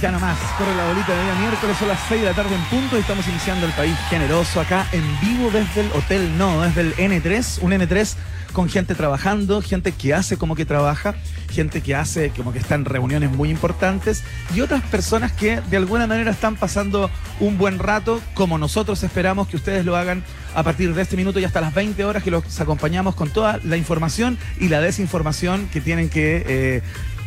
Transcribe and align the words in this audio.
Ya 0.00 0.10
nomás, 0.10 0.38
corre 0.56 0.74
la 0.76 0.86
bolita 0.86 1.14
de 1.14 1.22
día 1.24 1.34
miércoles, 1.34 1.76
son 1.76 1.88
las 1.88 2.00
6 2.08 2.22
de 2.22 2.28
la 2.28 2.32
tarde 2.32 2.54
en 2.54 2.62
punto 2.70 2.96
y 2.96 3.00
estamos 3.00 3.28
iniciando 3.28 3.66
el 3.66 3.72
país 3.72 3.94
generoso 4.08 4.58
acá 4.58 4.86
en 4.92 5.02
vivo 5.20 5.50
desde 5.50 5.82
el 5.82 5.92
Hotel 5.92 6.38
No, 6.38 6.62
desde 6.62 6.80
el 6.80 6.96
N3, 6.96 7.58
un 7.60 7.72
N3 7.72 8.14
con 8.54 8.70
gente 8.70 8.94
trabajando, 8.94 9.60
gente 9.60 9.92
que 9.92 10.14
hace 10.14 10.38
como 10.38 10.56
que 10.56 10.64
trabaja, 10.64 11.16
gente 11.50 11.82
que 11.82 11.94
hace 11.94 12.30
como 12.30 12.50
que 12.50 12.60
está 12.60 12.76
en 12.76 12.86
reuniones 12.86 13.30
muy 13.30 13.50
importantes 13.50 14.24
y 14.54 14.62
otras 14.62 14.82
personas 14.84 15.32
que 15.32 15.60
de 15.60 15.76
alguna 15.76 16.06
manera 16.06 16.30
están 16.30 16.56
pasando 16.56 17.10
un 17.38 17.58
buen 17.58 17.78
rato, 17.78 18.22
como 18.32 18.56
nosotros 18.56 19.02
esperamos 19.02 19.48
que 19.48 19.56
ustedes 19.56 19.84
lo 19.84 19.96
hagan 19.96 20.24
a 20.54 20.62
partir 20.62 20.94
de 20.94 21.02
este 21.02 21.18
minuto 21.18 21.40
y 21.40 21.44
hasta 21.44 21.60
las 21.60 21.74
20 21.74 22.02
horas 22.06 22.22
que 22.22 22.30
los 22.30 22.58
acompañamos 22.58 23.14
con 23.14 23.28
toda 23.28 23.60
la 23.64 23.76
información 23.76 24.38
y 24.58 24.68
la 24.68 24.80
desinformación 24.80 25.68
que 25.70 25.82
tienen 25.82 26.08
que 26.08 26.42
eh, 26.46 26.82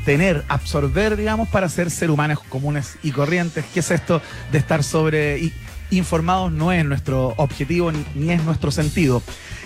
tener, 0.06 0.44
absorber, 0.48 1.16
digamos, 1.16 1.50
para 1.50 1.70
ser 1.70 1.90
ser 1.90 2.12
humanos 2.12 2.40
comunes 2.50 2.98
y 3.04 3.12
corrientes. 3.12 3.66
¿Qué 3.74 3.80
es 3.80 3.92
esto 3.92 4.22
de 4.52 4.58
estar 4.58 4.84
sobre 4.84 5.52
informados? 5.92 6.52
No 6.52 6.72
es 6.72 6.86
nuestro 6.86 7.34
objetivo 7.38 7.92
ni 7.92 8.32
es 8.32 8.44
nuestro 8.44 8.72
sentido. 8.72 9.22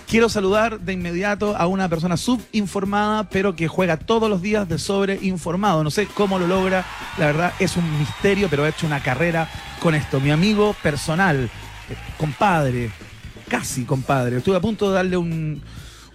Quiero 0.07 0.29
saludar 0.29 0.79
de 0.79 0.93
inmediato 0.93 1.57
a 1.57 1.67
una 1.67 1.89
persona 1.89 2.15
subinformada, 2.15 3.25
pero 3.29 3.57
que 3.57 3.67
juega 3.67 3.97
todos 3.97 4.29
los 4.29 4.41
días 4.41 4.69
de 4.69 4.79
sobreinformado. 4.79 5.83
No 5.83 5.91
sé 5.91 6.07
cómo 6.07 6.39
lo 6.39 6.47
logra, 6.47 6.85
la 7.17 7.25
verdad 7.25 7.53
es 7.59 7.75
un 7.75 7.99
misterio, 7.99 8.47
pero 8.49 8.63
ha 8.63 8.69
hecho 8.69 8.87
una 8.87 9.03
carrera 9.03 9.49
con 9.81 9.95
esto. 9.95 10.21
Mi 10.21 10.31
amigo 10.31 10.73
personal, 10.81 11.49
eh, 11.89 11.97
compadre, 12.17 12.89
casi 13.49 13.83
compadre. 13.83 14.37
Estuve 14.37 14.55
a 14.55 14.61
punto 14.61 14.87
de 14.87 14.95
darle 14.95 15.17
un, 15.17 15.61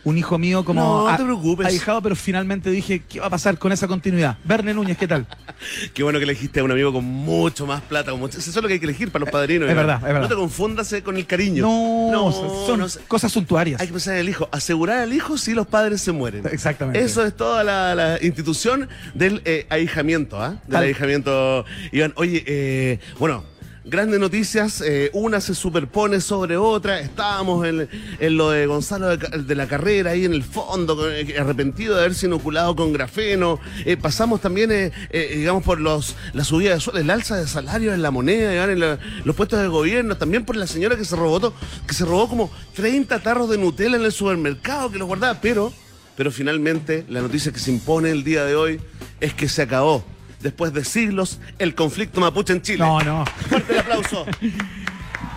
un 0.05 0.19
hijo 0.19 0.39
mío 0.39 0.65
como 0.65 1.09
no, 1.09 1.17
te 1.17 1.23
preocupes. 1.23 1.67
ahijado, 1.67 2.03
pero 2.03 2.17
finalmente 2.17 2.71
dije, 2.71 3.03
¿qué 3.09 3.21
va 3.21 3.27
a 3.27 3.31
pasar 3.31 3.59
con 3.59 3.73
esa 3.73 3.87
continuidad? 3.87 4.37
Verne 4.45 4.75
Núñez, 4.75 4.99
¿qué 4.99 5.07
tal? 5.07 5.27
Qué 5.95 6.03
bueno 6.03 6.19
que 6.19 6.25
elegiste 6.25 6.61
a 6.61 6.65
un 6.65 6.73
amigo 6.73 6.93
con 6.93 7.05
mucho 7.05 7.67
más 7.67 7.83
plata. 7.83 8.11
Como... 8.11 8.27
Eso 8.27 8.39
es 8.39 8.55
lo 8.57 8.67
que 8.67 8.75
hay 8.75 8.81
que 8.81 8.87
elegir 8.87 9.11
para 9.13 9.25
los 9.25 9.31
padrinos. 9.31 9.69
Es 9.69 9.77
verdad, 9.77 9.97
es 9.97 10.03
verdad. 10.03 10.23
No 10.23 10.29
te 10.29 10.35
confundas 10.35 10.95
con 11.05 11.17
el 11.17 11.27
cariño. 11.27 11.63
No, 11.63 12.11
No, 12.11 12.33
son 12.33 12.81
no 12.81 12.89
sé. 12.89 13.01
cosas 13.07 13.31
suntuarias. 13.33 13.81
Hay 13.81 13.87
que 13.87 13.93
pensar 13.93 14.15
en 14.15 14.21
el 14.21 14.29
hijo. 14.29 14.49
Asegurar 14.51 14.99
al 14.99 15.13
hijo 15.13 15.39
si 15.39 15.55
los 15.55 15.67
padres 15.67 16.01
se 16.01 16.11
mueren. 16.13 16.45
Exactamente. 16.51 17.01
Eso 17.01 17.25
es 17.25 17.37
toda 17.37 17.63
la, 17.63 17.95
la 17.95 18.19
institución 18.23 18.89
del 19.15 19.41
eh, 19.45 19.67
ahijamiento, 19.71 20.43
¿ah? 20.43 20.57
Del 20.67 20.83
ahijamiento. 20.83 21.65
Iván, 21.93 22.13
oye, 22.17 22.43
eh, 22.47 22.99
bueno. 23.19 23.52
Grandes 23.85 24.21
noticias, 24.21 24.81
eh, 24.81 25.11
una 25.13 25.41
se 25.41 25.57
superpone 25.57 26.21
sobre 26.21 26.57
otra. 26.57 27.01
Estábamos 27.01 27.67
en, 27.67 27.89
lo 28.37 28.51
de 28.51 28.67
Gonzalo 28.67 29.17
de, 29.17 29.55
la 29.57 29.67
Carrera, 29.67 30.13
ahí 30.13 30.25
en 30.25 30.35
el 30.35 30.45
fondo, 30.45 31.11
eh, 31.11 31.37
arrepentido 31.39 31.97
de 31.97 32.03
haberse 32.03 32.27
inoculado 32.27 32.77
con 32.77 32.93
grafeno. 32.93 33.59
Eh, 33.85 33.97
pasamos 33.97 34.41
también, 34.41 34.93
digamos, 35.13 35.65
por 35.65 35.81
los 35.81 36.15
la 36.33 36.45
subida 36.45 36.75
de 36.75 36.81
sueldo, 36.81 37.01
el 37.01 37.11
alza 37.11 37.37
de 37.37 37.49
salario 37.49 37.93
en 37.93 38.03
la 38.03 38.13
moneda, 38.13 38.71
en 38.71 38.81
los 39.25 39.37
puestos 39.37 39.61
de 39.61 39.67
gobierno. 39.67 40.17
También 40.17 40.45
por 40.45 40.55
la 40.55 40.69
señora 40.69 40.97
que 40.97 41.05
se 41.05 41.17
robó, 41.17 41.53
que 41.87 41.95
se 41.95 42.05
robó 42.05 42.29
como 42.29 42.51
30 42.75 43.21
tarros 43.21 43.51
de 43.51 43.59
Nutella 43.59 43.97
en 43.97 44.05
el 44.05 44.13
supermercado, 44.13 44.93
que 44.93 44.99
los 44.99 45.09
guardaba. 45.09 45.41
Pero 45.41 45.73
pero 46.17 46.31
finalmente 46.31 47.05
la 47.09 47.21
noticia 47.21 47.53
que 47.53 47.59
se 47.59 47.71
impone 47.71 48.11
el 48.11 48.23
día 48.25 48.45
de 48.45 48.55
hoy 48.55 48.81
es 49.21 49.35
que 49.35 49.49
se 49.49 49.63
acabó, 49.63 50.05
después 50.43 50.73
de 50.73 50.85
siglos, 50.85 51.41
el 51.59 51.75
conflicto 51.75 52.21
mapuche 52.21 52.53
en 52.53 52.63
Chile. 52.63 52.79
No, 52.79 53.01
no. 53.01 53.25
Fuerte 53.49 53.73
el 53.73 53.79
aplauso. 53.81 54.27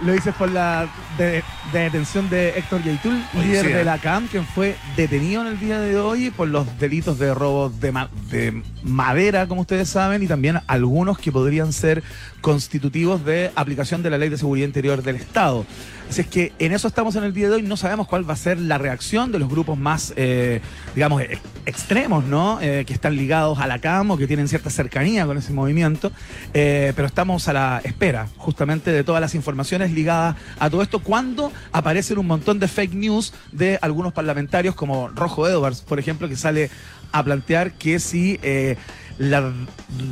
Lo 0.04 0.12
dices 0.12 0.36
por 0.36 0.52
la 0.52 0.90
de- 1.18 1.42
de 1.72 1.80
detención 1.80 2.30
de 2.30 2.50
Héctor 2.58 2.84
Yaitul, 2.84 3.24
Oye, 3.34 3.46
líder 3.48 3.66
sí, 3.66 3.72
de 3.72 3.86
la 3.86 3.98
CAM, 3.98 4.28
quien 4.28 4.46
fue 4.46 4.76
detenido 4.98 5.42
en 5.42 5.48
el 5.48 5.60
día 5.60 5.80
de 5.80 5.98
hoy 5.98 6.32
por 6.32 6.50
los 6.50 6.68
delitos 6.80 7.18
de 7.18 7.34
robo 7.34 7.70
de, 7.70 7.92
ma- 7.94 8.10
de 8.30 8.62
madera, 8.84 9.48
como 9.48 9.62
ustedes 9.62 9.88
saben, 9.88 10.22
y 10.22 10.28
también 10.28 10.60
algunos 10.68 11.18
que 11.18 11.32
podrían 11.32 11.72
ser 11.72 12.04
constitutivos 12.42 13.24
de 13.26 13.52
aplicación 13.56 14.04
de 14.04 14.10
la 14.10 14.18
Ley 14.18 14.28
de 14.30 14.38
Seguridad 14.38 14.68
Interior 14.68 15.02
del 15.02 15.16
Estado. 15.16 15.66
Así 16.10 16.22
es 16.22 16.28
que 16.28 16.54
en 16.60 16.72
eso 16.72 16.88
estamos 16.88 17.16
en 17.16 17.24
el 17.24 17.34
día 17.34 17.50
de 17.50 17.56
hoy. 17.56 17.62
No 17.64 17.76
sabemos 17.78 18.08
cuál 18.08 18.30
va 18.30 18.36
a 18.36 18.38
ser 18.38 18.60
la 18.60 18.78
reacción 18.78 19.32
de 19.32 19.40
los 19.40 19.50
grupos 19.50 19.78
más, 19.78 20.14
eh, 20.16 20.62
digamos, 20.94 21.22
ex- 21.24 21.42
extremos, 21.66 22.24
¿no? 22.24 22.60
Eh, 22.62 22.86
que 22.86 22.94
están 22.94 23.18
ligados 23.18 23.60
a 23.60 23.68
la 23.68 23.80
CAM 23.80 24.12
o 24.12 24.18
que 24.18 24.28
tienen 24.28 24.48
cierta 24.48 24.70
cercanía 24.70 25.26
con 25.26 25.38
ese 25.38 25.52
movimiento. 25.52 26.12
Eh, 26.54 26.94
pero 26.96 27.08
estamos 27.08 27.48
a 27.48 27.54
la 27.54 27.82
espera, 27.84 28.28
justamente, 28.38 28.92
de 28.92 29.04
todas 29.04 29.20
las 29.20 29.36
informaciones 29.36 29.92
ligadas 29.92 30.36
a 30.60 30.70
todo 30.70 30.84
esto. 30.84 31.00
Cuando 31.00 31.52
aparecen 31.72 32.20
un 32.20 32.28
montón 32.28 32.60
de 32.60 32.68
fake 32.68 32.94
news 32.94 33.34
de 33.52 33.80
algunos 33.82 34.14
parlamentarios, 34.14 34.76
como 34.76 35.10
Rojo 35.10 35.48
Edwards, 35.50 35.82
por 35.82 36.00
ejemplo, 36.00 36.30
que 36.30 36.36
sale 36.38 36.70
a 37.12 37.24
plantear 37.24 37.74
que 37.74 38.00
si 38.00 38.40
la 39.18 39.52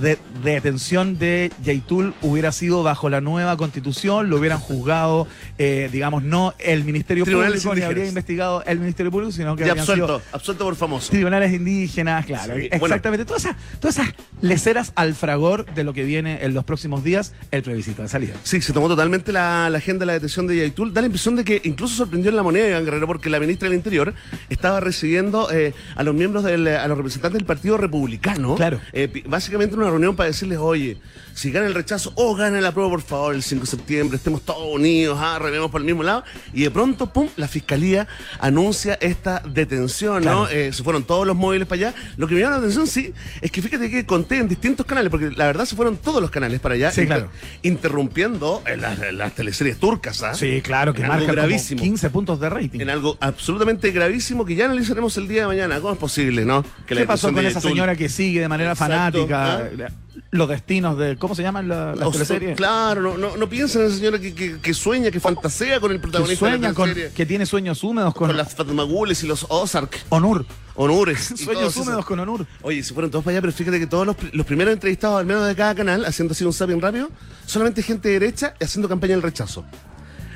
de- 0.01 0.17
detención 0.43 1.17
de 1.19 1.51
Yaitul 1.63 2.13
hubiera 2.21 2.51
sido 2.51 2.83
bajo 2.83 3.09
la 3.09 3.21
nueva 3.21 3.57
constitución, 3.57 4.29
lo 4.29 4.37
hubieran 4.37 4.59
juzgado, 4.59 5.27
eh, 5.57 5.89
digamos, 5.91 6.23
no 6.23 6.53
el 6.59 6.83
Ministerio 6.83 7.25
Tribunales 7.25 7.63
Público, 7.63 7.75
ni 7.75 7.81
habría 7.81 8.03
indígenas. 8.03 8.09
investigado 8.09 8.63
el 8.65 8.79
Ministerio 8.79 9.11
Público, 9.11 9.31
sino 9.31 9.55
que 9.55 9.65
Y 9.65 9.69
absuelto, 9.69 10.21
absuelto 10.31 10.63
por 10.65 10.75
famoso. 10.75 11.11
tribunales 11.11 11.51
indígenas, 11.53 12.25
claro. 12.25 12.55
Sí, 12.55 12.69
bueno. 12.69 12.85
exactamente. 12.85 13.25
Todas, 13.25 13.45
esas, 13.45 13.55
todas 13.79 13.97
esas 13.97 14.13
leceras 14.41 14.93
al 14.95 15.13
fragor 15.15 15.65
de 15.73 15.83
lo 15.83 15.93
que 15.93 16.03
viene 16.03 16.43
en 16.43 16.53
los 16.53 16.63
próximos 16.63 17.03
días, 17.03 17.33
el 17.51 17.63
plebiscito 17.63 18.01
de 18.03 18.07
salida. 18.07 18.33
Sí, 18.43 18.61
se 18.61 18.73
tomó 18.73 18.87
totalmente 18.87 19.31
la, 19.31 19.69
la 19.69 19.77
agenda 19.79 20.01
de 20.01 20.05
la 20.07 20.13
detención 20.13 20.47
de 20.47 20.57
Yaitul. 20.57 20.93
Da 20.93 21.01
la 21.01 21.07
impresión 21.07 21.35
de 21.35 21.43
que 21.43 21.61
incluso 21.65 21.95
sorprendió 21.95 22.29
en 22.29 22.35
la 22.37 22.43
moneda, 22.43 22.67
Iván 22.69 22.85
Guerrero, 22.85 23.07
porque 23.07 23.29
la 23.29 23.39
ministra 23.39 23.67
del 23.69 23.77
Interior 23.77 24.13
estaba 24.49 24.79
recibiendo 24.79 25.51
eh, 25.51 25.73
a 25.95 26.03
los 26.03 26.13
miembros, 26.15 26.43
del, 26.43 26.67
a 26.67 26.87
los 26.87 26.97
representantes 26.97 27.37
del 27.39 27.45
Partido 27.45 27.77
Republicano. 27.77 28.55
Claro. 28.55 28.79
Eh, 28.93 29.23
básicamente 29.25 29.75
una 29.75 29.89
reunión 29.89 30.15
para 30.15 30.27
decirles, 30.27 30.59
oye, 30.59 30.97
si 31.33 31.51
gana 31.51 31.67
el 31.67 31.73
rechazo 31.73 32.11
o 32.15 32.35
gana 32.35 32.61
la 32.61 32.71
prueba, 32.71 32.89
por 32.91 33.01
favor, 33.01 33.35
el 33.35 33.43
5 33.43 33.61
de 33.61 33.67
septiembre, 33.67 34.17
estemos 34.17 34.41
todos 34.43 34.73
unidos, 34.75 35.17
ah, 35.21 35.39
rememos 35.39 35.71
por 35.71 35.81
el 35.81 35.85
mismo 35.85 36.03
lado. 36.03 36.23
Y 36.53 36.63
de 36.63 36.71
pronto, 36.71 37.11
pum, 37.11 37.27
la 37.37 37.47
fiscalía 37.47 38.07
anuncia 38.39 38.97
esta 39.01 39.41
detención, 39.47 40.23
¿no? 40.23 40.45
Claro. 40.45 40.49
Eh, 40.49 40.71
se 40.73 40.83
fueron 40.83 41.03
todos 41.03 41.25
los 41.25 41.35
móviles 41.35 41.67
para 41.67 41.87
allá. 41.89 41.97
Lo 42.17 42.27
que 42.27 42.35
me 42.35 42.41
llama 42.41 42.51
la 42.53 42.57
atención, 42.59 42.87
sí, 42.87 43.13
es 43.41 43.51
que 43.51 43.61
fíjate 43.61 43.89
que 43.89 44.05
conté 44.05 44.37
en 44.37 44.47
distintos 44.47 44.85
canales, 44.85 45.09
porque 45.09 45.31
la 45.31 45.45
verdad 45.47 45.65
se 45.65 45.75
fueron 45.75 45.97
todos 45.97 46.21
los 46.21 46.29
canales 46.31 46.59
para 46.59 46.75
allá. 46.75 46.91
Sí, 46.91 47.01
inter- 47.01 47.17
claro. 47.27 47.31
Interrumpiendo 47.63 48.61
en 48.65 48.81
las, 48.81 48.99
en 49.01 49.17
las 49.17 49.33
teleseries 49.33 49.77
turcas, 49.77 50.21
¿ah? 50.23 50.33
Sí, 50.35 50.61
claro, 50.61 50.93
que 50.93 51.01
marca 51.01 51.21
como 51.21 51.33
gravísimo. 51.33 51.81
15 51.81 52.09
puntos 52.11 52.39
de 52.39 52.49
rating. 52.49 52.79
En 52.79 52.89
algo 52.89 53.17
absolutamente 53.19 53.91
gravísimo 53.91 54.45
que 54.45 54.55
ya 54.55 54.65
analizaremos 54.65 55.17
el 55.17 55.27
día 55.27 55.41
de 55.41 55.47
mañana. 55.47 55.79
¿Cómo 55.79 55.93
es 55.93 55.99
posible, 55.99 56.45
no? 56.45 56.63
Que 56.85 56.95
la 56.95 57.01
¿Qué 57.01 57.07
pasó 57.07 57.33
con 57.33 57.45
esa 57.45 57.59
señora 57.59 57.95
que 57.95 58.07
sigue 58.09 58.39
de 58.41 58.47
manera 58.47 58.71
Exacto, 58.71 59.25
fanática 59.27 59.55
¿ah? 59.87 59.89
Los 60.31 60.47
destinos 60.49 60.97
de. 60.97 61.17
¿Cómo 61.17 61.35
se 61.35 61.41
llaman 61.43 61.67
la- 61.67 61.95
las 61.95 62.07
O 62.07 62.13
sea? 62.13 62.39
Claro, 62.55 63.01
no, 63.01 63.17
no, 63.17 63.37
no 63.37 63.49
piensen 63.49 63.81
en 63.81 63.87
esa 63.87 63.97
señora 63.97 64.19
que, 64.19 64.33
que, 64.33 64.59
que 64.59 64.73
sueña, 64.73 65.09
que 65.11 65.19
fantasea 65.19 65.79
con 65.79 65.91
el 65.91 65.97
Que 65.97 66.01
protagonista 66.03 66.45
de 66.45 66.51
sueña 66.51 66.67
la 66.69 66.73
con. 66.73 66.89
teleserie. 66.89 67.15
que 67.15 67.25
tiene 67.25 67.45
sueños 67.45 67.83
húmedos 67.83 68.13
con. 68.13 68.27
Con 68.27 68.37
las 68.37 68.53
Fatmagules 68.55 69.23
y 69.23 69.27
los 69.27 69.45
Ozark, 69.49 69.97
Onur. 70.09 70.45
honores. 70.75 71.31
y 71.35 71.37
Sueños 71.37 71.71
esos. 71.71 71.85
húmedos 71.85 72.05
con 72.05 72.19
Onur. 72.19 72.45
Oye, 72.61 72.83
se 72.83 72.93
fueron 72.93 73.09
todos 73.11 73.23
para 73.23 73.33
allá, 73.35 73.41
pero 73.41 73.53
fíjate 73.53 73.79
que 73.79 73.87
todos 73.87 74.05
los, 74.05 74.15
los 74.33 74.45
primeros 74.45 74.73
entrevistados, 74.73 75.19
al 75.19 75.25
menos 75.25 75.47
de 75.47 75.55
cada 75.55 75.73
canal, 75.75 76.05
haciendo 76.05 76.33
así 76.33 76.43
un 76.43 76.53
zapping 76.53 76.79
rápido, 76.81 77.09
solamente 77.45 77.81
gente 77.83 78.09
derecha 78.09 78.55
y 78.59 78.63
haciendo 78.63 78.87
campaña 78.89 79.13
del 79.13 79.21
rechazo. 79.21 79.65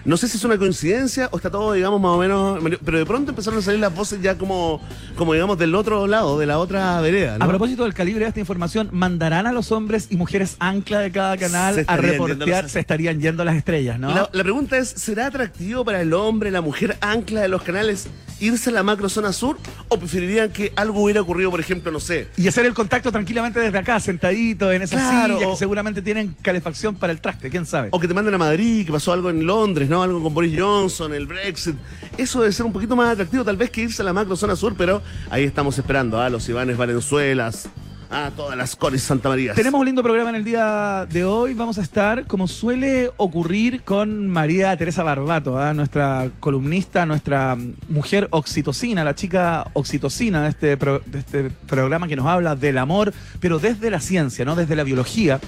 No 0.07 0.15
sé 0.15 0.29
si 0.29 0.37
es 0.37 0.43
una 0.45 0.57
coincidencia 0.57 1.27
o 1.33 1.35
está 1.37 1.51
todo, 1.51 1.73
digamos, 1.73 1.99
más 1.99 2.11
o 2.11 2.17
menos. 2.17 2.59
Pero 2.85 2.97
de 2.97 3.05
pronto 3.05 3.31
empezaron 3.31 3.59
a 3.59 3.61
salir 3.61 3.81
las 3.81 3.93
voces 3.93 4.21
ya 4.21 4.37
como, 4.37 4.81
como 5.17 5.33
digamos, 5.33 5.57
del 5.57 5.75
otro 5.75 6.07
lado, 6.07 6.39
de 6.39 6.45
la 6.45 6.59
otra 6.59 6.99
vereda. 7.01 7.37
¿no? 7.37 7.43
A 7.43 7.47
propósito 7.49 7.83
del 7.83 7.93
calibre 7.93 8.23
de 8.23 8.29
esta 8.29 8.39
información, 8.39 8.87
¿mandarán 8.93 9.47
a 9.47 9.51
los 9.51 9.73
hombres 9.73 10.07
y 10.09 10.15
mujeres 10.15 10.55
ancla 10.59 11.01
de 11.01 11.11
cada 11.11 11.35
canal 11.35 11.83
a 11.85 11.97
reportear? 11.97 12.69
Se 12.69 12.79
estarían 12.79 13.19
yendo 13.19 13.43
las 13.43 13.57
estrellas, 13.57 13.99
¿no? 13.99 14.07
La, 14.15 14.29
la 14.31 14.43
pregunta 14.43 14.77
es, 14.77 14.87
¿será 14.87 15.25
atractivo 15.27 15.83
para 15.83 16.01
el 16.01 16.13
hombre, 16.13 16.51
la 16.51 16.61
mujer 16.61 16.95
ancla 17.01 17.41
de 17.41 17.49
los 17.49 17.61
canales 17.63 18.07
irse 18.39 18.69
a 18.69 18.73
la 18.73 18.83
macro 18.83 19.09
zona 19.09 19.33
sur? 19.33 19.57
¿O 19.89 19.99
preferirían 19.99 20.51
que 20.51 20.71
algo 20.77 21.03
hubiera 21.03 21.19
ocurrido, 21.21 21.51
por 21.51 21.59
ejemplo, 21.59 21.91
no 21.91 21.99
sé, 21.99 22.29
Y 22.37 22.47
hacer 22.47 22.65
el 22.65 22.73
contacto 22.73 23.11
tranquilamente 23.11 23.59
desde 23.59 23.77
acá, 23.77 23.99
sentadito 23.99 24.71
en 24.71 24.83
esas 24.83 25.01
Claro, 25.01 25.35
sillas 25.35 25.47
o- 25.49 25.51
que 25.51 25.57
seguramente 25.57 26.01
tienen 26.01 26.33
calefacción 26.41 26.95
para 26.95 27.11
el 27.11 27.19
traste, 27.19 27.49
quién 27.49 27.65
sabe. 27.65 27.89
O 27.91 27.99
que 27.99 28.07
te 28.07 28.13
manden 28.13 28.33
a 28.33 28.37
Madrid, 28.37 28.85
que 28.85 28.91
pasó 28.93 29.11
algo 29.11 29.29
en 29.29 29.45
Londres, 29.45 29.89
¿no? 29.89 29.96
Algo 30.01 30.21
con 30.21 30.33
Boris 30.33 30.59
Johnson, 30.59 31.13
el 31.13 31.25
Brexit. 31.25 31.75
Eso 32.17 32.41
debe 32.41 32.51
ser 32.51 32.65
un 32.65 32.73
poquito 32.73 32.95
más 32.95 33.11
atractivo, 33.11 33.43
tal 33.43 33.57
vez 33.57 33.69
que 33.69 33.81
irse 33.81 34.01
a 34.01 34.05
la 34.05 34.13
macro 34.13 34.35
zona 34.35 34.55
sur, 34.55 34.75
pero 34.77 35.01
ahí 35.29 35.43
estamos 35.43 35.77
esperando 35.77 36.19
a 36.19 36.29
los 36.29 36.47
Ivanes 36.49 36.77
Valenzuelas, 36.77 37.69
a 38.09 38.31
todas 38.31 38.57
las 38.57 38.75
Coris 38.75 39.03
Santa 39.03 39.29
María. 39.29 39.53
Tenemos 39.53 39.79
un 39.79 39.85
lindo 39.85 40.01
programa 40.01 40.29
en 40.29 40.35
el 40.37 40.43
día 40.43 41.05
de 41.09 41.25
hoy. 41.25 41.53
Vamos 41.53 41.77
a 41.77 41.81
estar, 41.81 42.25
como 42.25 42.47
suele 42.47 43.11
ocurrir, 43.17 43.83
con 43.83 44.27
María 44.27 44.75
Teresa 44.77 45.03
Barbato, 45.03 45.57
¿ah? 45.59 45.73
nuestra 45.73 46.29
columnista, 46.39 47.05
nuestra 47.05 47.57
mujer 47.89 48.27
oxitocina, 48.31 49.03
la 49.03 49.15
chica 49.15 49.69
oxitocina 49.73 50.43
de 50.43 50.49
este, 50.49 50.75
de 50.75 51.19
este 51.19 51.49
programa 51.67 52.07
que 52.07 52.15
nos 52.15 52.25
habla 52.25 52.55
del 52.55 52.77
amor, 52.77 53.13
pero 53.39 53.59
desde 53.59 53.89
la 53.89 53.99
ciencia, 53.99 54.45
no 54.45 54.55
desde 54.55 54.75
la 54.75 54.83
biología. 54.83 55.39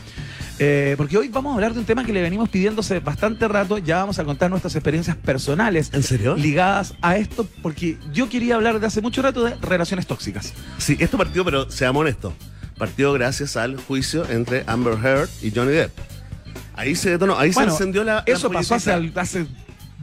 Eh, 0.60 0.96
porque 0.98 1.18
hoy 1.18 1.30
vamos 1.30 1.52
a 1.52 1.56
hablar 1.56 1.74
de 1.74 1.80
un 1.80 1.86
tema 1.86 2.04
que 2.06 2.12
le 2.12 2.22
venimos 2.22 2.50
pidiéndose 2.50 3.00
bastante 3.00 3.48
rato. 3.48 3.78
Ya 3.78 3.98
vamos 3.98 4.20
a 4.20 4.26
contar 4.26 4.50
nuestras 4.50 4.76
experiencias 4.76 5.16
personales 5.16 5.90
¿En 5.94 6.04
serio? 6.04 6.36
ligadas 6.36 6.94
a 7.02 7.16
esto, 7.18 7.48
porque 7.62 7.98
yo 8.12 8.28
quería 8.30 8.56
hablar 8.56 8.80
de 8.80 8.88
hace 8.88 9.02
mucho 9.02 9.22
rato 9.22 9.44
de 9.46 9.56
relaciones 9.56 10.06
tóxicas. 10.06 10.54
Sí, 10.78 10.98
esto 11.00 11.18
partió, 11.18 11.46
pero 11.46 11.72
seamos 11.72 12.02
honestos. 12.02 12.34
partió 12.78 13.14
gracias 13.14 13.56
al 13.56 13.78
juicio 13.78 14.30
entre 14.30 14.64
Amber 14.68 14.98
Heard 15.04 15.30
y 15.42 15.52
Johnny 15.52 15.72
Depp. 15.72 15.92
Ahí 16.76 16.96
se 16.96 17.10
detonó, 17.12 17.38
ahí 17.38 17.52
Bueno, 17.52 17.72
se 17.72 17.76
encendió 17.78 18.04
la. 18.04 18.16
la 18.16 18.24
Eso 18.26 18.50
pasó 18.52 18.76
hace, 18.76 19.46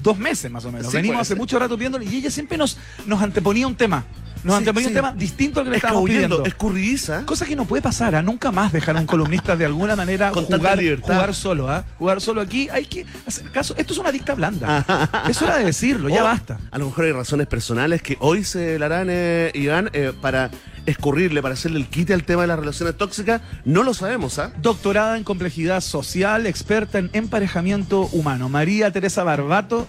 dos 0.03 0.19
meses 0.19 0.51
más 0.51 0.65
o 0.65 0.73
menos. 0.73 0.91
Sí, 0.91 0.97
Venimos 0.97 1.21
hace 1.21 1.35
mucho 1.35 1.59
rato 1.59 1.77
viéndolo 1.77 2.05
y 2.05 2.17
ella 2.17 2.31
siempre 2.31 2.57
nos, 2.59 2.79
nos 3.07 3.23
anteponía 3.23 3.67
un 3.67 3.75
tema. 3.77 4.05
Nos 4.47 4.63
sí. 4.63 4.87
un 4.87 4.95
tema 4.95 5.13
distinto 5.13 5.61
al 5.61 5.67
que 5.67 5.71
le 5.71 5.77
estábamos 5.77 6.05
pidiendo. 6.05 6.45
escurridiza. 6.45 7.27
Cosa 7.27 7.45
que 7.47 7.57
no 7.57 7.65
puede 7.65 7.83
pasar, 7.83 8.15
¿ah? 8.15 8.23
nunca 8.23 8.53
más 8.53 8.73
dejar 8.73 8.97
a 8.97 9.01
un 9.01 9.07
columnista 9.07 9.57
de 9.57 9.65
alguna 9.65 9.97
manera 9.97 10.31
Con 10.31 10.45
tanta 10.45 10.59
jugar, 10.59 10.79
libertad. 10.79 11.15
jugar 11.15 11.35
solo, 11.35 11.69
¿ah? 11.69 11.85
Jugar 11.99 12.21
solo 12.21 12.41
aquí, 12.41 12.69
hay 12.71 12.85
que 12.87 13.05
hacer 13.27 13.51
caso. 13.51 13.75
Esto 13.77 13.93
es 13.93 13.99
una 13.99 14.13
dicta 14.13 14.35
blanda. 14.35 14.85
es 15.29 15.43
hora 15.43 15.59
de 15.59 15.65
decirlo, 15.65 16.09
ya 16.09 16.23
O, 16.23 16.25
basta. 16.25 16.59
A 16.71 16.79
lo 16.79 16.87
mejor 16.87 17.07
hay 17.07 17.13
razones 17.13 17.47
personales 17.49 18.03
que 18.03 18.17
hoy 18.21 18.45
se 18.45 18.79
le 18.79 18.85
harán, 18.85 19.09
eh, 19.11 19.51
Iván, 19.55 19.91
eh, 19.93 20.13
para 20.21 20.51
escurrirle, 20.87 21.43
para 21.43 21.55
hacerle 21.55 21.81
el 21.81 21.89
quite 21.89 22.15
al 22.15 22.23
tema 22.23 22.43
de 22.43 22.49
las 22.49 22.59
relaciones 22.59 22.97
tóxicas. 22.97 23.43
No 23.65 23.83
lo 23.83 23.95
sabemos, 23.95 24.39
¿ah? 24.39 24.53
Doctorada 24.63 25.17
en 25.17 25.25
complejidad 25.25 25.81
social, 25.81 26.47
experta 26.47 26.99
en 26.99 27.11
emparejamiento 27.13 28.09
humano. 28.13 28.49
María 28.49 28.93
Teresa 28.93 29.25
Barbato, 29.25 29.89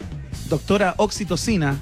doctora 0.50 0.96
oxitocina, 0.98 1.76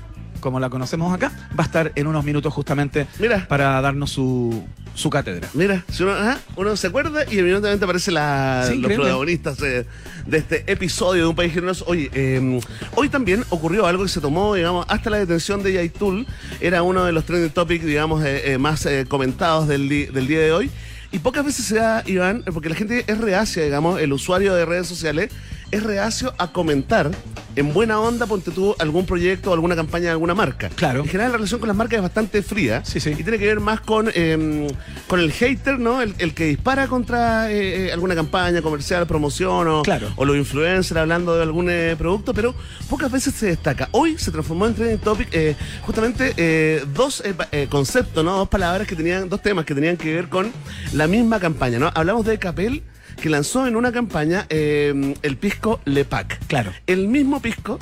como 0.45 0.59
la 0.59 0.69
conocemos 0.69 1.11
acá, 1.11 1.31
va 1.59 1.63
a 1.63 1.65
estar 1.65 1.91
en 1.95 2.05
unos 2.05 2.23
minutos 2.23 2.53
justamente 2.53 3.07
Mira. 3.17 3.47
para 3.47 3.81
darnos 3.81 4.11
su, 4.11 4.63
su 4.93 5.09
cátedra. 5.09 5.49
Mira, 5.55 5.83
si 5.91 6.03
uno, 6.03 6.11
ajá, 6.11 6.37
uno 6.55 6.77
se 6.77 6.85
acuerda 6.85 7.25
y 7.27 7.39
evidentemente 7.39 7.83
aparece 7.83 8.11
la, 8.11 8.67
Sí, 8.69 8.77
los 8.77 8.93
protagonistas 8.93 9.59
eh, 9.63 9.87
de 10.27 10.37
este 10.37 10.71
episodio 10.71 11.23
de 11.23 11.29
Un 11.29 11.35
País 11.35 11.51
Generoso. 11.51 11.83
Oye, 11.87 12.11
eh, 12.13 12.61
hoy 12.93 13.09
también 13.09 13.43
ocurrió 13.49 13.87
algo 13.87 14.03
que 14.03 14.09
se 14.09 14.21
tomó, 14.21 14.53
digamos, 14.53 14.85
hasta 14.87 15.09
la 15.09 15.17
detención 15.17 15.63
de 15.63 15.73
Yaitul. 15.73 16.27
Era 16.61 16.83
uno 16.83 17.03
de 17.05 17.11
los 17.11 17.25
trending 17.25 17.49
topics, 17.49 17.83
digamos, 17.83 18.23
eh, 18.23 18.53
eh, 18.53 18.57
más 18.59 18.85
eh, 18.85 19.05
comentados 19.09 19.67
del, 19.67 19.89
del 19.89 20.27
día 20.27 20.41
de 20.41 20.51
hoy. 20.51 20.69
Y 21.11 21.17
pocas 21.17 21.43
veces 21.43 21.65
se 21.65 21.77
da, 21.77 22.03
Iván, 22.05 22.43
porque 22.53 22.69
la 22.69 22.75
gente 22.75 23.03
es 23.07 23.17
reacia, 23.17 23.63
digamos, 23.63 23.99
el 23.99 24.13
usuario 24.13 24.53
de 24.53 24.63
redes 24.63 24.85
sociales 24.85 25.31
es 25.71 25.83
reacio 25.83 26.33
a 26.37 26.51
comentar 26.51 27.11
en 27.57 27.73
buena 27.73 28.01
onda, 28.01 28.25
ponte 28.25 28.51
tú, 28.51 28.75
algún 28.79 29.05
proyecto 29.05 29.49
o 29.49 29.53
alguna 29.53 29.77
campaña 29.77 30.05
de 30.05 30.11
alguna 30.11 30.35
marca. 30.35 30.67
Claro. 30.69 30.99
En 30.99 31.05
general 31.07 31.31
la 31.31 31.37
relación 31.37 31.59
con 31.61 31.67
las 31.69 31.77
marcas 31.77 31.97
es 31.97 32.01
bastante 32.03 32.43
fría. 32.43 32.83
Sí, 32.83 32.99
sí. 32.99 33.11
Y 33.11 33.23
tiene 33.23 33.39
que 33.39 33.45
ver 33.45 33.61
más 33.61 33.79
con, 33.79 34.09
eh, 34.13 34.67
con 35.07 35.21
el 35.21 35.31
hater, 35.31 35.79
¿no? 35.79 36.01
El, 36.01 36.13
el 36.17 36.33
que 36.33 36.45
dispara 36.47 36.87
contra 36.87 37.49
eh, 37.49 37.87
eh, 37.87 37.91
alguna 37.93 38.13
campaña 38.13 38.61
comercial, 38.61 39.07
promoción 39.07 39.69
o, 39.69 39.83
Claro. 39.83 40.09
o 40.17 40.25
los 40.25 40.35
influencers 40.35 40.99
hablando 40.99 41.35
de 41.37 41.43
algún 41.43 41.69
eh, 41.69 41.95
producto, 41.97 42.33
pero 42.33 42.53
pocas 42.89 43.09
veces 43.09 43.33
se 43.35 43.45
destaca. 43.47 43.87
Hoy 43.91 44.17
se 44.17 44.31
transformó 44.31 44.67
en 44.67 44.75
trending 44.75 44.99
topic 44.99 45.29
eh, 45.31 45.55
justamente 45.83 46.83
dos 46.93 47.23
conceptos, 47.69 48.23
¿no? 48.25 48.35
Dos 48.37 48.49
palabras 48.49 48.85
que 48.85 48.95
tenían, 48.97 49.29
dos 49.29 49.41
temas 49.41 49.63
que 49.65 49.73
tenían 49.73 49.95
que 49.95 50.13
ver 50.13 50.27
con 50.27 50.51
la 50.93 51.07
misma 51.07 51.39
campaña, 51.39 51.79
¿no? 51.79 51.89
Hablamos 51.95 52.25
de 52.25 52.37
Capel 52.37 52.83
que 53.15 53.29
lanzó 53.29 53.67
en 53.67 53.75
una 53.75 53.91
campaña 53.91 54.45
eh, 54.49 55.13
el 55.21 55.37
pisco 55.37 55.79
Lepac. 55.85 56.39
Claro. 56.47 56.71
El 56.87 57.07
mismo 57.07 57.41
pisco 57.41 57.79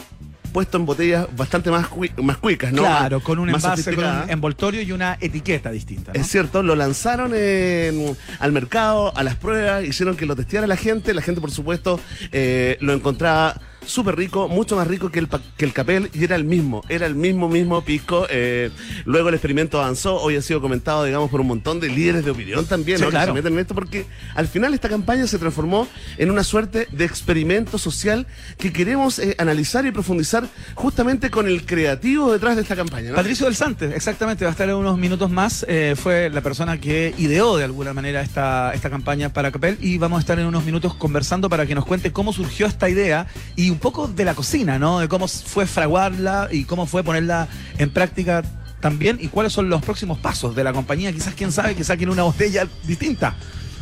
puesto 0.51 0.77
en 0.77 0.85
botellas 0.85 1.25
bastante 1.35 1.71
más, 1.71 1.87
más 2.21 2.37
cuicas, 2.37 2.71
¿no? 2.71 2.83
Claro, 2.83 3.21
con 3.21 3.39
un 3.39 3.49
más 3.51 3.63
envase, 3.63 3.95
con 3.95 4.05
un 4.05 4.29
envoltorio 4.29 4.83
y 4.83 4.91
una 4.91 5.17
etiqueta 5.19 5.71
distinta. 5.71 6.11
¿no? 6.13 6.21
Es 6.21 6.27
cierto, 6.27 6.61
lo 6.61 6.75
lanzaron 6.75 7.31
en- 7.35 8.15
al 8.39 8.51
mercado, 8.51 9.17
a 9.17 9.23
las 9.23 9.35
pruebas, 9.35 9.83
hicieron 9.83 10.15
que 10.15 10.27
lo 10.27 10.35
testeara 10.35 10.67
la 10.67 10.77
gente. 10.77 11.15
La 11.15 11.23
gente, 11.23 11.41
por 11.41 11.49
supuesto, 11.49 11.99
eh, 12.31 12.77
lo 12.81 12.93
encontraba 12.93 13.59
súper 13.85 14.15
rico, 14.15 14.47
mucho 14.47 14.75
más 14.75 14.87
rico 14.87 15.09
que 15.09 15.19
el, 15.19 15.27
que 15.57 15.65
el 15.65 15.73
capel, 15.73 16.09
y 16.13 16.23
era 16.23 16.35
el 16.35 16.43
mismo, 16.43 16.83
era 16.89 17.05
el 17.05 17.15
mismo, 17.15 17.49
mismo 17.49 17.83
pisco. 17.83 18.25
Eh, 18.29 18.69
luego 19.05 19.29
el 19.29 19.35
experimento 19.35 19.79
avanzó, 19.81 20.17
hoy 20.21 20.35
ha 20.35 20.41
sido 20.41 20.61
comentado, 20.61 21.03
digamos, 21.05 21.29
por 21.29 21.41
un 21.41 21.47
montón 21.47 21.79
de 21.79 21.89
líderes 21.89 22.25
de 22.25 22.31
opinión 22.31 22.65
también, 22.65 22.97
Sí, 22.97 23.03
¿no? 23.03 23.09
Que 23.09 23.11
claro. 23.11 23.31
se 23.31 23.33
meten 23.35 23.53
en 23.53 23.59
esto, 23.59 23.75
porque 23.75 24.05
al 24.35 24.47
final 24.47 24.73
esta 24.73 24.89
campaña 24.89 25.27
se 25.27 25.37
transformó 25.39 25.87
en 26.17 26.31
una 26.31 26.43
suerte 26.43 26.87
de 26.91 27.05
experimento 27.05 27.77
social 27.77 28.27
que 28.57 28.71
queremos 28.73 29.19
eh, 29.19 29.35
analizar 29.37 29.85
y 29.85 29.91
profundizar 29.91 30.47
justamente 30.75 31.29
con 31.29 31.47
el 31.47 31.65
creativo 31.65 32.31
detrás 32.31 32.55
de 32.55 32.61
esta 32.61 32.75
campaña, 32.75 33.09
¿no? 33.11 33.15
Patricio 33.15 33.45
del 33.45 33.55
Sante, 33.55 33.95
exactamente, 33.95 34.45
va 34.45 34.49
a 34.49 34.53
estar 34.53 34.69
en 34.69 34.75
unos 34.75 34.97
minutos 34.97 35.29
más. 35.29 35.65
eh, 35.67 35.95
fue 35.97 36.29
la 36.29 36.41
persona 36.41 36.79
que 36.79 37.13
ideó 37.17 37.57
de 37.57 37.63
alguna 37.63 37.93
manera 37.93 38.21
esta, 38.21 38.73
esta 38.73 38.89
campaña 38.89 39.29
para 39.33 39.51
Capel 39.51 39.77
y 39.81 39.97
vamos 39.97 40.17
a 40.17 40.19
estar 40.21 40.39
en 40.39 40.45
unos 40.45 40.63
minutos 40.65 40.93
conversando 40.95 41.49
para 41.49 41.65
que 41.65 41.75
nos 41.75 41.85
cuente 41.85 42.11
cómo 42.11 42.33
surgió 42.33 42.65
esta 42.65 42.89
idea 42.89 43.27
y 43.55 43.72
un 43.73 43.79
poco 43.79 44.07
de 44.07 44.23
la 44.23 44.35
cocina, 44.35 44.79
¿no? 44.79 44.99
De 44.99 45.07
cómo 45.07 45.27
fue 45.27 45.65
fraguarla 45.65 46.47
y 46.51 46.63
cómo 46.63 46.85
fue 46.85 47.03
ponerla 47.03 47.47
en 47.77 47.89
práctica 47.89 48.43
también 48.79 49.17
y 49.19 49.27
cuáles 49.27 49.53
son 49.53 49.69
los 49.69 49.81
próximos 49.81 50.19
pasos 50.19 50.55
de 50.55 50.63
la 50.63 50.73
compañía. 50.73 51.11
Quizás, 51.11 51.33
quién 51.33 51.51
sabe, 51.51 51.75
que 51.75 51.83
saquen 51.83 52.09
una 52.09 52.23
botella 52.23 52.67
distinta. 52.85 53.35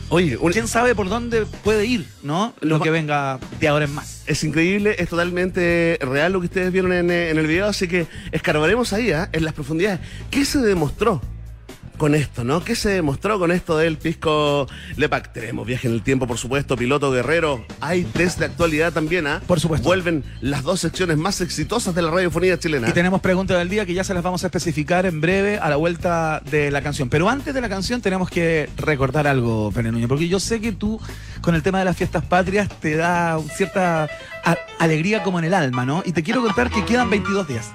Oye, 0.09 0.37
¿Quién 0.51 0.67
sabe 0.67 0.93
por 0.93 1.07
dónde 1.07 1.45
puede 1.45 1.85
ir, 1.85 2.05
¿no? 2.21 2.53
Lo 2.59 2.77
Lo 2.77 2.83
que 2.83 2.89
venga 2.89 3.39
de 3.59 3.67
ahora 3.69 3.85
en 3.85 3.93
más. 3.93 4.23
Es 4.27 4.43
increíble, 4.43 4.95
es 4.99 5.07
totalmente 5.07 5.97
real 6.01 6.33
lo 6.33 6.41
que 6.41 6.47
ustedes 6.47 6.71
vieron 6.71 6.91
en, 6.91 7.09
eh, 7.09 7.29
en 7.29 7.37
el 7.37 7.47
video, 7.47 7.67
así 7.67 7.87
que 7.87 8.07
escarbaremos 8.33 8.91
ahí, 8.91 9.11
¿ah? 9.11 9.29
en 9.31 9.45
las 9.45 9.53
profundidades. 9.53 10.01
¿Qué 10.29 10.43
se 10.43 10.59
demostró 10.59 11.21
con 12.01 12.15
esto, 12.15 12.43
no? 12.43 12.63
¿Qué 12.63 12.75
se 12.75 12.89
demostró 12.89 13.37
con 13.37 13.51
esto 13.51 13.77
del 13.77 13.99
pisco 13.99 14.65
Lepac? 14.97 15.31
Tenemos 15.33 15.67
viaje 15.67 15.87
en 15.87 15.93
el 15.93 16.01
tiempo, 16.01 16.25
por 16.25 16.39
supuesto, 16.39 16.75
piloto 16.75 17.11
guerrero. 17.11 17.63
Hay 17.79 18.05
test 18.05 18.39
de 18.39 18.45
actualidad 18.45 18.91
también, 18.91 19.27
¿ah? 19.27 19.39
Por 19.45 19.59
supuesto. 19.59 19.87
Vuelven 19.87 20.23
las 20.41 20.63
dos 20.63 20.79
secciones 20.79 21.19
más 21.19 21.41
exitosas 21.41 21.93
de 21.93 22.01
la 22.01 22.09
radiofonía 22.09 22.57
chilena. 22.57 22.89
Y 22.89 22.91
tenemos 22.93 23.21
preguntas 23.21 23.59
del 23.59 23.69
día 23.69 23.85
que 23.85 23.93
ya 23.93 24.03
se 24.03 24.15
las 24.15 24.23
vamos 24.23 24.43
a 24.43 24.47
especificar 24.47 25.05
en 25.05 25.21
breve 25.21 25.59
a 25.59 25.69
la 25.69 25.75
vuelta 25.75 26.41
de 26.49 26.71
la 26.71 26.81
canción. 26.81 27.07
Pero 27.07 27.29
antes 27.29 27.53
de 27.53 27.61
la 27.61 27.69
canción 27.69 28.01
tenemos 28.01 28.31
que 28.31 28.67
recordar 28.77 29.27
algo, 29.27 29.71
Pene 29.71 29.91
Núñez, 29.91 30.07
porque 30.07 30.27
yo 30.27 30.39
sé 30.39 30.59
que 30.59 30.71
tú 30.71 30.99
con 31.41 31.53
el 31.53 31.61
tema 31.61 31.77
de 31.77 31.85
las 31.85 31.95
fiestas 31.95 32.25
patrias 32.25 32.67
te 32.79 32.95
da 32.95 33.39
cierta 33.55 34.09
alegría 34.79 35.21
como 35.21 35.37
en 35.37 35.45
el 35.45 35.53
alma, 35.53 35.85
¿no? 35.85 36.01
Y 36.03 36.13
te 36.13 36.23
quiero 36.23 36.41
contar 36.41 36.71
que 36.71 36.83
quedan 36.83 37.11
22 37.11 37.47
días. 37.47 37.71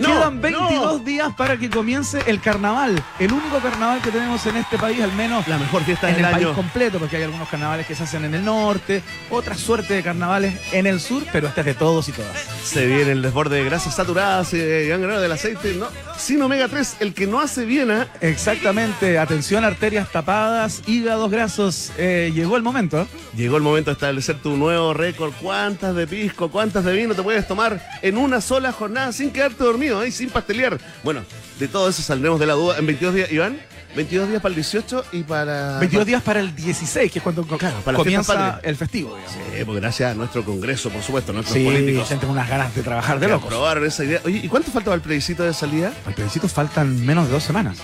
No, 0.00 0.08
quedan 0.08 0.40
22 0.40 0.70
no. 0.70 0.98
días 0.98 1.32
para 1.36 1.56
que 1.56 1.70
comience 1.70 2.20
el 2.26 2.40
carnaval, 2.40 3.02
el 3.18 3.32
único 3.32 3.58
carnaval 3.58 4.00
que 4.02 4.10
tenemos 4.10 4.44
en 4.46 4.56
este 4.56 4.78
país, 4.78 5.00
al 5.02 5.12
menos 5.12 5.46
La 5.48 5.58
mejor 5.58 5.82
fiesta 5.84 6.08
en 6.08 6.16
del 6.16 6.24
el 6.24 6.30
país 6.30 6.46
año. 6.46 6.54
completo, 6.54 6.98
porque 6.98 7.16
hay 7.16 7.22
algunos 7.24 7.48
carnavales 7.48 7.86
que 7.86 7.94
se 7.94 8.02
hacen 8.04 8.24
en 8.24 8.34
el 8.34 8.44
norte, 8.44 9.02
otra 9.30 9.54
suerte 9.54 9.94
de 9.94 10.02
carnavales 10.02 10.54
en 10.72 10.86
el 10.86 11.00
sur, 11.00 11.22
pero 11.32 11.48
este 11.48 11.60
es 11.60 11.66
de 11.66 11.74
todos 11.74 12.08
y 12.08 12.12
todas. 12.12 12.36
Se 12.64 12.86
viene 12.86 13.12
el 13.12 13.22
desborde 13.22 13.56
de 13.56 13.64
grasas 13.64 13.94
saturadas, 13.94 14.52
eh, 14.54 14.86
gran 14.88 15.02
grado 15.02 15.20
del 15.20 15.32
aceite, 15.32 15.74
¿no? 15.74 15.86
Sin 16.18 16.40
omega 16.42 16.68
3, 16.68 16.96
el 17.00 17.14
que 17.14 17.26
no 17.26 17.40
hace 17.40 17.64
bien, 17.64 17.90
¿ah? 17.90 18.06
Exactamente, 18.20 19.18
atención, 19.18 19.64
arterias 19.64 20.10
tapadas, 20.10 20.82
hígados 20.86 21.30
grasos. 21.30 21.92
Eh, 21.98 22.32
llegó 22.34 22.56
el 22.56 22.62
momento. 22.62 23.06
Llegó 23.36 23.56
el 23.56 23.62
momento 23.62 23.90
de 23.90 23.94
establecer 23.94 24.36
tu 24.42 24.56
nuevo 24.56 24.92
récord. 24.92 25.32
¿Cuántas 25.40 25.94
de 25.94 26.06
pisco, 26.06 26.50
cuántas 26.50 26.84
de 26.84 26.92
vino 26.92 27.14
te 27.14 27.22
puedes 27.22 27.46
tomar 27.46 27.80
en 28.02 28.18
una 28.18 28.40
sola 28.40 28.72
jornada 28.72 29.12
sin 29.12 29.30
quedarte 29.30 29.62
dormido 29.72 30.04
y 30.06 30.12
sin 30.12 30.30
pastelear? 30.30 30.78
Bueno, 31.02 31.22
de 31.58 31.68
todo 31.68 31.88
eso 31.88 32.02
saldremos 32.02 32.38
de 32.40 32.46
la 32.46 32.54
duda 32.54 32.78
en 32.78 32.86
22 32.86 33.14
días. 33.14 33.32
Iván, 33.32 33.58
22 33.96 34.28
días 34.28 34.40
para 34.40 34.50
el 34.50 34.54
18 34.56 35.04
y 35.12 35.22
para... 35.24 35.78
22 35.80 36.06
días 36.06 36.22
para 36.22 36.40
el 36.40 36.54
16, 36.54 37.10
que 37.10 37.18
es 37.18 37.22
cuando 37.22 37.42
Claro, 37.44 37.76
para 37.84 37.96
comienza 37.98 38.60
el 38.62 38.76
festivo. 38.76 39.16
digamos. 39.16 39.32
Sí, 39.56 39.64
pues 39.64 39.80
gracias 39.80 40.12
a 40.12 40.14
nuestro 40.14 40.44
Congreso, 40.44 40.90
por 40.90 41.02
supuesto, 41.02 41.32
nuestros 41.32 41.56
Sí, 41.58 41.64
políticos. 41.64 42.08
con 42.20 42.30
unas 42.30 42.48
ganas 42.48 42.74
de 42.74 42.82
trabajar 42.82 43.18
de 43.18 43.28
locos. 43.28 43.46
aprobaron 43.46 43.84
esa 43.84 44.04
idea. 44.04 44.20
Oye, 44.24 44.40
¿y 44.44 44.48
cuánto 44.48 44.70
falta 44.70 44.86
para 44.86 44.96
el 44.96 45.02
plebiscito 45.02 45.42
de 45.42 45.52
salida? 45.54 45.92
Al 46.06 46.14
plebiscito 46.14 46.48
faltan 46.48 47.04
menos 47.04 47.26
de 47.26 47.32
dos 47.32 47.42
semanas. 47.42 47.78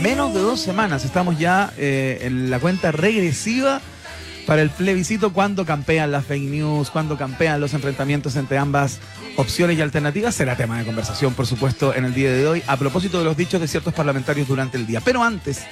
Menos 0.00 0.32
de 0.32 0.40
dos 0.40 0.60
semanas. 0.60 1.04
Estamos 1.04 1.38
ya 1.38 1.72
eh, 1.76 2.20
en 2.22 2.50
la 2.50 2.58
cuenta 2.60 2.92
regresiva 2.92 3.80
para 4.48 4.62
el 4.62 4.70
plebiscito 4.70 5.34
cuando 5.34 5.66
campean 5.66 6.10
las 6.10 6.24
fake 6.24 6.48
news, 6.48 6.88
cuando 6.90 7.18
campean 7.18 7.60
los 7.60 7.74
enfrentamientos 7.74 8.34
entre 8.34 8.56
ambas 8.56 8.98
opciones 9.36 9.76
y 9.76 9.82
alternativas. 9.82 10.34
Será 10.34 10.56
tema 10.56 10.78
de 10.78 10.86
conversación, 10.86 11.34
por 11.34 11.46
supuesto, 11.46 11.94
en 11.94 12.06
el 12.06 12.14
día 12.14 12.32
de 12.32 12.46
hoy, 12.48 12.62
a 12.66 12.78
propósito 12.78 13.18
de 13.18 13.26
los 13.26 13.36
dichos 13.36 13.60
de 13.60 13.68
ciertos 13.68 13.92
parlamentarios 13.92 14.48
durante 14.48 14.78
el 14.78 14.86
día. 14.86 15.02
Pero 15.04 15.22
antes, 15.22 15.66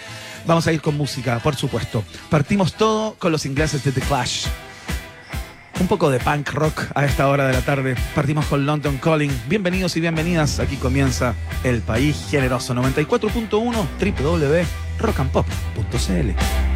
vamos 0.46 0.66
a 0.66 0.74
ir 0.74 0.82
con 0.82 0.94
música, 0.94 1.38
por 1.38 1.56
supuesto. 1.56 2.04
Partimos 2.28 2.74
todo 2.74 3.14
con 3.14 3.32
los 3.32 3.46
ingleses 3.46 3.82
de 3.82 3.92
The 3.92 4.02
Clash. 4.02 4.44
Un 5.80 5.86
poco 5.86 6.10
de 6.10 6.18
punk 6.20 6.52
rock 6.52 6.82
a 6.94 7.06
esta 7.06 7.28
hora 7.28 7.46
de 7.46 7.54
la 7.54 7.62
tarde. 7.62 7.96
Partimos 8.14 8.44
con 8.44 8.66
London 8.66 8.98
Calling. 8.98 9.32
Bienvenidos 9.48 9.96
y 9.96 10.02
bienvenidas. 10.02 10.60
Aquí 10.60 10.76
comienza 10.76 11.34
El 11.64 11.80
País 11.80 12.26
Generoso 12.30 12.74
94.1 12.74 13.86
www.rockandpop.cl. 15.00 16.75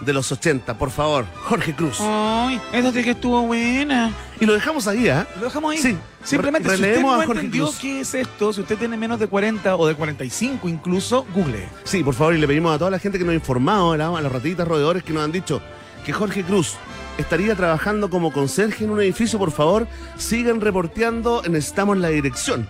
de 0.00 0.12
los 0.12 0.30
80. 0.32 0.76
Por 0.78 0.90
favor, 0.90 1.24
Jorge 1.44 1.74
Cruz. 1.74 1.98
Ay, 2.00 2.60
esa 2.72 2.92
sí 2.92 3.02
que 3.04 3.10
estuvo 3.10 3.42
buena. 3.42 4.12
Y 4.40 4.46
lo 4.46 4.52
dejamos 4.54 4.86
ahí, 4.88 5.08
¿ah? 5.08 5.26
Lo 5.38 5.44
dejamos 5.44 5.72
ahí. 5.72 5.78
Sí. 5.78 5.96
Simplemente, 6.24 6.68
si 6.68 6.74
usted 6.76 7.00
no 7.00 7.12
a 7.14 7.16
Jorge 7.24 7.32
entendió 7.32 7.64
Cruz. 7.66 7.78
qué 7.78 8.00
es 8.00 8.14
esto, 8.14 8.52
si 8.52 8.60
usted 8.60 8.76
tiene 8.78 8.96
menos 8.96 9.18
de 9.20 9.26
40 9.26 9.76
o 9.76 9.86
de 9.86 9.94
45 9.94 10.68
incluso, 10.68 11.26
google. 11.34 11.68
Sí, 11.84 12.02
por 12.02 12.14
favor, 12.14 12.34
y 12.34 12.38
le 12.38 12.46
pedimos 12.46 12.74
a 12.74 12.78
toda 12.78 12.90
la 12.90 12.98
gente 12.98 13.18
que 13.18 13.24
nos 13.24 13.32
ha 13.32 13.36
informado, 13.36 13.92
a 13.92 13.96
la- 13.96 14.06
a 14.16 14.20
los 14.20 14.30
ratitas 14.32 14.66
roedores 14.66 15.02
que 15.02 15.12
nos 15.12 15.24
han 15.24 15.32
dicho 15.32 15.60
que 16.04 16.12
Jorge 16.12 16.42
Cruz 16.44 16.74
estaría 17.18 17.54
trabajando 17.54 18.08
como 18.10 18.32
conserje 18.32 18.84
en 18.84 18.90
un 18.90 19.00
edificio, 19.00 19.38
por 19.38 19.52
favor, 19.52 19.86
sigan 20.16 20.60
reporteando, 20.60 21.42
necesitamos 21.48 21.98
la 21.98 22.08
dirección 22.08 22.66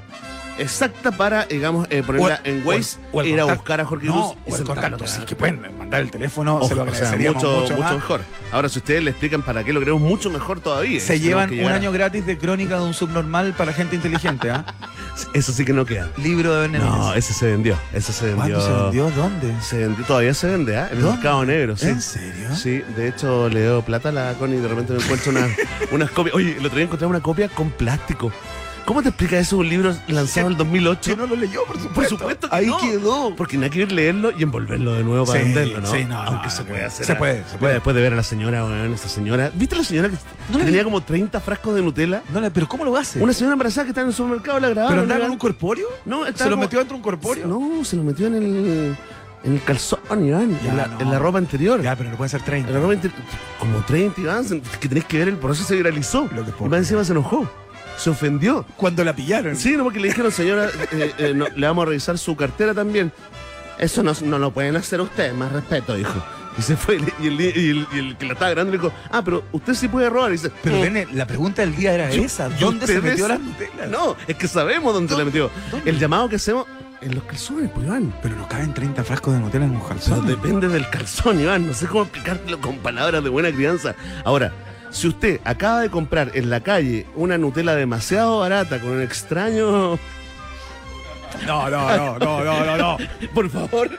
exacta 0.59 1.12
para, 1.12 1.47
digamos, 1.47 1.87
eh, 1.90 2.02
ponerla 2.02 2.40
O 2.44 2.49
en 2.49 2.66
Waze, 2.66 2.99
o 3.12 3.23
ir 3.23 3.40
a 3.40 3.44
buscar 3.44 3.80
a 3.80 3.85
Jorge 3.85 4.06
No, 4.06 4.30
o 4.30 4.37
el 4.47 4.52
sentarlo 4.54 4.99
contacto, 4.99 5.26
que 5.26 5.37
pueden 5.37 5.61
mandar 5.78 6.00
el 6.02 6.11
teléfono, 6.11 6.56
Ojo, 6.56 6.68
se 6.68 6.75
lo 6.75 6.82
o 6.85 6.94
sea, 6.94 7.16
mucho, 7.16 7.61
mucho, 7.76 7.94
mejor. 7.94 8.21
Ahora, 8.52 8.68
si 8.68 8.78
ustedes 8.78 9.02
le 9.02 9.11
explican 9.11 9.42
para 9.42 9.64
qué, 9.64 9.73
lo 9.73 9.80
queremos 9.80 10.00
mucho 10.02 10.30
mejor 10.30 10.61
todavía. 10.61 11.00
Se 11.00 11.18
llevan 11.21 11.50
un 11.52 11.66
año 11.73 11.90
gratis 11.92 12.26
de 12.26 12.37
crónica 12.38 12.76
de 12.78 12.85
un 12.85 12.94
subnormal 12.94 13.54
para 13.54 13.73
gente 13.73 13.97
inteligente, 13.97 14.50
¿ah? 14.50 14.64
Eso 15.35 15.52
sí 15.52 15.64
que 15.64 15.73
no 15.73 15.85
queda. 15.85 16.09
Libro 16.16 16.54
de 16.54 16.61
Verne 16.62 16.78
No, 16.78 17.12
ese 17.14 17.35
se 17.35 17.47
vendió. 17.47 17.76
Ese 17.92 18.12
se 18.12 18.26
vendió. 18.26 18.56
¿Cuándo 18.56 18.61
se 18.61 18.82
vendió? 18.82 19.11
¿Dónde? 19.11 19.54
Se 19.61 19.78
vendió, 19.78 20.04
todavía 20.06 20.35
se 20.35 20.47
vende, 20.49 20.76
¿ah? 20.76 20.88
En 20.90 20.99
el 20.99 21.04
mercado 21.04 21.44
negro, 21.44 21.76
sí. 21.76 21.87
¿En 21.88 22.00
serio? 22.00 22.54
Sí, 22.54 22.82
de 22.97 23.09
hecho 23.09 23.49
le 23.49 23.64
doy 23.64 23.82
plata 23.82 24.09
a 24.11 24.12
la 24.12 24.35
Connie 24.35 24.59
y 24.59 24.61
de 24.61 24.68
repente 24.68 24.92
me 24.94 25.02
encuentro 25.02 25.30
una- 25.32 25.49
unas 25.92 26.11
copias. 26.11 26.35
Oye, 26.35 26.56
el 26.59 26.64
otro 26.64 26.76
día 26.76 26.85
encontré 26.85 27.06
una 27.06 27.21
copia 27.21 27.49
con 27.49 27.71
plástico. 27.71 28.32
¿Cómo 28.84 29.00
te 29.02 29.10
explica 29.10 29.38
eso 29.38 29.58
un 29.58 29.68
libro 29.68 29.94
lanzado 30.08 30.46
en 30.46 30.52
el 30.52 30.58
2008? 30.58 31.10
Que 31.12 31.16
no 31.16 31.26
lo 31.26 31.36
leyó, 31.36 31.64
por 31.64 31.76
supuesto. 31.78 31.94
Por 31.94 32.08
supuesto 32.08 32.50
que 32.50 32.56
Ahí 32.56 32.66
no. 32.66 32.78
quedó. 32.78 33.34
Porque 33.36 33.56
no 33.56 33.64
hay 33.64 33.70
que 33.70 33.80
ir 33.80 33.92
leerlo 33.92 34.32
y 34.36 34.42
envolverlo 34.42 34.94
de 34.94 35.04
nuevo 35.04 35.24
para 35.24 35.38
Sí, 35.40 35.44
venderlo, 35.46 35.80
¿no? 35.80 35.86
sí, 35.86 36.04
no, 36.04 36.20
Aunque 36.22 36.46
no, 36.46 36.50
se 36.50 36.64
puede 36.64 36.84
hacer. 36.84 37.06
Se 37.06 37.14
puede, 37.14 37.44
se 37.50 37.58
Puede. 37.58 37.74
Después 37.74 37.94
de 37.96 38.02
ver 38.02 38.12
a 38.12 38.16
la 38.16 38.22
señora, 38.22 38.64
weón, 38.64 38.92
esa 38.92 39.08
señora. 39.08 39.50
¿Viste 39.54 39.76
la 39.76 39.84
señora 39.84 40.08
que, 40.08 40.16
No 40.50 40.58
que 40.58 40.58
le- 40.58 40.64
tenía 40.64 40.84
como 40.84 41.00
30 41.00 41.40
frascos 41.40 41.74
de 41.76 41.82
Nutella? 41.82 42.22
No, 42.32 42.52
pero 42.52 42.68
¿cómo 42.68 42.84
lo 42.84 42.96
hace? 42.96 43.20
Una 43.20 43.32
señora 43.32 43.52
embarazada 43.52 43.84
que 43.84 43.90
estaba 43.90 44.04
en 44.04 44.10
el 44.10 44.14
supermercado 44.16 44.58
la 44.60 44.68
grabaron. 44.70 44.90
¿Pero 44.90 45.02
andaba 45.02 45.20
con 45.22 45.30
un 45.30 45.38
corpóreo? 45.38 45.86
No, 46.04 46.24
¿Se 46.34 46.50
lo 46.50 46.56
metió 46.56 46.78
dentro 46.80 46.94
de 46.96 46.98
un 46.98 47.02
corpóreo? 47.02 47.46
No, 47.46 47.84
se 47.84 47.96
lo 47.96 48.02
metió 48.02 48.26
en 48.26 48.34
el, 48.34 48.96
en 49.44 49.52
el 49.54 49.62
calzón, 49.62 50.00
Iván, 50.26 50.58
Ya, 50.62 50.70
en, 50.70 50.76
la, 50.76 50.86
no. 50.88 51.00
en 51.00 51.10
la 51.10 51.18
ropa 51.20 51.38
anterior. 51.38 51.80
Ya, 51.80 51.94
pero 51.94 52.10
no 52.10 52.16
puede 52.16 52.28
ser 52.30 52.40
En 52.40 52.46
30. 52.46 52.70
la 52.72 52.80
ropa 52.80 52.94
interior, 52.94 53.20
como 53.60 53.78
30, 53.84 54.20
Iván, 54.20 54.44
que 54.80 54.88
tenés 54.88 55.04
que 55.04 55.18
ver 55.18 55.28
el 55.28 55.36
proceso 55.36 55.68
se 55.68 55.76
viralizó. 55.76 56.28
Lo 56.34 56.44
que 56.44 56.50
y 56.64 56.68
más 56.68 56.78
encima 56.80 57.04
se 57.04 57.12
enojó. 57.12 57.48
Se 58.02 58.11
ofendió. 58.11 58.64
Cuando 58.76 59.04
la 59.04 59.14
pillaron. 59.14 59.54
Sí, 59.56 59.76
no, 59.76 59.85
porque 59.85 60.00
le 60.00 60.09
dijeron, 60.09 60.32
señora, 60.32 60.68
eh, 60.92 61.12
eh, 61.18 61.32
no, 61.35 61.47
le 61.54 61.66
vamos 61.66 61.82
a 61.85 61.87
revisar 61.87 62.18
su 62.18 62.35
cartera 62.37 62.75
también. 62.75 63.12
Eso 63.78 64.02
no, 64.02 64.12
no 64.25 64.38
lo 64.38 64.52
pueden 64.52 64.76
hacer 64.76 65.00
ustedes, 65.00 65.35
más 65.35 65.52
respeto, 65.52 65.94
dijo. 65.94 66.14
Y 66.59 66.62
se 66.62 66.76
fue, 66.76 66.99
y 67.21 67.26
el, 67.28 67.40
y 67.40 67.47
el- 67.71 67.87
y 67.92 67.99
el 67.99 68.16
que 68.18 68.26
la 68.26 68.35
estaba 68.35 68.50
grabando 68.50 68.73
le 68.76 68.78
dijo, 68.82 68.92
ah, 69.11 69.23
pero 69.25 69.44
usted 69.52 69.75
sí 69.75 69.88
puede 69.88 70.11
robar. 70.11 70.30
Y 70.30 70.32
dice, 70.32 70.50
Pero 70.62 70.76
"Mm, 70.76 70.80
Vene, 70.82 71.06
la 71.12 71.26
pregunta 71.26 71.62
del 71.62 71.75
día 71.75 71.94
era 71.94 72.11
Yo- 72.11 72.23
esa. 72.25 72.49
¿y 72.49 72.61
¿Dónde 72.61 72.87
se 72.87 73.00
metió 73.00 73.26
las 73.28 73.40
Nutella? 73.40 73.87
No, 73.90 74.16
es 74.26 74.37
que 74.37 74.47
sabemos 74.49 74.92
dónde 74.92 75.12
se 75.14 75.18
la 75.18 75.25
metió. 75.25 75.50
¿Dónde? 75.71 75.88
El 75.90 75.99
llamado 75.99 76.28
que 76.28 76.37
hacemos 76.37 76.66
en 77.00 77.14
los 77.14 77.25
calzones, 77.25 77.71
pues, 77.73 77.87
Iván. 77.87 78.12
Pero 78.23 78.37
nos 78.37 78.47
caben 78.49 78.75
30 78.75 79.02
frascos 79.02 79.32
de 79.35 79.40
Nutella 79.40 79.64
en 79.64 79.71
un 79.71 79.76
Pero 79.78 79.88
calzón. 79.88 80.26
depende 80.26 80.68
del 80.68 80.88
calzón, 80.90 81.40
Iván. 81.40 81.66
No 81.68 81.73
sé 81.73 81.87
cómo 81.87 82.02
explicártelo 82.02 82.61
con 82.61 82.76
palabras 82.78 83.25
de 83.25 83.30
buena 83.30 83.50
crianza. 83.50 83.94
Ahora, 84.25 84.52
si 84.92 85.08
usted 85.08 85.40
acaba 85.44 85.80
de 85.80 85.90
comprar 85.90 86.30
en 86.34 86.50
la 86.50 86.61
calle 86.61 87.06
una 87.16 87.38
Nutella 87.38 87.75
demasiado 87.75 88.38
barata 88.38 88.78
con 88.78 88.90
un 88.90 89.02
extraño, 89.02 89.99
No, 91.46 91.68
no, 91.70 91.96
no, 91.96 92.18
no, 92.18 92.44
no, 92.44 92.64
no, 92.64 92.76
no. 92.76 92.96
por 93.34 93.48
favor, 93.50 93.90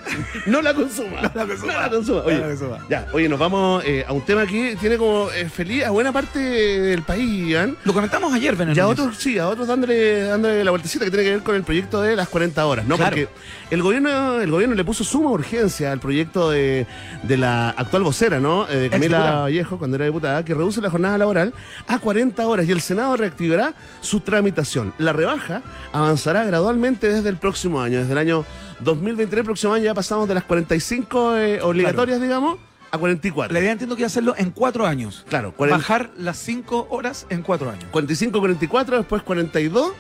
no 0.45 0.61
la 0.61 0.73
consuma. 0.73 1.21
No 1.21 1.31
la 1.33 1.45
consuma. 1.45 1.73
la 1.73 1.89
consuma. 1.89 2.21
Oye, 2.21 2.35
No 2.35 2.41
la 2.41 2.47
consuma. 2.47 2.77
ya, 2.89 3.07
oye, 3.13 3.29
nos 3.29 3.39
vamos 3.39 3.83
eh, 3.85 4.05
a 4.07 4.13
un 4.13 4.21
tema 4.21 4.45
que 4.45 4.75
tiene 4.79 4.97
como 4.97 5.29
eh, 5.31 5.49
feliz 5.49 5.83
a 5.83 5.89
buena 5.91 6.11
parte 6.11 6.39
del 6.39 7.01
país, 7.03 7.49
Iván. 7.49 7.75
Lo 7.83 7.93
comentamos 7.93 8.33
ayer, 8.33 8.55
Vene. 8.55 8.73
Y 8.75 8.79
a 8.79 8.87
otros, 8.87 9.17
sí, 9.17 9.37
a 9.39 9.47
otros 9.49 9.67
dándole, 9.67 10.23
dándole 10.23 10.63
la 10.63 10.71
vueltecita 10.71 11.05
que 11.05 11.11
tiene 11.11 11.23
que 11.25 11.31
ver 11.31 11.43
con 11.43 11.55
el 11.55 11.63
proyecto 11.63 12.01
de 12.01 12.15
las 12.15 12.27
40 12.29 12.65
horas, 12.65 12.85
¿no? 12.85 12.95
Claro. 12.97 13.11
Porque 13.15 13.29
el 13.71 13.81
gobierno, 13.81 14.39
el 14.39 14.51
gobierno 14.51 14.75
le 14.75 14.83
puso 14.83 15.03
suma 15.03 15.29
urgencia 15.31 15.91
al 15.91 15.99
proyecto 15.99 16.49
de, 16.51 16.85
de 17.23 17.37
la 17.37 17.69
actual 17.71 18.03
vocera, 18.03 18.39
¿no? 18.39 18.67
Eh, 18.69 18.75
de 18.77 18.89
Camila. 18.89 19.41
Vallejo, 19.43 19.77
cuando 19.77 19.95
era 19.95 20.05
diputada, 20.05 20.43
que 20.45 20.53
reduce 20.53 20.81
la 20.81 20.89
jornada 20.89 21.17
laboral 21.17 21.53
a 21.87 21.99
40 21.99 22.45
horas 22.47 22.67
y 22.67 22.71
el 22.71 22.81
Senado 22.81 23.15
reactivará 23.17 23.73
su 24.01 24.19
tramitación. 24.19 24.93
La 24.97 25.13
rebaja 25.13 25.61
avanzará 25.91 26.43
gradualmente 26.45 27.07
desde 27.11 27.23
el 27.30 27.38
próximo 27.38 27.82
año, 27.82 28.00
desde 28.00 28.12
el 28.12 28.18
año 28.18 28.46
2023, 28.82 29.39
el 29.39 29.46
próximo 29.46 29.74
año 29.74 29.84
ya 29.86 29.94
pasamos 29.94 30.27
de 30.27 30.34
las 30.36 30.44
45 30.44 31.38
eh, 31.38 31.62
obligatorias, 31.62 32.22
digamos, 32.22 32.58
a 32.92 32.98
44. 32.98 33.53
La 33.53 33.60
idea 33.60 33.72
entiendo 33.72 33.96
que 33.96 34.06
hacerlo 34.06 34.36
en 34.38 34.51
cuatro 34.51 34.86
años. 34.86 35.25
Claro, 35.30 35.53
40 35.56 35.77
Bajar 35.77 36.12
las 36.18 36.38
cinco 36.38 36.88
horas 36.89 37.25
en 37.30 37.42
cuatro 37.42 37.70
años. 37.72 37.86
45, 37.92 38.39
44, 38.39 38.98
después 38.98 39.24
42, 39.24 39.94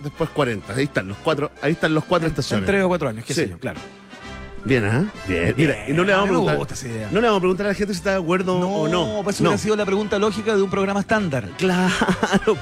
después 0.00 0.30
40. 0.30 0.72
Ahí 0.74 0.84
están 0.84 1.06
los 1.08 1.16
cuatro, 1.18 1.50
ahí 1.62 1.72
están 1.72 1.94
los 1.94 2.04
cuatro 2.04 2.26
En 2.26 2.32
estaciones. 2.32 2.66
tres 2.66 2.82
o 2.82 2.88
cuatro 2.88 3.08
años, 3.08 3.24
qué 3.24 3.34
Sí. 3.34 3.42
sé 3.42 3.48
yo, 3.50 3.58
claro. 3.58 3.78
Bien, 4.66 4.84
¿ah? 4.84 5.04
Bien. 5.28 5.54
Mira, 5.56 5.88
y 5.88 5.92
no 5.92 6.02
le 6.04 6.12
vamos 6.12 6.26
a 6.26 6.28
preguntar. 6.30 6.56
gusta 6.58 6.74
esa 6.74 6.88
idea. 6.88 7.08
No 7.12 7.20
le 7.20 7.26
vamos 7.28 7.38
a 7.38 7.40
preguntar 7.40 7.66
a 7.66 7.68
la 7.70 7.74
gente 7.74 7.94
si 7.94 7.98
está 7.98 8.10
de 8.10 8.16
acuerdo 8.16 8.58
o 8.58 8.88
no. 8.88 9.20
pues 9.22 9.36
eso 9.36 9.44
hubiera 9.44 9.58
sido 9.58 9.76
la 9.76 9.86
pregunta 9.86 10.18
lógica 10.18 10.56
de 10.56 10.62
un 10.62 10.70
programa 10.70 11.00
estándar. 11.00 11.48
Claro, 11.56 11.94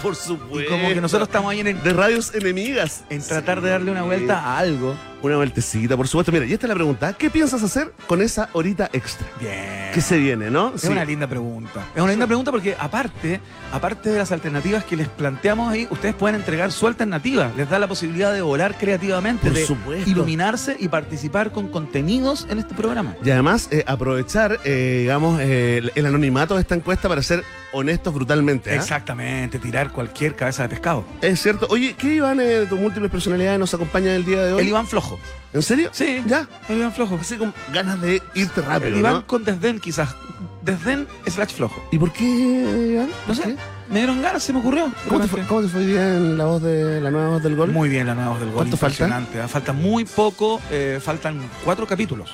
por 0.02 0.14
supuesto. 0.14 0.60
Y 0.60 0.66
como 0.76 0.88
que 0.88 1.00
nosotros 1.00 1.28
estamos 1.28 1.50
ahí 1.50 1.60
en, 1.60 1.68
el- 1.68 1.82
De 1.82 1.92
radios 1.92 2.34
enemigas. 2.34 3.04
en 3.10 3.22
tratar 3.22 3.60
de 3.62 3.70
darle 3.70 3.90
una 3.90 4.02
vuelta 4.02 4.38
a 4.38 4.58
algo. 4.58 4.94
Una 5.24 5.36
vueltecita, 5.36 5.96
por 5.96 6.06
supuesto. 6.06 6.30
Mira, 6.32 6.44
y 6.44 6.52
esta 6.52 6.66
es 6.66 6.68
la 6.68 6.74
pregunta. 6.74 7.14
¿Qué 7.14 7.30
piensas 7.30 7.62
hacer 7.62 7.94
con 8.06 8.20
esa 8.20 8.50
horita 8.52 8.90
extra? 8.92 9.26
Bien. 9.40 9.90
¿Qué 9.94 10.02
se 10.02 10.18
viene, 10.18 10.50
no? 10.50 10.74
Es 10.74 10.84
una 10.84 11.02
linda 11.02 11.26
pregunta. 11.26 11.82
Es 11.94 12.02
una 12.02 12.10
linda 12.12 12.26
pregunta 12.26 12.50
porque 12.50 12.76
aparte, 12.78 13.40
aparte 13.72 14.10
de 14.10 14.18
las 14.18 14.32
alternativas 14.32 14.84
que 14.84 14.96
les 14.96 15.08
planteamos 15.08 15.72
ahí, 15.72 15.88
ustedes 15.90 16.14
pueden 16.14 16.36
entregar 16.36 16.70
su 16.72 16.86
alternativa. 16.86 17.50
Les 17.56 17.70
da 17.70 17.78
la 17.78 17.88
posibilidad 17.88 18.34
de 18.34 18.42
volar 18.42 18.76
creativamente, 18.76 19.46
Por 19.48 19.56
de 19.56 19.64
supuesto. 19.64 20.10
iluminarse 20.10 20.76
y 20.78 20.88
participar 20.88 21.52
con 21.52 21.68
contenidos 21.68 22.46
en 22.50 22.58
este 22.58 22.74
programa. 22.74 23.16
Y 23.24 23.30
además, 23.30 23.68
eh, 23.70 23.82
aprovechar, 23.86 24.60
eh, 24.64 24.98
digamos, 25.00 25.40
eh, 25.40 25.78
el, 25.78 25.92
el 25.94 26.04
anonimato 26.04 26.56
de 26.56 26.60
esta 26.60 26.74
encuesta 26.74 27.08
para 27.08 27.22
ser 27.22 27.42
honestos 27.74 28.14
brutalmente. 28.14 28.70
¿ah? 28.70 28.74
Exactamente, 28.74 29.58
tirar 29.58 29.90
cualquier 29.90 30.36
cabeza 30.36 30.62
de 30.64 30.68
pescado. 30.68 31.04
Es 31.20 31.40
cierto. 31.42 31.66
Oye, 31.70 31.94
¿qué 31.98 32.14
Iván 32.14 32.38
de 32.38 32.66
tus 32.66 32.78
múltiples 32.78 33.10
personalidades 33.10 33.58
nos 33.58 33.74
acompaña 33.74 34.14
el 34.14 34.24
día 34.24 34.44
de 34.44 34.52
hoy? 34.52 34.62
El 34.62 34.68
Iván 34.68 34.86
flojo. 34.86 35.13
¿En 35.52 35.62
serio? 35.62 35.90
Sí, 35.92 36.22
¿Ya? 36.26 36.48
el 36.68 36.78
Iván 36.78 36.92
flojo. 36.92 37.18
Así 37.20 37.36
con 37.36 37.54
ganas 37.72 38.00
de 38.00 38.22
irte 38.34 38.60
rápido, 38.60 38.98
Iván 38.98 39.12
¿no? 39.14 39.26
con 39.26 39.44
desdén 39.44 39.78
quizás. 39.80 40.14
Desdén 40.62 41.06
slash 41.26 41.52
flojo. 41.52 41.82
¿Y 41.92 41.98
por 41.98 42.12
qué, 42.12 42.24
Iván? 42.24 43.08
No 43.08 43.14
¿Por 43.26 43.36
sé, 43.36 43.42
qué? 43.42 43.56
me 43.90 43.98
dieron 43.98 44.22
ganas, 44.22 44.42
se 44.42 44.52
me 44.52 44.60
ocurrió. 44.60 44.90
¿Cómo 45.08 45.20
te, 45.20 45.28
fue, 45.28 45.42
cómo 45.46 45.60
te 45.62 45.68
fue 45.68 45.80
hoy 45.82 45.86
día 45.86 46.16
en 46.16 46.38
la 46.38 46.46
voz 46.46 46.62
de 46.62 47.00
la 47.00 47.10
nueva 47.10 47.28
voz 47.30 47.42
del 47.42 47.54
gol? 47.56 47.70
Muy 47.70 47.88
bien 47.88 48.06
la 48.06 48.14
nueva 48.14 48.30
voz 48.30 48.40
del 48.40 48.48
gol. 48.48 48.56
¿Cuánto 48.56 48.76
falta? 48.76 49.22
¿ah? 49.42 49.48
Falta 49.48 49.72
muy 49.72 50.04
poco, 50.04 50.60
eh, 50.70 50.98
faltan 51.02 51.40
cuatro 51.64 51.86
capítulos. 51.86 52.32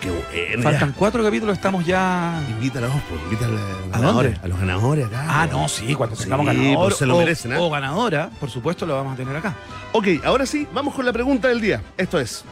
Qué 0.00 0.10
bueno. 0.10 0.62
Faltan 0.62 0.92
cuatro 0.96 1.24
capítulos, 1.24 1.56
estamos 1.56 1.84
ya. 1.84 2.40
Invítalos, 2.50 2.90
pues, 3.08 3.20
invítale 3.22 3.54
a 3.56 3.58
los 3.58 3.94
¿A 3.94 3.98
ganadores. 3.98 4.38
A 4.42 4.48
los 4.48 4.58
ganadores 4.60 5.06
acá. 5.06 5.24
Ah, 5.28 5.46
pues. 5.48 5.52
no, 5.58 5.68
sí, 5.68 5.94
cuando 5.94 6.16
Sí, 6.16 6.22
tengamos 6.24 6.46
ganador 6.46 6.84
pues 6.88 6.96
se 6.96 7.06
lo 7.06 7.16
o, 7.16 7.18
merecen, 7.18 7.52
¿ah? 7.52 7.60
o 7.60 7.70
ganadora, 7.70 8.30
por 8.38 8.50
supuesto 8.50 8.86
lo 8.86 8.94
vamos 8.94 9.14
a 9.14 9.16
tener 9.16 9.34
acá. 9.36 9.54
Ok, 9.92 10.06
ahora 10.24 10.46
sí, 10.46 10.66
vamos 10.72 10.94
con 10.94 11.04
la 11.04 11.12
pregunta 11.12 11.48
del 11.48 11.60
día. 11.60 11.82
Esto 11.96 12.18
es. 12.20 12.44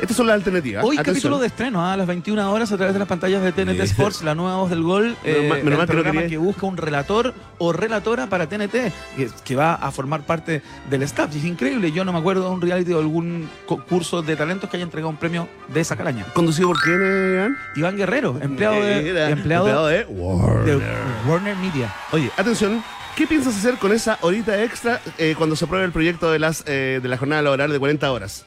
Estas 0.00 0.16
son 0.16 0.26
las 0.26 0.34
alternativas. 0.34 0.82
Hoy 0.84 0.96
Atención. 0.96 1.14
capítulo 1.14 1.38
de 1.38 1.46
estreno, 1.46 1.84
¿ah? 1.84 1.92
a 1.92 1.96
las 1.96 2.06
21 2.06 2.50
horas 2.52 2.72
a 2.72 2.76
través 2.76 2.94
de 2.94 2.98
las 2.98 3.08
pantallas 3.08 3.42
de 3.42 3.52
TNT. 3.52 3.80
Sports, 3.80 4.22
la 4.22 4.34
nueva 4.34 4.56
voz 4.56 4.70
del 4.70 4.82
gol, 4.82 5.16
eh, 5.24 5.32
Menos 5.42 5.48
mal- 5.48 5.58
menos 5.64 5.80
el 5.80 5.86
no 5.86 5.92
programa 5.92 6.22
que 6.26 6.36
busca 6.38 6.66
un 6.66 6.76
relator 6.76 7.34
o 7.58 7.72
relatora 7.72 8.26
para 8.28 8.48
TNT, 8.48 8.92
que, 9.16 9.30
que 9.44 9.56
va 9.56 9.74
a 9.74 9.90
formar 9.90 10.22
parte 10.22 10.62
del 10.88 11.02
staff. 11.02 11.34
Y 11.34 11.38
es 11.38 11.44
increíble, 11.44 11.92
yo 11.92 12.04
no 12.04 12.12
me 12.12 12.18
acuerdo 12.18 12.44
de 12.44 12.50
un 12.50 12.60
reality 12.60 12.92
o 12.94 12.98
algún 12.98 13.48
concurso 13.66 14.22
de 14.22 14.36
talentos 14.36 14.70
que 14.70 14.76
haya 14.78 14.84
entregado 14.84 15.10
un 15.10 15.16
premio 15.16 15.48
de 15.68 15.80
esa 15.80 15.96
calaña. 15.96 16.24
¿Conducido 16.32 16.68
por 16.68 16.80
quién, 16.80 17.00
Iván? 17.34 17.56
Iván 17.76 17.96
Guerrero, 17.96 18.38
empleado 18.40 18.76
de, 18.82 19.30
empleado 19.30 19.86
de 19.86 19.98
de 19.98 20.04
Warner. 20.06 20.78
Warner 21.26 21.56
Media. 21.56 21.94
Oye, 22.12 22.30
atención. 22.36 22.82
¿Qué 23.16 23.26
piensas 23.26 23.54
hacer 23.56 23.74
con 23.74 23.92
esa 23.92 24.18
horita 24.22 24.62
extra 24.62 25.00
eh, 25.18 25.34
cuando 25.36 25.56
se 25.56 25.64
apruebe 25.66 25.84
el 25.84 25.92
proyecto 25.92 26.30
de, 26.30 26.38
las, 26.38 26.62
eh, 26.66 27.00
de 27.02 27.08
la 27.08 27.18
jornada 27.18 27.42
laboral 27.42 27.70
de 27.70 27.78
40 27.78 28.10
horas? 28.10 28.46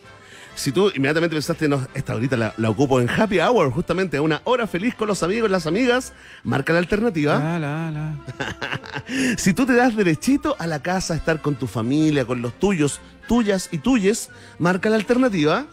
Si 0.55 0.71
tú 0.71 0.91
inmediatamente 0.95 1.35
pensaste, 1.35 1.67
no, 1.67 1.85
esta 1.93 2.13
horita 2.15 2.37
la, 2.37 2.53
la 2.57 2.69
ocupo 2.69 3.01
en 3.01 3.09
happy 3.09 3.39
hour, 3.39 3.71
justamente, 3.71 4.19
una 4.19 4.41
hora 4.43 4.67
feliz 4.67 4.93
con 4.95 5.07
los 5.07 5.23
amigos, 5.23 5.49
las 5.49 5.65
amigas, 5.67 6.13
marca 6.43 6.73
la 6.73 6.79
alternativa. 6.79 7.39
La, 7.39 7.59
la, 7.59 7.91
la. 7.91 8.15
Si 9.37 9.53
tú 9.53 9.65
te 9.65 9.73
das 9.73 9.95
derechito 9.95 10.55
a 10.59 10.67
la 10.67 10.81
casa 10.81 11.13
a 11.13 11.17
estar 11.17 11.41
con 11.41 11.55
tu 11.55 11.67
familia, 11.67 12.25
con 12.25 12.41
los 12.41 12.53
tuyos, 12.59 13.01
tuyas 13.27 13.69
y 13.71 13.79
tuyes, 13.79 14.29
marca 14.59 14.89
la 14.89 14.95
alternativa. 14.97 15.65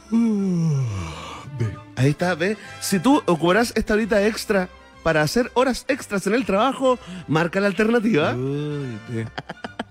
Ahí 1.96 2.10
está, 2.10 2.34
ve. 2.34 2.56
Si 2.80 2.98
tú 2.98 3.22
ocuparás 3.26 3.72
esta 3.76 3.94
horita 3.94 4.26
extra 4.26 4.68
para 5.02 5.22
hacer 5.22 5.50
horas 5.54 5.84
extras 5.88 6.26
en 6.26 6.34
el 6.34 6.44
trabajo, 6.46 6.98
marca 7.28 7.60
la 7.60 7.66
alternativa. 7.66 8.32
De- 8.34 9.26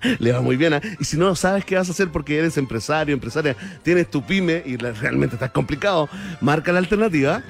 Le 0.20 0.32
va 0.32 0.42
muy 0.42 0.56
bien. 0.58 0.74
¿ah? 0.74 0.82
Y 1.00 1.04
si 1.06 1.18
no 1.18 1.36
sabes 1.36 1.66
qué 1.66 1.76
vas 1.76 1.88
a 1.90 1.92
hacer 1.92 2.10
porque 2.10 2.38
eres 2.38 2.58
empresario, 2.58 3.14
empresaria, 3.14 3.56
tienes 3.84 4.10
tu 4.10 4.22
pyme 4.26 4.64
y 4.66 4.78
la- 4.78 4.92
realmente 4.92 5.36
estás 5.36 5.52
complicado, 5.52 6.10
marca 6.42 6.72
la 6.72 6.80
alternativa. 6.80 7.42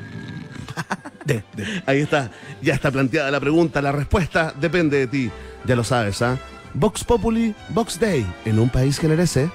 de- 1.26 1.44
de. 1.56 1.84
Ahí 1.86 2.00
está. 2.00 2.32
Ya 2.62 2.74
está 2.74 2.92
planteada 2.92 3.30
la 3.32 3.40
pregunta. 3.40 3.82
La 3.82 3.92
respuesta 3.92 4.54
depende 4.60 4.98
de 4.98 5.08
ti. 5.08 5.32
Ya 5.66 5.76
lo 5.76 5.84
sabes, 5.84 6.22
¿ah? 6.22 6.38
Vox 6.74 7.04
Populi, 7.04 7.54
Vox 7.70 8.00
Day. 8.00 8.26
En 8.46 8.60
un 8.60 8.70
país 8.70 9.00
generese. 9.00 9.50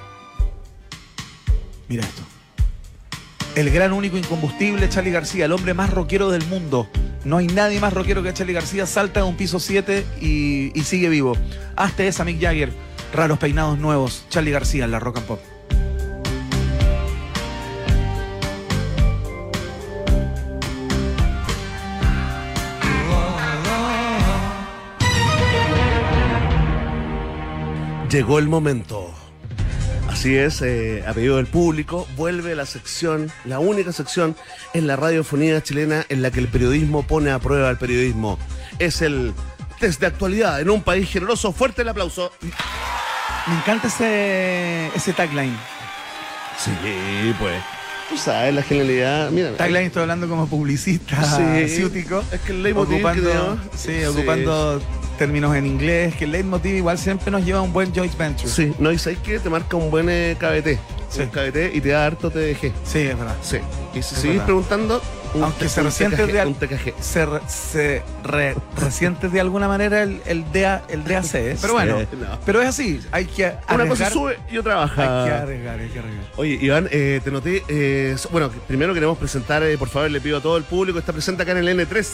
Mira 1.87 2.03
esto. 2.03 2.23
El 3.55 3.71
gran 3.71 3.93
único 3.93 4.17
incombustible, 4.17 4.89
Charlie 4.89 5.11
García, 5.11 5.45
el 5.45 5.53
hombre 5.53 5.73
más 5.73 5.89
rockero 5.89 6.29
del 6.29 6.45
mundo. 6.47 6.89
No 7.23 7.37
hay 7.37 7.47
nadie 7.47 7.79
más 7.79 7.93
rockero 7.93 8.21
que 8.21 8.33
Charlie 8.33 8.53
García. 8.53 8.85
Salta 8.85 9.21
de 9.21 9.25
un 9.25 9.37
piso 9.37 9.61
7 9.61 10.05
y, 10.19 10.71
sigue 10.83 11.07
vivo. 11.07 11.37
Hazte 11.77 12.05
esa, 12.07 12.25
Mick 12.25 12.41
Jagger. 12.41 12.73
Raros 13.13 13.39
peinados 13.39 13.79
nuevos. 13.79 14.25
Charlie 14.29 14.51
García 14.51 14.83
en 14.83 14.91
la 14.91 14.99
rock 14.99 15.17
and 15.19 15.25
pop. 15.25 15.39
Llegó 28.09 28.37
el 28.37 28.49
momento. 28.49 29.04
Así 30.25 30.37
es, 30.37 30.63
eh, 30.63 31.03
a 31.07 31.13
pedido 31.13 31.35
del 31.37 31.45
público, 31.45 32.07
vuelve 32.17 32.55
la 32.55 32.65
sección, 32.65 33.31
la 33.45 33.59
única 33.59 33.91
sección 33.91 34.35
en 34.73 34.87
la 34.87 34.95
radiofonía 34.95 35.61
chilena 35.61 36.03
en 36.09 36.23
la 36.23 36.31
que 36.31 36.39
el 36.39 36.47
periodismo 36.47 37.03
pone 37.05 37.29
a 37.29 37.37
prueba 37.37 37.69
al 37.69 37.77
periodismo. 37.77 38.39
Es 38.79 39.03
el 39.03 39.35
test 39.79 40.01
de 40.01 40.07
actualidad 40.07 40.59
en 40.61 40.71
un 40.71 40.81
país 40.81 41.07
generoso. 41.11 41.51
Fuerte 41.53 41.83
el 41.83 41.89
aplauso. 41.89 42.31
Me 42.41 43.53
encanta 43.55 43.87
ese, 43.87 44.87
ese 44.95 45.13
tagline. 45.13 45.55
Sí, 46.57 46.71
pues. 47.37 47.61
Tú 48.09 48.17
sabes 48.17 48.51
la 48.55 48.63
genialidad. 48.63 49.29
Mira, 49.29 49.51
Tagline 49.57 49.85
estoy 49.85 50.01
hablando 50.01 50.27
como 50.27 50.47
publicista 50.47 51.21
Sí. 51.23 51.69
ciútico. 51.69 52.23
Es 52.31 52.41
que 52.41 52.51
el 52.51 52.63
leitmotiv 52.63 52.97
que 52.97 53.03
ocupando, 53.03 53.59
Sí. 53.75 54.03
ocupando 54.05 54.81
términos 55.17 55.55
en 55.55 55.65
inglés, 55.65 56.15
que 56.15 56.25
el 56.25 56.31
leitmotiv 56.31 56.75
igual 56.75 56.97
siempre 56.97 57.31
nos 57.31 57.43
lleva 57.45 57.59
a 57.59 57.61
un 57.61 57.73
buen 57.73 57.93
joint 57.93 58.15
venture. 58.17 58.49
Sí, 58.49 58.73
no, 58.79 58.91
y 58.91 58.97
sabes 58.99 59.19
que 59.19 59.39
te 59.39 59.49
marca 59.49 59.75
un 59.77 59.89
buen 59.91 60.07
eh, 60.09 60.35
KBT. 60.39 60.79
Sí. 61.09 61.21
Un 61.21 61.27
KBT 61.29 61.75
y 61.75 61.81
te 61.81 61.89
da 61.89 62.05
harto 62.05 62.29
TDG. 62.29 62.71
Sí, 62.83 62.99
es 62.99 63.17
verdad. 63.17 63.35
Sí. 63.41 63.57
Y 63.93 63.93
si 63.93 63.99
Es 63.99 64.05
sigues 64.07 64.23
verdad. 64.33 64.45
preguntando, 64.45 65.01
un, 65.35 65.43
Aunque 65.43 65.69
se 65.69 65.83
resiente 65.83 66.25
de. 66.25 66.55
Se, 67.01 67.25
re- 67.25 67.41
se 67.47 68.01
re- 68.23 68.55
resiente 68.77 69.29
de 69.29 69.39
alguna 69.41 69.67
manera 69.67 70.03
el, 70.03 70.21
el, 70.25 70.43
DA, 70.51 70.83
el 70.89 71.03
DAC, 71.03 71.35
¿eh? 71.35 71.57
pero 71.61 71.73
bueno, 71.73 71.99
Sí, 71.99 72.07
no. 72.19 72.39
pero 72.45 72.61
es 72.61 72.69
así, 72.69 73.01
hay 73.11 73.25
que 73.25 73.45
arriesgar. 73.45 73.75
Una 73.75 73.87
cosa 73.89 74.09
sube 74.09 74.39
y 74.51 74.57
otra 74.57 74.75
baja. 74.75 75.01
Hay 75.23 75.29
que 75.29 75.35
arriesgar, 75.35 75.79
hay 75.79 75.89
que 75.89 75.99
arriesgar. 75.99 76.25
Oye, 76.37 76.57
Iván, 76.61 76.87
eh, 76.91 77.21
te 77.23 77.31
noté. 77.31 77.63
eh, 77.67 78.15
bueno, 78.31 78.49
primero 78.67 78.93
queremos 78.93 79.17
presentar, 79.17 79.61
eh, 79.63 79.77
por 79.77 79.89
favor, 79.89 80.09
le 80.09 80.19
pido 80.21 80.37
a 80.37 80.41
todo 80.41 80.57
el 80.57 80.63
público 80.63 80.95
que 80.95 80.99
está 81.01 81.13
presente 81.13 81.43
acá 81.43 81.51
en 81.51 81.59
el 81.59 81.79
N3 81.79 82.07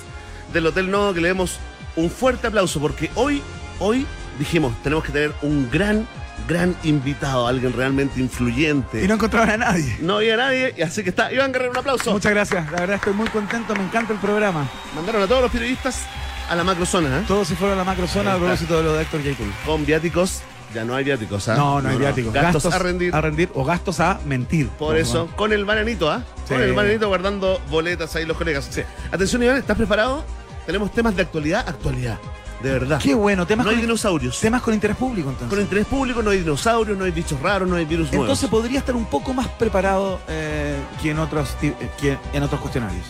del 0.53 0.67
Hotel 0.67 0.91
Nodo 0.91 1.13
que 1.13 1.21
le 1.21 1.29
demos 1.29 1.59
un 1.95 2.09
fuerte 2.09 2.47
aplauso 2.47 2.79
porque 2.79 3.09
hoy, 3.15 3.41
hoy 3.79 4.05
dijimos, 4.39 4.73
tenemos 4.83 5.03
que 5.03 5.11
tener 5.11 5.33
un 5.41 5.69
gran, 5.69 6.07
gran 6.47 6.75
invitado, 6.83 7.47
alguien 7.47 7.73
realmente 7.73 8.19
influyente. 8.19 9.03
Y 9.03 9.07
no 9.07 9.15
encontraban 9.15 9.49
a 9.49 9.57
nadie. 9.57 9.97
No 10.01 10.17
había 10.17 10.37
nadie, 10.37 10.73
y 10.77 10.81
así 10.81 11.03
que 11.03 11.09
está. 11.09 11.31
Iván 11.31 11.51
Guerrero, 11.51 11.71
un 11.71 11.77
aplauso. 11.77 12.11
Muchas 12.11 12.31
gracias, 12.31 12.71
la 12.71 12.79
verdad 12.79 12.95
estoy 12.95 13.13
muy 13.13 13.27
contento, 13.29 13.75
me 13.75 13.83
encanta 13.83 14.13
el 14.13 14.19
programa. 14.19 14.67
Mandaron 14.95 15.21
a 15.21 15.27
todos 15.27 15.41
los 15.41 15.51
periodistas 15.51 16.05
a 16.49 16.55
la 16.55 16.63
macrozona, 16.63 17.19
¿eh? 17.19 17.23
Todos 17.27 17.47
se 17.47 17.55
fueron 17.55 17.75
a 17.75 17.79
la 17.79 17.85
macrozona 17.85 18.33
a 18.33 18.37
propósito 18.37 18.77
de 18.77 18.83
lo 18.83 18.93
de 18.93 19.03
Héctor 19.03 19.21
J. 19.23 19.35
Cool. 19.37 19.53
Con 19.65 19.85
viáticos, 19.85 20.41
ya 20.73 20.83
no 20.83 20.95
hay 20.95 21.03
viáticos, 21.03 21.47
¿ah? 21.49 21.55
No, 21.55 21.81
no 21.81 21.89
hay 21.89 21.97
viáticos. 21.97 22.33
Gastos, 22.33 22.65
a 22.65 22.79
rendir. 22.79 23.15
A 23.15 23.21
rendir 23.21 23.49
o 23.53 23.63
gastos 23.63 23.99
a 23.99 24.19
mentir. 24.25 24.67
Por 24.69 24.97
eso, 24.97 25.27
con 25.35 25.53
el 25.53 25.65
bananito, 25.65 26.09
¿ah? 26.09 26.23
Con 26.47 26.61
el 26.61 26.73
bananito 26.73 27.07
guardando 27.07 27.61
boletas 27.69 28.15
ahí 28.15 28.25
los 28.25 28.37
colegas. 28.37 28.67
Sí. 28.69 28.81
Atención, 29.11 29.43
Iván, 29.43 29.57
¿estás 29.57 29.77
preparado? 29.77 30.25
Tenemos 30.71 30.93
temas 30.93 31.13
de 31.17 31.23
actualidad, 31.23 31.67
actualidad. 31.67 32.17
De 32.63 32.71
verdad. 32.71 33.01
Qué 33.03 33.13
bueno, 33.13 33.45
temas, 33.45 33.65
no 33.65 33.71
hay 33.71 33.75
con, 33.75 33.87
dinosaurios. 33.87 34.39
temas 34.39 34.61
con 34.61 34.73
interés 34.73 34.95
público 34.95 35.27
entonces. 35.29 35.49
Con 35.49 35.59
interés 35.59 35.85
público 35.85 36.23
no 36.23 36.29
hay 36.29 36.37
dinosaurios, 36.37 36.97
no 36.97 37.03
hay 37.03 37.11
bichos 37.11 37.41
raros, 37.41 37.67
no 37.67 37.75
hay 37.75 37.83
virus 37.83 38.07
Entonces 38.13 38.49
nuevos. 38.49 38.61
podría 38.61 38.79
estar 38.79 38.95
un 38.95 39.03
poco 39.03 39.33
más 39.33 39.49
preparado 39.49 40.21
eh, 40.29 40.77
que, 41.01 41.11
en 41.11 41.19
otros, 41.19 41.57
eh, 41.61 41.73
que 41.99 42.17
en 42.31 42.43
otros 42.43 42.61
cuestionarios. 42.61 43.03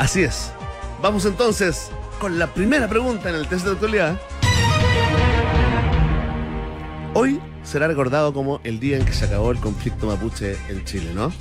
Así 0.00 0.24
es. 0.24 0.50
Vamos 1.00 1.26
entonces 1.26 1.92
con 2.18 2.40
la 2.40 2.48
primera 2.48 2.88
pregunta 2.88 3.28
en 3.28 3.36
el 3.36 3.46
test 3.46 3.66
de 3.66 3.70
actualidad. 3.70 4.20
Hoy 7.14 7.40
será 7.62 7.86
recordado 7.86 8.34
como 8.34 8.60
el 8.64 8.80
día 8.80 8.96
en 8.96 9.04
que 9.04 9.12
se 9.12 9.26
acabó 9.26 9.52
el 9.52 9.60
conflicto 9.60 10.08
mapuche 10.08 10.56
en 10.68 10.84
Chile, 10.84 11.12
¿no? 11.14 11.32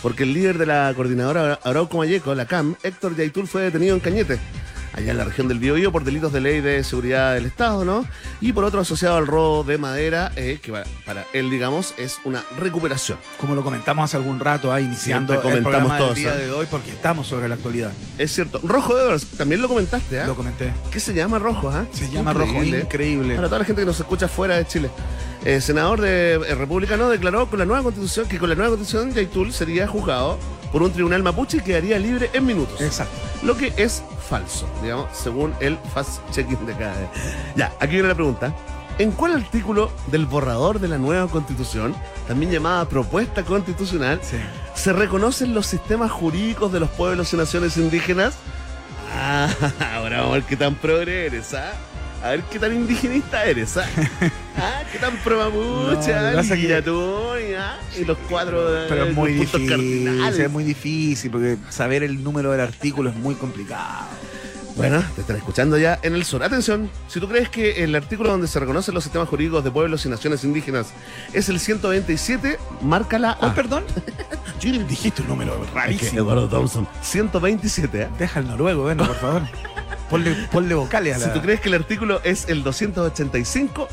Porque 0.00 0.22
el 0.22 0.32
líder 0.32 0.56
de 0.56 0.64
la 0.64 0.90
coordinadora 0.96 1.60
Arauco 1.62 1.98
Mayeco, 1.98 2.34
la 2.34 2.46
CAM, 2.46 2.76
Héctor 2.82 3.14
Yaitul, 3.16 3.46
fue 3.46 3.60
detenido 3.64 3.94
en 3.94 4.00
Cañete, 4.00 4.38
allá 4.94 5.10
en 5.10 5.18
la 5.18 5.24
región 5.24 5.48
del 5.48 5.58
Biobío, 5.58 5.90
por 5.92 6.04
delitos 6.04 6.32
de 6.32 6.40
ley 6.40 6.60
de 6.60 6.82
seguridad 6.84 7.34
del 7.34 7.46
Estado, 7.46 7.84
¿no? 7.84 8.06
Y 8.40 8.52
por 8.52 8.64
otro 8.64 8.80
asociado 8.80 9.16
al 9.16 9.26
robo 9.26 9.64
de 9.64 9.76
madera, 9.78 10.30
eh, 10.36 10.58
que 10.62 10.70
para- 10.72 10.86
para 11.04 11.24
él, 11.32 11.50
digamos, 11.50 11.94
es 11.98 12.18
una 12.24 12.44
recuperación. 12.58 13.18
Como 13.40 13.54
lo 13.54 13.62
comentamos 13.64 14.04
hace 14.04 14.16
algún 14.16 14.38
rato, 14.40 14.72
ahí 14.72 14.84
iniciando 14.84 15.32
Siempre 15.34 15.36
el 15.36 15.62
comentamos 15.62 15.88
programa 15.88 15.98
todo 15.98 16.14
del 16.14 16.22
día 16.22 16.34
de 16.36 16.50
hoy, 16.52 16.66
porque 16.70 16.90
estamos 16.90 17.26
sobre 17.26 17.48
la 17.48 17.56
actualidad. 17.56 17.90
Es 18.18 18.32
cierto. 18.32 18.60
Rojo 18.62 18.94
Ors, 18.94 19.26
también 19.36 19.60
lo 19.62 19.68
comentaste, 19.68 20.20
¿ah? 20.20 20.26
Lo 20.26 20.36
comenté. 20.36 20.72
¿Qué 20.90 21.00
se 21.00 21.12
llama 21.12 21.38
Rojo, 21.38 21.68
ah? 21.70 21.84
Se 21.92 22.08
llama 22.10 22.32
Rojo, 22.32 22.62
Increíble. 22.62 23.34
Para 23.34 23.48
toda 23.48 23.58
la 23.60 23.64
gente 23.64 23.82
que 23.82 23.86
nos 23.86 23.98
escucha 23.98 24.28
fuera 24.28 24.56
de 24.56 24.66
Chile. 24.66 24.90
El 25.44 25.60
senador 25.60 26.00
de 26.00 26.34
eh, 26.34 26.54
republicano 26.54 27.10
declaró 27.10 27.50
con 27.50 27.58
la 27.58 27.66
nueva 27.66 27.82
constitución 27.82 28.26
que 28.28 28.38
con 28.38 28.48
la 28.48 28.54
nueva 28.54 28.70
constitución 28.76 29.12
Yaitul 29.12 29.52
sería 29.52 29.86
juzgado 29.86 30.38
por 30.74 30.82
un 30.82 30.92
tribunal 30.92 31.22
mapuche 31.22 31.62
quedaría 31.62 32.00
libre 32.00 32.30
en 32.32 32.44
minutos. 32.44 32.80
Exacto. 32.80 33.14
Lo 33.44 33.56
que 33.56 33.72
es 33.76 34.02
falso, 34.28 34.68
digamos, 34.82 35.06
según 35.16 35.54
el 35.60 35.78
fast-checking 35.94 36.66
de 36.66 36.72
cada 36.72 36.98
vez. 36.98 37.08
Ya, 37.54 37.72
aquí 37.78 37.92
viene 37.92 38.08
la 38.08 38.16
pregunta. 38.16 38.52
¿En 38.98 39.12
cuál 39.12 39.34
artículo 39.34 39.92
del 40.08 40.26
borrador 40.26 40.80
de 40.80 40.88
la 40.88 40.98
nueva 40.98 41.28
constitución, 41.28 41.94
también 42.26 42.50
llamada 42.50 42.88
propuesta 42.88 43.44
constitucional, 43.44 44.18
Sí. 44.20 44.36
se 44.74 44.92
reconocen 44.92 45.54
los 45.54 45.64
sistemas 45.68 46.10
jurídicos 46.10 46.72
de 46.72 46.80
los 46.80 46.90
pueblos 46.90 47.32
y 47.32 47.36
naciones 47.36 47.76
indígenas? 47.76 48.34
Ah, 49.16 49.48
ahora 49.94 50.16
vamos 50.22 50.32
a 50.32 50.34
ver 50.38 50.42
qué 50.42 50.56
tan 50.56 50.74
progre 50.74 51.26
eres, 51.26 51.54
¿ah? 51.54 51.70
A 52.24 52.30
ver 52.30 52.42
qué 52.44 52.58
tan 52.58 52.74
indigenista 52.74 53.44
eres, 53.44 53.76
¿ah? 53.76 53.86
Ah, 54.56 54.82
qué 54.90 54.98
tan 54.98 55.14
pro 55.18 55.36
No, 55.36 55.90
ah, 55.90 56.00
que 56.00 56.10
es 56.10 57.56
¿ah? 57.58 57.78
Y 57.98 58.04
los 58.04 58.16
cuatro 58.30 58.82
eh, 58.82 58.86
Pero 58.88 59.04
es 59.04 59.14
muy 59.14 59.32
difícil. 59.32 59.68
cardinales. 59.68 60.38
Es 60.38 60.50
muy 60.50 60.64
difícil 60.64 61.30
porque 61.30 61.58
saber 61.68 62.02
el 62.02 62.24
número 62.24 62.50
del 62.52 62.60
artículo 62.60 63.10
es 63.10 63.16
muy 63.16 63.34
complicado. 63.34 64.06
Bueno, 64.76 65.04
te 65.14 65.20
están 65.20 65.36
escuchando 65.36 65.76
ya 65.76 65.98
en 66.02 66.14
el 66.14 66.24
sur. 66.24 66.42
Atención, 66.42 66.90
si 67.08 67.20
tú 67.20 67.28
crees 67.28 67.50
que 67.50 67.84
el 67.84 67.94
artículo 67.94 68.30
donde 68.30 68.46
se 68.46 68.58
reconocen 68.58 68.94
los 68.94 69.04
sistemas 69.04 69.28
jurídicos 69.28 69.62
de 69.62 69.70
pueblos 69.70 70.06
y 70.06 70.08
naciones 70.08 70.42
indígenas 70.44 70.88
es 71.34 71.50
el 71.50 71.60
127, 71.60 72.58
márcala 72.80 73.36
¿Cuál, 73.38 73.50
A. 73.50 73.54
perdón? 73.54 73.84
Dijiste 74.88 75.20
un 75.20 75.28
número 75.28 75.62
Es 75.62 75.68
que 75.68 75.74
rarísimo. 75.74 76.20
Eduardo 76.20 76.48
Thompson. 76.48 76.88
127, 77.02 78.02
¿eh? 78.02 78.08
Deja 78.18 78.40
el 78.40 78.46
noruego, 78.46 78.84
ven, 78.84 78.96
por 78.96 79.14
favor. 79.16 79.42
Ponle, 80.10 80.34
ponle 80.52 80.74
vocales 80.74 81.16
a 81.16 81.18
la... 81.18 81.24
Si 81.26 81.32
tú 81.32 81.40
crees 81.40 81.60
que 81.60 81.68
el 81.68 81.74
artículo 81.74 82.20
es 82.24 82.48
el 82.48 82.62
285, 82.62 83.88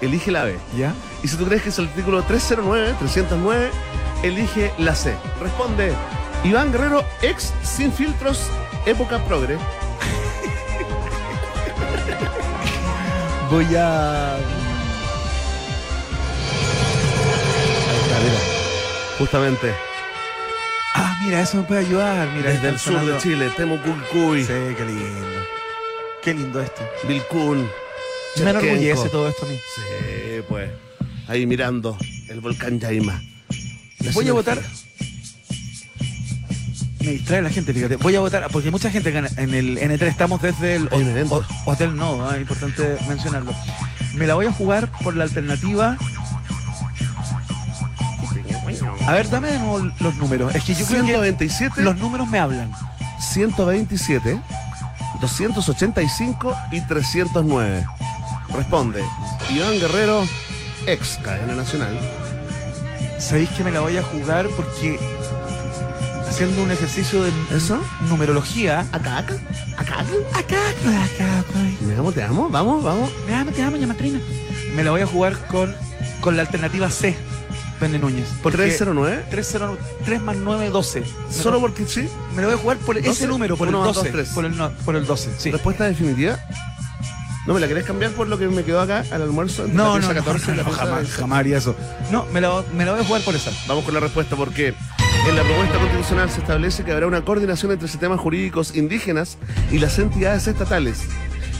elige 0.00 0.30
la 0.30 0.44
B. 0.44 0.56
¿Ya? 0.76 0.94
Y 1.22 1.28
si 1.28 1.36
tú 1.36 1.44
crees 1.46 1.62
que 1.62 1.68
es 1.68 1.78
el 1.78 1.88
artículo 1.88 2.22
309, 2.22 2.94
309, 2.98 3.70
elige 4.22 4.72
la 4.78 4.94
C. 4.94 5.14
Responde 5.40 5.92
Iván 6.44 6.72
Guerrero, 6.72 7.04
ex 7.22 7.52
sin 7.62 7.92
filtros, 7.92 8.46
época 8.86 9.18
progre. 9.24 9.56
Voy 13.50 13.74
a... 13.76 14.34
Ahí 14.34 14.40
está, 18.02 18.18
mira. 18.20 18.38
Justamente, 19.18 19.74
mira, 21.24 21.40
eso 21.40 21.56
me 21.58 21.62
puede 21.64 21.80
ayudar. 21.86 22.28
Mira, 22.34 22.50
desde 22.50 22.68
el 22.68 22.78
sur 22.78 23.04
de 23.04 23.18
Chile, 23.18 23.50
Temucucuy, 23.56 24.42
Sí, 24.44 24.52
qué 24.76 24.84
lindo. 24.86 25.26
Qué 26.22 26.34
lindo 26.34 26.60
esto. 26.62 26.82
Vilcún. 27.08 27.68
Me 28.42 28.50
enorgullece 28.50 29.08
todo 29.08 29.28
esto 29.28 29.44
a 29.44 29.48
mí. 29.48 29.56
Sí, 29.56 30.42
pues. 30.48 30.70
Ahí 31.28 31.46
mirando 31.46 31.96
el 32.28 32.40
volcán 32.40 32.78
Yaima. 32.80 33.20
La 34.00 34.12
Voy 34.12 34.28
a 34.28 34.32
votar. 34.32 34.60
Me 37.00 37.10
distrae 37.12 37.42
la 37.42 37.50
gente, 37.50 37.74
fíjate. 37.74 37.96
Voy 37.96 38.14
a 38.14 38.20
votar, 38.20 38.46
porque 38.52 38.70
mucha 38.70 38.88
gente 38.90 39.10
en 39.10 39.54
el 39.54 39.76
N3 39.78 40.02
estamos 40.02 40.40
desde 40.40 40.76
el 40.76 40.88
Hay 40.92 41.02
un 41.02 41.08
evento. 41.08 41.34
ho- 41.66 41.70
Hotel 41.70 41.96
No, 41.96 42.28
ah, 42.28 42.38
importante 42.38 42.96
mencionarlo. 43.08 43.52
Me 44.14 44.26
la 44.26 44.34
voy 44.34 44.46
a 44.46 44.52
jugar 44.52 44.88
por 45.02 45.16
la 45.16 45.24
alternativa. 45.24 45.96
A 49.06 49.12
ver, 49.12 49.28
dame 49.28 49.50
de 49.50 49.58
nuevo 49.58 49.90
los 50.00 50.14
números. 50.16 50.54
Es 50.54 50.64
que 50.64 50.74
yo 50.74 50.86
creo 50.86 51.00
que 51.00 51.06
127, 51.12 51.82
los 51.82 51.96
números 51.96 52.28
me 52.28 52.38
hablan. 52.38 52.70
127, 53.18 54.40
285 55.20 56.56
y 56.70 56.80
309. 56.82 57.84
Responde 58.54 59.02
Iván 59.50 59.78
Guerrero, 59.80 60.24
ex 60.86 61.18
cadena 61.22 61.54
nacional. 61.54 61.98
¿Sabéis 63.18 63.48
que 63.50 63.64
me 63.64 63.70
la 63.70 63.80
voy 63.80 63.96
a 63.96 64.02
jugar 64.02 64.46
porque 64.56 64.98
haciendo 66.28 66.62
un 66.62 66.70
ejercicio 66.70 67.22
de 67.22 67.32
¿Eso? 67.54 67.80
numerología. 68.08 68.80
Acá, 68.92 69.18
acá, 69.18 69.34
acá, 69.78 70.00
acá. 70.00 70.08
Acá, 70.38 71.38
acá, 71.38 71.44
Me 71.86 71.94
amo, 71.96 72.12
te 72.12 72.22
amo, 72.22 72.48
vamos, 72.48 72.82
vamos. 72.82 73.10
Me 73.26 73.34
amo, 73.34 73.50
te 73.52 73.62
amo, 73.62 73.76
llamatrina. 73.76 74.20
Me 74.74 74.82
la 74.82 74.90
voy 74.90 75.02
a 75.02 75.06
jugar 75.06 75.36
con, 75.46 75.74
con 76.20 76.36
la 76.36 76.42
alternativa 76.42 76.90
C, 76.90 77.16
Pene 77.82 77.98
Núñez. 77.98 78.28
Porque 78.44 78.58
309. 78.58 79.24
309 79.28 79.82
3 80.04 80.22
más 80.22 80.36
9, 80.36 80.70
12. 80.70 81.02
Solo 81.30 81.58
porque 81.60 81.84
sí. 81.84 82.08
Me 82.36 82.42
lo 82.42 82.48
voy 82.48 82.56
a 82.56 82.60
jugar 82.60 82.76
por 82.78 82.96
ese 82.96 83.08
12, 83.08 83.26
número, 83.26 83.56
por 83.56 83.66
uno, 83.66 83.80
el 83.80 83.84
dos, 83.86 83.96
12. 83.96 84.10
tres. 84.10 84.28
por, 84.28 84.44
el, 84.44 84.56
no- 84.56 84.70
por 84.84 84.94
el 84.94 85.04
12, 85.04 85.30
sí. 85.36 85.50
Respuesta 85.50 85.84
definitiva. 85.84 86.38
¿No 87.44 87.54
me 87.54 87.58
la 87.60 87.66
querés 87.66 87.84
cambiar 87.84 88.12
por 88.12 88.28
lo 88.28 88.38
que 88.38 88.46
me 88.46 88.62
quedó 88.62 88.80
acá 88.80 89.04
al 89.10 89.22
almuerzo? 89.22 89.66
No, 89.66 89.72
la 89.72 89.84
no, 89.88 89.92
pieza 89.94 90.14
no, 90.14 90.24
14 90.24 90.44
y 90.52 90.54
la 90.54 90.62
no, 90.62 90.68
pieza 90.68 90.78
jamás, 90.78 90.98
16? 91.00 91.20
jamás 91.20 91.38
haría 91.40 91.58
eso. 91.58 91.76
No, 92.12 92.24
me 92.26 92.40
la, 92.40 92.62
me 92.72 92.84
la 92.84 92.92
voy 92.92 93.00
a 93.00 93.04
jugar 93.04 93.22
por 93.22 93.34
esa. 93.34 93.50
Vamos 93.66 93.84
con 93.84 93.94
la 93.94 93.98
respuesta 94.00 94.36
porque 94.36 94.68
en 94.68 95.36
la 95.36 95.42
propuesta 95.42 95.76
constitucional 95.80 96.30
se 96.30 96.38
establece 96.38 96.84
que 96.84 96.92
habrá 96.92 97.08
una 97.08 97.24
coordinación 97.24 97.72
entre 97.72 97.88
sistemas 97.88 98.20
jurídicos 98.20 98.76
indígenas 98.76 99.38
y 99.72 99.80
las 99.80 99.98
entidades 99.98 100.46
estatales. 100.46 101.00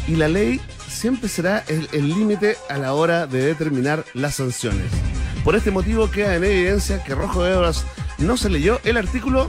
Y 0.07 0.15
la 0.15 0.29
ley 0.29 0.61
siempre 0.89 1.29
será 1.29 1.65
el 1.67 2.09
límite 2.09 2.57
a 2.71 2.79
la 2.79 2.93
hora 2.95 3.27
de 3.27 3.45
determinar 3.45 4.05
las 4.15 4.37
sanciones. 4.37 4.87
Por 5.45 5.57
este 5.57 5.71
motivo 5.71 6.11
queda 6.11 6.37
en 6.37 6.45
evidencia 6.45 7.03
que 7.03 7.15
Rojo 7.15 7.43
de 7.43 7.55
Obras 7.57 7.85
no 8.19 8.37
se 8.37 8.49
leyó 8.49 8.81
el 8.85 8.97
artículo 8.97 9.49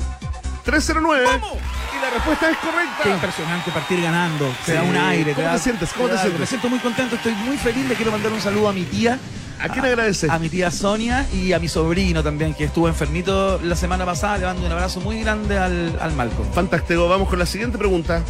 309. 0.65 1.25
Y 1.27 2.01
la 2.01 2.09
respuesta 2.09 2.49
es 2.49 2.57
Qué 2.57 2.67
correcta. 2.67 3.09
impresionante 3.09 3.71
partir 3.71 4.01
ganando. 4.01 4.47
Te 4.65 4.71
Sí. 4.71 4.77
da 4.77 4.83
un 4.83 4.95
aire. 4.97 5.33
¿Cómo 5.33 5.47
da- 5.47 5.53
te 5.53 5.59
sientes? 5.59 5.93
¿Cómo 5.93 6.07
te 6.07 6.15
da- 6.15 6.21
sientes? 6.21 6.39
Me 6.39 6.45
siento 6.47 6.69
muy 6.69 6.79
contento, 6.79 7.15
estoy 7.15 7.33
muy 7.35 7.57
feliz. 7.57 7.87
Le 7.87 7.95
quiero 7.95 8.11
mandar 8.11 8.31
un 8.31 8.41
saludo 8.41 8.69
a 8.69 8.73
mi 8.73 8.83
tía. 8.83 9.19
¿A 9.61 9.69
quién 9.69 9.85
agradece? 9.85 10.27
A 10.29 10.39
mi 10.39 10.49
tía 10.49 10.71
Sonia 10.71 11.25
y 11.31 11.53
a 11.53 11.59
mi 11.59 11.69
sobrino 11.69 12.23
también, 12.23 12.53
que 12.55 12.65
estuvo 12.65 12.87
enfermito 12.87 13.59
la 13.63 13.75
semana 13.75 14.03
pasada. 14.03 14.37
Le 14.39 14.45
mando 14.45 14.65
un 14.65 14.71
abrazo 14.71 14.99
muy 14.99 15.21
grande 15.21 15.57
al, 15.59 15.95
al 16.01 16.11
Malcolm. 16.13 16.51
Fantástico, 16.53 17.07
vamos 17.07 17.29
con 17.29 17.37
la 17.39 17.45
siguiente 17.45 17.77
pregunta. 17.77 18.23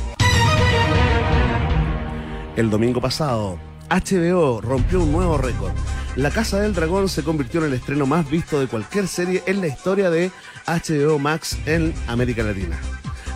El 2.55 2.69
domingo 2.69 2.99
pasado, 3.01 3.57
HBO 3.89 4.61
rompió 4.61 5.01
un 5.01 5.11
nuevo 5.11 5.37
récord. 5.37 5.71
La 6.15 6.29
Casa 6.29 6.59
del 6.59 6.73
Dragón 6.75 7.09
se 7.09 7.23
convirtió 7.23 7.59
en 7.61 7.67
el 7.67 7.73
estreno 7.73 8.05
más 8.05 8.29
visto 8.29 8.59
de 8.59 8.67
cualquier 8.67 9.07
serie 9.07 9.41
en 9.47 9.61
la 9.61 9.67
historia 9.67 10.09
de 10.11 10.31
HBO 10.67 11.17
Max 11.17 11.57
en 11.65 11.93
América 12.07 12.43
Latina. 12.43 12.79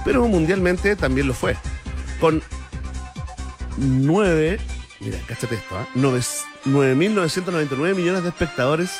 Pero 0.05 0.27
mundialmente 0.27 0.95
también 0.95 1.27
lo 1.27 1.33
fue. 1.33 1.57
Con 2.19 2.41
9, 3.77 4.59
mira, 4.99 5.17
cáchate 5.27 5.55
esto, 5.55 5.77
¿ah? 5.77 5.87
Noves- 5.95 6.43
9.999 6.65 7.95
millones 7.95 8.23
de 8.23 8.29
espectadores. 8.29 8.91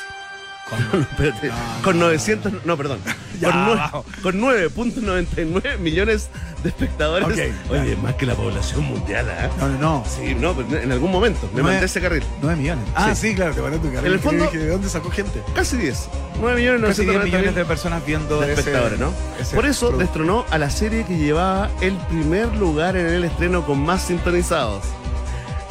No, 0.92 1.00
espérate, 1.10 1.50
con 1.82 1.98
900, 1.98 2.52
no, 2.64 2.76
perdón. 2.76 2.98
Ya, 3.40 3.52
con, 3.52 3.66
nue- 3.68 3.76
bajo. 3.76 4.04
con 4.20 4.40
9.99 4.40 5.78
millones 5.78 6.28
de 6.64 6.70
espectadores. 6.70 7.24
Ok, 7.28 7.70
Oye, 7.70 7.90
ya. 7.94 8.02
más 8.02 8.14
que 8.14 8.26
la 8.26 8.34
población 8.34 8.82
mundial, 8.84 9.26
¿ah? 9.30 9.48
No, 9.60 9.68
no, 9.68 9.78
no. 9.78 10.04
Sí, 10.08 10.34
no, 10.34 10.54
pero 10.54 10.82
en 10.82 10.90
algún 10.90 11.12
momento 11.12 11.48
me 11.54 11.62
mandé 11.62 11.86
ese 11.86 12.00
carril. 12.00 12.24
9 12.42 12.56
millones. 12.60 12.84
Ah, 12.96 13.14
Sí. 13.14 13.28
sí, 13.28 13.34
claro, 13.36 13.54
te 13.54 13.62
mandé 13.62 13.78
tu 13.78 13.92
carril. 13.92 14.06
En 14.06 14.12
el 14.14 14.18
fondo- 14.18 14.50
¿De 14.50 14.66
dónde 14.68 14.88
sacó 14.88 15.10
gente? 15.10 15.40
Casi 15.54 15.76
10. 15.76 16.08
9 16.40 16.56
millones 16.60 16.80
Casi 16.88 17.02
10 17.02 17.14
990 17.14 17.24
millones 17.26 17.54
de 17.54 17.64
personas 17.64 18.04
viendo 18.04 18.40
de 18.40 18.46
ese- 18.52 18.60
espectadores, 18.60 18.98
¿no? 18.98 19.12
ese 19.40 19.54
Por 19.54 19.66
eso 19.66 19.86
producto. 19.86 19.98
destronó 20.04 20.44
a 20.50 20.58
la 20.58 20.70
serie 20.70 21.04
que 21.04 21.16
llevaba 21.16 21.70
el 21.80 21.94
primer 22.08 22.48
lugar 22.56 22.96
en 22.96 23.06
el 23.06 23.22
estreno 23.22 23.64
con 23.64 23.80
más 23.84 24.02
sintonizados. 24.02 24.82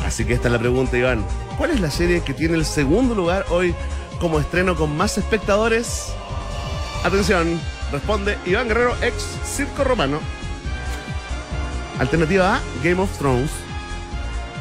Así 0.05 0.23
que 0.23 0.33
esta 0.35 0.47
es 0.47 0.53
la 0.53 0.59
pregunta, 0.59 0.97
Iván. 0.97 1.25
¿Cuál 1.57 1.71
es 1.71 1.81
la 1.81 1.91
serie 1.91 2.21
que 2.21 2.33
tiene 2.33 2.55
el 2.55 2.65
segundo 2.65 3.13
lugar 3.13 3.45
hoy 3.49 3.75
como 4.19 4.39
estreno 4.39 4.75
con 4.75 4.95
más 4.95 5.17
espectadores? 5.17 6.13
Atención, 7.03 7.59
responde 7.91 8.37
Iván 8.45 8.67
Guerrero, 8.67 8.95
ex 9.01 9.15
Circo 9.45 9.83
Romano. 9.83 10.19
Alternativa 11.99 12.55
A, 12.57 12.61
Game 12.83 13.01
of 13.01 13.17
Thrones. 13.17 13.51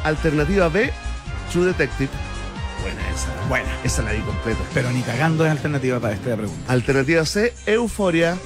Alternativa 0.03 0.69
B, 0.69 0.91
True 1.51 1.65
Detective. 1.65 2.09
Buena 2.81 3.09
esa. 3.09 3.27
¿eh? 3.27 3.47
Buena. 3.49 3.69
Esa 3.83 4.01
la 4.03 4.11
vi 4.11 4.21
completa. 4.21 4.59
Pero 4.73 4.91
ni 4.91 5.01
cagando 5.01 5.45
es 5.45 5.51
alternativa 5.51 5.99
para 5.99 6.13
esta 6.13 6.35
pregunta. 6.35 6.71
Alternativa 6.71 7.25
C, 7.25 7.53
Euforia. 7.65 8.37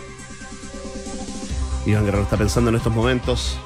Iván 1.86 2.06
Guerrero 2.06 2.24
está 2.24 2.38
pensando 2.38 2.70
en 2.70 2.76
estos 2.76 2.94
momentos 2.94 3.58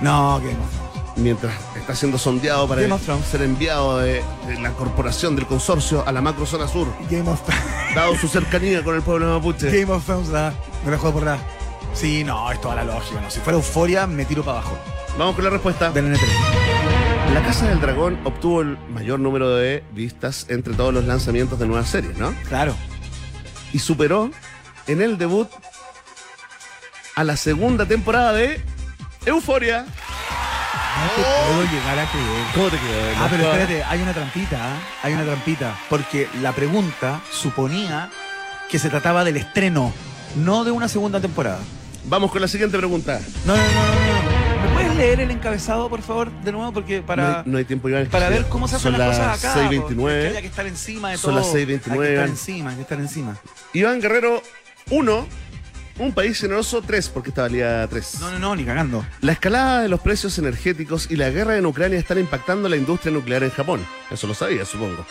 No, 0.00 0.38
Game 0.38 0.52
of 0.52 0.70
Thrones. 0.70 0.77
Mientras 1.18 1.54
está 1.76 1.94
siendo 1.94 2.18
sondeado 2.18 2.66
para 2.68 2.82
ser 2.98 3.42
enviado 3.42 3.98
de, 3.98 4.22
de 4.46 4.60
la 4.60 4.70
corporación 4.72 5.36
del 5.36 5.46
consorcio 5.46 6.06
a 6.06 6.12
la 6.12 6.20
macro 6.20 6.46
zona 6.46 6.68
sur, 6.68 6.88
Game 7.10 7.28
of 7.28 7.42
Thrones. 7.42 7.64
dado 7.94 8.16
su 8.16 8.28
cercanía 8.28 8.82
con 8.82 8.94
el 8.94 9.02
pueblo 9.02 9.26
mapuche. 9.38 9.66
Game 9.70 9.92
of 9.92 10.04
Thrones, 10.04 10.28
la, 10.28 10.52
me 10.84 10.90
la 10.90 10.98
juego 10.98 11.14
por 11.18 11.24
la. 11.24 11.38
Sí, 11.94 12.24
no, 12.24 12.50
es 12.50 12.60
toda 12.60 12.76
la 12.76 12.84
lógica. 12.84 13.20
No. 13.20 13.30
Si 13.30 13.40
fuera 13.40 13.56
euforia, 13.56 14.06
me 14.06 14.24
tiro 14.24 14.44
para 14.44 14.58
abajo. 14.58 14.78
Vamos 15.18 15.34
con 15.34 15.44
la 15.44 15.50
respuesta. 15.50 15.90
Del 15.90 16.14
N3. 16.14 16.18
La 17.34 17.42
Casa 17.42 17.68
del 17.68 17.80
Dragón 17.80 18.18
obtuvo 18.24 18.62
el 18.62 18.78
mayor 18.88 19.20
número 19.20 19.54
de 19.54 19.82
vistas 19.92 20.46
entre 20.48 20.74
todos 20.74 20.94
los 20.94 21.04
lanzamientos 21.04 21.58
de 21.58 21.66
nuevas 21.66 21.88
series, 21.88 22.16
¿no? 22.16 22.34
Claro. 22.48 22.74
Y 23.72 23.80
superó 23.80 24.30
en 24.86 25.02
el 25.02 25.18
debut 25.18 25.48
a 27.14 27.24
la 27.24 27.36
segunda 27.36 27.84
temporada 27.84 28.32
de 28.32 28.62
Euforia. 29.26 29.86
No 31.06 31.22
te 31.22 31.22
puedo 31.22 31.62
llegar 31.72 31.98
a 31.98 32.10
creer. 32.10 32.44
¿Cómo 32.54 32.68
te 32.68 32.76
quedó? 32.78 33.00
Ah, 33.18 33.26
pero 33.30 33.42
espérate, 33.44 33.84
hay 33.84 34.02
una 34.02 34.12
trampita, 34.14 34.56
¿ah? 34.60 34.78
hay 35.02 35.12
una 35.14 35.24
trampita, 35.24 35.74
porque 35.88 36.28
la 36.42 36.52
pregunta 36.52 37.20
suponía 37.30 38.10
que 38.70 38.78
se 38.78 38.88
trataba 38.90 39.24
del 39.24 39.36
estreno, 39.36 39.92
no 40.36 40.64
de 40.64 40.70
una 40.70 40.88
segunda 40.88 41.20
temporada. 41.20 41.58
Vamos 42.04 42.30
con 42.30 42.40
la 42.40 42.48
siguiente 42.48 42.76
pregunta. 42.78 43.20
No, 43.44 43.54
no, 43.56 43.62
no, 43.62 43.64
no, 43.64 44.22
no. 44.62 44.68
¿Me 44.68 44.74
puedes 44.74 44.96
leer 44.96 45.20
el 45.20 45.30
encabezado, 45.30 45.88
por 45.88 46.02
favor, 46.02 46.30
de 46.42 46.50
nuevo? 46.52 46.72
Porque 46.72 47.00
No 47.00 47.06
para, 47.06 47.38
hay, 47.38 47.42
no 47.46 47.58
hay 47.58 47.64
tiempo, 47.64 47.88
Iván. 47.88 48.06
para 48.06 48.28
ver 48.28 48.48
cómo 48.48 48.66
se 48.66 48.76
hacen 48.76 48.92
Son 48.92 48.98
las 48.98 49.16
cosas 49.16 49.38
acá. 49.44 49.56
las 49.56 49.56
po. 49.56 49.60
Es 49.62 49.70
que 49.70 49.94
6.29. 49.94 50.26
había 50.28 50.40
que 50.40 50.46
estar 50.48 50.66
encima 50.66 51.10
de 51.10 51.16
Son 51.18 51.34
todo. 51.34 51.40
las 51.40 51.54
6:29, 51.54 51.92
Hay 51.92 51.98
que 51.98 52.14
estar 52.14 52.28
encima, 52.28 52.70
hay 52.70 52.76
que 52.76 52.82
estar 52.82 52.98
encima. 53.00 53.36
Iván 53.72 54.00
Guerrero, 54.00 54.42
1. 54.90 55.26
Un 55.98 56.12
país 56.12 56.38
generoso, 56.40 56.80
3, 56.80 57.08
porque 57.08 57.30
esta 57.30 57.42
valía 57.42 57.86
3. 57.88 58.20
No, 58.20 58.30
no, 58.32 58.38
no, 58.38 58.56
ni 58.56 58.64
cagando. 58.64 59.04
La 59.20 59.32
escalada 59.32 59.82
de 59.82 59.88
los 59.88 60.00
precios 60.00 60.38
energéticos 60.38 61.10
y 61.10 61.16
la 61.16 61.28
guerra 61.30 61.56
en 61.56 61.66
Ucrania 61.66 61.98
están 61.98 62.18
impactando 62.18 62.68
la 62.68 62.76
industria 62.76 63.12
nuclear 63.12 63.42
en 63.42 63.50
Japón. 63.50 63.84
Eso 64.10 64.26
lo 64.28 64.34
sabía, 64.34 64.64
supongo. 64.64 65.04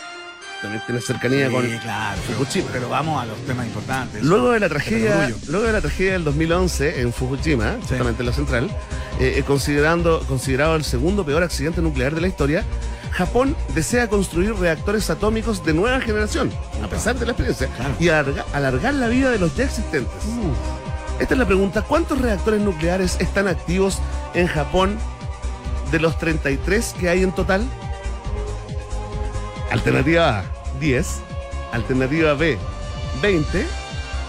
También 0.62 0.82
tiene 0.86 1.00
cercanía 1.00 1.46
Sí, 1.48 1.52
con 1.52 1.66
claro, 1.78 2.20
Fukushima. 2.22 2.68
pero 2.72 2.88
vamos 2.88 3.22
a 3.22 3.26
los 3.26 3.38
temas 3.46 3.66
importantes. 3.66 4.24
Luego 4.24 4.50
de 4.50 4.58
la 4.60 4.68
tragedia, 4.68 5.30
luego 5.48 5.66
de 5.66 5.72
la 5.72 5.80
tragedia 5.80 6.12
del 6.14 6.24
2011 6.24 7.00
en 7.00 7.12
Fukushima, 7.12 7.76
justamente 7.80 8.22
en 8.22 8.26
la 8.26 8.32
central, 8.32 8.64
eh, 9.20 9.34
eh, 9.36 9.42
considerando 9.46 10.20
considerado 10.26 10.74
el 10.74 10.82
segundo 10.82 11.24
peor 11.24 11.44
accidente 11.44 11.80
nuclear 11.80 12.12
de 12.14 12.22
la 12.22 12.26
historia, 12.28 12.64
Japón 13.18 13.56
desea 13.74 14.08
construir 14.08 14.54
reactores 14.54 15.10
atómicos 15.10 15.64
de 15.64 15.74
nueva 15.74 16.00
generación, 16.00 16.52
a 16.84 16.86
pesar 16.86 17.16
de 17.16 17.26
la 17.26 17.32
experiencia, 17.32 17.66
Claro. 17.76 17.94
y 17.98 18.08
alarga- 18.10 18.44
alargar 18.52 18.94
la 18.94 19.08
vida 19.08 19.30
de 19.32 19.40
los 19.40 19.56
ya 19.56 19.64
existentes. 19.64 20.22
Esta 21.18 21.34
es 21.34 21.38
la 21.38 21.44
pregunta: 21.44 21.82
¿cuántos 21.82 22.20
reactores 22.20 22.60
nucleares 22.60 23.16
están 23.18 23.48
activos 23.48 23.98
en 24.34 24.46
Japón 24.46 24.96
de 25.90 25.98
los 25.98 26.16
33 26.18 26.94
que 26.96 27.08
hay 27.08 27.24
en 27.24 27.32
total? 27.32 27.66
Alternativa 29.72 30.38
A, 30.38 30.44
10. 30.78 31.20
Alternativa 31.72 32.34
B, 32.34 32.56
20. 33.20 33.66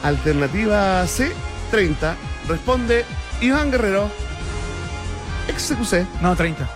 Alternativa 0.04 1.06
C, 1.06 1.32
30. 1.70 2.16
Responde 2.48 3.06
Iván 3.40 3.70
Guerrero. 3.70 4.10
XQC. 5.56 6.08
No, 6.22 6.36
30. 6.36 6.68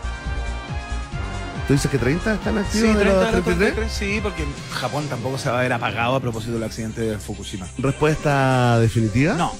¿Tú 1.68 1.74
dices 1.74 1.90
que 1.90 1.98
30 1.98 2.34
están 2.34 2.58
activos 2.58 2.88
Sí, 2.90 2.94
de 2.94 3.04
30 3.04 3.06
los 3.06 3.20
de 3.20 3.32
los 3.38 3.44
33? 3.46 3.74
33, 3.76 3.92
sí, 3.92 4.20
porque 4.22 4.44
Japón 4.74 5.06
tampoco 5.08 5.38
se 5.38 5.50
va 5.50 5.60
a 5.60 5.62
ver 5.62 5.72
apagado 5.72 6.16
a 6.16 6.20
propósito 6.20 6.54
del 6.54 6.64
accidente 6.64 7.02
de 7.02 7.18
Fukushima. 7.18 7.66
¿Respuesta 7.78 8.80
definitiva? 8.80 9.34
No, 9.36 9.54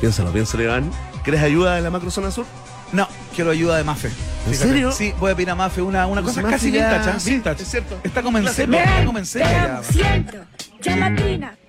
Piénsalo, 0.00 0.32
piénsalo, 0.32 0.62
Iván. 0.64 0.90
¿Quieres 1.22 1.42
ayuda 1.42 1.76
de 1.76 1.82
la 1.82 1.90
macrozona 1.90 2.30
sur? 2.30 2.44
no, 2.92 3.08
quiero 3.34 3.50
ayuda 3.50 3.76
de 3.76 3.84
Mafe. 3.84 4.10
¿En 4.46 4.54
serio? 4.54 4.92
Sí, 4.92 5.12
voy 5.18 5.32
a 5.32 5.34
pedir 5.34 5.50
a 5.50 5.54
Mafe 5.54 5.82
una, 5.82 6.06
una 6.06 6.22
cosa 6.22 6.42
Mafe 6.42 6.54
casi 6.54 6.70
ya- 6.70 6.90
vintage, 6.92 7.10
¿ah? 7.10 7.20
sí, 7.20 7.30
vintage. 7.32 7.62
es 7.62 7.70
cierto. 7.70 7.98
Está 8.04 8.22
como 8.22 8.38
en 8.38 8.44
Clásico. 8.44 8.72
serio, 8.72 8.84
está 8.84 9.04
como 9.06 9.18
en 9.18 9.26
serio 9.26 9.46
siento, 9.90 10.36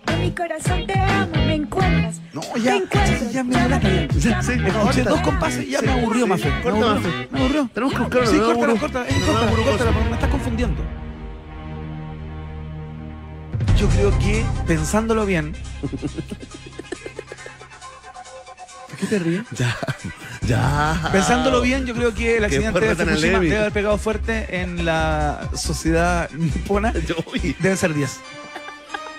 en 0.08 0.22
mi 0.22 0.32
corazón 0.32 0.86
te 0.88 1.00
amo, 1.00 1.32
me 1.46 1.56
encuentras. 1.56 2.22
No, 2.34 2.42
te 2.42 2.62
ya, 2.62 2.76
encuentro, 2.76 3.18
ya, 3.26 3.32
ya 3.32 3.44
me 3.44 3.54
da 3.56 3.68
la. 3.68 3.78
Escuché 3.78 5.04
dos 5.04 5.22
compases 5.22 5.64
y 5.66 5.72
ya 5.72 5.80
Sí, 5.80 5.86
me 5.86 5.92
aburrió 5.94 6.24
sí, 6.26 6.30
Mafe. 6.30 6.50
Me 6.50 6.62
corta, 6.62 6.78
aburrió, 6.78 6.96
Mafe. 6.96 7.28
me 7.32 7.40
aburrió. 7.40 7.70
Tenemos 7.74 7.94
que 7.94 8.00
buscar 8.02 8.22
una 8.22 8.30
Sí, 8.32 8.38
córtala, 8.38 8.58
burbuja. 8.66 8.80
córtala, 9.72 9.92
porque 9.92 10.10
me 10.10 10.16
estás 10.16 10.30
confundiendo. 10.30 10.84
Yo 13.78 13.88
creo 13.90 14.18
que, 14.20 14.46
pensándolo 14.68 15.26
bien, 15.26 15.54
¿Qué 19.00 19.08
te 19.08 19.20
ríes? 19.20 19.44
Ya, 19.52 19.76
ya. 20.48 21.10
Pensándolo 21.12 21.60
bien, 21.62 21.86
yo 21.86 21.94
creo 21.94 22.14
que 22.14 22.38
el 22.38 22.46
accidente 22.46 22.80
de 22.80 22.96
Fukushima 22.96 23.40
debe 23.40 23.58
haber 23.58 23.72
pegado 23.74 23.98
fuerte 23.98 24.62
en 24.62 24.86
la 24.86 25.50
sociedad 25.56 26.30
nipona. 26.32 26.94
Deben 27.60 27.78
ser 27.78 27.94
10. 27.94 28.20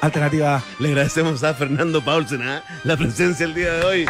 Alternativa. 0.06 0.62
Le 0.78 0.88
agradecemos 0.88 1.42
a 1.42 1.52
Fernando 1.54 2.02
Paulsen 2.04 2.42
¿ah? 2.42 2.62
la 2.84 2.96
presencia 2.96 3.44
el 3.44 3.54
día 3.54 3.72
de 3.74 3.84
hoy. 3.84 4.06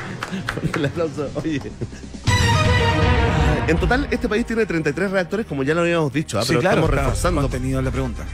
El 0.75 0.85
aplauso. 0.85 1.31
Oye. 1.35 1.61
En 3.67 3.77
total, 3.79 4.07
este 4.11 4.29
país 4.29 4.47
tiene 4.47 4.65
33 4.67 5.11
reactores, 5.11 5.47
como 5.47 5.63
ya 5.63 5.75
lo 5.75 5.81
habíamos 5.81 6.13
dicho, 6.13 6.39
¿ah? 6.39 6.45
pero 6.47 6.61
estamos 6.61 6.89
está 6.91 7.03
reforzando. 7.03 7.41
contenido 7.43 7.79
en 7.79 7.85
la 7.87 7.91
pregunta. 7.91 8.25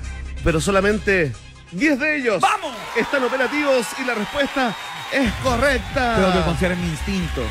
Pero 0.44 0.60
solamente 0.60 1.32
10 1.70 1.98
de 2.00 2.16
ellos 2.16 2.40
¡Vamos! 2.40 2.76
están 2.96 3.22
operativos 3.24 3.86
y 4.02 4.04
la 4.04 4.14
respuesta 4.14 4.76
es 5.12 5.32
correcta. 5.42 6.16
Tengo 6.16 6.32
que 6.32 6.40
confiar 6.42 6.72
en 6.72 6.80
mi 6.80 6.88
instinto. 6.88 7.42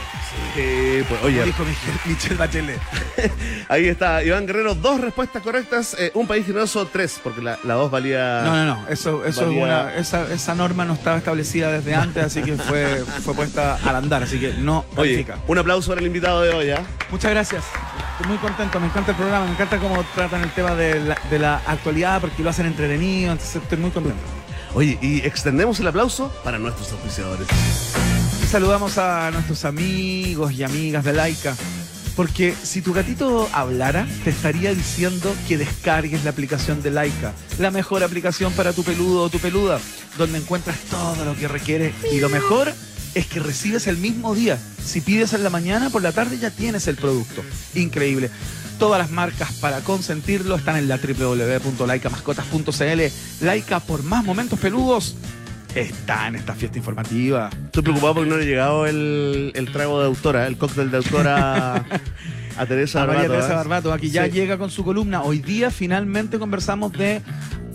Sí, 0.56 1.04
pues, 1.10 1.24
oye, 1.24 1.44
Dijo 1.44 1.64
Michelle, 1.66 2.00
Michelle 2.06 2.36
Bachelet. 2.36 2.80
ahí 3.70 3.88
está 3.88 4.24
Iván 4.24 4.48
Guerrero, 4.48 4.76
dos 4.76 5.02
respuestas 5.02 5.44
correctas, 5.44 5.96
eh, 6.00 6.12
un 6.14 6.26
país 6.26 6.46
generoso, 6.46 6.88
tres, 6.88 7.20
porque 7.22 7.42
la, 7.42 7.60
la 7.64 7.74
dos 7.74 7.92
valía... 7.92 8.42
No, 8.44 8.56
no, 8.56 8.66
no. 8.66 8.88
Eso, 8.88 9.26
eso 9.26 9.50
es 9.52 9.58
una, 9.58 9.94
esa, 9.96 10.32
esa 10.32 10.56
norma 10.56 10.86
no 10.86 10.94
estaba 10.94 11.18
establecida 11.18 11.72
desde 11.72 11.96
antes, 11.96 12.24
así 12.24 12.42
que 12.42 12.56
fue, 12.56 13.04
fue 13.24 13.34
puesta 13.34 13.78
al 13.86 13.96
andar, 13.96 14.24
así 14.24 14.40
que 14.40 14.54
no 14.54 14.86
Oye, 14.96 15.24
califica. 15.24 15.38
un 15.48 15.58
aplauso 15.58 15.90
para 15.90 16.00
el 16.00 16.08
invitado 16.08 16.42
de 16.42 16.50
hoy, 16.54 16.72
¿ah? 16.72 16.82
Muchas 17.10 17.32
gracias. 17.32 17.64
Estoy 18.14 18.28
muy 18.28 18.38
contento, 18.38 18.80
me 18.80 18.88
encanta 18.88 19.12
el 19.12 19.18
programa, 19.18 19.46
me 19.46 19.52
encanta 19.52 19.78
cómo 19.80 20.02
tratan 20.16 20.44
el 20.44 20.52
tema 20.52 20.76
de 20.76 21.00
la, 21.02 21.18
de 21.30 21.40
la 21.40 21.62
actualidad, 21.68 22.22
porque 22.22 22.42
lo 22.42 22.50
hacen 22.52 22.66
entretenido, 22.68 23.34
entonces 23.34 23.62
estoy 23.62 23.78
muy 23.80 23.92
contento. 23.92 24.22
Oye, 24.74 24.98
y 25.02 25.20
extendemos 25.20 25.80
el 25.80 25.88
aplauso 25.88 26.32
para 26.44 26.58
nuestros 26.58 26.92
auspiciadores. 26.94 27.48
Saludamos 28.50 28.98
a 28.98 29.30
nuestros 29.32 29.66
amigos 29.66 30.54
y 30.54 30.64
amigas 30.64 31.04
de 31.04 31.14
Laika. 31.14 31.56
Porque 32.16 32.54
si 32.62 32.82
tu 32.82 32.94
gatito 32.94 33.50
hablara, 33.54 34.06
te 34.24 34.30
estaría 34.30 34.74
diciendo 34.74 35.34
que 35.48 35.58
descargues 35.58 36.24
la 36.24 36.32
aplicación 36.32 36.82
de 36.82 36.92
Laika, 36.92 37.34
la 37.58 37.72
mejor 37.72 38.04
aplicación 38.04 38.52
para 38.54 38.74
tu 38.74 38.84
peludo 38.84 39.24
o 39.24 39.30
tu 39.30 39.40
peluda, 39.40 39.80
donde 40.18 40.40
encuentras 40.40 40.78
todo 40.90 41.24
lo 41.24 41.36
que 41.36 41.48
requiere 41.48 41.94
y 42.12 42.20
lo 42.20 42.28
mejor 42.30 42.74
es 43.16 43.26
que 43.28 43.40
recibes 43.40 43.88
el 43.88 43.98
mismo 43.98 44.36
día. 44.36 44.58
Si 44.84 45.02
pides 45.02 45.34
en 45.34 45.44
la 45.44 45.50
mañana, 45.50 45.90
por 45.90 46.02
la 46.02 46.12
tarde 46.12 46.38
ya 46.38 46.52
tienes 46.52 46.88
el 46.88 46.96
producto. 46.96 47.44
Increíble. 47.76 48.30
Todas 48.82 48.98
las 49.00 49.12
marcas 49.12 49.52
para 49.62 49.82
consentirlo 49.82 50.56
están 50.56 50.76
en 50.76 50.88
la 50.88 50.98
www.laicamascotas.cl. 50.98 53.46
Laika 53.46 53.80
por 53.80 54.02
más 54.02 54.26
momentos 54.26 54.58
peludos 54.58 55.16
está 55.76 56.28
en 56.28 56.38
esta 56.38 56.56
fiesta 56.56 56.80
informativa. 56.80 57.52
Estoy 57.66 57.84
preocupado 57.84 58.16
porque 58.16 58.30
no 58.32 58.38
le 58.38 58.44
ha 58.44 58.48
llegado 58.48 58.88
el, 58.88 59.52
el 59.54 59.72
trago 59.72 60.00
de 60.00 60.08
autora, 60.08 60.48
el 60.48 60.58
cóctel 60.58 60.90
de 60.90 60.98
autora 60.98 61.76
a 62.58 62.66
Teresa 62.66 63.04
a 63.04 63.06
María 63.06 63.22
Barbato, 63.22 63.38
Teresa 63.40 63.54
¿ah? 63.54 63.58
Barbato, 63.58 63.94
aquí 63.94 64.10
ya 64.10 64.26
Sí. 64.26 64.32
llega 64.32 64.58
con 64.58 64.72
su 64.72 64.84
columna. 64.84 65.22
Hoy 65.22 65.38
día 65.40 65.70
finalmente 65.70 66.40
conversamos 66.40 66.92
de 66.94 67.22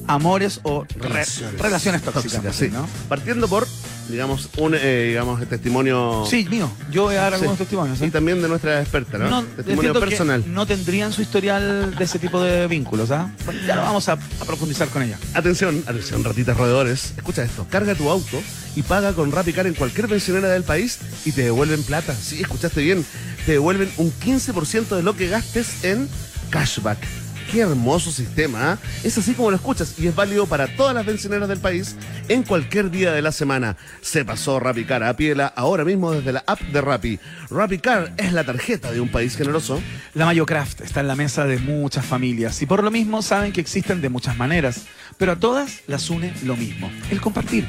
amores 0.09 0.59
o 0.65 0.83
re- 0.97 1.09
Relaciones. 1.09 1.61
relaciones, 1.61 2.03
tóxicas. 2.03 2.43
Tóxicas, 2.43 2.57
sí. 2.57 2.69
¿no? 2.73 2.89
Partiendo 3.09 3.47
por, 3.47 3.65
digamos, 4.09 4.49
un 4.59 4.75
eh, 4.75 5.07
digamos, 5.09 5.47
testimonio... 5.49 6.25
Sí, 6.29 6.47
mío. 6.51 6.71
Yo 6.91 7.05
voy 7.05 7.17
a 7.17 7.23
dar 7.23 7.33
Sí. 7.33 7.37
algunos 7.37 7.59
testimonios. 7.59 8.01
¿eh? 8.01 8.07
Y 8.07 8.11
también 8.11 8.41
de 8.43 8.49
nuestra 8.49 8.81
experta, 8.81 9.19
¿no? 9.19 9.29
No, 9.29 9.43
testimonio 9.45 9.93
que 9.95 10.01
personal. 10.01 10.45
no 10.47 10.67
tendrían 10.67 11.13
su 11.13 11.23
historial 11.23 11.95
de 11.97 12.05
ese 12.05 12.19
tipo 12.19 12.41
de 12.43 12.67
vínculos, 12.67 13.11
¿ah? 13.11 13.31
Bueno, 13.45 13.61
ya 13.67 13.77
lo 13.77 13.83
vamos 13.83 14.09
a, 14.09 14.13
a 14.13 14.45
profundizar 14.47 14.89
con 14.89 15.03
ella. 15.03 15.19
Atención, 15.35 15.83
atención, 15.87 16.23
ratitas 16.25 16.57
roedores. 16.57 17.13
Escucha 17.17 17.43
esto. 17.45 17.67
Carga 17.71 17.95
tu 17.95 18.09
auto 18.11 18.41
y 18.75 18.83
paga 18.83 19.13
con 19.13 19.33
RappiCar 19.33 19.67
en 19.67 19.75
cualquier 19.75 20.09
pensionera 20.09 20.49
del 20.49 20.63
país 20.63 20.99
y 21.25 21.33
te 21.33 21.43
devuelven 21.43 21.83
plata. 21.83 22.15
Sí, 22.15 22.41
escuchaste 22.41 22.81
bien. 22.83 23.05
Te 23.45 23.53
devuelven 23.53 23.91
un 23.97 24.13
15% 24.13 24.97
de 24.97 25.03
lo 25.03 25.17
que 25.17 25.29
gastes 25.29 25.85
en 25.85 26.09
cashback. 26.51 26.99
Qué 27.51 27.61
hermoso 27.61 28.11
sistema, 28.11 28.73
¿ah? 28.73 28.79
Es 29.05 29.17
así 29.19 29.35
como 29.35 29.51
lo 29.51 29.57
escuchas 29.57 29.95
y 29.99 30.09
es 30.09 30.15
válido 30.15 30.47
para 30.47 30.67
todas 30.77 30.95
las 30.95 31.07
pensioneras 31.07 31.49
del 31.49 31.61
país 31.61 31.95
en 32.29 32.43
cualquier 32.43 32.91
día 32.91 33.13
de 33.13 33.23
la 33.23 33.31
semana. 33.31 33.77
Se 34.01 34.25
pasó 34.25 34.59
RappiCar 34.59 35.05
a 35.05 35.17
Piela 35.17 35.47
ahora 35.55 35.85
mismo 35.85 36.11
desde 36.11 36.33
la 36.33 36.43
app 36.47 36.61
de 36.61 36.81
Rappi. 36.81 37.21
RappiCar 37.49 38.13
es 38.17 38.33
la 38.33 38.43
tarjeta 38.43 38.91
de 38.91 39.01
un 39.01 39.11
país 39.11 39.37
generoso. 39.37 39.81
La 40.15 40.27
Mayocraft 40.27 40.81
está 40.81 41.01
en 41.01 41.09
la 41.09 41.15
mesa 41.15 41.45
de 41.45 41.59
muchas 41.59 42.05
familias 42.05 42.61
y 42.63 42.67
por 42.67 42.83
lo 42.83 42.91
mismo 42.91 43.23
saben 43.23 43.53
que 43.53 43.61
existen 43.61 44.01
de 44.01 44.09
muchas 44.09 44.37
maneras, 44.37 44.87
pero 45.17 45.33
a 45.33 45.37
todas 45.37 45.83
las 45.87 46.11
une 46.11 46.35
lo 46.43 46.57
mismo, 46.57 46.91
el 47.11 47.21
compartir. 47.21 47.67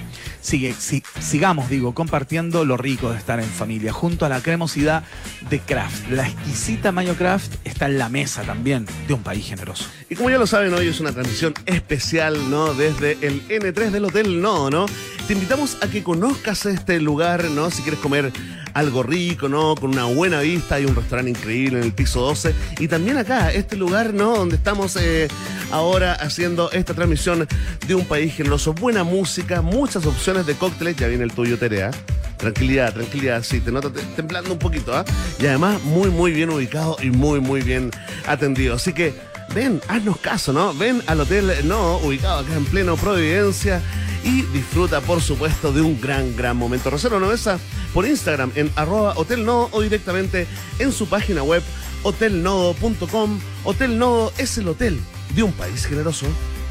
Sigue, 0.48 0.74
si- 0.80 1.04
sigamos, 1.20 1.70
digo, 1.70 1.94
compartiendo 1.94 2.64
lo 2.64 2.78
rico 2.78 3.12
de 3.12 3.18
estar 3.18 3.38
en 3.42 3.50
familia, 3.50 3.92
junto 3.92 4.26
a 4.26 4.30
la 4.30 4.40
cremosidad 4.40 5.04
de 5.50 5.60
Kraft. 5.60 6.10
La 6.10 6.26
exquisita 6.26 6.94
Mayocraft 6.94 7.52
está 7.66 7.88
en 7.88 7.98
la 7.98 8.08
mesa 8.08 8.44
también 8.44 8.86
de 9.10 9.14
un 9.14 9.24
país 9.24 9.46
generoso. 9.46 9.84
Y 10.10 10.16
como 10.16 10.30
ya 10.30 10.38
lo 10.38 10.48
saben, 10.48 10.74
hoy 10.74 10.88
es 10.88 11.02
una 11.02 11.12
transmisión 11.12 11.54
especial, 11.66 12.50
¿no? 12.50 12.74
Desde 12.74 13.18
el 13.28 13.46
N3 13.50 13.92
del 13.92 14.06
Hotel 14.06 14.42
No, 14.42 14.70
¿no? 14.70 14.86
Te 15.28 15.34
invitamos 15.34 15.78
a 15.82 15.88
que 15.88 16.02
conozcas 16.02 16.66
este 16.66 17.02
lugar, 17.02 17.44
¿no? 17.50 17.70
Si 17.70 17.82
quieres 17.82 18.00
comer 18.00 18.32
algo 18.74 19.02
rico, 19.04 19.50
¿no? 19.50 19.76
Con 19.76 19.90
una 19.92 20.06
buena 20.06 20.40
vista, 20.42 20.76
hay 20.76 20.86
un 20.86 20.96
restaurante 20.96 21.32
increíble 21.32 21.80
en 21.80 21.84
el 21.84 21.94
piso 21.94 22.22
12. 22.22 22.54
Y 22.80 22.88
también 22.88 23.18
acá, 23.18 23.52
este 23.52 23.76
lugar, 23.76 24.14
¿no? 24.14 24.38
Donde 24.38 24.56
estamos 24.56 24.96
eh, 24.96 25.28
ahora 25.72 26.14
haciendo 26.14 26.72
esta 26.72 26.94
transmisión 26.94 27.48
de 27.88 27.96
un 27.96 28.06
país 28.06 28.34
generoso. 28.36 28.74
Buena 28.74 29.04
música, 29.04 29.62
muchas 29.62 30.06
opciones 30.06 30.37
de 30.45 30.56
cócteles. 30.56 30.95
Ya 30.97 31.08
viene 31.08 31.23
el 31.23 31.32
tuyo, 31.32 31.58
Terea. 31.58 31.91
Tranquilidad, 32.38 32.93
tranquilidad, 32.93 33.41
sí, 33.43 33.60
te 33.62 33.71
noto 33.71 33.91
te- 33.91 34.02
temblando 34.15 34.54
un 34.54 34.60
poquito, 34.60 34.95
¿ah? 34.95 35.04
Y 35.39 35.47
además 35.47 35.82
muy, 35.84 36.10
muy 36.12 36.32
bien 36.32 36.52
ubicado 36.52 36.95
y 37.02 37.10
muy, 37.10 37.39
muy 37.39 37.62
bien 37.62 37.89
atendido. 38.28 38.76
Así 38.76 38.93
que 38.93 39.15
ven, 39.56 39.82
haznos 39.88 40.17
caso, 40.17 40.54
¿no? 40.54 40.71
Ven 40.76 41.02
al 41.08 41.19
Hotel 41.19 41.52
No, 41.67 41.97
ubicado 41.97 42.41
acá 42.41 42.54
en 42.56 42.65
pleno 42.65 42.95
Providencia 42.95 43.82
y 44.23 44.43
disfruta, 44.54 45.02
por 45.02 45.19
supuesto, 45.21 45.71
de 45.73 45.82
un 45.82 46.00
gran, 46.00 46.36
gran 46.36 46.56
momento. 46.58 46.91
Reserva 46.91 47.17
una 47.17 47.28
mesa 47.28 47.58
por 47.91 48.06
Instagram 48.06 48.52
en 48.54 48.69
arroba 48.76 49.13
Hotel 49.15 49.43
Nodo 49.43 49.69
o 49.71 49.82
directamente 49.82 50.45
en 50.78 50.91
su 50.91 51.08
página 51.10 51.41
web 51.41 51.63
hotelnodo.com. 52.04 53.39
Hotel 53.63 53.97
Nodo 53.97 54.32
es 54.38 54.58
el 54.60 54.67
hotel 54.67 55.00
de 55.36 55.41
un 55.43 55.54
país 55.54 55.86
generoso. 55.86 56.28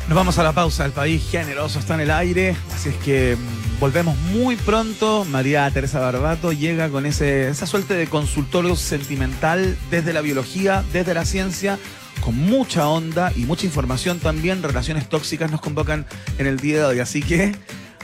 Nos 0.09 0.15
vamos 0.15 0.39
a 0.39 0.45
la 0.45 0.53
pausa, 0.53 0.85
el 0.85 0.93
país 0.93 1.29
generoso 1.29 1.81
está 1.81 1.95
en 1.95 2.01
el 2.03 2.13
aire, 2.13 2.55
así 2.73 2.91
es 2.91 2.95
que 2.97 3.37
volvemos 3.81 4.17
muy 4.17 4.55
pronto. 4.55 5.25
María 5.25 5.69
Teresa 5.73 5.99
Barbato 5.99 6.53
llega 6.53 6.89
con 6.91 7.07
esa 7.07 7.67
suerte 7.67 7.95
de 7.95 8.07
consultorio 8.07 8.77
sentimental 8.77 9.77
desde 9.91 10.13
la 10.13 10.21
biología, 10.21 10.85
desde 10.93 11.13
la 11.13 11.25
ciencia, 11.25 11.77
con 12.21 12.37
mucha 12.37 12.89
onda 12.89 13.33
y 13.35 13.47
mucha 13.47 13.67
información 13.67 14.21
también. 14.21 14.63
Relaciones 14.63 15.09
tóxicas 15.09 15.51
nos 15.51 15.61
convocan 15.61 16.07
en 16.39 16.47
el 16.47 16.59
día 16.59 16.79
de 16.79 16.85
hoy, 16.85 17.01
así 17.01 17.21
que 17.21 17.57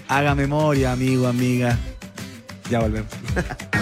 haga 0.08 0.34
memoria, 0.34 0.90
amigo, 0.90 1.28
amiga. 1.28 1.78
Ya 2.68 2.80
volvemos. 2.80 3.12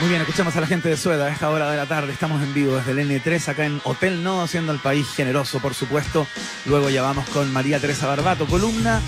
Muy 0.00 0.08
bien, 0.10 0.20
escuchamos 0.20 0.54
a 0.54 0.60
la 0.60 0.66
gente 0.68 0.88
de 0.88 0.96
Sueda 0.96 1.26
a 1.26 1.28
esta 1.30 1.50
hora 1.50 1.70
de 1.70 1.76
la 1.76 1.86
tarde. 1.86 2.12
Estamos 2.12 2.40
en 2.42 2.54
vivo 2.54 2.76
desde 2.76 2.92
el 2.92 2.98
N3 3.10 3.48
acá 3.48 3.64
en 3.66 3.80
Hotel 3.82 4.22
No, 4.22 4.42
haciendo 4.42 4.70
el 4.72 4.78
país 4.78 5.08
generoso, 5.16 5.58
por 5.58 5.74
supuesto. 5.74 6.26
Luego 6.66 6.88
ya 6.88 7.02
vamos 7.02 7.28
con 7.30 7.52
María 7.52 7.80
Teresa 7.80 8.06
Barbato, 8.06 8.46
columna 8.46 9.00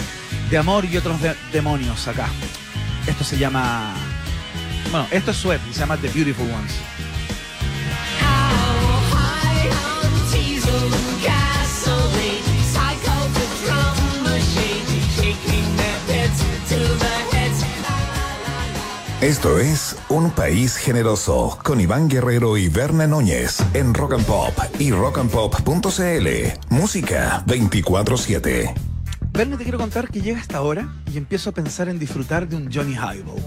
de 0.50 0.58
amor 0.58 0.84
y 0.84 0.96
otros 0.96 1.22
de- 1.22 1.36
demonios 1.52 2.08
acá. 2.08 2.28
Esto 3.06 3.22
se 3.22 3.38
llama. 3.38 3.94
Bueno, 4.90 5.06
esto 5.12 5.30
es 5.30 5.36
Sued 5.36 5.60
se 5.72 5.78
llama 5.78 5.96
The 5.96 6.08
Beautiful 6.08 6.50
Ones. 6.50 6.72
Esto 19.20 19.58
es 19.58 19.98
Un 20.08 20.30
País 20.30 20.76
Generoso 20.76 21.58
con 21.62 21.78
Iván 21.78 22.08
Guerrero 22.08 22.56
y 22.56 22.70
Berna 22.70 23.06
Núñez 23.06 23.58
en 23.74 23.92
Rock 23.92 24.14
and 24.14 24.24
Pop 24.24 24.54
y 24.78 24.92
rockandpop.cl. 24.92 26.28
Música 26.70 27.44
24-7. 27.46 28.72
Verne, 29.32 29.58
te 29.58 29.64
quiero 29.64 29.78
contar 29.78 30.08
que 30.08 30.22
llega 30.22 30.40
esta 30.40 30.62
hora 30.62 30.88
y 31.12 31.18
empiezo 31.18 31.50
a 31.50 31.52
pensar 31.52 31.90
en 31.90 31.98
disfrutar 31.98 32.48
de 32.48 32.56
un 32.56 32.72
Johnny 32.72 32.94
Highball. 32.94 33.42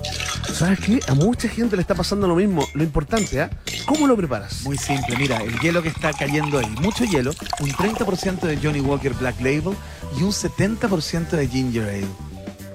¿Sabes 0.53 0.79
qué? 0.79 0.99
A 1.07 1.15
mucha 1.15 1.49
gente 1.49 1.75
le 1.75 1.81
está 1.81 1.95
pasando 1.95 2.27
lo 2.27 2.35
mismo. 2.35 2.63
Lo 2.75 2.83
importante, 2.83 3.41
¿ah? 3.41 3.49
¿Cómo 3.87 4.05
lo 4.05 4.15
preparas? 4.15 4.61
Muy 4.65 4.77
simple, 4.77 5.17
mira, 5.17 5.37
el 5.37 5.59
hielo 5.59 5.81
que 5.81 5.89
está 5.89 6.13
cayendo 6.13 6.59
ahí, 6.59 6.69
mucho 6.81 7.03
hielo, 7.03 7.31
un 7.59 7.71
30% 7.71 8.41
de 8.41 8.57
Johnny 8.61 8.79
Walker 8.79 9.15
Black 9.15 9.37
Label 9.39 9.75
y 10.19 10.21
un 10.21 10.31
70% 10.31 11.31
de 11.31 11.47
Ginger 11.47 11.89
Ale. 11.89 12.07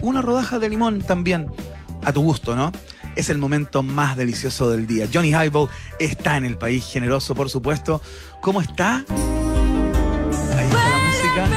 Una 0.01 0.21
rodaja 0.21 0.59
de 0.59 0.69
limón 0.69 1.01
también, 1.01 1.49
a 2.05 2.13
tu 2.13 2.23
gusto, 2.23 2.55
¿no? 2.57 2.73
Es 3.17 3.31
el 3.31 3.39
momento 3.39 3.83
más 3.83 4.17
delicioso 4.17 4.71
del 4.71 4.87
día. 4.87 5.09
Johnny 5.13 5.31
Highball 5.31 5.69
está 5.99 6.37
en 6.37 6.45
el 6.45 6.57
país 6.57 6.85
generoso, 6.87 7.35
por 7.35 7.51
supuesto. 7.51 8.01
¿Cómo 8.41 8.61
está? 8.61 9.05
Ahí 10.57 10.67
está 10.67 10.91
la 10.91 10.99
música. 11.07 11.49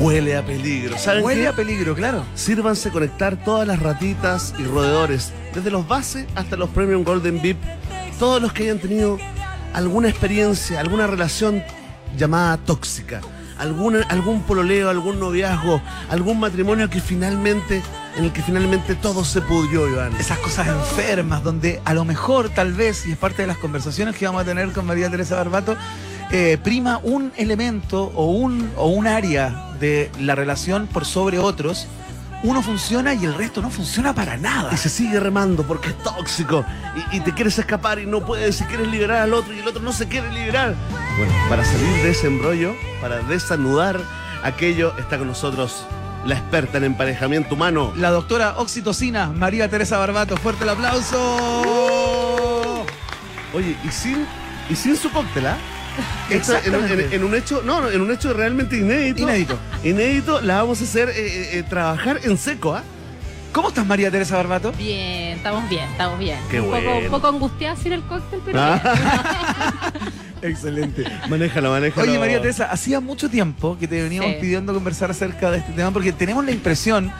Huele 0.00 0.36
a 0.36 0.44
peligro. 0.44 0.98
¿Saben 0.98 1.22
Huele 1.24 1.42
qué? 1.42 1.48
a 1.48 1.52
peligro, 1.52 1.94
claro. 1.94 2.24
Sírvanse 2.34 2.90
conectar 2.90 3.36
todas 3.44 3.68
las 3.68 3.78
ratitas 3.78 4.54
y 4.58 4.64
roedores, 4.64 5.32
desde 5.54 5.70
los 5.70 5.86
base 5.86 6.26
hasta 6.34 6.56
los 6.56 6.70
Premium 6.70 7.04
Golden 7.04 7.40
VIP, 7.40 7.58
todos 8.18 8.42
los 8.42 8.52
que 8.52 8.64
hayan 8.64 8.78
tenido 8.78 9.18
alguna 9.74 10.08
experiencia, 10.08 10.80
alguna 10.80 11.06
relación 11.06 11.62
llamada 12.16 12.56
tóxica, 12.56 13.20
algún, 13.58 13.96
algún 14.08 14.42
pololeo, 14.42 14.90
algún 14.90 15.20
noviazgo, 15.20 15.80
algún 16.10 16.40
matrimonio 16.40 16.90
que 16.90 17.00
finalmente, 17.00 17.82
en 18.16 18.24
el 18.24 18.32
que 18.32 18.42
finalmente 18.42 18.94
todo 18.94 19.24
se 19.24 19.40
pudrió, 19.40 19.88
Iván. 19.88 20.14
Esas 20.16 20.38
cosas 20.38 20.68
enfermas 20.68 21.42
donde 21.42 21.80
a 21.84 21.94
lo 21.94 22.04
mejor, 22.04 22.50
tal 22.50 22.72
vez, 22.72 23.06
y 23.06 23.12
es 23.12 23.18
parte 23.18 23.42
de 23.42 23.48
las 23.48 23.58
conversaciones 23.58 24.16
que 24.16 24.26
vamos 24.26 24.42
a 24.42 24.44
tener 24.44 24.72
con 24.72 24.86
María 24.86 25.10
Teresa 25.10 25.36
Barbato, 25.36 25.76
eh, 26.30 26.58
prima 26.62 27.00
un 27.02 27.32
elemento 27.36 28.12
o 28.14 28.26
un, 28.26 28.70
o 28.76 28.88
un 28.88 29.06
área 29.06 29.74
de 29.80 30.10
la 30.20 30.34
relación 30.34 30.86
por 30.86 31.04
sobre 31.04 31.38
otros, 31.38 31.86
uno 32.42 32.60
funciona 32.60 33.14
y 33.14 33.24
el 33.24 33.34
resto 33.34 33.62
no 33.62 33.70
funciona 33.70 34.14
para 34.14 34.36
nada. 34.36 34.70
Y 34.72 34.76
se 34.76 34.88
sigue 34.88 35.20
remando 35.20 35.62
porque 35.62 35.90
es 35.90 35.98
tóxico 35.98 36.64
y, 37.12 37.18
y 37.18 37.20
te 37.20 37.32
quieres 37.32 37.58
escapar 37.58 37.98
y 37.98 38.06
no 38.06 38.24
puedes 38.24 38.60
y 38.60 38.64
quieres 38.64 38.88
liberar 38.88 39.18
al 39.18 39.32
otro 39.32 39.54
y 39.54 39.60
el 39.60 39.68
otro 39.68 39.80
no 39.80 39.92
se 39.92 40.08
quiere 40.08 40.30
liberar. 40.32 40.74
Bueno, 41.18 41.32
para 41.48 41.64
salir 41.64 42.02
de 42.02 42.10
ese 42.10 42.26
embrollo, 42.26 42.74
para 43.00 43.18
desanudar 43.22 44.00
aquello, 44.42 44.96
está 44.98 45.18
con 45.18 45.28
nosotros 45.28 45.86
la 46.24 46.36
experta 46.36 46.78
en 46.78 46.84
emparejamiento 46.84 47.54
humano. 47.54 47.92
La 47.96 48.10
doctora 48.10 48.54
oxitocina, 48.58 49.26
María 49.28 49.68
Teresa 49.68 49.98
Barbato, 49.98 50.36
fuerte 50.36 50.64
el 50.64 50.70
aplauso. 50.70 52.84
Oye, 53.54 53.76
y 53.84 53.88
sin, 53.90 54.26
y 54.70 54.76
sin 54.76 54.96
su 54.96 55.10
cóctel, 55.10 55.46
¿ah? 55.46 55.56
Esto 56.30 56.54
en, 56.64 56.74
un- 56.74 56.74
en- 56.74 56.74
Exactamente. 56.82 57.16
en 57.16 57.24
un 57.24 57.34
hecho, 57.34 57.62
no, 57.64 57.80
no, 57.82 57.90
en 57.90 58.00
un 58.00 58.10
hecho 58.10 58.32
realmente 58.32 58.78
inédito. 58.78 59.22
Inédito. 59.22 59.58
Inédito, 59.84 60.40
la 60.40 60.56
vamos 60.62 60.80
a 60.80 60.84
hacer 60.84 61.10
eh, 61.10 61.12
eh, 61.16 61.58
eh, 61.58 61.62
trabajar 61.68 62.20
en 62.22 62.38
seco, 62.38 62.74
¿ah? 62.74 62.82
¿Cómo 63.52 63.68
estás, 63.68 63.86
María 63.86 64.10
Teresa 64.10 64.36
Barbato? 64.36 64.72
Bien, 64.72 65.36
estamos 65.36 65.68
bien, 65.68 65.84
estamos 65.90 66.18
bien. 66.18 66.38
Qué 66.50 66.60
un, 66.60 66.66
poco, 66.70 66.80
bueno. 66.82 66.98
un 67.04 67.10
poco 67.10 67.28
angustiada 67.28 67.76
sin 67.76 67.92
el 67.92 68.02
cóctel, 68.04 68.40
pero 68.44 68.58
Ah. 68.60 68.80
bien. 68.82 70.12
Excelente. 70.52 71.04
Manéjalo, 71.28 71.70
manéjalo. 71.70 72.08
Oye, 72.10 72.18
María 72.18 72.40
Teresa, 72.40 72.70
hacía 72.70 73.00
mucho 73.00 73.28
tiempo 73.28 73.76
que 73.78 73.86
te 73.86 74.02
veníamos 74.02 74.32
Sí. 74.32 74.38
pidiendo 74.40 74.72
conversar 74.72 75.10
acerca 75.10 75.50
de 75.50 75.58
este 75.58 75.72
tema 75.72 75.90
porque 75.90 76.12
tenemos 76.12 76.44
la 76.44 76.50
impresión 76.50 77.12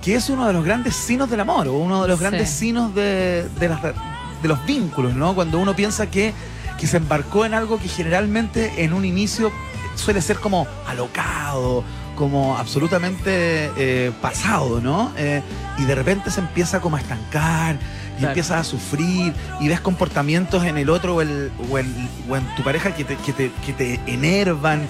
que 0.00 0.14
es 0.14 0.30
uno 0.30 0.46
de 0.46 0.52
los 0.52 0.64
grandes 0.64 0.94
signos 0.96 1.28
del 1.30 1.40
amor, 1.40 1.68
o 1.68 1.74
uno 1.74 2.02
de 2.02 2.08
los 2.08 2.18
Sí. 2.18 2.24
grandes 2.24 2.48
signos 2.50 2.94
de, 2.94 3.48
de 3.58 3.68
las- 3.68 3.82
de 3.82 4.48
los 4.48 4.64
vínculos, 4.66 5.14
¿no? 5.14 5.34
Cuando 5.34 5.58
uno 5.58 5.74
piensa 5.76 6.10
que, 6.10 6.32
que 6.78 6.86
se 6.86 6.96
embarcó 6.96 7.44
en 7.44 7.54
algo 7.54 7.78
que 7.78 7.88
generalmente 7.88 8.72
en 8.84 8.92
un 8.94 9.04
inicio 9.04 9.52
suele 9.94 10.20
ser 10.22 10.38
como 10.38 10.66
alocado, 10.88 11.84
como 12.16 12.56
absolutamente 12.58 13.70
eh, 13.76 14.12
pasado, 14.20 14.80
¿no? 14.80 15.12
Eh, 15.16 15.42
y 15.78 15.84
de 15.84 15.94
repente 15.94 16.30
se 16.30 16.40
empieza 16.40 16.80
como 16.80 16.96
a 16.96 17.00
estancar 17.00 17.76
y 17.76 18.18
Claro. 18.18 18.28
empiezas 18.32 18.60
a 18.60 18.64
sufrir 18.64 19.32
y 19.60 19.68
ves 19.68 19.80
comportamientos 19.80 20.64
en 20.64 20.76
el 20.76 20.90
otro 20.90 21.16
o, 21.16 21.22
el- 21.22 21.50
o 21.70 21.78
el- 21.78 22.08
o 22.28 22.36
en 22.36 22.44
tu 22.56 22.62
pareja 22.62 22.94
que 22.94 23.04
te, 23.04 23.16
que 23.16 23.32
te, 23.32 23.50
que 23.64 23.72
te 23.72 24.00
enervan 24.06 24.82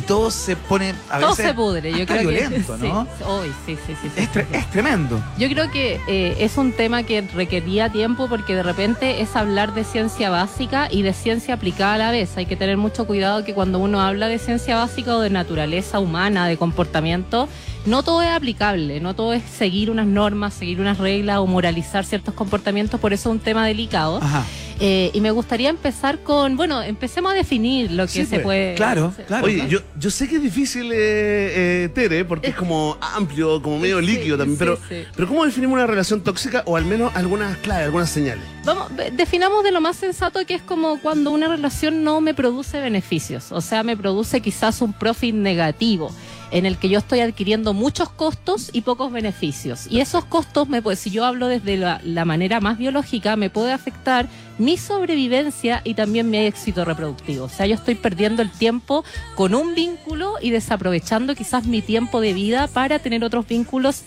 y 0.00 0.06
todo 0.06 0.30
se 0.30 0.56
pone 0.56 0.94
a 1.10 1.18
Todo 1.20 1.30
veces 1.30 1.46
se 1.46 1.54
pudre, 1.54 1.92
yo 1.92 2.06
creo 2.06 2.20
violento, 2.22 2.76
que. 2.80 2.88
¿no? 2.88 3.06
Sí, 3.18 3.24
Uy, 3.24 3.52
sí, 3.66 3.78
sí, 3.86 3.94
sí. 4.02 4.08
sí, 4.14 4.20
Es, 4.22 4.32
tre- 4.32 4.46
es 4.52 4.70
tremendo. 4.70 5.22
Yo 5.38 5.48
creo 5.48 5.70
que 5.70 6.00
eh, 6.08 6.36
es 6.40 6.56
un 6.56 6.72
tema 6.72 7.02
que 7.02 7.20
requería 7.22 7.88
tiempo 7.90 8.28
porque 8.28 8.54
de 8.54 8.62
repente 8.62 9.20
es 9.20 9.36
hablar 9.36 9.74
de 9.74 9.84
ciencia 9.84 10.30
básica 10.30 10.88
y 10.90 11.02
de 11.02 11.12
ciencia 11.12 11.54
aplicada 11.54 11.94
a 11.94 11.98
la 11.98 12.10
vez. 12.10 12.36
Hay 12.36 12.46
que 12.46 12.56
tener 12.56 12.76
mucho 12.76 13.06
cuidado 13.06 13.44
que 13.44 13.54
cuando 13.54 13.78
uno 13.78 14.00
habla 14.00 14.28
de 14.28 14.38
ciencia 14.38 14.76
básica 14.76 15.16
o 15.16 15.20
de 15.20 15.30
naturaleza 15.30 15.98
humana, 15.98 16.46
de 16.46 16.56
comportamiento, 16.56 17.48
no 17.86 18.02
todo 18.02 18.22
es 18.22 18.28
aplicable, 18.30 19.00
no 19.00 19.14
todo 19.14 19.32
es 19.32 19.42
seguir 19.42 19.90
unas 19.90 20.06
normas, 20.06 20.54
seguir 20.54 20.80
unas 20.80 20.98
reglas 20.98 21.38
o 21.38 21.46
moralizar 21.46 22.04
ciertos 22.04 22.34
comportamientos, 22.34 23.00
por 23.00 23.12
eso 23.12 23.30
es 23.30 23.32
un 23.36 23.40
tema 23.40 23.66
delicado. 23.66 24.18
Ajá. 24.22 24.44
Eh, 24.82 25.10
y 25.12 25.20
me 25.20 25.30
gustaría 25.30 25.68
empezar 25.68 26.20
con, 26.20 26.56
bueno, 26.56 26.80
empecemos 26.82 27.32
a 27.32 27.34
definir 27.34 27.90
lo 27.90 28.04
que 28.06 28.12
Sí, 28.12 28.24
se 28.24 28.36
pues, 28.36 28.42
puede... 28.44 28.74
claro, 28.76 29.12
claro. 29.26 29.44
Oye, 29.44 29.66
yo, 29.68 29.80
yo 29.98 30.10
sé 30.10 30.26
que 30.26 30.36
es 30.36 30.42
difícil, 30.42 30.90
eh, 30.90 31.84
eh, 31.84 31.88
Tere, 31.94 32.24
porque 32.24 32.48
es 32.48 32.54
como 32.54 32.96
amplio, 33.00 33.60
como 33.60 33.78
medio 33.78 34.00
Sí, 34.00 34.06
líquido 34.06 34.38
también, 34.38 34.56
sí, 34.58 34.64
pero, 34.64 34.78
sí. 34.88 35.04
pero 35.14 35.28
¿cómo 35.28 35.44
definimos 35.44 35.74
una 35.74 35.86
relación 35.86 36.22
tóxica 36.22 36.62
o 36.64 36.76
al 36.78 36.86
menos 36.86 37.14
algunas 37.14 37.58
claves, 37.58 37.84
algunas 37.84 38.08
señales? 38.08 38.42
Vamos, 38.64 38.88
definamos 39.12 39.62
de 39.64 39.70
lo 39.70 39.82
más 39.82 39.96
sensato 39.96 40.44
que 40.46 40.54
es 40.54 40.62
como 40.62 40.98
cuando 41.00 41.30
una 41.30 41.48
relación 41.48 42.02
no 42.02 42.22
me 42.22 42.32
produce 42.32 42.80
beneficios, 42.80 43.52
o 43.52 43.60
sea, 43.60 43.82
me 43.82 43.98
produce 43.98 44.40
quizás 44.40 44.80
un 44.80 44.94
profit 44.94 45.34
negativo 45.34 46.10
en 46.52 46.66
el 46.66 46.78
que 46.78 46.88
yo 46.88 46.98
estoy 46.98 47.20
adquiriendo 47.20 47.74
muchos 47.74 48.08
costos 48.10 48.70
y 48.72 48.80
pocos 48.80 49.12
beneficios. 49.12 49.86
Y 49.88 50.00
esos 50.00 50.24
costos, 50.24 50.68
me, 50.68 50.82
pues, 50.82 50.98
si 50.98 51.10
yo 51.10 51.24
hablo 51.24 51.46
desde 51.46 51.76
la, 51.76 52.00
la 52.02 52.24
manera 52.24 52.58
más 52.60 52.76
biológica, 52.76 53.36
me 53.36 53.50
puede 53.50 53.72
afectar 53.72 54.26
mi 54.60 54.76
sobrevivencia 54.76 55.80
y 55.84 55.94
también 55.94 56.30
mi 56.30 56.38
éxito 56.38 56.84
reproductivo. 56.84 57.46
O 57.46 57.48
sea, 57.48 57.66
yo 57.66 57.74
estoy 57.74 57.94
perdiendo 57.94 58.42
el 58.42 58.50
tiempo 58.50 59.04
con 59.34 59.54
un 59.54 59.74
vínculo 59.74 60.34
y 60.40 60.50
desaprovechando 60.50 61.34
quizás 61.34 61.66
mi 61.66 61.82
tiempo 61.82 62.20
de 62.20 62.34
vida 62.34 62.68
para 62.68 62.98
tener 62.98 63.24
otros 63.24 63.46
vínculos 63.46 64.02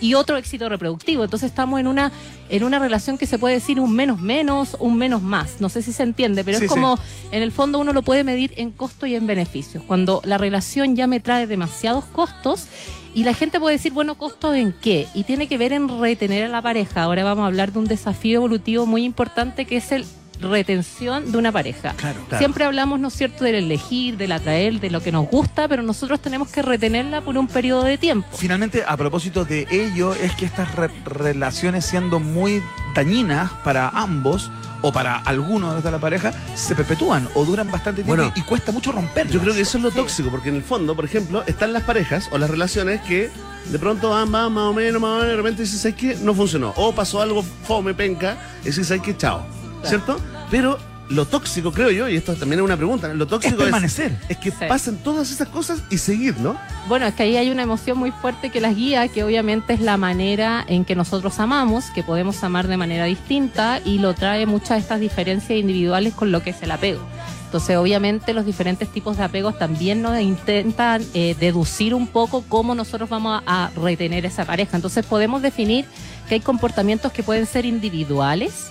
y 0.00 0.14
otro 0.14 0.36
éxito 0.36 0.68
reproductivo. 0.68 1.24
Entonces 1.24 1.50
estamos 1.50 1.80
en 1.80 1.86
una 1.86 2.12
en 2.48 2.64
una 2.64 2.78
relación 2.78 3.18
que 3.18 3.26
se 3.26 3.38
puede 3.38 3.54
decir 3.54 3.78
un 3.78 3.94
menos 3.94 4.20
menos, 4.20 4.76
un 4.80 4.96
menos 4.96 5.20
más. 5.20 5.60
No 5.60 5.68
sé 5.68 5.82
si 5.82 5.92
se 5.92 6.02
entiende, 6.02 6.44
pero 6.44 6.58
Sí, 6.58 6.64
es 6.64 6.70
como 6.70 6.98
en 7.30 7.42
el 7.42 7.52
fondo 7.52 7.78
uno 7.78 7.92
lo 7.92 8.02
puede 8.02 8.24
medir 8.24 8.54
en 8.56 8.70
costo 8.70 9.06
y 9.06 9.14
en 9.14 9.26
beneficios. 9.26 9.82
Cuando 9.84 10.22
la 10.24 10.38
relación 10.38 10.96
ya 10.96 11.06
me 11.06 11.20
trae 11.20 11.46
demasiados 11.46 12.04
costos 12.06 12.66
y 13.14 13.24
la 13.24 13.34
gente 13.34 13.58
puede 13.60 13.76
decir, 13.76 13.92
bueno, 13.92 14.16
¿costo 14.16 14.54
en 14.54 14.72
qué? 14.72 15.06
Y 15.14 15.24
tiene 15.24 15.48
que 15.48 15.58
ver 15.58 15.72
en 15.72 16.00
retener 16.00 16.44
a 16.44 16.48
la 16.48 16.62
pareja. 16.62 17.02
Ahora 17.02 17.24
vamos 17.24 17.44
a 17.44 17.46
hablar 17.46 17.72
de 17.72 17.78
un 17.78 17.86
desafío 17.86 18.38
evolutivo 18.38 18.86
muy 18.86 19.04
importante 19.04 19.64
que 19.64 19.76
es 19.76 19.92
el 19.92 20.04
retención 20.40 21.30
de 21.32 21.38
una 21.38 21.52
pareja. 21.52 21.94
Claro. 21.96 22.20
Claro. 22.28 22.38
Siempre 22.38 22.64
hablamos, 22.64 23.00
¿no 23.00 23.08
es 23.08 23.14
cierto?, 23.14 23.44
del 23.44 23.56
elegir, 23.56 24.16
del 24.16 24.32
atraer, 24.32 24.80
de 24.80 24.90
lo 24.90 25.00
que 25.00 25.12
nos 25.12 25.26
gusta, 25.28 25.68
pero 25.68 25.82
nosotros 25.82 26.20
tenemos 26.20 26.48
que 26.48 26.62
retenerla 26.62 27.20
por 27.20 27.36
un 27.38 27.46
periodo 27.48 27.84
de 27.84 27.98
tiempo. 27.98 28.28
Finalmente, 28.36 28.84
a 28.86 28.96
propósito 28.96 29.44
de 29.44 29.66
ello, 29.70 30.14
es 30.14 30.32
que 30.34 30.44
estas 30.46 30.74
re- 30.74 30.90
relaciones 31.04 31.84
siendo 31.84 32.20
muy 32.20 32.62
dañinas 32.94 33.50
para 33.64 33.88
ambos 33.88 34.50
o 34.80 34.92
para 34.92 35.16
algunos 35.16 35.82
de 35.82 35.90
la 35.90 35.98
pareja, 35.98 36.32
se 36.54 36.76
perpetúan 36.76 37.28
o 37.34 37.44
duran 37.44 37.68
bastante 37.68 38.04
tiempo 38.04 38.22
Bueno, 38.22 38.32
y, 38.36 38.42
cuesta 38.42 38.70
mucho 38.70 38.92
romperlas. 38.92 39.34
Yo 39.34 39.40
creo 39.40 39.52
que 39.52 39.62
eso 39.62 39.76
es 39.78 39.82
lo 39.82 39.90
Sí. 39.90 39.96
tóxico, 39.96 40.30
porque 40.30 40.50
en 40.50 40.54
el 40.54 40.62
fondo, 40.62 40.94
por 40.94 41.04
ejemplo, 41.04 41.42
están 41.48 41.72
las 41.72 41.82
parejas 41.82 42.28
o 42.30 42.38
las 42.38 42.48
relaciones 42.48 43.00
que 43.00 43.28
de 43.72 43.78
pronto 43.80 44.10
van, 44.10 44.30
van 44.30 44.52
más 44.52 44.64
o 44.64 44.72
menos, 44.72 45.00
más 45.02 45.10
o 45.10 45.14
menos, 45.14 45.26
y 45.26 45.30
de 45.30 45.36
repente 45.36 45.62
dices, 45.62 45.80
¿sabes 45.80 45.96
qué? 45.96 46.16
No 46.22 46.32
funcionó. 46.32 46.72
O 46.76 46.94
pasó 46.94 47.20
algo 47.20 47.42
fome, 47.64 47.92
penca, 47.92 48.38
y 48.62 48.66
dices, 48.66 48.86
¿sabes 48.86 49.02
qué? 49.02 49.16
Chao. 49.16 49.44
¿Cierto? 49.84 50.18
Pero 50.50 50.78
lo 51.10 51.24
tóxico, 51.24 51.72
creo 51.72 51.90
yo, 51.90 52.06
y 52.08 52.16
esto 52.16 52.34
también 52.34 52.60
es 52.60 52.64
una 52.66 52.76
pregunta, 52.76 53.08
lo 53.14 53.26
tóxico 53.26 53.54
es, 53.56 53.62
permanecer. 53.62 54.18
es 54.28 54.36
que 54.36 54.50
Sí. 54.50 54.56
pasen 54.68 54.98
todas 54.98 55.30
esas 55.30 55.48
cosas 55.48 55.82
y 55.88 55.96
seguir, 55.96 56.36
¿no? 56.38 56.54
Bueno, 56.86 57.06
es 57.06 57.14
que 57.14 57.22
ahí 57.22 57.36
hay 57.38 57.50
una 57.50 57.62
emoción 57.62 57.96
muy 57.96 58.10
fuerte 58.10 58.50
que 58.50 58.60
las 58.60 58.76
guía, 58.76 59.08
que 59.08 59.24
obviamente 59.24 59.72
es 59.72 59.80
la 59.80 59.96
manera 59.96 60.62
en 60.68 60.84
que 60.84 60.94
nosotros 60.94 61.38
amamos, 61.38 61.86
que 61.94 62.02
podemos 62.02 62.44
amar 62.44 62.66
de 62.68 62.76
manera 62.76 63.06
distinta 63.06 63.80
y 63.84 63.98
lo 64.00 64.12
trae 64.14 64.44
muchas 64.44 64.70
de 64.70 64.78
estas 64.80 65.00
diferencias 65.00 65.58
individuales 65.58 66.12
con 66.12 66.30
lo 66.30 66.42
que 66.42 66.50
es 66.50 66.62
el 66.62 66.70
apego. 66.72 67.00
Entonces, 67.46 67.78
obviamente, 67.78 68.34
los 68.34 68.44
diferentes 68.44 68.92
tipos 68.92 69.16
de 69.16 69.24
apegos 69.24 69.58
también 69.58 70.02
nos 70.02 70.20
intentan 70.20 71.02
eh, 71.14 71.34
deducir 71.40 71.94
un 71.94 72.06
poco 72.06 72.44
cómo 72.46 72.74
nosotros 72.74 73.08
vamos 73.08 73.42
a, 73.46 73.64
a 73.64 73.70
retener 73.70 74.26
esa 74.26 74.44
pareja. 74.44 74.76
Entonces, 74.76 75.06
podemos 75.06 75.40
definir 75.40 75.86
que 76.28 76.34
hay 76.34 76.40
comportamientos 76.40 77.10
que 77.12 77.22
pueden 77.22 77.46
ser 77.46 77.64
individuales, 77.64 78.66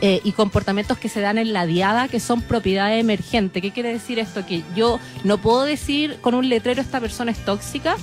eh, 0.00 0.20
y 0.24 0.32
comportamientos 0.32 0.98
que 0.98 1.08
se 1.08 1.20
dan 1.20 1.36
en 1.38 1.52
la 1.52 1.66
diada 1.66 2.08
que 2.08 2.20
son 2.20 2.42
propiedad 2.42 2.96
emergente. 2.96 3.60
¿Qué 3.60 3.70
quiere 3.70 3.92
decir 3.92 4.18
esto? 4.18 4.46
Que 4.46 4.62
yo 4.74 4.98
no 5.24 5.38
puedo 5.38 5.62
decir 5.64 6.18
con 6.20 6.34
un 6.34 6.48
letrero 6.48 6.80
esta 6.80 7.00
persona 7.00 7.30
es 7.32 7.44
tóxica. 7.44 7.96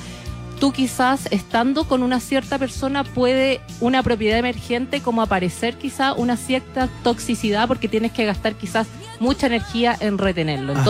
Tú 0.59 0.71
quizás 0.71 1.27
estando 1.31 1.87
con 1.87 2.03
una 2.03 2.19
cierta 2.19 2.57
persona 2.57 3.03
puede 3.03 3.61
una 3.79 4.03
propiedad 4.03 4.39
emergente 4.39 5.01
como 5.01 5.21
aparecer 5.21 5.75
quizás 5.77 6.13
una 6.17 6.37
cierta 6.37 6.89
toxicidad 7.03 7.67
porque 7.67 7.87
tienes 7.87 8.11
que 8.11 8.25
gastar 8.25 8.55
quizás 8.55 8.87
mucha 9.19 9.47
energía 9.47 9.95
en 9.99 10.17
retenerlo. 10.17 10.73
Ajá. 10.73 10.83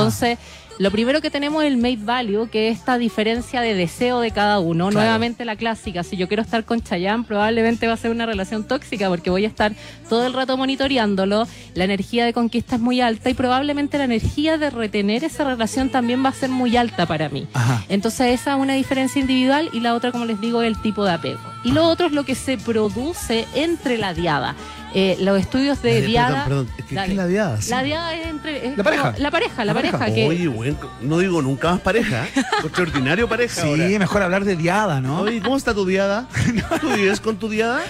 Lo 0.79 0.91
primero 0.91 1.21
que 1.21 1.31
tenemos 1.31 1.63
es 1.63 1.71
el 1.71 1.77
mate 1.77 1.99
value, 2.01 2.49
que 2.49 2.69
es 2.69 2.77
esta 2.77 2.99
diferencia 2.99 3.61
de 3.61 3.73
deseo 3.73 4.19
de 4.19 4.29
cada 4.29 4.59
uno. 4.59 4.89
Claro. 4.89 5.05
Nuevamente 5.05 5.43
la 5.43 5.55
clásica, 5.55 6.03
si 6.03 6.17
yo 6.17 6.27
quiero 6.27 6.43
estar 6.43 6.65
con 6.65 6.81
Chayanne, 6.81 7.23
probablemente 7.23 7.87
va 7.87 7.93
a 7.93 7.97
ser 7.97 8.11
una 8.11 8.27
relación 8.27 8.63
tóxica 8.63 9.09
porque 9.09 9.31
voy 9.31 9.45
a 9.45 9.47
estar 9.47 9.73
todo 10.07 10.27
el 10.27 10.33
rato 10.33 10.55
monitoreándolo, 10.55 11.47
la 11.73 11.83
energía 11.83 12.25
de 12.25 12.33
conquista 12.33 12.75
es 12.75 12.81
muy 12.81 13.01
alta 13.01 13.29
y 13.29 13.33
probablemente 13.33 13.97
la 13.97 14.03
energía 14.03 14.59
de 14.59 14.69
retener 14.69 15.23
esa 15.23 15.43
relación 15.43 15.89
también 15.89 16.23
va 16.23 16.29
a 16.29 16.33
ser 16.33 16.49
muy 16.49 16.77
alta 16.77 17.07
para 17.07 17.29
mí. 17.29 17.47
Ajá. 17.53 17.83
Entonces 17.89 18.39
esa 18.39 18.53
es 18.53 18.59
una 18.59 18.73
diferencia 18.73 19.19
individual 19.19 19.69
y 19.73 19.79
la 19.79 19.95
otra, 19.95 20.11
como 20.11 20.25
les 20.25 20.39
digo, 20.39 20.61
es 20.61 20.67
el 20.67 20.81
tipo 20.81 21.03
de 21.03 21.11
apego. 21.11 21.39
Y 21.63 21.71
lo 21.71 21.85
otro 21.87 22.05
es 22.05 22.13
lo 22.13 22.23
que 22.23 22.35
se 22.35 22.57
produce 22.57 23.47
entre 23.55 23.97
la 23.97 24.13
diada. 24.13 24.55
Eh, 24.93 25.17
los 25.19 25.39
estudios 25.39 25.81
de 25.81 25.91
perdón, 25.91 26.07
diada... 26.07 26.43
perdón, 26.45 26.67
que- 26.77 26.83
¿qué 26.83 26.95
Dale. 26.95 27.11
es 27.11 27.17
la 27.17 27.27
diada? 27.27 27.59
La 27.69 27.83
diada 27.83 28.15
es 28.15 28.27
entre... 28.27 28.67
es 28.67 28.77
La 28.77 28.83
pareja. 28.83 29.03
como- 29.11 29.17
La 29.23 29.31
pareja, 29.31 29.55
la, 29.59 29.65
La 29.65 29.73
pareja. 29.73 29.97
pareja. 29.99 30.15
que, 30.15 30.27
Oye, 30.27 30.47
bueno, 30.47 30.77
no 31.01 31.19
digo 31.19 31.41
nunca 31.41 31.71
más 31.71 31.81
pareja. 31.81 32.25
¿eh? 32.25 32.29
Extraordinario 32.63 33.27
pareja. 33.27 33.61
Sí, 33.61 33.67
ahora. 33.67 33.87
mejor 33.99 34.21
hablar 34.23 34.45
de 34.45 34.55
diada, 34.55 35.01
¿no? 35.01 35.21
Oye, 35.21 35.41
¿cómo 35.41 35.57
está 35.57 35.73
tu 35.73 35.85
diada? 35.85 36.27
¿Tú 36.81 36.89
vives 36.93 37.19
con 37.19 37.37
tu 37.37 37.49
diada? 37.49 37.81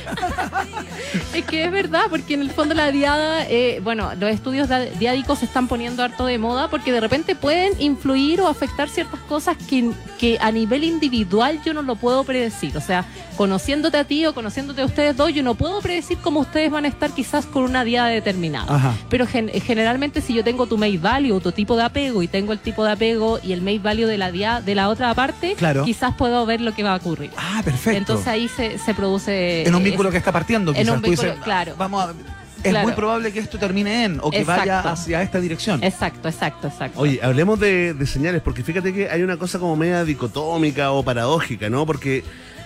Es 1.33 1.45
que 1.45 1.63
es 1.65 1.71
verdad, 1.71 2.03
porque 2.09 2.33
en 2.33 2.41
el 2.41 2.51
fondo 2.51 2.73
la 2.73 2.91
diada, 2.91 3.45
eh, 3.47 3.79
bueno, 3.83 4.11
los 4.19 4.29
estudios 4.31 4.67
diádicos 4.99 5.39
se 5.39 5.45
están 5.45 5.67
poniendo 5.67 6.03
harto 6.03 6.25
de 6.25 6.37
moda 6.37 6.67
porque 6.69 6.91
de 6.91 6.99
repente 6.99 7.35
pueden 7.35 7.73
influir 7.79 8.41
o 8.41 8.47
afectar 8.47 8.89
ciertas 8.89 9.19
cosas 9.21 9.55
que, 9.69 9.91
que 10.19 10.37
a 10.41 10.51
nivel 10.51 10.83
individual 10.83 11.61
yo 11.63 11.73
no 11.73 11.81
lo 11.83 11.95
puedo 11.95 12.23
predecir. 12.23 12.75
O 12.77 12.81
sea, 12.81 13.05
conociéndote 13.37 13.97
a 13.97 14.03
ti 14.03 14.25
o 14.25 14.33
conociéndote 14.33 14.81
a 14.81 14.85
ustedes 14.85 15.15
dos, 15.15 15.31
yo 15.33 15.43
no 15.43 15.55
puedo 15.55 15.79
predecir 15.81 16.17
cómo 16.17 16.39
ustedes 16.41 16.71
van 16.71 16.85
a 16.85 16.86
estar 16.87 17.11
quizás 17.11 17.45
con 17.45 17.63
una 17.63 17.83
diada 17.83 18.09
determinada. 18.09 18.73
Ajá. 18.73 18.93
Pero 19.09 19.25
gen- 19.27 19.49
generalmente 19.49 20.21
si 20.21 20.33
yo 20.33 20.43
tengo 20.43 20.65
tu 20.67 20.77
mate 20.77 20.97
value 20.97 21.33
o 21.33 21.39
tu 21.39 21.51
tipo 21.51 21.75
de 21.75 21.83
apego 21.83 22.23
y 22.23 22.27
tengo 22.27 22.53
el 22.53 22.59
tipo 22.59 22.83
de 22.85 22.91
apego 22.91 23.39
y 23.43 23.53
el 23.53 23.61
mate 23.61 23.79
value 23.79 24.05
de 24.07 24.17
la 24.17 24.31
dia- 24.31 24.61
de 24.61 24.75
la 24.75 24.89
otra 24.89 25.13
parte, 25.13 25.55
Claro. 25.55 25.83
quizás 25.83 26.15
puedo 26.15 26.45
ver 26.45 26.61
lo 26.61 26.73
que 26.73 26.83
va 26.83 26.93
a 26.93 26.97
ocurrir. 26.97 27.31
Ah, 27.37 27.61
perfecto. 27.63 27.97
Entonces 27.97 28.27
ahí 28.27 28.47
se, 28.47 28.77
se 28.77 28.93
produce... 28.93 29.67
en 29.67 29.75
un 29.75 29.83
vínculo 29.83 30.11
que 30.11 30.17
está 30.17 30.31
partiendo, 30.31 30.71
en 30.71 30.77
quizás. 30.77 30.95
un 30.95 31.01
Tú 31.01 31.09
dices, 31.11 31.25
vínculo, 31.25 31.43
claro. 31.43 31.73
Vamos 31.77 32.03
a, 32.03 32.11
es 32.63 32.71
Claro. 32.71 32.87
muy 32.87 32.95
probable 32.95 33.31
que 33.31 33.39
esto 33.39 33.59
termine 33.59 34.03
en 34.05 34.19
o 34.21 34.31
que 34.31 34.43
vaya 34.43 34.79
hacia 34.79 35.21
esta 35.21 35.39
dirección. 35.39 35.81
Exacto, 35.83 36.27
exacto, 36.27 36.67
exacto. 36.67 36.99
Oye, 36.99 37.19
hablemos 37.21 37.59
de, 37.59 37.93
de 37.93 38.05
señales, 38.07 38.41
porque 38.41 38.63
fíjate 38.63 38.91
que 38.93 39.09
hay 39.09 39.21
una 39.21 39.37
cosa 39.37 39.59
como 39.59 39.75
media 39.75 40.03
dicotómica 40.03 40.91
o 40.91 41.03
paradójica, 41.03 41.69
¿no? 41.69 41.85
Porque 41.85 42.23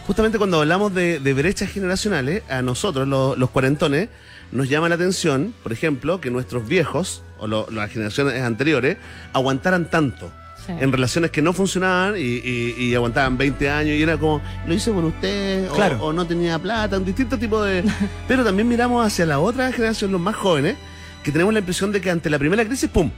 justamente 0.07 0.37
cuando 0.37 0.59
hablamos 0.61 0.93
de, 0.93 1.19
de 1.19 1.33
brechas 1.33 1.69
generacionales, 1.71 2.43
a 2.49 2.61
nosotros, 2.61 3.07
los, 3.07 3.37
los 3.37 3.49
cuarentones, 3.49 4.09
nos 4.51 4.67
llama 4.69 4.89
la 4.89 4.95
atención, 4.95 5.53
por 5.63 5.71
ejemplo, 5.71 6.19
que 6.19 6.29
nuestros 6.31 6.67
viejos, 6.67 7.23
o 7.39 7.47
lo- 7.47 7.67
las 7.71 7.89
generaciones 7.91 8.41
anteriores, 8.41 8.97
aguantaran 9.33 9.89
tanto. 9.89 10.31
Sí. 10.65 10.73
En 10.79 10.91
relaciones 10.91 11.31
que 11.31 11.41
no 11.41 11.53
funcionaban 11.53 12.15
y, 12.17 12.19
y- 12.21 12.75
y 12.77 12.93
aguantaban 12.95 13.35
20 13.37 13.69
años 13.69 13.95
y 13.95 14.01
era 14.03 14.17
como, 14.17 14.41
lo 14.67 14.73
hice 14.73 14.91
por 14.91 15.03
usted, 15.05 15.69
o, 15.71 15.73
Claro. 15.73 15.97
o 16.03 16.13
no 16.13 16.27
tenía 16.27 16.59
plata, 16.59 16.97
un 16.97 17.05
distinto 17.05 17.37
tipo 17.39 17.63
de... 17.63 17.83
Pero 18.27 18.43
también 18.43 18.67
miramos 18.67 19.05
hacia 19.05 19.25
la 19.25 19.39
otra 19.39 19.71
generación, 19.71 20.11
los 20.11 20.21
más 20.21 20.35
jóvenes, 20.35 20.75
que 21.23 21.31
tenemos 21.31 21.51
la 21.53 21.59
impresión 21.59 21.91
de 21.91 21.99
que 22.01 22.11
ante 22.11 22.29
la 22.29 22.37
primera 22.37 22.63
crisis, 22.65 22.89
¡pum! 22.89 23.09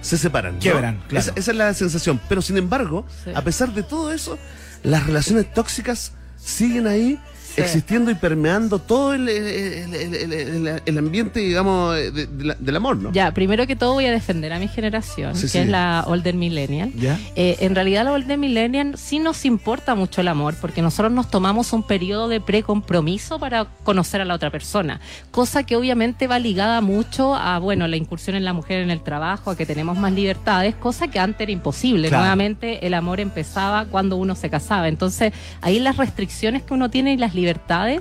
se 0.00 0.18
separan. 0.18 0.54
¿no? 0.54 0.60
Quiebran, 0.60 1.00
claro. 1.06 1.20
Esa, 1.20 1.32
esa 1.36 1.50
es 1.52 1.56
la 1.56 1.72
sensación. 1.74 2.20
Pero 2.28 2.42
sin 2.42 2.56
embargo, 2.56 3.06
Sí. 3.22 3.30
a 3.32 3.42
pesar 3.42 3.72
de 3.72 3.84
todo 3.84 4.12
eso, 4.12 4.36
las 4.82 5.06
relaciones 5.06 5.52
tóxicas 5.52 6.12
siguen 6.36 6.86
ahí 6.86 7.20
Sí. 7.54 7.60
existiendo 7.60 8.10
y 8.10 8.14
permeando 8.14 8.78
todo 8.78 9.14
el, 9.14 9.28
el- 9.28 10.98
ambiente, 10.98 11.40
digamos, 11.40 11.94
de- 11.96 12.10
de 12.26 12.44
la- 12.44 12.54
del 12.58 12.76
amor, 12.76 12.96
¿no? 12.96 13.12
Ya, 13.12 13.32
primero 13.32 13.66
que 13.66 13.76
todo 13.76 13.94
voy 13.94 14.06
a 14.06 14.10
defender 14.10 14.52
a 14.52 14.58
mi 14.58 14.68
generación, 14.68 15.34
Sí, 15.34 15.42
que 15.42 15.48
sí. 15.48 15.58
es 15.58 15.68
la 15.68 16.04
Older 16.06 16.34
Millennial. 16.34 16.92
¿Ya? 16.94 17.18
Eh, 17.36 17.56
en 17.60 17.74
realidad 17.74 18.04
la 18.04 18.12
Older 18.12 18.38
Millennial 18.38 18.96
sí 18.96 19.18
nos 19.18 19.44
importa 19.44 19.94
mucho 19.94 20.20
el 20.20 20.28
amor, 20.28 20.54
porque 20.60 20.82
nosotros 20.82 21.12
nos 21.12 21.30
tomamos 21.30 21.72
un 21.72 21.82
periodo 21.82 22.28
de 22.28 22.40
precompromiso 22.40 23.38
para 23.38 23.66
conocer 23.84 24.20
a 24.20 24.24
la 24.24 24.34
otra 24.34 24.50
persona, 24.50 25.00
cosa 25.30 25.64
que 25.64 25.76
obviamente 25.76 26.26
va 26.26 26.38
ligada 26.38 26.80
mucho 26.80 27.34
a, 27.34 27.58
bueno, 27.58 27.86
la 27.88 27.96
incursión 27.96 28.36
en 28.36 28.44
la 28.44 28.52
mujer 28.52 28.82
en 28.82 28.90
el 28.90 29.02
trabajo, 29.02 29.50
a 29.50 29.56
que 29.56 29.66
tenemos 29.66 29.98
más 29.98 30.12
libertades, 30.12 30.74
cosa 30.74 31.08
que 31.08 31.18
antes 31.18 31.40
era 31.42 31.52
imposible. 31.52 32.08
Claro. 32.08 32.22
Nuevamente 32.22 32.86
el 32.86 32.94
amor 32.94 33.20
empezaba 33.20 33.84
cuando 33.86 34.16
uno 34.16 34.34
se 34.34 34.48
casaba. 34.50 34.88
Entonces 34.88 35.32
ahí 35.60 35.80
las 35.80 35.96
restricciones 35.96 36.62
que 36.62 36.74
uno 36.74 36.90
tiene 36.90 37.12
y 37.12 37.16
las 37.16 37.34
libertades 37.34 37.41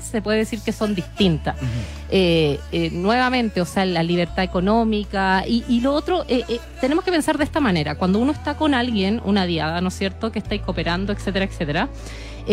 se 0.02 0.22
puede 0.22 0.40
decir 0.40 0.60
que 0.62 0.72
son 0.72 0.96
distintas. 0.96 1.56
Eh, 2.10 2.60
eh, 2.72 2.90
nuevamente, 2.92 3.62
o 3.62 3.66
sea, 3.66 3.86
la 3.86 4.04
libertad 4.04 4.44
económica 4.44 5.44
y, 5.48 5.64
y 5.68 5.82
lo 5.82 5.94
otro, 5.94 6.24
eh, 6.28 6.44
eh, 6.48 6.60
tenemos 6.80 7.04
que 7.04 7.12
pensar 7.12 7.38
de 7.38 7.44
esta 7.44 7.60
manera. 7.60 7.96
Cuando 7.96 8.20
uno 8.20 8.32
está 8.32 8.56
con 8.56 8.74
alguien, 8.74 9.22
una 9.26 9.46
diada, 9.46 9.82
¿no 9.82 9.88
es 9.88 9.98
cierto?, 9.98 10.32
que 10.32 10.40
estáis 10.40 10.62
cooperando, 10.62 11.14
etcétera, 11.14 11.46
etcétera, 11.46 11.90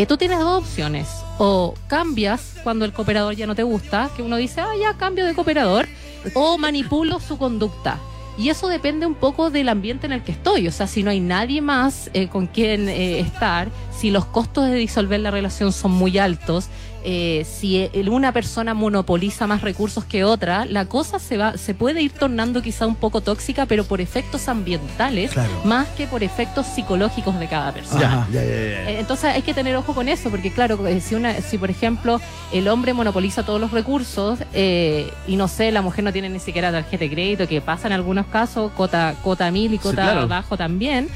tú 0.07 0.17
tienes 0.17 0.39
dos 0.39 0.63
opciones. 0.63 1.09
O 1.39 1.75
cambias 1.89 2.55
cuando 2.63 2.85
el 2.85 2.93
cooperador 2.93 3.35
ya 3.35 3.47
no 3.47 3.55
te 3.55 3.63
gusta, 3.63 4.11
que 4.17 4.23
uno 4.23 4.37
dice, 4.37 4.61
ah, 4.61 4.73
ya 4.81 4.95
cambio 4.95 5.27
de 5.27 5.35
cooperador, 5.35 5.87
o 6.35 6.59
manipulo 6.59 7.21
su 7.21 7.37
conducta. 7.39 7.99
Y 8.39 8.51
eso 8.51 8.69
depende 8.69 9.05
un 9.05 9.17
poco 9.17 9.51
del 9.51 9.69
ambiente 9.69 10.07
en 10.07 10.13
el 10.13 10.23
que 10.23 10.31
estoy. 10.31 10.69
O 10.69 10.73
sea, 10.73 10.87
si 10.87 11.03
no 11.03 11.11
hay 11.11 11.19
nadie 11.19 11.61
más 11.61 12.09
eh, 12.15 12.29
con 12.29 12.47
quien 12.47 12.89
eh, 12.89 13.19
estar, 13.19 13.69
si 13.91 14.13
los 14.13 14.27
costos 14.27 14.67
de 14.67 14.77
disolver 14.77 15.19
la 15.19 15.33
relación 15.33 15.73
son 15.73 15.91
muy 15.91 16.19
altos, 16.19 16.69
eh, 17.05 17.47
si 17.49 17.89
el- 17.93 18.09
una 18.09 18.33
persona 18.33 18.75
monopoliza 18.75 19.47
más 19.47 19.61
recursos 19.63 20.05
que 20.05 20.25
otra, 20.25 20.65
la 20.65 20.85
cosa 20.87 21.19
se 21.19 21.37
va, 21.37 21.57
se 21.57 21.75
puede 21.75 22.03
ir 22.03 22.13
tornando 22.13 22.63
quizá 22.63 22.87
un 22.87 22.95
poco 22.97 23.21
tóxica, 23.21 23.67
pero 23.67 23.85
por 23.85 24.01
efectos 24.01 24.49
ambientales, 24.49 25.31
Claro. 25.33 25.51
más 25.65 25.87
que 25.89 26.07
por 26.07 26.23
efectos 26.23 26.67
psicológicos 26.67 27.39
de 27.39 27.47
cada 27.49 27.73
persona. 27.73 28.07
Ajá. 28.07 28.29
Ya, 28.33 28.43
ya, 28.45 28.51
ya, 28.51 28.57
ya. 28.57 28.91
Eh, 28.91 29.01
Entonces 29.01 29.27
hay 29.35 29.43
que 29.43 29.55
tener 29.55 29.75
ojo 29.77 29.95
con 29.95 30.09
eso, 30.09 30.31
porque 30.31 30.51
claro, 30.51 30.87
eh, 30.87 31.01
si, 31.01 31.15
una, 31.15 31.35
si 31.41 31.59
por 31.59 31.71
ejemplo 31.71 32.21
el 32.53 32.69
hombre 32.69 32.93
monopoliza 32.95 33.43
todos 33.45 33.61
los 33.61 33.71
recursos 33.71 34.39
eh, 34.53 35.11
y 35.27 35.37
no 35.37 35.49
sé, 35.49 35.71
la 35.73 35.83
mujer 35.83 36.05
no 36.05 36.13
tiene 36.13 36.29
ni 36.29 36.41
siquiera 36.41 36.71
tarjeta 36.73 37.05
de 37.05 37.11
crédito, 37.11 37.47
que 37.47 37.61
pasa 37.61 37.87
en 37.87 37.93
algunos 37.93 38.27
casos, 38.27 38.73
cota, 38.73 39.15
cota 39.23 39.51
mil 39.51 39.73
y 39.73 39.77
Sí, 39.77 39.83
cota 39.83 40.03
claro. 40.03 40.29
bajo 40.29 40.57
también, 40.57 41.09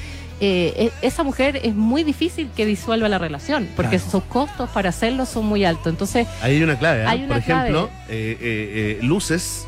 eh, 0.44 0.90
e- 1.02 1.06
esa 1.06 1.22
mujer 1.22 1.60
es 1.62 1.72
muy 1.74 2.02
difícil 2.02 2.50
que 2.56 2.66
disuelva 2.66 3.08
la 3.08 3.18
relación, 3.18 3.68
porque 3.76 3.96
Claro. 3.98 4.10
sus 4.10 4.22
costos 4.24 4.68
para 4.70 4.88
hacerlo 4.88 5.24
son 5.24 5.46
muy 5.46 5.64
altos. 5.64 5.86
Entonces, 5.86 6.26
Ahí 6.42 6.56
hay 6.56 6.62
una 6.64 6.76
clave, 6.76 7.02
¿eh? 7.02 7.06
Hay 7.06 7.18
una 7.20 7.28
Por 7.28 7.36
ejemplo, 7.38 7.88
clave. 7.88 8.02
eh, 8.08 8.38
eh, 8.40 8.98
eh, 9.00 9.04
luces, 9.06 9.66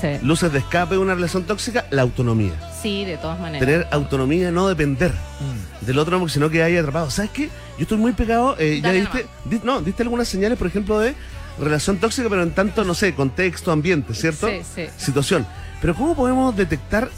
sí, 0.00 0.08
luces 0.22 0.50
de 0.50 0.60
escape 0.60 0.94
de 0.94 1.00
una 1.00 1.14
relación 1.14 1.44
tóxica, 1.44 1.84
la 1.90 2.00
autonomía. 2.02 2.52
sí, 2.82 3.04
de 3.04 3.16
todas 3.18 3.38
maneras. 3.40 3.60
Tener 3.66 3.86
autonomía, 3.90 4.50
no 4.50 4.66
depender 4.68 5.10
Mm. 5.12 5.86
del 5.86 5.98
otro, 5.98 6.28
sino 6.28 6.48
que 6.50 6.62
haya 6.62 6.80
atrapado. 6.80 7.10
¿Sabes 7.10 7.30
qué? 7.30 7.44
Yo 7.78 7.82
estoy 7.82 7.98
muy 7.98 8.12
pegado. 8.12 8.56
eh, 8.58 8.80
ya 8.82 8.92
diste, 8.92 9.26
di- 9.44 9.60
no, 9.62 9.80
diste 9.82 10.02
algunas 10.02 10.26
señales, 10.28 10.56
por 10.58 10.66
ejemplo, 10.68 10.98
de 11.00 11.14
relación 11.58 11.98
tóxica, 11.98 12.28
pero 12.30 12.42
en 12.42 12.50
tanto, 12.52 12.82
no 12.84 12.94
sé, 12.94 13.14
contexto, 13.14 13.72
ambiente, 13.72 14.14
¿cierto? 14.14 14.48
Sí, 14.48 14.60
sí. 14.74 14.84
Situación. 14.96 15.46
Pero 15.80 15.94
¿cómo 15.94 16.14
podemos 16.14 16.56
detectar 16.56 17.10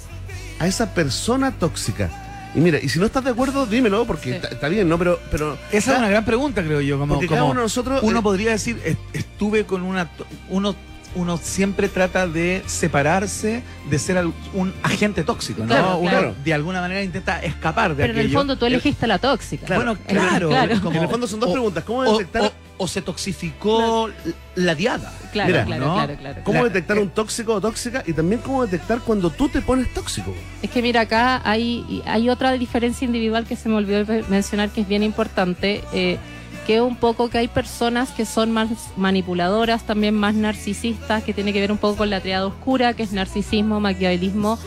a 0.58 0.66
esa 0.66 0.92
persona 0.94 1.52
tóxica? 1.52 2.10
Y 2.56 2.60
mira, 2.60 2.78
y 2.82 2.88
si 2.88 2.98
no 2.98 3.04
estás 3.06 3.22
de 3.22 3.30
acuerdo, 3.30 3.66
dímelo, 3.66 4.06
porque 4.06 4.30
Sí. 4.30 4.36
está, 4.36 4.48
está 4.48 4.68
bien, 4.68 4.88
¿no? 4.88 4.98
Pero, 4.98 5.20
pero 5.30 5.58
Esa 5.70 5.92
es 5.92 5.98
una 5.98 6.08
gran 6.08 6.24
pregunta, 6.24 6.62
creo 6.64 6.80
yo. 6.80 6.98
Como, 6.98 7.14
Porque 7.14 7.28
cada 7.28 7.42
como 7.42 7.52
uno 7.52 7.60
de 7.60 7.64
nosotros, 7.66 8.00
uno 8.02 8.20
eh, 8.20 8.22
podría 8.22 8.50
decir, 8.52 8.80
"Est- 8.84 8.98
estuve 9.12 9.64
con 9.66 9.82
una... 9.82 10.08
Uno, 10.48 10.74
uno 11.14 11.38
siempre 11.38 11.88
trata 11.88 12.26
de 12.26 12.62
separarse 12.66 13.62
de 13.90 13.98
ser 13.98 14.26
un 14.54 14.72
agente 14.82 15.22
tóxico, 15.22 15.62
¿no? 15.62 15.66
Claro, 15.68 15.98
uno 15.98 16.10
claro. 16.10 16.34
de 16.44 16.54
alguna 16.54 16.80
manera 16.80 17.02
intenta 17.02 17.42
escapar 17.42 17.94
de 17.94 18.02
Pero 18.04 18.14
en 18.14 18.20
el 18.20 18.32
fondo 18.32 18.56
tú 18.56 18.66
elegiste 18.66 19.06
la 19.06 19.18
tóxica. 19.18 19.76
Bueno, 19.76 19.92
Eh, 19.92 19.98
claro. 20.08 20.48
claro. 20.48 20.80
como- 20.82 20.96
en 20.96 21.02
el 21.04 21.08
fondo 21.08 21.26
son 21.26 21.40
dos 21.40 21.50
o- 21.50 21.52
preguntas. 21.52 21.84
¿Cómo 21.84 22.00
o, 22.00 22.18
detectar, 22.18 22.42
o- 22.42 22.52
o 22.78 22.86
se 22.88 23.02
toxificó 23.02 24.10
la 24.54 24.74
diada. 24.74 25.12
Claro, 25.32 25.48
Mira, 25.48 25.64
claro, 25.64 25.86
¿no? 25.86 25.94
claro, 25.94 26.16
claro. 26.16 26.40
cómo 26.44 26.64
detectar 26.64 26.98
un 26.98 27.10
tóxico 27.10 27.54
o 27.54 27.60
tóxica? 27.60 28.02
Y 28.06 28.12
también 28.12 28.40
cómo 28.40 28.66
detectar 28.66 29.00
cuando 29.00 29.30
tú 29.30 29.48
te 29.48 29.60
pones 29.62 29.92
tóxico. 29.92 30.34
Es 30.62 30.70
que 30.70 30.82
mira, 30.82 31.02
acá 31.02 31.40
hay, 31.44 32.02
hay 32.06 32.28
otra 32.28 32.52
diferencia 32.52 33.04
individual 33.04 33.46
que 33.46 33.56
se 33.56 33.68
me 33.68 33.76
olvidó 33.76 34.04
mencionar 34.28 34.70
que 34.70 34.82
es 34.82 34.88
bien 34.88 35.02
importante, 35.02 35.82
eh, 35.92 36.18
que 36.66 36.76
es 36.76 36.82
un 36.82 36.96
poco 36.96 37.30
que 37.30 37.38
hay 37.38 37.48
personas 37.48 38.10
que 38.10 38.24
son 38.24 38.50
más 38.50 38.68
manipuladoras, 38.96 39.84
también 39.84 40.14
más 40.14 40.34
narcisistas, 40.34 41.22
que 41.22 41.32
tiene 41.32 41.52
que 41.52 41.60
ver 41.60 41.70
un 41.70 41.78
poco 41.78 41.96
con 41.96 42.10
la 42.10 42.20
triada 42.20 42.46
oscura, 42.46 42.94
que 42.94 43.04
es 43.04 43.12
narcisismo, 43.12 43.78
maquiavelismo 43.78 44.58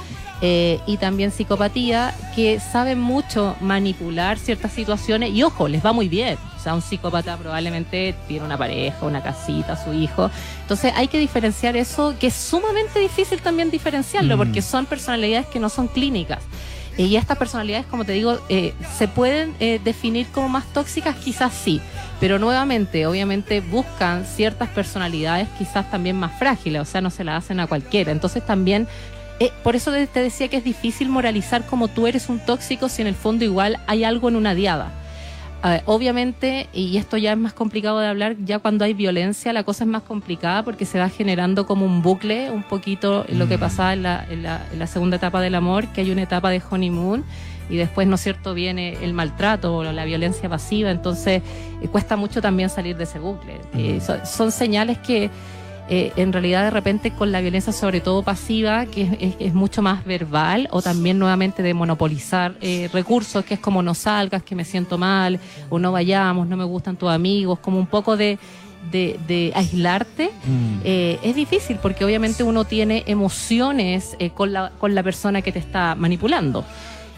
eh, 0.41 0.79
y 0.87 0.97
también 0.97 1.31
psicopatía, 1.31 2.13
que 2.35 2.59
saben 2.59 2.99
mucho 2.99 3.55
manipular 3.59 4.37
ciertas 4.39 4.71
situaciones 4.71 5.31
y 5.31 5.43
ojo, 5.43 5.67
les 5.67 5.85
va 5.85 5.91
muy 5.93 6.07
bien. 6.07 6.37
O 6.57 6.61
sea, 6.61 6.73
un 6.73 6.81
psicópata 6.81 7.37
probablemente 7.37 8.15
tiene 8.27 8.45
una 8.45 8.57
pareja, 8.57 9.05
una 9.05 9.21
casita, 9.23 9.81
su 9.81 9.93
hijo. 9.93 10.29
Entonces 10.61 10.93
hay 10.95 11.07
que 11.07 11.17
diferenciar 11.17 11.75
eso, 11.77 12.15
que 12.19 12.27
es 12.27 12.33
sumamente 12.33 12.99
difícil 12.99 13.41
también 13.41 13.69
diferenciarlo, 13.71 14.35
Mm. 14.35 14.39
porque 14.39 14.61
son 14.61 14.85
personalidades 14.85 15.47
que 15.47 15.59
no 15.59 15.69
son 15.69 15.87
clínicas. 15.87 16.39
Eh, 16.97 17.03
Y 17.03 17.15
estas 17.15 17.37
personalidades, 17.37 17.85
como 17.85 18.03
te 18.03 18.11
digo, 18.11 18.39
eh, 18.49 18.73
se 18.97 19.07
pueden 19.07 19.55
eh, 19.61 19.79
definir 19.83 20.27
como 20.27 20.49
más 20.49 20.65
tóxicas, 20.73 21.15
quizás 21.15 21.53
sí, 21.53 21.79
pero 22.19 22.39
nuevamente, 22.39 23.07
obviamente 23.07 23.61
buscan 23.61 24.25
ciertas 24.25 24.67
personalidades 24.69 25.47
quizás 25.57 25.89
también 25.91 26.17
más 26.17 26.37
frágiles, 26.37 26.81
o 26.81 26.85
sea, 26.85 26.99
no 26.99 27.09
se 27.09 27.23
las 27.23 27.45
hacen 27.45 27.61
a 27.61 27.67
cualquiera. 27.67 28.11
Entonces 28.11 28.45
también 28.45 28.85
eh, 29.39 29.51
por 29.63 29.75
eso 29.75 29.91
te 29.91 30.21
decía 30.21 30.47
que 30.49 30.57
es 30.57 30.63
difícil 30.63 31.09
moralizar 31.09 31.65
como 31.65 31.87
tú 31.87 32.07
eres 32.07 32.29
un 32.29 32.39
tóxico 32.39 32.89
si 32.89 33.01
en 33.01 33.07
el 33.07 33.15
fondo 33.15 33.45
igual 33.45 33.77
hay 33.87 34.03
algo 34.03 34.29
en 34.29 34.35
una 34.35 34.53
diada. 34.55 34.91
Ah, 35.61 35.81
obviamente, 35.85 36.69
y 36.71 36.95
esto 36.95 37.17
ya 37.17 37.33
es 37.33 37.37
más 37.37 37.51
complicado 37.51 37.99
de 37.99 38.07
hablar, 38.07 38.37
ya 38.45 38.59
cuando 38.59 38.85
hay 38.85 38.93
violencia 38.93 39.51
la 39.51 39.63
cosa 39.63 39.83
es 39.83 39.89
más 39.89 40.03
complicada 40.03 40.63
porque 40.63 40.85
se 40.85 40.99
va 40.99 41.09
generando 41.09 41.65
como 41.65 41.85
un 41.85 42.01
bucle, 42.01 42.49
un 42.49 42.63
poquito 42.63 43.25
lo 43.27 43.47
que 43.49 43.57
pasaba 43.57 43.91
en 43.91 44.03
la, 44.03 44.25
en 44.29 44.43
la- 44.43 44.65
en 44.71 44.79
la 44.79 44.87
segunda 44.87 45.17
etapa 45.17 45.41
del 45.41 45.55
amor, 45.55 45.87
que 45.87 45.99
hay 45.99 46.11
una 46.11 46.21
etapa 46.21 46.49
de 46.49 46.61
honeymoon 46.69 47.25
y 47.69 47.75
después, 47.75 48.07
¿no 48.07 48.15
es 48.15 48.21
cierto?, 48.21 48.53
viene 48.53 48.97
el 49.03 49.13
maltrato 49.13 49.75
o 49.75 49.83
la 49.83 50.05
violencia 50.05 50.47
pasiva, 50.47 50.91
entonces 50.91 51.41
eh, 51.81 51.87
cuesta 51.89 52.15
mucho 52.15 52.41
también 52.41 52.69
salir 52.69 52.95
de 52.95 53.03
ese 53.03 53.19
bucle. 53.19 53.59
Eh, 53.73 53.99
so- 53.99 54.25
son 54.25 54.53
señales 54.53 54.97
que 54.99 55.29
eh, 55.89 56.11
en 56.15 56.31
realidad 56.33 56.63
de 56.63 56.69
repente 56.69 57.11
con 57.11 57.31
la 57.31 57.41
violencia 57.41 57.73
sobre 57.73 57.99
todo 58.01 58.21
pasiva, 58.23 58.85
que 58.85 59.01
es, 59.03 59.09
es- 59.19 59.35
es 59.39 59.53
mucho 59.53 59.81
más 59.81 60.05
verbal, 60.05 60.67
o 60.71 60.81
también 60.81 61.17
nuevamente 61.19 61.63
de 61.63 61.73
monopolizar 61.73 62.53
eh, 62.61 62.89
recursos, 62.93 63.43
que 63.45 63.55
es 63.55 63.59
como 63.59 63.81
no 63.81 63.93
salgas, 63.95 64.43
que 64.43 64.55
me 64.55 64.65
siento 64.65 64.97
mal, 64.97 65.39
o 65.69 65.79
no 65.79 65.91
vayamos, 65.91 66.47
no 66.47 66.55
me 66.57 66.63
gustan 66.63 66.95
tus 66.95 67.09
amigos, 67.09 67.59
como 67.59 67.79
un 67.79 67.87
poco 67.87 68.15
de, 68.17 68.37
de, 68.91 69.19
de 69.27 69.51
aislarte, 69.55 70.29
eh, 70.83 71.19
es 71.23 71.35
difícil 71.35 71.77
porque 71.81 72.05
obviamente 72.05 72.43
uno 72.43 72.63
tiene 72.65 73.03
emociones 73.07 74.15
eh, 74.19 74.29
con, 74.31 74.53
la, 74.53 74.71
con 74.79 74.95
la 74.95 75.03
persona 75.03 75.41
que 75.41 75.51
te 75.51 75.59
está 75.59 75.95
manipulando. 75.95 76.63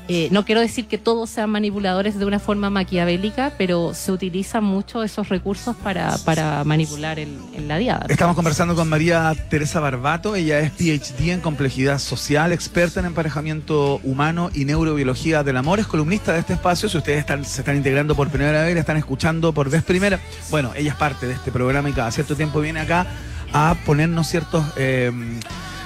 Eh, 0.08 0.28
no 0.32 0.44
quiero 0.44 0.60
decir 0.60 0.88
que 0.88 0.98
todos 0.98 1.30
sean 1.30 1.50
manipuladores 1.52 2.20
de 2.20 2.26
una 2.26 2.40
forma 2.40 2.70
maquiavélica, 2.70 3.54
pero 3.58 3.94
se 3.94 4.12
utilizan 4.12 4.64
mucho 4.64 5.04
esos 5.04 5.30
recursos 5.30 5.76
para, 5.78 6.18
para 6.26 6.64
manipular 6.64 7.18
el, 7.20 7.38
en 7.54 7.68
la 7.68 7.78
diada. 7.78 8.08
Estamos 8.10 8.36
conversando 8.36 8.76
con 8.76 8.90
María 8.90 9.34
Teresa 9.50 9.80
Barbato, 9.80 10.36
ella 10.36 10.60
es 10.60 10.72
PhD 10.72 11.30
en 11.30 11.40
complejidad 11.40 12.00
social, 12.00 12.52
experta 12.52 13.00
en 13.00 13.06
emparejamiento 13.06 14.02
humano 14.04 14.50
y 14.54 14.66
neurobiología 14.66 15.44
del 15.44 15.56
amor, 15.56 15.80
es 15.80 15.88
columnista 15.88 16.34
de 16.34 16.40
este 16.40 16.54
espacio, 16.54 16.90
si 16.90 16.98
ustedes 16.98 17.20
están, 17.20 17.46
se 17.46 17.62
están 17.62 17.78
integrando 17.78 18.16
por 18.16 18.30
primera 18.30 18.64
vez, 18.64 18.74
la 18.74 18.82
están 18.82 18.98
escuchando 18.98 19.54
por 19.54 19.70
vez 19.70 19.84
primera, 19.84 20.20
bueno, 20.50 20.72
ella 20.76 20.92
es 20.92 20.98
parte 20.98 21.28
de 21.28 21.34
este 21.34 21.52
programa 21.52 21.90
y 21.90 21.94
cada 21.94 22.12
cierto 22.12 22.36
tiempo 22.36 22.60
viene 22.60 22.82
acá 22.82 23.08
a 23.54 23.76
ponernos 23.86 24.28
ciertos... 24.28 24.66
eh, 24.76 25.12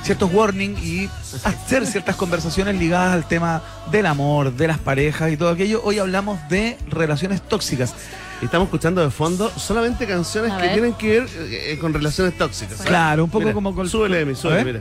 ciertos 0.05 0.31
warnings 0.31 0.79
y 0.83 1.09
hacer 1.43 1.87
ciertas 1.87 2.15
conversaciones 2.15 2.75
ligadas 2.75 3.13
al 3.13 3.27
tema 3.27 3.63
del 3.91 4.05
amor, 4.05 4.53
de 4.53 4.67
las 4.67 4.77
parejas 4.77 5.31
y 5.31 5.37
todo 5.37 5.49
aquello. 5.49 5.81
Hoy 5.83 5.97
hablamos 5.97 6.37
de 6.47 6.77
relaciones 6.89 7.41
tóxicas. 7.41 7.93
Estamos 8.41 8.67
escuchando 8.67 9.01
de 9.01 9.09
fondo 9.09 9.51
solamente 9.57 10.05
canciones 10.05 10.53
que 10.61 10.69
tienen 10.69 10.93
que 10.93 11.21
ver 11.21 11.29
eh, 11.39 11.77
con 11.81 11.91
relaciones 11.91 12.37
tóxicas. 12.37 12.81
Claro, 12.81 13.23
un 13.23 13.31
poco 13.31 13.45
Mira, 13.45 13.53
como 13.53 13.73
con- 13.73 13.89
Súbele, 13.89 14.21
Emi, 14.21 14.33
A 14.33 14.35
súbele, 14.35 14.63
mira. 14.63 14.79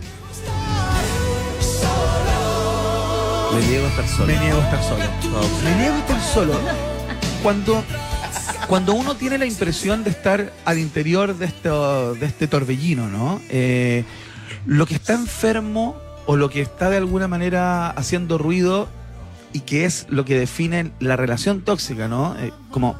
Me 3.54 3.60
niego 3.66 3.86
a 3.86 3.88
estar 3.88 4.08
solo. 4.08 4.26
Me 4.26 4.38
niego 4.40 4.60
a 4.60 4.64
estar 4.64 4.82
solo. 4.82 5.04
Me 5.64 5.74
niego 5.76 5.94
a 5.94 5.98
estar 6.00 6.20
solo. 6.20 6.52
Cuando, 7.42 7.82
cuando 8.68 8.92
uno 8.94 9.14
tiene 9.14 9.38
la 9.38 9.46
impresión 9.46 10.04
de 10.04 10.10
estar 10.10 10.52
al 10.66 10.78
interior 10.78 11.34
de, 11.38 11.46
esto, 11.46 12.14
de 12.14 12.26
este 12.26 12.46
torbellino, 12.46 13.08
¿no? 13.08 13.40
Eh, 13.48 14.04
lo 14.66 14.86
que 14.86 14.94
está 14.94 15.14
enfermo 15.14 15.96
o 16.26 16.36
lo 16.36 16.48
que 16.50 16.60
está 16.60 16.90
de 16.90 16.96
alguna 16.96 17.28
manera 17.28 17.90
haciendo 17.90 18.38
ruido 18.38 18.88
y 19.52 19.60
que 19.60 19.84
es 19.84 20.06
lo 20.08 20.24
que 20.24 20.38
define 20.38 20.90
la 21.00 21.16
relación 21.16 21.62
tóxica, 21.62 22.08
¿no? 22.08 22.36
Eh, 22.38 22.52
como, 22.70 22.96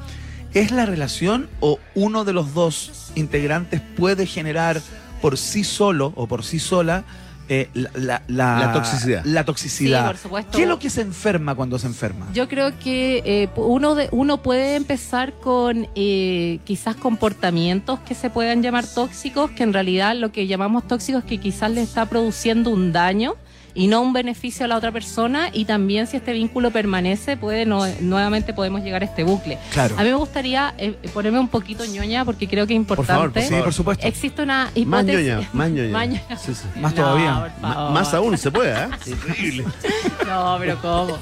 ¿es 0.52 0.70
la 0.70 0.86
relación 0.86 1.48
o 1.60 1.78
uno 1.94 2.24
de 2.24 2.32
los 2.32 2.54
dos 2.54 3.12
integrantes 3.14 3.80
puede 3.96 4.26
generar 4.26 4.80
por 5.20 5.38
sí 5.38 5.64
solo 5.64 6.12
o 6.16 6.26
por 6.26 6.44
sí 6.44 6.58
sola 6.58 7.04
eh, 7.49 7.68
la, 7.74 7.90
la- 7.95 8.22
la- 8.28 8.59
La 8.59 8.72
toxicidad. 8.72 9.24
La 9.24 9.45
toxicidad. 9.45 10.01
Sí, 10.03 10.07
por 10.07 10.16
supuesto. 10.16 10.57
¿Qué 10.57 10.62
es 10.62 10.68
lo 10.68 10.78
que 10.78 10.90
se 10.90 11.01
enferma 11.03 11.55
cuando 11.55 11.78
se 11.78 11.86
enferma? 11.86 12.26
Yo 12.32 12.49
creo 12.49 12.78
que 12.78 13.22
eh, 13.24 13.49
uno, 13.57 13.95
de, 13.95 14.09
uno 14.12 14.42
puede 14.42 14.76
empezar 14.76 15.32
con 15.34 15.86
eh, 15.95 16.59
quizás 16.64 16.97
comportamientos 16.97 18.01
que 18.01 18.14
se 18.14 18.30
puedan 18.30 18.62
llamar 18.62 18.86
tóxicos, 18.86 19.51
que 19.51 19.62
en 19.62 19.72
realidad 19.72 20.14
lo 20.16 20.32
que 20.32 20.47
llamamos 20.47 20.86
tóxicos 20.86 21.22
es 21.24 21.28
que 21.28 21.38
quizás 21.38 21.70
le 21.70 21.82
está 21.82 22.07
produciendo 22.07 22.70
un 22.70 22.92
daño 22.92 23.34
y 23.74 23.88
no 23.88 24.00
un 24.02 24.12
beneficio 24.12 24.64
a 24.64 24.68
la 24.68 24.76
otra 24.76 24.92
persona 24.92 25.48
y 25.52 25.64
también 25.64 26.06
si 26.06 26.16
este 26.16 26.32
vínculo 26.32 26.70
permanece 26.70 27.36
puede 27.36 27.66
no- 27.66 27.84
nuevamente 28.00 28.54
podemos 28.54 28.82
llegar 28.82 29.02
a 29.02 29.04
este 29.06 29.24
bucle. 29.24 29.58
Claro. 29.72 29.96
A 29.98 30.02
mí 30.02 30.08
me 30.10 30.14
gustaría 30.14 30.74
eh, 30.78 30.92
ponerme 31.12 31.40
un 31.40 31.48
poquito 31.48 31.84
ñoña 31.84 32.24
porque 32.24 32.46
creo 32.48 32.66
que 32.66 32.76
es 32.76 32.86
Por 32.86 33.04
favor, 33.04 33.32
por 33.32 33.42
importante. 33.42 33.56
Sí, 33.56 33.62
por 33.62 33.72
supuesto. 33.74 34.06
Existe 34.06 34.42
una 34.42 34.64
Más 34.66 34.76
hipótesis. 34.76 35.26
ñoña, 35.26 35.48
más 35.52 35.70
ñoña. 35.70 35.92
Más 35.92 36.08
ñoña. 36.08 36.36
Sí, 36.38 36.54
sí. 36.54 36.80
Más 36.80 36.94
No, 36.94 37.02
todavía. 37.02 37.52
favor. 37.60 37.90
más 37.92 38.14
aún 38.14 38.38
se 38.38 38.50
puede, 38.50 38.72
¿eh? 38.72 38.88
Increíble. 39.06 39.64
No, 40.26 40.56
pero 40.60 40.78
¿cómo? 40.80 41.18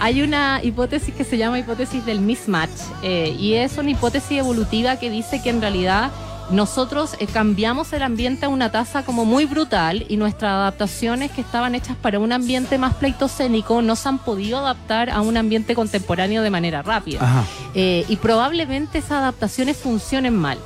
Hay 0.00 0.22
una 0.22 0.60
hipótesis 0.62 1.14
que 1.14 1.24
se 1.24 1.38
llama 1.38 1.58
hipótesis 1.58 2.04
del 2.04 2.20
mismatch 2.20 2.70
eh, 3.02 3.34
y 3.38 3.54
es 3.54 3.78
una 3.78 3.90
hipótesis 3.90 4.38
evolutiva 4.38 4.96
que 4.98 5.08
dice 5.08 5.40
que 5.42 5.50
en 5.50 5.60
realidad 5.60 6.10
nosotros 6.50 7.16
eh, 7.18 7.26
cambiamos 7.26 7.92
el 7.92 8.02
ambiente 8.02 8.46
a 8.46 8.48
una 8.48 8.70
tasa 8.70 9.02
como 9.04 9.24
muy 9.24 9.46
brutal 9.46 10.04
y 10.08 10.16
nuestras 10.16 10.52
adaptaciones 10.52 11.30
que 11.30 11.40
estaban 11.40 11.74
hechas 11.74 11.96
para 11.96 12.18
un 12.18 12.32
ambiente 12.32 12.78
más 12.78 12.94
pleitocénico 12.94 13.82
no 13.82 13.96
se 13.96 14.08
han 14.08 14.18
podido 14.18 14.58
adaptar 14.58 15.10
a 15.10 15.20
un 15.22 15.36
ambiente 15.36 15.74
contemporáneo 15.74 16.42
de 16.42 16.50
manera 16.50 16.82
rápida. 16.82 17.44
Eh, 17.74 18.04
y 18.08 18.16
probablemente 18.16 18.98
esas 18.98 19.12
adaptaciones 19.12 19.76
funcionen 19.76 20.36
mal. 20.36 20.58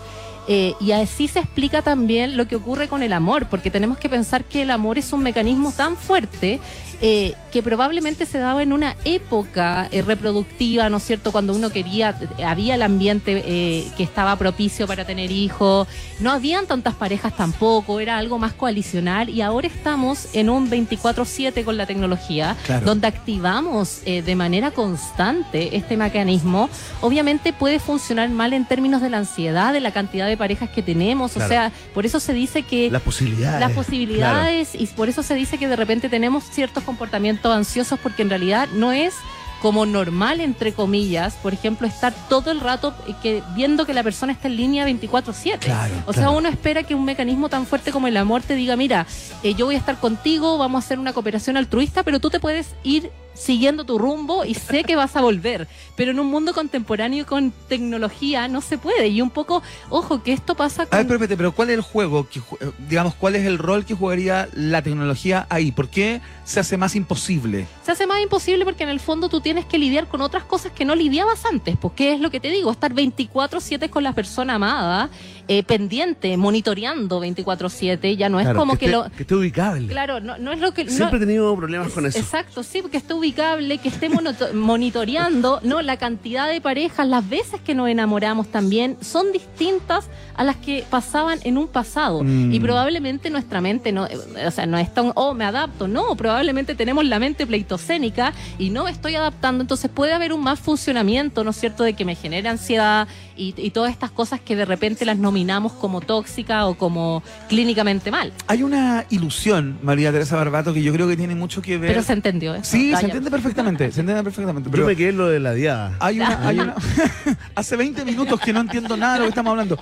Eh, 0.51 0.74
y 0.81 0.93
así 0.93 1.29
se 1.29 1.41
explica 1.41 1.83
también 1.83 2.39
lo 2.39 2.49
que 2.49 2.57
ocurre 2.57 2.89
con 2.89 3.03
el 3.03 3.12
amor, 3.12 3.47
porque 3.51 3.70
tenemos 3.70 3.99
que 3.99 4.09
pensar 4.09 4.45
que 4.45 4.62
el 4.62 4.70
amor 4.70 4.97
es 4.97 5.12
un 5.12 5.22
mecanismo 5.22 5.72
tan 5.72 5.95
fuerte 5.95 6.59
eh, 7.01 7.35
que 7.53 7.63
probablemente 7.63 8.27
se 8.27 8.39
daba 8.39 8.63
en 8.63 8.73
una 8.73 8.97
época 9.05 9.89
eh, 9.93 10.03
reproductiva, 10.03 10.89
¿no 10.91 10.97
es 10.99 11.05
cierto? 11.05 11.33
Cuando 11.33 11.55
uno 11.55 11.71
quería, 11.71 12.19
había 12.45 12.75
el 12.75 12.83
ambiente 12.83 13.43
eh, 13.47 13.87
que 13.97 14.03
estaba 14.03 14.35
propicio 14.37 14.87
para 14.87 15.05
tener 15.05 15.31
hijos, 15.31 15.87
no 16.21 16.31
habían 16.33 16.67
tantas 16.67 16.95
parejas 16.95 17.37
tampoco, 17.37 18.01
era 18.01 18.19
algo 18.19 18.39
más 18.39 18.53
coalicional 18.53 19.29
y 19.29 19.41
ahora 19.43 19.69
estamos 19.69 20.29
en 20.35 20.51
un 20.51 20.69
24/7 20.71 21.65
con 21.65 21.77
la 21.77 21.87
tecnología, 21.87 22.57
Claro. 22.67 22.85
donde 22.87 23.07
activamos 23.07 24.01
eh, 24.05 24.23
de 24.23 24.35
manera 24.37 24.71
constante 24.73 25.77
este 25.77 25.97
mecanismo, 25.97 26.69
obviamente 27.01 27.53
puede 27.53 27.79
funcionar 27.79 28.29
mal 28.29 28.53
en 28.53 28.67
términos 28.67 29.01
de 29.03 29.11
la 29.11 29.19
ansiedad, 29.19 29.73
de 29.73 29.81
la 29.81 29.93
cantidad 29.93 30.27
de 30.27 30.37
parejas 30.37 30.69
que 30.71 30.83
tenemos, 30.83 31.33
Claro. 31.33 31.47
o 31.47 31.49
sea, 31.49 31.73
por 31.95 32.05
eso 32.07 32.21
se 32.21 32.33
dice 32.35 32.63
que 32.63 32.91
Las 32.91 33.03
posibilidades. 33.03 33.61
las 33.61 33.73
posibilidades 33.73 34.75
y 34.75 34.87
por 34.89 35.09
eso 35.09 35.23
se 35.23 35.35
dice 35.35 35.59
que 35.59 35.69
de 35.69 35.77
repente 35.77 36.09
tenemos 36.09 36.45
ciertos 36.51 36.83
comportamientos 36.89 37.55
ansiosos 37.55 37.99
porque 37.99 38.22
en 38.22 38.30
realidad 38.30 38.66
no 38.72 38.93
es 38.93 39.12
como 39.61 39.84
normal 39.84 40.41
entre 40.41 40.72
comillas, 40.72 41.34
por 41.34 41.53
ejemplo, 41.53 41.86
estar 41.86 42.14
todo 42.30 42.51
el 42.51 42.61
rato 42.61 42.95
eh, 43.07 43.14
que 43.22 43.43
viendo 43.55 43.84
que 43.84 43.93
la 43.93 44.03
persona 44.03 44.32
está 44.32 44.49
en 44.49 44.57
línea 44.57 44.86
24/7. 44.86 45.59
Claro, 45.59 45.95
o 46.07 46.14
sea, 46.14 46.30
uno 46.30 46.49
espera 46.49 46.82
que 46.84 46.95
un 46.95 47.05
mecanismo 47.05 47.51
tan 47.51 47.66
fuerte 47.66 47.93
como 47.93 48.07
el 48.07 48.16
amor 48.16 48.41
te 48.41 48.55
diga, 48.55 48.74
mira, 48.76 49.07
eh, 49.43 49.55
yo 49.55 49.66
voy 49.66 49.74
a 49.74 49.78
estar 49.78 49.99
contigo, 49.99 50.57
vamos 50.57 50.82
a 50.82 50.86
hacer 50.86 50.99
una 50.99 51.12
cooperación 51.12 51.59
altruista, 51.59 52.05
pero 52.05 52.20
tú 52.20 52.30
te 52.30 52.41
puedes 52.41 52.74
ir 52.84 53.11
siguiendo 53.39 53.84
tu 53.84 53.99
rumbo 53.99 54.45
y 54.45 54.55
sé 54.55 54.84
que 54.84 54.97
vas 54.97 55.16
a 55.16 55.20
volver. 55.20 55.68
Pero 55.97 56.11
en 56.11 56.20
un 56.20 56.26
mundo 56.26 56.53
contemporáneo 56.53 57.26
con 57.26 57.53
tecnología 57.68 58.49
no 58.49 58.61
se 58.61 58.78
puede. 58.78 59.09
Y 59.09 59.22
un 59.22 59.30
poco, 59.30 59.62
ojo, 59.91 60.22
que 60.22 60.32
esto 60.32 60.55
pasa 60.55 60.82
A 60.82 60.86
con... 60.86 60.99
ver, 60.99 61.07
pero, 61.07 61.14
espérate, 61.16 61.36
pero 61.36 61.53
¿cuál 61.53 61.70
es 61.70 61.74
el 61.76 61.82
juego? 61.82 62.28
Que, 62.28 62.41
eh, 62.41 62.70
digamos, 62.89 63.14
¿cuál 63.14 63.36
es 63.36 63.47
el 63.47 63.59
rol 63.59 63.84
que 63.84 63.95
jugaría 63.95 64.49
la 64.55 64.82
tecnología 64.82 65.47
ahí? 65.51 65.72
¿Por 65.72 65.89
qué 65.89 66.20
se 66.45 66.61
hace 66.61 66.76
más 66.76 66.95
imposible? 66.97 67.66
se 67.84 67.93
hace 67.93 68.07
más 68.07 68.20
imposible 68.20 68.64
porque 68.64 68.82
en 68.82 68.91
el 68.91 69.01
fondo 69.01 69.28
tú 69.28 69.41
tienes 69.41 69.64
que 69.64 69.78
lidiar 69.78 70.09
con 70.09 70.20
otras 70.20 70.45
cosas 70.45 70.72
que 70.72 70.84
no 70.84 70.95
lidiabas 70.95 71.45
antes. 71.47 71.76
Porque 71.76 72.12
es 72.12 72.20
lo 72.20 72.30
que 72.30 72.41
te 72.41 72.51
digo, 72.51 72.70
estar 72.70 72.93
24/7 72.93 73.89
con 73.89 74.03
la 74.03 74.12
persona 74.12 74.57
amada, 74.57 75.11
eh, 75.49 75.63
pendiente, 75.63 76.37
monitoreando 76.37 77.21
24/7, 77.21 78.17
ya 78.17 78.29
no 78.29 78.39
es 78.39 78.45
Claro, 78.45 78.59
como 78.59 78.77
que, 78.77 78.85
esté, 78.87 78.97
lo... 78.97 79.11
que 79.11 79.23
esté 79.23 79.35
ubicable. 79.35 79.89
Claro, 79.89 80.21
no, 80.21 80.39
no 80.39 80.53
es 80.53 80.61
lo 80.61 80.73
que... 80.73 80.85
no- 80.85 80.91
Siempre 80.91 81.17
he 81.17 81.21
tenido 81.21 81.57
problemas 81.57 81.93
con 81.93 82.07
eso. 82.07 82.19
Exacto, 82.19 82.63
sí, 82.63 82.83
porque 82.83 82.99
esté 82.99 83.15
ubicable, 83.15 83.79
que 83.79 83.89
esté 83.89 84.09
monitoreando, 84.55 85.61
¿no? 85.63 85.83
La 85.83 85.97
cantidad 85.97 86.49
de 86.49 86.61
parejas, 86.61 87.07
las 87.09 87.29
veces 87.29 87.61
que 87.61 87.75
nos 87.75 87.89
enamoramos 87.89 88.49
también, 88.49 88.97
son 89.01 89.33
distintas 89.33 90.07
a 90.37 90.45
las 90.45 90.57
que 90.57 90.85
pasaban 90.89 91.39
en 91.45 91.59
un 91.59 91.67
pasado. 91.69 92.23
Mm. 92.23 92.53
Y 92.53 92.61
probablemente 92.61 93.31
nuestra 93.31 93.61
mente 93.61 93.91
no, 93.93 94.07
eh, 94.07 94.17
o 94.47 94.51
sea, 94.51 94.67
no 94.67 94.79
es 94.79 94.93
tan, 94.93 95.13
oh, 95.15 95.35
me 95.35 95.45
adapto, 95.45 95.89
no, 95.89 96.15
probablemente 96.17 96.75
tenemos 96.75 97.05
la 97.05 97.19
mente 97.19 97.47
pleitocénica 97.47 98.33
y 98.59 98.71
no 98.71 98.85
me 98.85 98.91
estoy 98.91 99.15
adaptando, 99.15 99.63
entonces 99.63 99.91
puede 99.91 100.13
haber 100.13 100.33
un 100.33 100.43
más 100.43 100.61
funcionamiento, 100.61 101.43
¿no 101.43 101.51
es 101.51 101.57
cierto?, 101.57 101.83
de 101.85 101.95
que 101.95 102.05
me 102.05 102.15
genere 102.15 102.49
ansiedad 102.49 103.09
y, 103.39 103.55
y 103.57 103.70
todas 103.70 103.91
estas 103.93 104.11
cosas 104.11 104.41
que 104.41 104.57
de 104.57 104.64
repente 104.64 105.05
las 105.07 105.16
nominamos 105.16 105.72
como 105.72 106.01
tóxica 106.01 106.66
o 106.66 106.76
como 106.76 107.22
clínicamente 107.49 108.11
mal. 108.11 108.32
Hay 108.49 108.62
una 108.62 109.07
ilusión, 109.11 109.78
María 109.82 110.12
Teresa 110.12 110.36
Barbato, 110.36 110.74
que 110.74 110.82
yo 110.82 110.93
creo 110.93 111.09
que 111.09 111.16
tiene 111.16 111.34
mucho 111.34 111.62
que 111.62 111.78
ver. 111.78 111.91
Pero 111.93 112.03
se 112.03 112.12
entendió 112.12 112.55
eso. 112.55 112.64
Sí, 112.70 112.93
se 112.97 113.05
entiende 113.07 113.30
perfectamente, 113.30 113.91
se 113.93 114.01
entiende 114.01 114.22
perfectamente. 114.24 114.68
Yo 114.68 114.72
Pero 114.72 114.86
me 114.86 114.97
quedé 114.97 115.11
en 115.11 115.18
lo 115.18 115.28
de 115.28 115.41
la 115.41 115.53
diada. 115.55 115.93
hay 116.01 116.18
una, 116.20 116.47
hay 116.49 116.59
una- 116.59 116.74
hace 117.55 117.76
20 117.76 118.05
minutos 118.05 118.41
que 118.41 118.53
no 118.53 118.61
entiendo 118.61 118.97
nada 118.97 119.14
de 119.14 119.18
lo 119.20 119.24
que 119.26 119.30
estamos 119.30 119.51
hablando. 119.53 119.78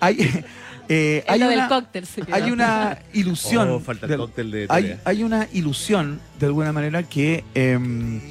Hay, 0.00 0.44
Eh, 0.90 1.22
Es 1.26 1.30
hay, 1.34 1.38
lo 1.40 1.48
del 1.48 1.58
una, 1.58 1.68
cóctel, 1.68 2.06
se 2.06 2.22
quedó. 2.22 2.34
hay 2.34 2.50
una 2.50 2.98
ilusión. 3.12 3.68
Oh, 3.68 3.78
falta 3.78 4.06
el 4.06 4.10
del- 4.10 4.18
cóctel 4.20 4.50
de 4.50 4.66
hay, 4.70 4.98
hay 5.04 5.22
una 5.22 5.46
ilusión, 5.52 6.18
de 6.40 6.46
alguna 6.46 6.72
manera, 6.72 7.02
que, 7.02 7.44
em, 7.54 8.22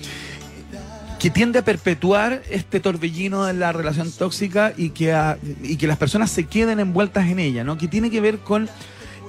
que 1.19 1.29
tiende 1.31 1.59
a 1.59 1.61
perpetuar 1.65 2.43
este 2.49 2.79
torbellino 2.79 3.45
de 3.45 3.53
la 3.53 3.71
relación 3.71 4.11
tóxica 4.11 4.73
y 4.77 4.89
que, 4.91 5.13
a- 5.13 5.37
y 5.63 5.77
que 5.77 5.87
las 5.87 5.97
personas 5.97 6.29
se 6.31 6.45
queden 6.45 6.79
envueltas 6.79 7.27
en 7.27 7.39
ella, 7.39 7.63
¿no? 7.63 7.77
Que 7.77 7.87
tiene 7.87 8.11
que 8.11 8.21
ver 8.21 8.39
con 8.39 8.69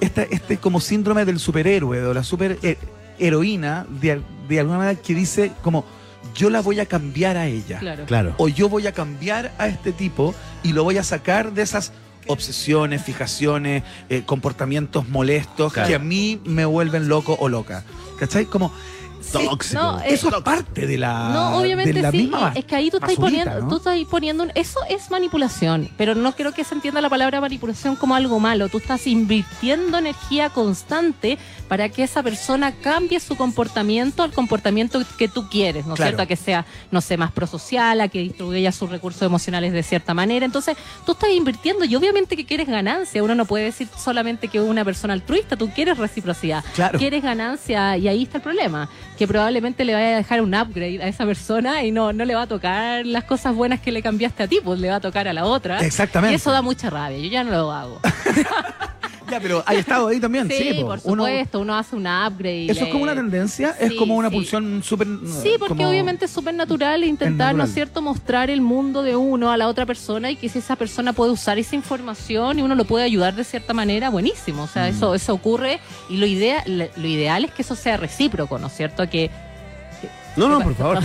esta, 0.01 0.23
este 0.23 0.57
como 0.57 0.79
síndrome 0.81 1.25
del 1.25 1.39
superhéroe 1.39 2.05
o 2.05 2.13
la 2.13 2.23
super 2.23 2.57
eh, 2.61 2.77
heroína, 3.17 3.85
de, 4.01 4.21
de 4.47 4.59
alguna 4.59 4.77
manera, 4.77 4.99
que 5.01 5.15
dice 5.15 5.51
como 5.63 5.83
yo 6.35 6.49
la 6.51 6.61
voy 6.61 6.79
a 6.79 6.85
cambiar 6.85 7.37
a 7.37 7.47
ella 7.47 7.79
Claro. 7.79 8.05
Claro. 8.05 8.35
o 8.37 8.47
yo 8.47 8.69
voy 8.69 8.85
a 8.85 8.91
cambiar 8.91 9.51
a 9.57 9.67
este 9.67 9.91
tipo 9.91 10.35
y 10.63 10.73
lo 10.73 10.83
voy 10.83 10.97
a 10.99 11.03
sacar 11.03 11.53
de 11.53 11.63
esas 11.63 11.91
obsesiones, 12.27 13.01
fijaciones, 13.03 13.81
eh, 14.09 14.21
comportamientos 14.25 15.09
molestos 15.09 15.73
Claro. 15.73 15.89
que 15.89 15.95
a 15.95 15.99
mí 15.99 16.39
me 16.45 16.65
vuelven 16.65 17.07
loco 17.09 17.35
o 17.39 17.49
loca. 17.49 17.83
¿Cachai? 18.19 18.45
Como 18.45 18.71
Tóxico. 19.31 19.81
no, 19.81 19.99
eso 20.01 20.29
es 20.35 20.43
parte 20.43 20.85
de 20.87 20.97
la, 20.97 21.29
No, 21.29 21.57
obviamente 21.57 21.93
de 21.93 22.01
la 22.01 22.11
sí. 22.11 22.17
misma 22.17 22.51
Es 22.55 22.65
que 22.65 22.75
ahí 22.75 22.89
tú 22.89 22.97
estás 22.97 23.13
poniendo, 23.15 23.61
¿no? 23.61 23.67
tú 23.67 23.77
estás 23.77 23.97
poniendo, 24.09 24.43
un- 24.43 24.51
eso 24.55 24.79
es 24.89 25.09
manipulación, 25.11 25.89
pero 25.97 26.15
no 26.15 26.33
creo 26.35 26.51
que 26.53 26.63
se 26.63 26.73
entienda 26.75 27.01
la 27.01 27.09
palabra 27.09 27.39
manipulación 27.41 27.95
como 27.95 28.15
algo 28.15 28.39
malo. 28.39 28.69
Tú 28.69 28.77
estás 28.79 29.05
invirtiendo 29.07 29.97
energía 29.97 30.49
constante 30.49 31.37
para 31.67 31.89
que 31.89 32.03
esa 32.03 32.23
persona 32.23 32.71
cambie 32.73 33.19
su 33.19 33.35
comportamiento 33.35 34.23
al 34.23 34.31
comportamiento 34.31 35.01
que 35.17 35.27
tú 35.27 35.47
quieres, 35.49 35.85
¿no 35.85 35.93
es 35.93 35.97
Claro. 35.97 36.09
cierto? 36.11 36.23
A 36.23 36.25
que 36.25 36.35
sea, 36.35 36.65
no 36.91 37.01
sé, 37.01 37.17
más 37.17 37.31
prosocial, 37.31 38.01
a 38.01 38.07
que 38.07 38.19
distribuya 38.19 38.71
sus 38.71 38.89
recursos 38.89 39.21
emocionales 39.21 39.71
de 39.73 39.83
cierta 39.83 40.13
manera. 40.13 40.45
Entonces, 40.45 40.75
tú 41.05 41.11
estás 41.13 41.29
invirtiendo 41.31 41.85
y 41.85 41.95
obviamente 41.95 42.35
que 42.35 42.45
quieres 42.45 42.67
ganancia. 42.67 43.21
Uno 43.23 43.35
no 43.35 43.45
puede 43.45 43.65
decir 43.65 43.87
solamente 43.97 44.47
que 44.47 44.57
es 44.57 44.63
una 44.63 44.83
persona 44.83 45.13
altruista, 45.13 45.55
tú 45.55 45.69
quieres 45.69 45.97
reciprocidad 45.97 46.63
Claro. 46.75 46.97
quieres 46.97 47.21
ganancia 47.23 47.97
y 47.97 48.07
ahí 48.07 48.23
está 48.23 48.37
el 48.37 48.43
problema, 48.43 48.89
que 49.19 49.27
probablemente 49.27 49.83
le 49.83 49.93
vaya 49.93 50.13
a 50.13 50.15
dejar 50.15 50.41
un 50.41 50.55
upgrade 50.55 51.03
a 51.03 51.07
esa 51.09 51.25
persona 51.25 51.83
y 51.83 51.91
no, 51.91 52.13
no 52.13 52.23
le 52.23 52.35
va 52.35 52.43
a 52.43 52.47
tocar 52.47 53.05
las 53.05 53.25
cosas 53.25 53.53
buenas 53.53 53.81
que 53.81 53.91
le 53.91 54.01
cambiaste 54.01 54.43
a 54.43 54.47
ti, 54.47 54.61
pues 54.63 54.79
le 54.79 54.87
va 54.87 54.95
a 54.95 54.99
tocar 55.01 55.27
a 55.27 55.33
la 55.33 55.43
otra. 55.43 55.81
Exactamente. 55.81 56.31
Y 56.31 56.35
eso 56.37 56.53
da 56.53 56.61
mucha 56.61 56.89
rabia, 56.89 57.17
yo 57.17 57.27
ya 57.27 57.43
no 57.43 57.51
lo 57.51 57.69
hago. 57.69 57.99
Ya, 59.31 59.39
pero 59.39 59.63
hay 59.65 59.77
estado 59.77 60.07
ahí 60.07 60.19
también, 60.19 60.47
sí. 60.49 60.55
Sí, 60.73 60.73
po. 60.81 60.87
por 60.87 60.99
supuesto, 60.99 61.59
uno 61.59 61.75
hace 61.77 61.95
un 61.95 62.07
upgrade. 62.07 62.71
eso 62.71 62.85
es 62.85 62.91
como 62.91 63.03
una 63.03 63.15
tendencia, 63.15 63.75
es 63.79 63.89
Sí, 63.91 63.95
como 63.95 64.15
una 64.15 64.29
sí. 64.29 64.35
pulsión 64.35 64.81
súper. 64.83 65.07
Sí, 65.43 65.51
porque 65.59 65.85
obviamente 65.85 66.25
es 66.25 66.31
súper 66.31 66.53
natural 66.53 67.03
intentar, 67.03 67.55
¿no 67.55 67.63
es 67.63 67.73
cierto?, 67.73 68.01
mostrar 68.01 68.49
el 68.49 68.61
mundo 68.61 69.03
de 69.03 69.15
uno 69.15 69.51
a 69.51 69.57
la 69.57 69.67
otra 69.67 69.85
persona 69.85 70.31
y 70.31 70.35
que 70.35 70.49
si 70.49 70.59
esa 70.59 70.75
persona 70.75 71.13
puede 71.13 71.31
usar 71.31 71.57
esa 71.59 71.75
información 71.75 72.59
y 72.59 72.61
uno 72.61 72.75
lo 72.75 72.85
puede 72.85 73.05
ayudar 73.05 73.35
de 73.35 73.43
cierta 73.43 73.73
manera, 73.73 74.09
buenísimo. 74.09 74.63
O 74.63 74.67
sea, 74.67 74.83
Mm. 74.85 74.95
eso, 74.95 75.15
eso 75.15 75.33
ocurre 75.33 75.79
y 76.09 76.17
lo, 76.17 76.25
idea, 76.25 76.63
lo 76.67 77.07
ideal 77.07 77.45
es 77.45 77.51
que 77.51 77.61
eso 77.61 77.75
sea 77.75 77.97
recíproco, 77.97 78.57
¿no 78.59 78.67
es 78.67 78.73
cierto? 78.73 79.09
Que 79.09 79.29
No, 80.39 80.49
no, 80.49 80.57
¿Qué 80.59 80.63
por 80.63 80.75
favor. 80.75 80.99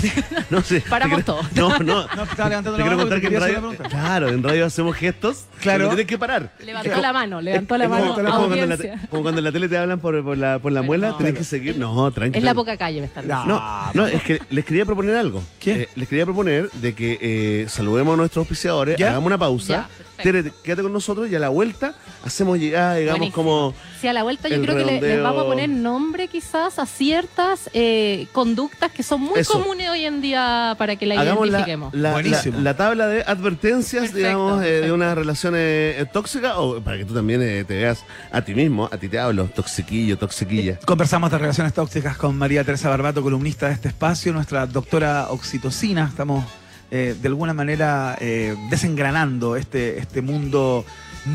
No 0.50 0.62
sé. 0.62 0.80
Paramos 0.88 1.22
quiero- 1.24 1.40
todo. 1.42 1.48
No, 1.54 1.78
no. 1.80 2.06
No, 2.16 2.22
estaba 2.24 2.48
levantando 2.48 2.78
la 2.78 2.84
quiero 2.84 2.96
mano 2.96 2.98
contar 3.10 3.20
que 3.20 3.26
en 3.34 3.40
radio, 3.40 3.88
claro, 3.88 4.28
en 4.28 4.42
radio 4.42 4.66
hacemos 4.66 4.96
gestos. 4.96 5.44
Claro. 5.60 5.88
Tienes 5.88 6.06
que 6.06 6.18
parar. 6.18 6.52
levantó 6.64 7.00
la 7.00 7.12
mano, 7.12 7.40
levantó 7.40 7.76
la 7.78 7.88
como- 7.88 7.98
mano. 8.00 8.14
como 8.14 8.24
cuando 8.28 8.54
en 8.54 8.68
la, 8.68 8.74
audiencia. 8.74 9.00
te- 9.00 9.08
como 9.08 9.22
cuando 9.22 9.38
en 9.40 9.44
la 9.44 9.52
tele 9.52 9.68
te 9.68 9.76
hablan 9.78 9.98
por, 10.00 10.22
por 10.24 10.38
la, 10.38 10.58
por 10.58 10.72
la 10.72 10.80
Pero 10.80 10.86
muela, 10.86 11.08
no. 11.10 11.16
tenés 11.16 11.34
que 11.34 11.44
seguir. 11.44 11.76
No, 11.78 12.10
tranquilo. 12.12 12.38
Es 12.38 12.44
la 12.44 12.54
poca 12.54 12.76
calle, 12.76 13.00
me 13.00 13.06
están 13.06 13.26
diciendo. 13.26 13.46
No, 13.54 13.90
no, 13.94 14.06
es 14.06 14.22
que 14.22 14.40
les 14.50 14.64
quería 14.64 14.84
proponer 14.84 15.16
algo. 15.16 15.42
¿Qué? 15.58 15.82
Eh, 15.82 15.88
les 15.96 16.08
quería 16.08 16.24
proponer 16.24 16.70
de 16.72 16.94
que 16.94 17.18
eh, 17.20 17.66
saludemos 17.68 18.14
a 18.14 18.16
nuestros 18.16 18.42
auspiciadores, 18.42 18.96
¿Ya? 18.96 19.10
hagamos 19.10 19.26
una 19.26 19.38
pausa. 19.38 19.88
Ya. 20.18 20.22
Tere, 20.22 20.52
quédate 20.62 20.82
con 20.82 20.92
nosotros 20.92 21.28
y 21.28 21.34
a 21.34 21.40
la 21.40 21.48
vuelta 21.48 21.94
hacemos 22.24 22.58
ya, 22.60 22.94
digamos, 22.94 23.18
Buenísimo. 23.18 23.34
como. 23.44 23.74
Sí, 24.04 24.08
a 24.08 24.12
la 24.12 24.22
vuelta 24.22 24.50
yo 24.50 24.56
el 24.56 24.60
creo 24.60 24.76
que 24.76 24.84
le- 24.84 25.00
les 25.00 25.22
vamos 25.22 25.44
a 25.44 25.46
poner 25.46 25.66
nombre 25.70 26.28
quizás 26.28 26.78
a 26.78 26.84
ciertas 26.84 27.70
eh, 27.72 28.26
conductas 28.32 28.92
que 28.92 29.02
son 29.02 29.22
muy 29.22 29.40
Eso. 29.40 29.54
comunes 29.54 29.88
hoy 29.88 30.04
en 30.04 30.20
día 30.20 30.74
para 30.76 30.96
que 30.96 31.06
la 31.06 31.18
Hagamos 31.18 31.46
identifiquemos. 31.46 31.94
la, 31.94 32.12
Buenísimo. 32.12 32.58
la- 32.58 32.62
la 32.64 32.76
tabla 32.76 33.06
de 33.06 33.22
advertencias, 33.22 34.02
Perfecto, 34.02 34.18
digamos, 34.18 34.62
eh, 34.62 34.82
de 34.82 34.92
unas 34.92 35.14
relaciones 35.16 35.60
eh, 35.62 36.06
tóxicas, 36.12 36.52
o 36.58 36.82
para 36.82 36.98
que 36.98 37.06
tú 37.06 37.14
también 37.14 37.40
eh, 37.40 37.64
te 37.64 37.76
veas 37.76 38.04
a 38.30 38.42
ti 38.42 38.54
mismo, 38.54 38.90
a 38.92 38.98
ti 38.98 39.08
te 39.08 39.18
hablo, 39.18 39.46
toxiquillo, 39.46 40.18
toxiquilla. 40.18 40.78
Conversamos 40.84 41.30
de 41.30 41.38
relaciones 41.38 41.72
tóxicas 41.72 42.18
con 42.18 42.36
María 42.36 42.62
Teresa 42.62 42.90
Barbato, 42.90 43.22
columnista 43.22 43.68
de 43.68 43.72
este 43.72 43.88
espacio, 43.88 44.34
nuestra 44.34 44.66
doctora 44.66 45.28
oxitocina. 45.30 46.08
Estamos 46.10 46.44
eh, 46.90 47.16
de 47.18 47.28
alguna 47.28 47.54
manera 47.54 48.18
eh, 48.20 48.54
desengranando 48.68 49.56
este, 49.56 49.98
este 49.98 50.20
mundo 50.20 50.84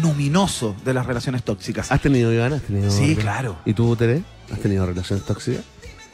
luminoso 0.02 0.76
de 0.86 0.94
las 0.94 1.06
relaciones 1.06 1.44
tóxicas. 1.44 1.92
¿Has 1.92 2.02
tenido, 2.02 2.32
Iván? 2.34 2.54
¿Has 2.54 2.62
tenido? 2.64 2.92
Sí, 2.92 3.16
claro. 3.16 3.58
¿Y 3.66 3.74
tú, 3.74 3.96
Tere? 3.96 4.22
¿Has 4.52 4.60
tenido 4.60 4.86
relaciones 4.86 5.26
tóxicas? 5.26 5.64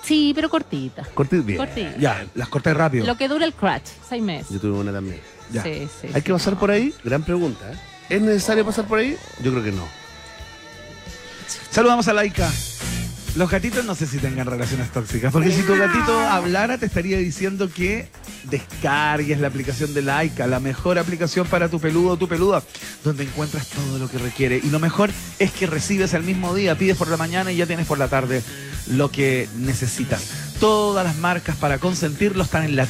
Sí, 0.04 0.32
pero 0.36 0.50
cortita. 0.50 1.04
Corti- 1.16 1.44
bien. 1.44 1.58
Cortita. 1.58 1.98
Ya, 1.98 2.26
las 2.36 2.48
corté 2.50 2.74
rápido. 2.74 3.06
Lo 3.06 3.18
que 3.18 3.28
dura 3.28 3.46
el 3.46 3.54
crash, 3.54 3.82
seis 4.08 4.22
meses. 4.22 4.50
Yo 4.52 4.60
tuve 4.60 4.78
una 4.80 4.92
también. 4.94 5.20
Ya. 5.52 5.64
Sí, 5.64 5.88
sí. 6.02 6.08
¿Hay 6.14 6.22
que 6.22 6.32
pasar 6.32 6.58
por 6.60 6.70
ahí? 6.72 6.94
Gran 7.04 7.24
pregunta. 7.24 7.72
¿eh? 7.72 7.76
¿Es 8.10 8.22
necesario 8.22 8.64
pasar 8.66 8.86
por 8.86 9.00
ahí? 9.00 9.18
Yo 9.44 9.52
creo 9.52 9.64
que 9.64 9.72
no. 9.72 9.84
Saludamos 11.72 12.08
a 12.08 12.14
Laika. 12.14 12.52
Los 13.36 13.50
gatitos 13.50 13.84
no 13.84 13.96
sé 13.96 14.08
si 14.08 14.18
tengan 14.20 14.48
relaciones 14.48 14.92
tóxicas, 14.92 15.32
porque 15.34 15.52
si 15.52 15.62
tu 15.64 15.76
gatito 15.76 16.18
hablara 16.20 16.78
te 16.78 16.86
estaría 16.86 17.18
diciendo 17.18 17.70
que 17.70 18.08
descargues 18.50 19.40
la 19.40 19.48
aplicación 19.48 19.94
de 19.94 20.02
Laika, 20.02 20.48
la 20.48 20.60
mejor 20.60 20.98
aplicación 20.98 21.48
para 21.48 21.70
tu 21.70 21.80
peludo 21.80 22.12
o 22.12 22.18
tu 22.18 22.28
peluda, 22.28 22.64
donde 23.04 23.24
encuentras 23.24 23.68
todo 23.68 24.00
lo 24.00 24.10
que 24.10 24.18
requiere. 24.18 24.60
Y 24.64 24.70
lo 24.70 24.80
mejor 24.80 25.12
es 25.40 25.52
que 25.52 25.68
recibes 25.68 26.14
el 26.14 26.24
mismo 26.24 26.54
día, 26.56 26.78
pides 26.78 26.98
por 26.98 27.08
la 27.08 27.18
mañana 27.18 27.52
y 27.52 27.58
ya 27.58 27.68
tienes 27.68 27.88
por 27.88 27.98
la 27.98 28.08
tarde 28.08 28.44
lo 28.88 29.10
que 29.12 29.50
necesitas. 29.58 30.24
Todas 30.60 31.06
las 31.06 31.18
marcas 31.18 31.56
para 31.58 31.80
consentirlo 31.80 32.44
están 32.44 32.64
en 32.64 32.76
la 32.76 32.86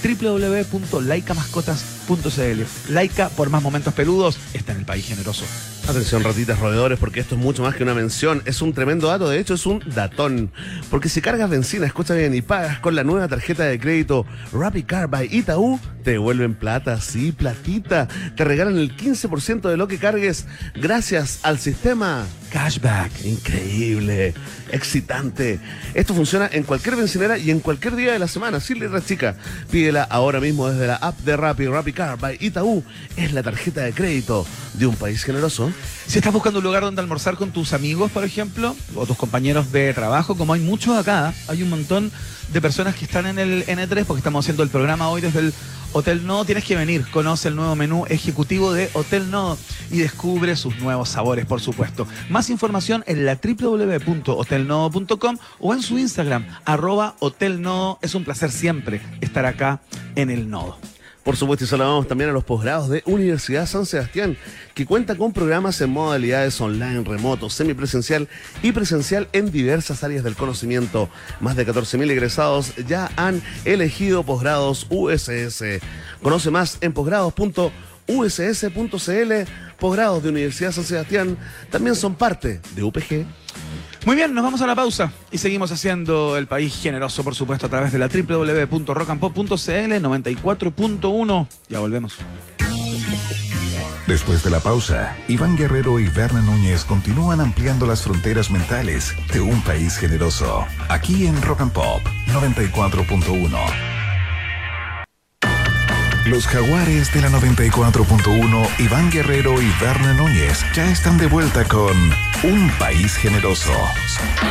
www.laicamascotas.cl. 2.07 2.93
Laika, 2.93 3.29
por 3.29 3.49
más 3.49 3.61
momentos 3.61 3.93
peludos, 3.93 4.37
está 4.53 4.71
en 4.71 4.79
el 4.79 4.85
país 4.85 5.05
generoso. 5.05 5.45
Atención, 5.87 6.23
ratitas 6.23 6.59
roedores, 6.59 6.97
porque 6.97 7.19
esto 7.19 7.35
es 7.35 7.41
mucho 7.41 7.61
más 7.61 7.75
que 7.75 7.83
una 7.83 7.93
mención. 7.93 8.41
Es 8.45 8.61
un 8.61 8.73
tremendo 8.73 9.07
dato, 9.07 9.29
de 9.29 9.39
hecho, 9.39 9.53
es 9.53 9.65
un 9.65 9.83
datón. 9.93 10.51
Porque 10.89 11.09
si 11.09 11.21
cargas 11.21 11.49
benzina, 11.49 11.85
escucha 11.85 12.15
bien, 12.15 12.33
y 12.33 12.41
pagas 12.41 12.79
con 12.79 12.95
la 12.95 13.03
nueva 13.03 13.27
tarjeta 13.27 13.65
de 13.65 13.79
crédito 13.79 14.25
Rapid 14.51 14.85
Car 14.85 15.07
by 15.07 15.29
Itaú, 15.31 15.79
te 16.03 16.11
devuelven 16.11 16.55
plata, 16.55 16.99
sí, 17.01 17.31
platita. 17.31 18.07
Te 18.35 18.43
regalan 18.43 18.77
el 18.77 18.95
15% 18.95 19.69
de 19.69 19.77
lo 19.77 19.87
que 19.87 19.97
cargues 19.97 20.45
gracias 20.75 21.39
al 21.43 21.59
sistema 21.59 22.25
Cashback. 22.51 23.25
Increíble, 23.25 24.33
excitante. 24.71 25.59
Esto 25.93 26.13
funciona 26.13 26.49
en 26.51 26.63
cualquier 26.63 26.95
bencinera 26.95 27.37
y 27.37 27.51
en 27.51 27.59
cualquier 27.59 27.95
día 27.95 28.13
de 28.13 28.19
la 28.19 28.27
semana. 28.27 28.59
Sí, 28.59 28.75
letra 28.75 29.03
chica. 29.03 29.35
Pídela 29.71 30.03
ahora 30.03 30.39
mismo 30.39 30.69
desde 30.69 30.87
la 30.87 30.95
app 30.95 31.17
de 31.19 31.35
Rappi, 31.37 31.65
Rappi 31.67 31.91
Car 31.95 32.19
by 32.19 32.37
Itaú. 32.39 32.83
Es 33.17 33.33
la 33.33 33.41
tarjeta 33.41 33.81
de 33.81 33.93
crédito 33.93 34.45
de 34.73 34.85
un 34.85 34.95
país 34.95 35.23
generoso. 35.23 35.71
Si 36.05 36.19
estás 36.19 36.31
buscando 36.31 36.59
un 36.59 36.65
lugar 36.65 36.83
donde 36.83 37.01
almorzar 37.01 37.35
con 37.35 37.49
tus 37.51 37.73
amigos, 37.73 38.11
por 38.11 38.23
ejemplo, 38.23 38.75
o 38.93 39.07
tus 39.07 39.17
compañeros 39.17 39.71
de 39.71 39.91
trabajo, 39.93 40.37
como 40.37 40.53
hay 40.53 40.61
muchos 40.61 40.95
acá, 40.95 41.33
hay 41.47 41.63
un 41.63 41.71
montón 41.71 42.11
de 42.53 42.61
personas 42.61 42.93
que 42.95 43.05
están 43.05 43.25
en 43.25 43.39
el 43.39 43.65
N3 43.65 44.05
porque 44.05 44.19
estamos 44.19 44.45
haciendo 44.45 44.61
el 44.61 44.69
programa 44.69 45.09
hoy 45.09 45.21
desde 45.21 45.39
el 45.39 45.51
Hotel 45.93 46.27
Nodo. 46.27 46.45
Tienes 46.45 46.65
que 46.65 46.75
venir, 46.75 47.05
conoce 47.09 47.47
el 47.47 47.55
nuevo 47.55 47.75
menú 47.75 48.05
ejecutivo 48.07 48.73
de 48.73 48.89
Hotel 48.93 49.31
Nodo 49.31 49.57
y 49.89 49.99
descubre 49.99 50.55
sus 50.55 50.77
nuevos 50.77 51.09
sabores, 51.09 51.45
por 51.45 51.61
supuesto. 51.61 52.07
Más 52.29 52.49
información 52.49 53.03
en 53.07 53.25
la 53.25 53.39
www.hotelnodo.com 53.41 55.37
o 55.59 55.73
en 55.73 55.81
su 55.81 55.97
Instagram, 55.97 56.45
arroba 56.65 57.15
Hotel 57.19 57.61
Nodo. 57.61 57.97
Es 58.01 58.13
un 58.13 58.25
placer 58.25 58.51
siempre 58.51 59.01
estar 59.21 59.45
acá 59.45 59.81
en 60.15 60.29
el 60.29 60.49
Nodo. 60.49 60.77
Por 61.25 61.35
supuesto, 61.37 61.65
y 61.65 61.67
saludamos 61.67 62.07
también 62.07 62.29
a 62.29 62.33
los 62.33 62.43
posgrados 62.43 62.87
de 62.87 63.01
Universidad 63.07 63.65
San 63.65 63.87
Sebastián, 63.87 64.37
que 64.75 64.85
cuenta 64.85 65.15
con 65.15 65.33
programas 65.33 65.81
en 65.81 65.89
modalidades 65.89 66.61
online, 66.61 67.03
remoto, 67.03 67.49
semipresencial 67.49 68.29
y 68.61 68.71
presencial 68.73 69.27
en 69.33 69.51
diversas 69.51 70.03
áreas 70.03 70.23
del 70.23 70.35
conocimiento. 70.35 71.09
Más 71.39 71.55
de 71.55 71.65
14.000 71.65 72.11
egresados 72.11 72.75
ya 72.87 73.09
han 73.15 73.41
elegido 73.65 74.21
posgrados 74.21 74.85
USS. 74.91 75.63
Conoce 76.21 76.51
más 76.51 76.77
en 76.81 76.93
posgrados.uss.cl. 76.93 77.71
Posgrados 79.79 80.23
de 80.23 80.29
Universidad 80.29 80.71
San 80.71 80.83
Sebastián 80.83 81.37
también 81.69 81.95
son 81.95 82.15
parte 82.15 82.61
de 82.75 82.83
UPG. 82.83 83.25
Muy 84.05 84.15
bien, 84.15 84.33
nos 84.33 84.43
vamos 84.43 84.61
a 84.61 84.67
la 84.67 84.75
pausa 84.75 85.11
y 85.31 85.39
seguimos 85.39 85.71
haciendo 85.71 86.37
el 86.37 86.45
país 86.45 86.79
generoso, 86.81 87.23
por 87.23 87.33
supuesto, 87.33 87.65
a 87.65 87.69
través 87.69 87.91
de 87.91 87.97
la 87.97 88.07
www.rockandpop.cl 88.07 89.45
94.1. 89.45 91.47
Ya 91.69 91.79
volvemos. 91.79 92.15
Después 94.07 94.43
de 94.43 94.51
la 94.51 94.59
pausa, 94.59 95.17
Iván 95.27 95.57
Guerrero 95.57 95.99
y 95.99 96.07
Berna 96.07 96.41
Núñez 96.41 96.85
continúan 96.85 97.41
ampliando 97.41 97.87
las 97.87 98.03
fronteras 98.03 98.51
mentales 98.51 99.15
de 99.33 99.41
un 99.41 99.59
país 99.63 99.97
generoso. 99.97 100.63
Aquí 100.89 101.25
en 101.25 101.41
Rock 101.41 101.61
and 101.61 101.71
Pop 101.71 102.03
94.1. 102.27 104.04
Los 106.25 106.47
jaguares 106.47 107.13
de 107.13 107.21
la 107.21 107.29
94.1, 107.29 108.79
Iván 108.79 109.11
Guerrero 109.11 109.61
y 109.61 109.71
Berna 109.79 110.11
Núñez 110.13 110.65
ya 110.73 110.89
están 110.89 111.19
de 111.19 111.27
vuelta 111.27 111.65
con 111.65 111.95
Un 112.43 112.71
País 112.79 113.15
Generoso 113.15 113.71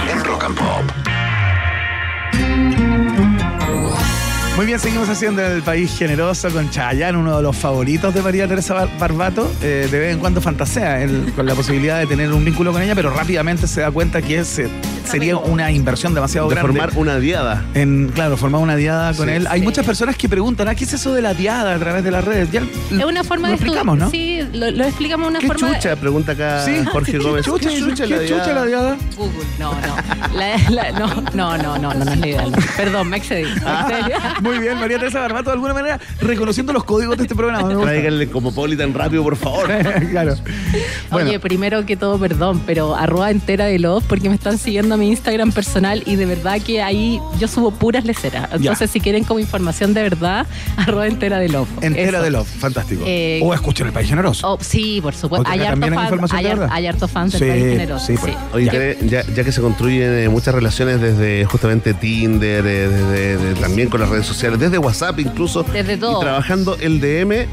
en 0.08 0.24
Rock 0.24 0.44
and 0.44 0.56
Pop. 0.56 1.43
Muy 4.56 4.66
bien, 4.66 4.78
seguimos 4.78 5.08
haciendo 5.08 5.42
el 5.44 5.62
país 5.62 5.98
generoso 5.98 6.48
con 6.50 6.70
Chayanne, 6.70 7.18
uno 7.18 7.36
de 7.38 7.42
los 7.42 7.56
favoritos 7.56 8.14
de 8.14 8.22
María 8.22 8.46
Teresa 8.46 8.72
Bar- 8.74 8.88
Barbato. 9.00 9.52
Eh, 9.60 9.88
de 9.90 9.98
vez 9.98 10.12
en 10.12 10.20
cuando 10.20 10.40
fantasea 10.40 11.02
él 11.02 11.32
con 11.34 11.44
la 11.44 11.54
posibilidad 11.56 11.98
de 11.98 12.06
tener 12.06 12.32
un 12.32 12.44
vínculo 12.44 12.70
con 12.72 12.80
ella, 12.80 12.94
pero 12.94 13.10
rápidamente 13.10 13.66
se 13.66 13.80
da 13.80 13.90
cuenta 13.90 14.22
que 14.22 14.38
es, 14.38 14.60
eh, 14.60 14.68
sería 15.04 15.36
una 15.38 15.72
inversión 15.72 16.14
demasiado 16.14 16.48
De 16.48 16.54
grande. 16.54 16.70
formar 16.78 16.96
una 16.96 17.18
diada. 17.18 17.64
En, 17.74 18.10
claro, 18.14 18.36
formar 18.36 18.60
una 18.60 18.76
diada 18.76 19.12
con 19.14 19.26
Sí. 19.28 19.34
él. 19.34 19.48
Hay 19.50 19.60
muchas 19.60 19.84
personas 19.84 20.16
que 20.16 20.28
preguntan, 20.28 20.68
¿ah, 20.68 20.76
¿qué 20.76 20.84
es 20.84 20.92
eso 20.92 21.12
de 21.12 21.20
la 21.22 21.34
diada 21.34 21.74
a 21.74 21.78
través 21.80 22.04
de 22.04 22.12
las 22.12 22.24
redes? 22.24 22.48
Ya 22.52 22.60
Es 22.60 23.04
una 23.04 23.24
forma 23.24 23.48
lo 23.48 23.54
de 23.54 23.54
explicamos, 23.56 23.98
¿no? 23.98 24.08
Sí, 24.10 24.40
lo, 24.52 24.70
lo 24.70 24.84
explicamos 24.84 25.24
de 25.26 25.30
una 25.30 25.38
¿Qué 25.40 25.48
forma. 25.48 25.68
de- 25.70 25.74
chucha? 25.74 25.96
Pregunta 25.96 26.30
acá 26.30 26.64
Sí. 26.64 26.76
Jorge 26.92 27.10
¿Qué 27.12 27.18
Gómez. 27.18 27.44
chucha, 27.44 27.68
¿Qué 27.70 27.78
chucha, 27.80 28.04
¿Qué 28.06 28.10
la 28.16 28.22
chucha 28.22 28.34
diada? 28.44 28.54
la 28.54 28.66
diada? 28.66 28.96
Google, 29.16 29.44
no, 29.58 29.72
no. 29.72 29.96
La- 30.38 30.70
la- 30.70 30.92
no, 30.92 31.08
no, 31.34 31.58
no, 31.58 31.76
no, 31.76 31.92
no, 31.92 32.04
no 32.04 32.12
es 32.12 32.18
la 32.20 32.26
idea. 32.28 32.44
Perdón, 32.76 33.08
me 33.08 33.16
excedí. 33.16 33.42
me 33.64 33.96
excedí. 33.96 34.12
Muy 34.44 34.58
bien, 34.58 34.78
María 34.78 34.98
Teresa 34.98 35.20
Barbato, 35.20 35.50
de 35.50 35.54
alguna 35.54 35.74
manera 35.74 35.98
reconociendo 36.20 36.72
los 36.72 36.84
códigos 36.84 37.16
de 37.16 37.22
este 37.24 37.34
programa. 37.34 37.68
Tráiganle 37.82 38.28
Cosmopolitan 38.28 38.92
rápido, 38.94 39.22
por 39.22 39.36
favor. 39.36 39.68
claro. 40.10 40.34
Bueno, 41.10 41.30
Oye, 41.30 41.40
primero 41.40 41.84
que 41.86 41.96
todo, 41.96 42.18
perdón, 42.18 42.62
pero 42.66 42.94
arroba 42.94 43.30
entera 43.30 43.64
de 43.66 43.78
love 43.78 44.04
porque 44.06 44.28
me 44.28 44.34
están 44.34 44.58
siguiendo 44.58 44.94
a 44.94 44.98
mi 44.98 45.08
Instagram 45.08 45.52
personal 45.52 46.02
y 46.06 46.16
de 46.16 46.26
verdad 46.26 46.60
que 46.60 46.82
ahí 46.82 47.20
yo 47.38 47.48
subo 47.48 47.70
puras 47.70 48.04
leceras. 48.04 48.48
Entonces, 48.52 48.90
si 48.90 49.00
quieren 49.00 49.24
como 49.24 49.40
información 49.40 49.94
de 49.94 50.02
verdad, 50.02 50.46
arroba 50.76 51.06
entera 51.06 51.38
de 51.38 51.48
love. 51.48 51.68
entera 51.80 52.18
Eso. 52.18 52.22
de 52.22 52.30
Love, 52.30 52.48
fantástico. 52.48 53.04
Eh, 53.06 53.40
o 53.42 53.54
escuchen 53.54 53.86
el 53.86 53.92
país 53.92 54.08
generoso. 54.08 54.46
Oh, 54.54 54.58
sí, 54.60 55.00
por 55.00 55.14
supuesto. 55.14 55.48
Hay 55.48 55.60
harto, 55.60 55.80
fan- 55.80 56.26
hay, 56.32 56.46
hay 56.70 56.86
harto 56.86 57.08
fans 57.08 57.32
del 57.32 57.40
Sí, 57.42 57.48
país 57.48 57.64
generoso. 57.64 58.06
sí, 58.06 58.14
pues. 58.20 58.36
Oye, 58.52 58.64
Ya. 58.66 58.70
Tere, 58.72 58.98
ya, 59.02 59.22
ya 59.34 59.44
que 59.44 59.52
se 59.52 59.60
construyen 59.60 60.12
eh, 60.18 60.28
muchas 60.28 60.54
relaciones 60.54 61.00
desde 61.00 61.44
justamente 61.44 61.94
Tinder, 61.94 62.66
eh, 62.66 62.88
desde, 62.88 63.36
de- 63.38 63.54
también 63.54 63.88
con 63.88 64.00
las 64.00 64.08
redes 64.10 64.26
sociales, 64.26 64.33
desde 64.58 64.78
WhatsApp 64.78 65.18
incluso, 65.20 65.62
Desde 65.64 65.96
todo. 65.96 66.18
y 66.18 66.20
trabajando 66.20 66.76
el 66.80 67.00
DM, 67.00 67.46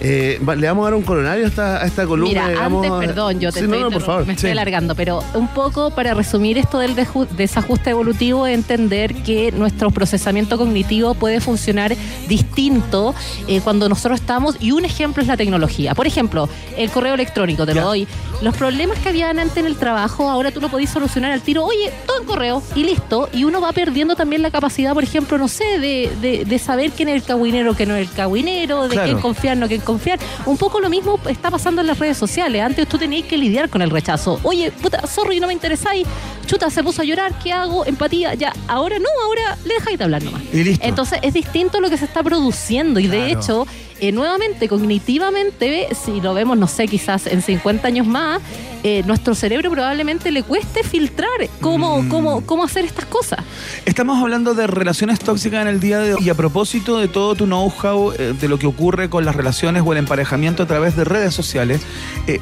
eh, 0.00 0.38
le 0.56 0.66
vamos 0.68 0.82
a 0.82 0.90
dar 0.90 0.94
un 0.94 1.02
coronario 1.02 1.44
a 1.44 1.48
esta, 1.48 1.82
a 1.82 1.86
esta 1.86 2.06
columna. 2.06 2.28
Mira, 2.28 2.48
digamos, 2.48 2.86
antes, 2.86 3.06
perdón, 3.08 3.40
yo 3.40 3.50
te 3.52 3.58
Sí, 3.60 3.64
estoy, 3.64 3.78
no, 3.78 3.84
no, 3.86 3.90
por 3.90 4.02
interrum- 4.02 4.06
favor. 4.06 4.26
me 4.26 4.32
estoy 4.34 4.50
alargando, 4.50 4.94
pero 4.94 5.22
un 5.34 5.48
poco 5.48 5.90
para 5.90 6.14
resumir 6.14 6.56
esto 6.58 6.78
del 6.78 6.94
desajuste 7.36 7.90
evolutivo, 7.90 8.46
entender 8.46 9.14
que 9.22 9.52
nuestro 9.52 9.90
procesamiento 9.90 10.56
cognitivo 10.58 11.14
puede 11.14 11.40
funcionar 11.40 11.94
distinto 12.28 13.14
eh, 13.48 13.60
cuando 13.62 13.88
nosotros 13.88 14.20
estamos, 14.20 14.56
y 14.60 14.72
un 14.72 14.84
ejemplo 14.84 15.22
es 15.22 15.26
la 15.28 15.36
tecnología. 15.36 15.94
Por 15.94 16.06
ejemplo, 16.06 16.48
el 16.76 16.90
correo 16.90 17.14
electrónico, 17.14 17.66
te 17.66 17.74
lo 17.74 17.82
doy. 17.82 18.06
Los 18.42 18.56
problemas 18.56 18.98
que 18.98 19.08
habían 19.08 19.38
antes 19.38 19.56
en 19.56 19.66
el 19.66 19.76
trabajo, 19.76 20.28
ahora 20.30 20.50
tú 20.52 20.60
lo 20.60 20.68
podés 20.68 20.90
solucionar 20.90 21.32
al 21.32 21.40
tiro, 21.40 21.64
oye, 21.64 21.90
todo 22.06 22.20
en 22.20 22.24
correo 22.26 22.62
y 22.76 22.84
listo, 22.84 23.28
y 23.32 23.44
uno 23.44 23.60
va 23.60 23.72
perdiendo 23.72 24.14
también 24.14 24.42
la 24.42 24.50
capacidad, 24.50 24.94
por 24.94 25.02
ejemplo, 25.02 25.38
no 25.38 25.48
sé, 25.48 25.64
de, 25.80 26.10
de- 26.20 26.44
de 26.44 26.58
saber 26.58 26.92
quién 26.92 27.08
es 27.08 27.16
el 27.16 27.22
cagüinero, 27.24 27.74
quién 27.74 27.88
no 27.88 27.96
es 27.96 28.08
el 28.08 28.14
cagüinero, 28.14 28.84
de 28.84 28.90
Claro. 28.90 29.06
quién 29.08 29.20
confiar, 29.20 29.56
no 29.56 29.66
quién 29.66 29.80
confiar. 29.88 30.18
Un 30.44 30.58
poco 30.58 30.80
lo 30.80 30.90
mismo 30.90 31.18
está 31.28 31.50
pasando 31.50 31.80
en 31.80 31.86
las 31.86 31.98
redes 31.98 32.18
sociales. 32.18 32.62
Antes 32.62 32.86
tú 32.86 32.98
tenías 32.98 33.26
que 33.26 33.38
lidiar 33.38 33.70
con 33.70 33.80
el 33.80 33.90
rechazo. 33.90 34.38
Oye, 34.42 34.70
puta, 34.70 35.06
sorry, 35.06 35.40
no 35.40 35.46
me 35.46 35.54
interesáis. 35.54 36.06
Chuta, 36.46 36.68
se 36.70 36.84
puso 36.84 37.00
a 37.02 37.04
llorar, 37.04 37.38
¿qué 37.42 37.52
hago? 37.52 37.86
Empatía, 37.86 38.34
ya. 38.34 38.52
Ahora 38.68 38.98
no, 38.98 39.08
ahora 39.24 39.56
le 39.64 39.74
dejáis 39.74 39.96
de 39.98 40.04
hablar 40.04 40.22
nomás. 40.22 40.42
Y 40.52 40.62
listo. 40.62 40.86
Entonces 40.86 41.18
es 41.22 41.32
distinto 41.32 41.80
lo 41.80 41.88
que 41.88 41.96
se 41.96 42.04
está 42.04 42.22
produciendo 42.22 43.00
y 43.00 43.06
de 43.06 43.32
hecho, 43.32 43.66
eh, 44.00 44.12
nuevamente, 44.12 44.68
cognitivamente, 44.68 45.88
si 46.04 46.20
lo 46.20 46.34
vemos, 46.34 46.56
no 46.58 46.66
sé, 46.66 46.86
quizás 46.86 47.26
en 47.26 47.42
50 47.42 47.86
años 47.88 48.06
más, 48.06 48.40
eh, 48.84 49.02
nuestro 49.06 49.34
cerebro 49.34 49.70
probablemente 49.72 50.30
le 50.30 50.42
cueste 50.44 50.84
filtrar 50.84 51.28
cómo, 51.60 52.02
Mm. 52.02 52.08
cómo, 52.08 52.40
cómo 52.46 52.62
hacer 52.64 52.84
estas 52.84 53.06
cosas. 53.06 53.40
Estamos 53.86 54.22
hablando 54.22 54.54
de 54.54 54.66
relaciones 54.68 55.18
tóxicas 55.18 55.62
en 55.62 55.68
el 55.68 55.80
día 55.80 55.98
de 55.98 56.14
hoy. 56.14 56.22
Y 56.24 56.28
a 56.30 56.34
propósito 56.34 56.98
de 56.98 57.08
todo 57.08 57.34
tu 57.34 57.46
know-how, 57.46 58.12
eh, 58.12 58.34
de 58.40 58.48
lo 58.48 58.58
que 58.58 58.66
ocurre 58.68 59.10
con 59.10 59.24
las 59.24 59.34
relaciones 59.34 59.82
o 59.84 59.92
el 59.92 59.98
emparejamiento 59.98 60.62
a 60.62 60.66
través 60.66 60.94
de 60.94 61.04
redes 61.04 61.34
sociales, 61.34 61.80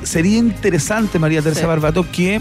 sería 0.02 0.36
interesante, 0.38 1.18
María 1.18 1.40
Teresa 1.42 1.60
Sí. 1.62 1.66
Barbato, 1.66 2.04
que 2.10 2.40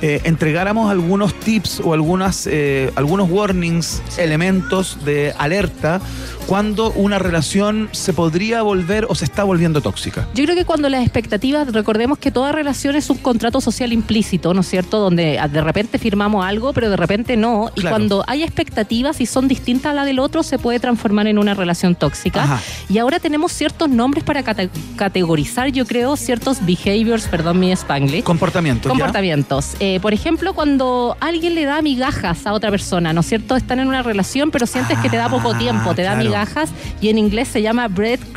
entregáramos 0.00 0.90
algunos 0.90 1.34
tips 1.34 1.80
o 1.84 1.92
algunas, 1.92 2.48
algunos 2.96 3.30
warnings, 3.30 4.02
elementos 4.18 5.04
de 5.04 5.34
alerta 5.38 6.00
cuando 6.46 6.90
una 6.92 7.18
relación 7.18 7.88
se 7.92 8.12
podría 8.12 8.55
volver 8.62 9.06
o 9.08 9.14
se 9.14 9.24
está 9.24 9.44
volviendo 9.44 9.80
tóxica. 9.80 10.26
Yo 10.34 10.44
creo 10.44 10.56
que 10.56 10.64
cuando 10.64 10.88
las 10.88 11.02
expectativas, 11.02 11.72
recordemos 11.72 12.18
que 12.18 12.30
toda 12.30 12.52
relación 12.52 12.96
es 12.96 13.08
un 13.10 13.18
contrato 13.18 13.60
social 13.60 13.92
implícito, 13.92 14.52
¿no 14.54 14.60
es 14.60 14.68
cierto? 14.68 14.98
Donde 14.98 15.38
ah, 15.38 15.48
de 15.48 15.60
repente 15.60 15.98
firmamos 15.98 16.44
algo, 16.44 16.72
pero 16.72 16.90
de 16.90 16.96
repente 16.96 17.36
no. 17.36 17.70
Y 17.76 17.80
Claro. 17.80 17.96
cuando 17.96 18.24
hay 18.26 18.42
expectativas 18.42 19.20
y 19.20 19.26
son 19.26 19.48
distintas 19.48 19.90
a 19.92 19.94
la 19.94 20.04
del 20.04 20.18
otro, 20.18 20.42
se 20.42 20.58
puede 20.58 20.80
transformar 20.80 21.26
en 21.26 21.38
una 21.38 21.54
relación 21.54 21.94
tóxica. 21.94 22.42
Ajá. 22.44 22.60
Y 22.88 22.98
ahora 22.98 23.18
tenemos 23.20 23.52
ciertos 23.52 23.88
nombres 23.88 24.24
para 24.24 24.42
cate- 24.42 24.70
categorizar, 24.96 25.68
yo 25.70 25.86
creo, 25.86 26.16
ciertos 26.16 26.58
behaviors, 26.66 27.28
perdón 27.28 27.60
mi 27.60 27.70
spanglish. 27.72 28.22
Comportamientos. 28.24 28.90
Comportamientos. 28.90 29.74
Eh, 29.80 30.00
por 30.00 30.12
ejemplo, 30.14 30.54
cuando 30.54 31.16
alguien 31.20 31.54
le 31.54 31.64
da 31.64 31.80
migajas 31.82 32.46
a 32.46 32.52
otra 32.52 32.70
persona, 32.70 33.12
¿no 33.12 33.20
es 33.20 33.26
cierto? 33.26 33.56
Están 33.56 33.78
en 33.80 33.88
una 33.88 34.02
relación, 34.02 34.50
pero 34.50 34.66
sientes 34.66 34.98
que 34.98 35.08
te 35.08 35.16
da 35.16 35.28
poco 35.28 35.52
Ah, 35.54 35.58
tiempo, 35.58 35.94
te 35.94 36.02
da 36.02 36.16
migajas 36.16 36.70
y 37.00 37.08
en 37.08 37.18
inglés 37.18 37.48
se 37.48 37.62
llama 37.62 37.88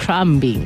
breadcrumbing. 0.10 0.66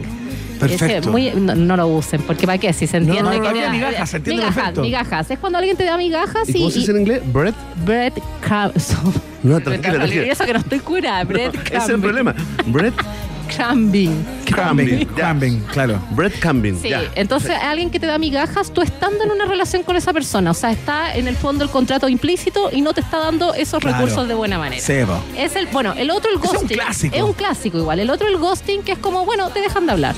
Perfecto. 0.60 0.86
Ese, 0.86 1.10
muy- 1.10 1.32
no, 1.32 1.56
no 1.56 1.76
lo 1.76 1.88
usen, 1.88 2.22
porque 2.22 2.46
¿para 2.46 2.58
qué? 2.58 2.72
Si 2.72 2.88
se 2.88 2.98
entiende 2.98 3.24
no, 3.24 3.32
que 3.32 3.38
no, 3.40 3.62
da- 3.62 3.70
migajas, 3.70 4.10
se 4.10 4.18
entiende 4.18 4.42
migajas, 4.44 4.56
perfecto. 4.56 4.82
migajas. 4.82 5.32
Es 5.32 5.40
cuando 5.40 5.58
alguien 5.58 5.76
te 5.76 5.84
da 5.84 5.98
migajas 5.98 6.48
¿Y 6.48 6.52
y, 6.52 6.54
cómo 6.60 6.70
se 6.72 6.80
dice 6.80 6.92
en 6.92 6.98
inglés? 7.02 7.22
¿Bread? 7.34 7.54
breadcrumbs. 7.86 8.96
No, 9.44 9.60
tranquila, 9.60 9.94
Y 9.96 9.98
tranquila. 9.98 10.24
eso 10.24 10.46
que 10.46 10.54
no 10.54 10.60
estoy 10.60 10.80
cura, 10.80 11.22
Ese 11.24 11.52
es 11.76 11.90
el 11.90 12.00
problema. 12.00 12.34
Bread 12.68 12.94
Crumbing. 13.56 14.26
crumbing. 14.50 15.06
Crumbing, 15.06 15.60
claro. 15.72 16.00
Bread 16.12 16.32
crumbing. 16.40 16.80
Sí, 16.82 16.90
ya. 16.90 17.04
entonces 17.16 17.52
alguien 17.62 17.90
que 17.90 18.00
te 18.00 18.06
da 18.08 18.18
migajas, 18.18 18.72
tú 18.72 18.82
estando 18.82 19.24
en 19.24 19.32
una 19.32 19.46
relación 19.46 19.84
con 19.84 19.96
esa 19.96 20.14
persona, 20.14 20.52
o 20.52 20.54
sea, 20.54 20.72
está 20.72 21.16
en 21.16 21.28
el 21.28 21.36
fondo 21.36 21.64
el 21.64 21.70
contrato 21.70 22.08
implícito 22.10 22.70
y 22.72 22.82
no 22.82 22.94
te 22.94 23.02
está 23.02 23.18
dando 23.20 23.54
esos 23.54 23.80
Claro. 23.80 23.98
recursos 23.98 24.28
de 24.28 24.34
buena 24.34 24.58
manera. 24.58 24.82
Po. 25.06 25.20
Es 25.38 25.56
el, 25.56 25.68
bueno, 25.68 25.94
el 25.94 26.10
otro 26.12 26.30
el 26.32 26.38
Ese 26.38 26.46
es 26.46 26.52
un 26.52 26.58
ghosting. 26.60 26.78
clásico. 26.78 27.16
Es 27.16 27.22
un 27.24 27.34
clásico 27.34 27.78
igual. 27.78 28.00
El 28.00 28.10
otro 28.10 28.28
el 28.28 28.38
ghosting 28.38 28.82
que 28.84 28.94
es 28.94 28.98
como, 29.00 29.26
bueno, 29.26 29.50
te 29.50 29.62
dejan 29.62 29.86
de 29.86 29.92
hablar. 29.94 30.16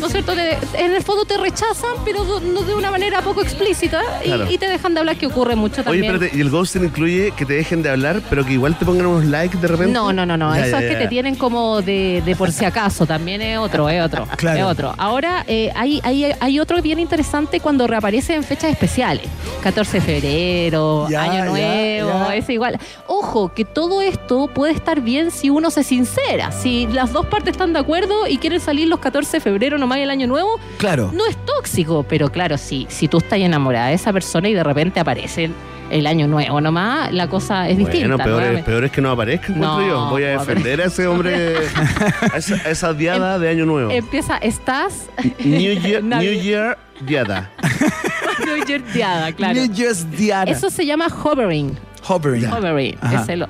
¿No 0.00 0.06
es 0.06 0.12
cierto? 0.12 0.34
Te- 0.34 0.58
en 0.74 0.94
el 0.94 1.02
fondo 1.02 1.24
te 1.24 1.36
rechazan, 1.38 1.90
pero 2.04 2.24
de- 2.40 2.46
no 2.46 2.62
de 2.62 2.74
una 2.74 2.90
manera 2.90 3.20
poco 3.22 3.40
explícita 3.42 4.02
y, 4.22 4.26
Claro. 4.26 4.50
y 4.50 4.58
te 4.58 4.68
dejan 4.68 4.94
de 4.94 5.00
hablar, 5.00 5.16
que 5.16 5.26
ocurre 5.26 5.56
mucho 5.56 5.76
Oye, 5.80 5.84
también. 5.84 6.14
espérate, 6.14 6.36
¿y 6.36 6.40
el 6.40 6.50
ghosting 6.50 6.84
incluye 6.84 7.32
que 7.36 7.44
te 7.46 7.54
dejen 7.54 7.82
de 7.82 7.90
hablar, 7.90 8.20
pero 8.30 8.44
que 8.44 8.52
igual 8.52 8.78
te 8.78 8.84
pongan 8.84 9.06
unos 9.06 9.24
likes 9.24 9.56
de 9.58 9.66
repente? 9.66 9.92
No, 9.92 10.12
no, 10.12 10.24
no, 10.26 10.36
no. 10.36 10.54
Ya, 10.54 10.66
Eso 10.66 10.72
ya, 10.78 10.78
es 10.84 10.86
que 10.88 10.92
ya. 10.92 10.98
te 11.00 11.08
tienen 11.08 11.34
como 11.34 11.82
de, 11.82 12.22
de 12.24 12.36
por 12.38 12.52
si 12.52 12.64
acaso. 12.64 13.04
También 13.04 13.42
es 13.42 13.58
otro, 13.58 13.88
es 13.90 14.02
otro. 14.02 14.26
Claro. 14.36 14.58
Es 14.58 14.64
otro. 14.64 14.94
Ahora, 14.96 15.44
eh, 15.46 15.70
hay, 15.74 16.00
hay, 16.04 16.32
hay 16.40 16.60
otro 16.60 16.80
bien 16.80 16.98
interesante 16.98 17.60
cuando 17.60 17.86
reaparece 17.86 18.34
en 18.34 18.44
fechas 18.44 18.70
especiales. 18.70 19.26
14 19.62 20.00
de 20.00 20.00
febrero, 20.00 21.06
Ya, 21.10 21.22
Año 21.24 21.44
Nuevo, 21.46 22.08
ya. 22.28 22.36
es 22.36 22.48
igual. 22.48 22.78
Ojo, 23.06 23.52
que 23.52 23.64
todo 23.64 24.00
esto 24.00 24.48
puede 24.48 24.72
estar 24.72 25.00
bien 25.00 25.30
si 25.30 25.50
uno 25.50 25.70
se 25.70 25.82
sincera. 25.82 26.52
Si 26.52 26.86
las 26.86 27.12
dos 27.12 27.26
partes 27.26 27.52
están 27.52 27.72
de 27.72 27.80
acuerdo 27.80 28.26
y 28.26 28.38
quieren 28.38 28.60
salir 28.60 28.88
los 28.88 29.00
14 29.00 29.38
de 29.38 29.40
febrero 29.40 29.76
nomás 29.78 29.98
el 29.98 30.10
Año 30.10 30.26
Nuevo, 30.26 30.58
Claro. 30.78 31.10
no 31.12 31.26
es 31.26 31.36
tóxico. 31.44 32.04
Pero 32.08 32.30
claro, 32.30 32.56
si, 32.56 32.86
si 32.88 33.08
tú 33.08 33.18
estás 33.18 33.38
enamorada 33.40 33.88
de 33.88 33.94
esa 33.94 34.12
persona 34.12 34.48
y 34.48 34.54
de 34.54 34.62
repente 34.62 35.00
aparece 35.00 35.50
el 35.90 36.06
Año 36.06 36.26
Nuevo 36.26 36.60
nomás, 36.60 37.12
la 37.12 37.28
cosa 37.28 37.68
es 37.68 37.78
distinta. 37.78 38.16
Bueno, 38.16 38.24
peor 38.24 38.42
es, 38.42 38.64
peor 38.64 38.84
es 38.84 38.92
que 38.92 39.00
no 39.00 39.10
aparezca, 39.10 39.52
No, 39.52 39.86
yo. 39.86 40.10
Voy 40.10 40.24
a 40.24 40.38
defender 40.38 40.80
a 40.80 40.84
ese 40.86 41.06
hombre, 41.06 41.56
a 42.32 42.36
esa, 42.36 42.54
a 42.56 42.70
esa 42.70 42.94
diada 42.94 43.38
de 43.38 43.48
Año 43.48 43.66
Nuevo. 43.66 43.90
Empieza, 43.90 44.38
estás. 44.38 45.08
New 45.38 45.80
Year, 45.80 46.02
New 46.02 46.32
Year 46.32 46.78
diada. 47.00 47.50
New 48.44 48.64
Year 48.64 48.82
diada, 48.92 49.32
claro. 49.32 49.54
New 49.54 49.72
Year's 49.72 50.10
Diana. 50.10 50.50
Eso 50.50 50.70
se 50.70 50.86
llama 50.86 51.08
hovering. 51.08 51.76
Hovering. 52.06 52.50
Hovering. 52.50 52.96
Ajá. 53.00 53.22
es 53.22 53.28
el, 53.28 53.46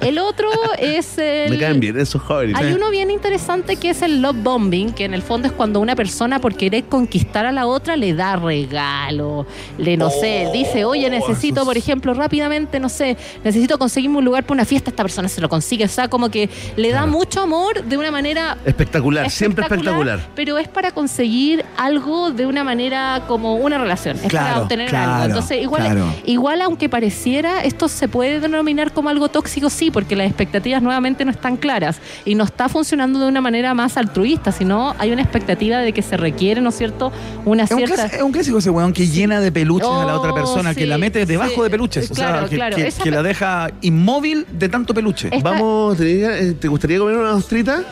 el 0.00 0.18
otro 0.18 0.48
es 0.78 1.18
el. 1.18 1.50
Me 1.50 1.58
caen 1.58 1.80
bien 1.80 1.98
esos 1.98 2.22
jóvenes. 2.22 2.56
Hay 2.56 2.72
uno 2.72 2.90
bien 2.90 3.10
interesante 3.10 3.76
que 3.76 3.90
es 3.90 4.02
el 4.02 4.22
love 4.22 4.36
bombing, 4.42 4.92
que 4.92 5.04
en 5.04 5.14
el 5.14 5.22
fondo 5.22 5.48
es 5.48 5.52
cuando 5.52 5.80
una 5.80 5.94
persona 5.96 6.40
por 6.40 6.54
querer 6.54 6.84
conquistar 6.84 7.46
a 7.46 7.52
la 7.52 7.66
otra 7.66 7.96
le 7.96 8.14
da 8.14 8.36
regalo, 8.36 9.46
le 9.78 9.96
no 9.96 10.10
sé, 10.10 10.48
dice, 10.52 10.84
oye, 10.84 11.08
necesito, 11.10 11.64
por 11.64 11.76
ejemplo, 11.76 12.14
rápidamente, 12.14 12.80
no 12.80 12.88
sé, 12.88 13.16
necesito 13.44 13.78
conseguirme 13.78 14.18
un 14.18 14.24
lugar 14.24 14.44
para 14.44 14.54
una 14.54 14.64
fiesta, 14.64 14.90
esta 14.90 15.02
persona 15.02 15.28
se 15.28 15.40
lo 15.40 15.48
consigue, 15.48 15.84
o 15.84 15.88
sea, 15.88 16.08
como 16.08 16.30
que 16.30 16.48
le 16.76 16.90
da 16.90 17.06
mucho 17.06 17.42
amor 17.42 17.82
de 17.84 17.96
una 17.96 18.10
manera 18.10 18.56
Espectacular, 18.64 19.30
siempre 19.30 19.64
espectacular. 19.64 20.20
Pero 20.34 20.58
es 20.58 20.68
para 20.68 20.92
conseguir 20.92 21.64
algo 21.76 22.30
de 22.30 22.46
una 22.46 22.64
manera 22.64 23.24
como 23.26 23.56
una 23.56 23.78
relación. 23.78 24.16
Es 24.16 24.22
para 24.22 24.40
Claro, 24.40 24.62
obtener 24.62 24.88
claro, 24.88 25.12
algo. 25.12 25.26
Entonces, 25.26 25.62
igual, 25.62 26.04
igual 26.24 26.62
aunque 26.62 26.88
pareciera, 26.88 27.62
esto 27.62 27.88
se 27.88 28.08
puede 28.08 28.40
denominar 28.40 28.92
como 28.92 29.08
algo 29.08 29.28
tóxico, 29.28 29.70
sí, 29.70 29.89
ahí 29.90 29.92
porque 29.92 30.16
las 30.16 30.26
expectativas 30.26 30.82
nuevamente 30.82 31.24
no 31.24 31.30
están 31.30 31.56
claras 31.56 32.00
y 32.24 32.34
no 32.34 32.44
está 32.44 32.68
funcionando 32.68 33.18
de 33.18 33.26
una 33.26 33.40
manera 33.40 33.74
más 33.74 33.96
altruista, 33.96 34.52
sino 34.52 34.94
hay 34.98 35.10
una 35.12 35.22
expectativa 35.22 35.78
de 35.78 35.92
que 35.92 36.02
se 36.02 36.16
requiere, 36.16 36.60
¿no 36.60 36.68
es 36.70 36.76
cierto?, 36.78 37.12
una 37.44 37.64
Es 37.64 37.70
un, 37.70 37.78
cierta... 37.78 37.94
clásico, 37.96 38.16
es 38.16 38.22
un 38.22 38.32
clásico 38.32 38.58
ese 38.58 38.70
weón 38.70 38.92
que 38.92 39.06
llena 39.08 39.40
de 39.40 39.50
peluches 39.52 39.88
a 39.88 40.04
la 40.04 40.18
otra 40.18 40.30
Oh, 40.32 40.34
persona, 40.34 40.74
que 40.74 40.86
la 40.86 40.96
mete 40.98 41.26
debajo 41.26 41.50
sí. 41.56 41.62
de 41.62 41.70
peluches. 41.70 42.10
O 42.10 42.14
sea, 42.14 42.28
Claro, 42.30 42.48
que, 42.48 42.56
claro. 42.56 42.76
que- 42.76 42.86
Esa 42.86 43.02
que 43.02 43.10
pe- 43.10 43.16
la 43.16 43.22
deja 43.22 43.70
inmóvil 43.80 44.46
de 44.52 44.68
tanto 44.68 44.94
peluche. 44.94 45.28
Esta- 45.32 45.50
Vamos, 45.50 45.96
¿te, 45.96 46.54
¿te 46.54 46.68
gustaría 46.68 46.98
comer 46.98 47.16
una 47.16 47.32
ostrita? 47.34 47.82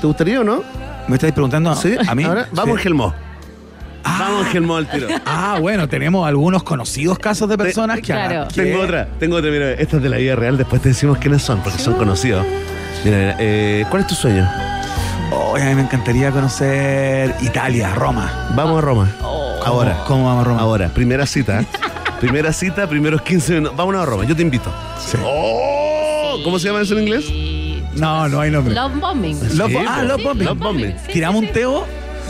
¿Te 0.00 0.06
gustaría 0.06 0.40
o 0.40 0.44
no? 0.44 0.62
¿Me 1.08 1.14
estáis 1.14 1.32
preguntando 1.32 1.74
¿Sí? 1.76 1.94
a 2.06 2.14
mí? 2.14 2.24
Ahora, 2.24 2.48
vamos, 2.52 2.80
Sí. 2.80 2.88
Gelmó. 4.06 4.18
Vamos, 4.24 4.46
Gelmó 4.48 4.76
al 4.76 4.88
tiro. 4.88 5.08
Ah, 5.26 5.58
bueno, 5.60 5.88
tenemos 5.88 6.26
algunos 6.26 6.62
conocidos 6.62 7.18
casos 7.18 7.48
de 7.48 7.56
personas 7.58 7.96
que... 7.96 8.02
Claro. 8.02 8.48
que- 8.48 8.62
Tengo 8.62 8.80
otra, 8.82 9.08
tengo 9.18 9.36
otra, 9.36 9.50
mira, 9.50 9.72
esta 9.72 9.96
es 9.96 10.02
de 10.02 10.08
la 10.08 10.16
vida 10.18 10.36
real, 10.36 10.56
después 10.56 10.80
te 10.82 10.90
decimos 10.90 11.18
quiénes 11.18 11.42
son, 11.42 11.60
porque 11.60 11.78
son 11.78 11.94
conocidos. 11.94 12.44
Mira, 13.04 13.16
mira, 13.18 13.36
eh, 13.38 13.84
¿cuál 13.90 14.02
es 14.02 14.08
tu 14.08 14.14
sueño? 14.14 14.48
Oh, 15.32 15.56
a 15.56 15.58
mí 15.60 15.74
me 15.74 15.82
encantaría 15.82 16.30
conocer 16.30 17.34
Italia, 17.42 17.94
Roma. 17.94 18.50
Vamos 18.54 18.78
a 18.78 18.80
Roma. 18.80 19.08
Ahora. 19.64 20.04
¿Cómo 20.06 20.24
vamos 20.26 20.42
a 20.42 20.48
Roma? 20.48 20.60
Ahora, 20.60 20.88
primera 20.88 21.26
cita. 21.26 21.60
¿eh? 21.60 21.66
primera 22.20 22.52
cita, 22.52 22.88
primeros 22.88 23.22
15 23.22 23.54
minutos. 23.54 23.76
Vámonos 23.76 24.02
a 24.02 24.06
Roma, 24.06 24.24
yo 24.24 24.36
te 24.36 24.42
invito. 24.42 24.72
Sí. 25.04 25.16
Oh, 25.24 26.38
¿Cómo 26.44 26.58
se 26.58 26.68
llama 26.68 26.80
eso 26.82 26.96
en 26.96 27.02
inglés? 27.02 27.24
No, 27.96 28.28
no 28.28 28.40
hay 28.40 28.50
nombre. 28.50 28.74
Love 28.74 29.00
bombing. 29.00 29.36
Love- 29.56 29.70
Sí, 29.70 29.76
ah. 29.88 30.02
Love 30.02 30.22
Bombing. 30.22 30.44
Love 30.46 30.58
Bombing. 30.58 30.94
Sí, 31.06 31.12
Tiramos 31.14 31.40
sí, 31.40 31.46
un 31.46 31.52
teo, 31.52 31.84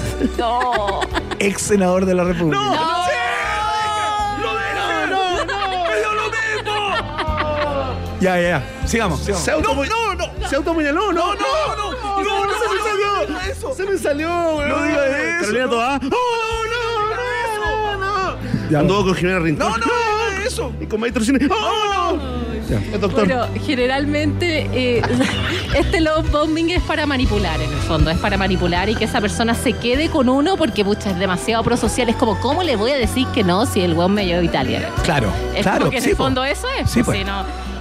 No. 0.38 1.00
ex 1.38 1.62
senador 1.62 2.06
de 2.06 2.14
la 2.14 2.24
República. 2.24 2.58
No. 2.58 3.06
Ya, 8.20 8.40
ya, 8.40 8.48
ya. 8.48 8.86
Sigamos, 8.88 9.20
sigamos. 9.20 9.44
Se 9.44 9.50
auto 9.52 9.74
no, 9.74 9.84
no, 9.84 10.14
no. 10.14 10.48
Se 10.48 10.56
autoapuñaló, 10.56 11.12
no, 11.12 11.34
no, 11.34 11.76
no, 11.76 12.22
no, 12.22 12.46
no, 12.46 12.52
se 12.52 12.68
me 12.74 12.80
salió. 12.82 13.74
Se 13.74 13.84
me 13.84 13.98
salió, 13.98 14.28
weón. 14.56 14.68
No 14.68 14.82
diga 14.82 15.06
eso, 15.06 15.40
Carolina 15.40 15.66
no. 15.66 16.16
Oh, 16.16 16.64
no, 16.72 17.16
no, 17.16 17.96
no, 17.96 18.34
no. 18.34 18.70
Ya. 18.70 18.78
Anduvo 18.80 19.04
con 19.04 19.14
Jimena 19.14 19.38
Rincón. 19.38 19.70
No, 19.70 19.76
no, 19.76 19.86
no, 19.86 20.42
eso. 20.44 20.72
Y 20.80 20.86
con 20.86 21.00
Maestro 21.00 21.22
Cine. 21.24 21.46
Oh, 21.50 22.16
no. 22.16 22.35
El 22.74 23.00
doctor. 23.00 23.26
Bueno, 23.26 23.46
generalmente 23.64 24.68
eh, 24.72 25.02
este 25.76 26.00
love 26.00 26.30
bombing 26.30 26.70
es 26.70 26.82
para 26.82 27.06
manipular 27.06 27.60
en 27.60 27.70
el 27.72 27.78
fondo, 27.80 28.10
es 28.10 28.18
para 28.18 28.36
manipular 28.36 28.88
y 28.88 28.94
que 28.94 29.04
esa 29.04 29.20
persona 29.20 29.54
se 29.54 29.72
quede 29.72 30.08
con 30.08 30.28
uno 30.28 30.56
porque 30.56 30.84
pucha, 30.84 31.10
es 31.10 31.18
demasiado 31.18 31.62
prosocial, 31.62 32.08
es 32.08 32.16
como, 32.16 32.38
¿cómo 32.40 32.62
le 32.62 32.76
voy 32.76 32.90
a 32.92 32.96
decir 32.96 33.26
que 33.28 33.44
no 33.44 33.66
si 33.66 33.80
el 33.80 33.94
weón 33.94 34.12
me 34.14 34.26
llevó 34.26 34.40
a 34.40 34.44
Italia? 34.44 34.90
Claro, 35.02 35.32
Es 35.54 35.62
claro. 35.62 35.78
como 35.80 35.90
que 35.90 35.96
en 35.98 36.02
sí, 36.02 36.10
el 36.10 36.16
po. 36.16 36.24
fondo 36.24 36.44
eso 36.44 36.66
es. 36.80 36.90
Sí, 36.90 37.02
pues, 37.02 37.22
pues. 37.24 37.36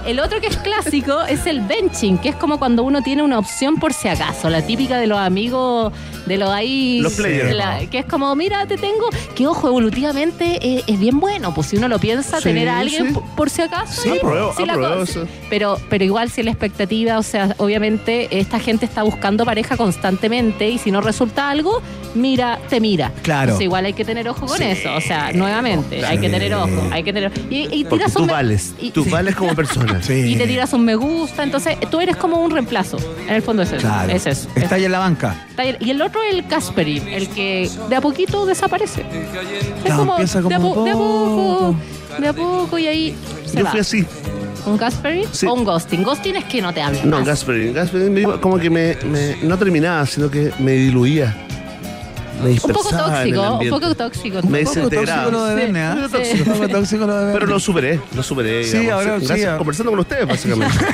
El 0.06 0.20
otro 0.20 0.40
que 0.40 0.46
es 0.46 0.56
clásico 0.58 1.22
es 1.28 1.46
el 1.46 1.60
benching, 1.62 2.18
que 2.18 2.28
es 2.28 2.36
como 2.36 2.58
cuando 2.58 2.82
uno 2.84 3.02
tiene 3.02 3.22
una 3.22 3.38
opción 3.38 3.76
por 3.76 3.92
si 3.92 4.08
acaso, 4.08 4.48
la 4.50 4.62
típica 4.62 4.98
de 4.98 5.08
los 5.08 5.18
amigos, 5.18 5.92
de 6.26 6.36
los 6.38 6.50
ahí. 6.50 7.00
Los 7.00 7.14
players. 7.14 7.54
la- 7.54 7.78
que 7.90 7.98
es 8.00 8.04
como, 8.06 8.34
mira, 8.36 8.66
te 8.66 8.76
tengo, 8.76 9.08
que 9.34 9.46
ojo, 9.46 9.68
evolutivamente 9.68 10.58
eh, 10.60 10.82
es 10.86 10.98
bien 10.98 11.18
bueno, 11.20 11.54
pues 11.54 11.68
si 11.68 11.76
uno 11.76 11.88
lo 11.88 11.98
piensa, 11.98 12.38
Sí, 12.38 12.44
tener 12.44 12.68
a 12.68 12.78
alguien 12.78 13.08
sí. 13.08 13.12
por, 13.14 13.22
por 13.36 13.50
si 13.50 13.62
acaso. 13.62 14.02
Sí, 14.02 14.10
ahí, 14.10 14.18
apruebo, 14.18 14.52
sí 14.56 14.64
la 14.66 14.72
apruebo 14.74 14.96
co- 14.96 15.02
eso. 15.02 15.26
Pero, 15.50 15.78
pero 15.88 16.04
igual 16.04 16.30
si 16.30 16.42
la 16.42 16.50
expectativa, 16.50 17.18
o 17.18 17.22
sea, 17.22 17.54
obviamente 17.58 18.28
esta 18.38 18.58
gente 18.58 18.84
está 18.86 19.02
buscando 19.02 19.44
pareja 19.44 19.76
constantemente 19.76 20.68
y 20.68 20.78
si 20.78 20.90
no 20.90 21.00
resulta 21.00 21.50
algo, 21.50 21.80
mira, 22.14 22.58
te 22.68 22.80
mira. 22.80 23.12
Claro. 23.22 23.42
Entonces 23.44 23.64
igual 23.64 23.84
hay 23.86 23.92
que 23.92 24.04
tener 24.04 24.28
ojo 24.28 24.46
con 24.46 24.60
eso. 24.62 24.94
O 24.94 25.00
sea, 25.00 25.32
nuevamente, 25.32 26.04
hay 26.04 26.18
que 26.18 26.28
tener 26.28 26.54
ojo, 26.54 26.68
hay 26.90 27.02
que 27.02 27.12
tener 27.12 27.30
Y, 27.50 27.68
y 27.74 27.84
tiras 27.84 28.12
tú 28.12 28.20
un 28.20 28.26
me- 28.26 28.32
vales. 28.32 28.74
y- 28.80 28.90
Tú 28.90 29.04
vales 29.10 29.34
como 29.36 29.54
persona. 29.54 30.02
Sí. 30.02 30.12
y 30.32 30.36
te 30.36 30.46
tiras 30.46 30.72
un 30.72 30.84
me 30.84 30.94
gusta, 30.94 31.42
entonces 31.42 31.76
tú 31.90 32.00
eres 32.00 32.16
como 32.16 32.40
un 32.40 32.50
reemplazo. 32.50 32.96
En 33.28 33.34
el 33.34 33.42
fondo 33.42 33.62
es 33.62 33.72
eso. 33.72 33.80
Claro. 33.80 34.12
Es 34.12 34.26
eso. 34.26 34.48
Está 34.54 34.60
Es- 34.66 34.72
ahí 34.72 34.84
en 34.84 34.92
la 34.92 34.98
banca. 34.98 35.44
está 35.50 35.62
ahí. 35.62 35.76
Y 35.80 35.90
el 35.90 36.00
otro 36.02 36.15
es 36.22 36.34
el 36.34 36.46
Casperi, 36.46 37.02
el 37.10 37.28
que 37.28 37.70
de 37.88 37.96
a 37.96 38.00
poquito 38.00 38.46
desaparece. 38.46 39.04
Es 39.84 39.94
como, 39.94 40.12
empieza 40.12 40.40
de, 40.40 40.54
a 40.54 40.58
como 40.58 40.74
po- 40.74 40.84
de 40.84 40.90
a 40.90 40.94
poco, 40.94 41.74
de 42.20 42.28
a 42.28 42.32
poco 42.32 42.78
y 42.78 42.86
ahí 42.86 43.14
se 43.46 43.58
Yo 43.58 43.64
va. 43.64 43.70
fui 43.70 43.80
así. 43.80 44.06
¿Un 44.66 44.78
Casperi 44.78 45.24
Sí. 45.30 45.46
o 45.46 45.54
un 45.54 45.64
Ghosting? 45.64 46.02
Ghosting 46.02 46.36
es 46.36 46.44
que 46.44 46.60
no 46.60 46.74
te 46.74 46.82
hablan 46.82 47.08
No, 47.08 47.18
me 48.10 48.20
iba- 48.20 48.40
como 48.40 48.58
que 48.58 48.68
me, 48.68 48.96
me- 49.04 49.36
no 49.42 49.56
terminaba, 49.58 50.04
sino 50.06 50.28
que 50.30 50.52
me 50.58 50.72
diluía. 50.72 51.36
Me 52.42 52.50
Un 52.50 52.58
poco 52.58 52.90
tóxico, 52.90 53.58
un 53.58 53.70
poco 53.70 53.94
tóxico. 53.94 54.42
Me 54.46 54.58
Un 54.60 54.64
poco 54.66 54.90
tóxico 54.90 55.30
lo 55.30 55.44
de 55.46 55.54
Sí. 55.54 55.60
Verne. 55.72 55.90
Un 55.90 55.96
poco 55.96 56.08
Sí. 56.08 56.12
tóxico. 56.30 56.50
Un 56.50 56.56
poco 56.58 56.68
tóxico 56.68 57.06
lo 57.06 57.20
de. 57.24 57.32
Pero 57.32 57.46
lo 57.46 57.58
superé, 57.60 58.00
lo 58.14 58.22
superé. 58.22 58.64
Sí, 58.64 58.78
digamos, 58.78 59.06
ahora 59.06 59.20
sí, 59.20 59.26
gracias, 59.26 59.50
ah. 59.54 59.56
conversando 59.58 59.90
con 59.92 60.00
ustedes, 60.00 60.26
básicamente. 60.28 60.74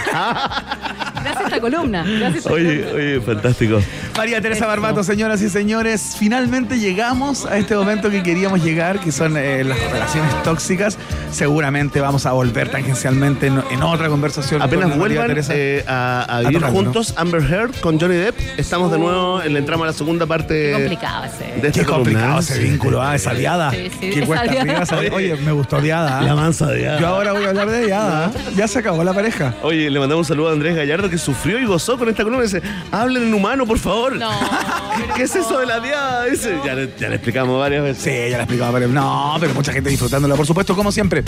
Gracias 1.22 1.36
a 1.36 1.42
esta 1.44 1.60
columna. 1.60 2.02
Gracias 2.04 2.34
a 2.34 2.38
esta 2.38 2.52
oye, 2.52 2.80
columna. 2.82 2.94
oye, 2.94 3.20
fantástico. 3.20 3.78
María 4.16 4.40
Teresa 4.42 4.66
Barbato, 4.66 5.02
señoras 5.02 5.40
y 5.40 5.48
señores, 5.48 6.16
finalmente 6.18 6.78
llegamos 6.78 7.46
a 7.46 7.56
este 7.56 7.74
momento 7.74 8.10
que 8.10 8.22
queríamos 8.22 8.62
llegar, 8.62 9.00
que 9.00 9.10
son 9.10 9.36
eh, 9.38 9.64
las 9.64 9.78
relaciones 9.90 10.42
tóxicas. 10.42 10.98
Seguramente 11.30 11.98
vamos 12.00 12.26
a 12.26 12.32
volver 12.32 12.68
tangencialmente 12.70 13.46
en, 13.46 13.62
en 13.70 13.82
otra 13.82 14.08
conversación. 14.08 14.60
Apenas 14.60 14.90
con 14.90 14.98
vuelvan 14.98 15.28
Teresa. 15.28 15.52
eh, 15.56 15.82
a, 15.88 16.24
a 16.28 16.40
vivir 16.42 16.60
juntos 16.62 17.14
Amber 17.16 17.42
Heard 17.42 17.80
con 17.80 17.98
Johnny 17.98 18.16
Depp, 18.16 18.36
estamos 18.58 18.92
de 18.92 18.98
nuevo, 18.98 19.42
en, 19.42 19.56
entramos 19.56 19.84
a 19.84 19.86
la 19.88 19.92
segunda 19.94 20.26
parte 20.26 20.54
Qué 20.54 20.72
complicado 20.74 21.24
ese. 21.24 21.60
de 21.60 21.72
Qué 21.72 21.84
complicado 21.84 22.24
columna. 22.34 22.38
ese 22.40 22.58
vínculo, 22.58 23.02
ah, 23.02 23.14
esa 23.16 23.32
diada. 23.32 23.70
Sí, 23.70 23.88
sí, 23.98 24.10
Qué 24.10 24.26
cuesta 24.26 24.44
diada. 24.44 24.60
arriba 24.60 24.82
esa 24.82 25.00
diada. 25.00 25.16
Oye, 25.16 25.36
me 25.36 25.52
gustó 25.52 25.80
diada. 25.80 26.18
ah. 26.18 26.22
La 26.22 26.34
mansa 26.36 26.66
de 26.66 26.82
Yo 27.00 27.06
ahora 27.08 27.32
voy 27.32 27.44
a 27.44 27.48
hablar 27.48 27.70
de 27.70 27.86
diada. 27.86 28.26
ah. 28.26 28.40
Ya 28.56 28.68
se 28.68 28.78
acabó 28.78 29.02
la 29.04 29.14
pareja. 29.14 29.54
Oye, 29.62 29.88
le 29.88 29.98
mandamos 29.98 30.26
un 30.26 30.28
saludo 30.28 30.50
a 30.50 30.52
Andrés 30.52 30.76
Gallardo 30.76 31.08
que 31.08 31.16
sufrió 31.18 31.58
y 31.58 31.64
gozó 31.64 31.96
con 31.96 32.10
esta 32.10 32.22
columna. 32.22 32.44
Dice, 32.44 32.60
hablen 32.90 33.22
en 33.24 33.32
humano, 33.34 33.66
por 33.66 33.78
favor. 33.78 34.01
No. 34.10 34.30
¿Qué 35.16 35.22
es 35.24 35.34
eso 35.36 35.58
de 35.58 35.66
la 35.66 35.80
diada? 35.80 36.24
Ya, 36.64 36.74
le, 36.74 36.90
ya 36.98 37.08
le 37.08 37.14
explicamos 37.16 37.58
varias 37.58 37.82
veces. 37.84 38.02
Sí, 38.02 38.30
ya 38.30 38.36
la 38.38 38.44
explicaba, 38.44 38.72
pero 38.78 38.88
no, 38.88 39.36
pero 39.40 39.54
mucha 39.54 39.72
gente 39.72 39.90
disfrutándola, 39.90 40.34
por 40.34 40.46
supuesto, 40.46 40.74
como 40.74 40.90
siempre. 40.92 41.22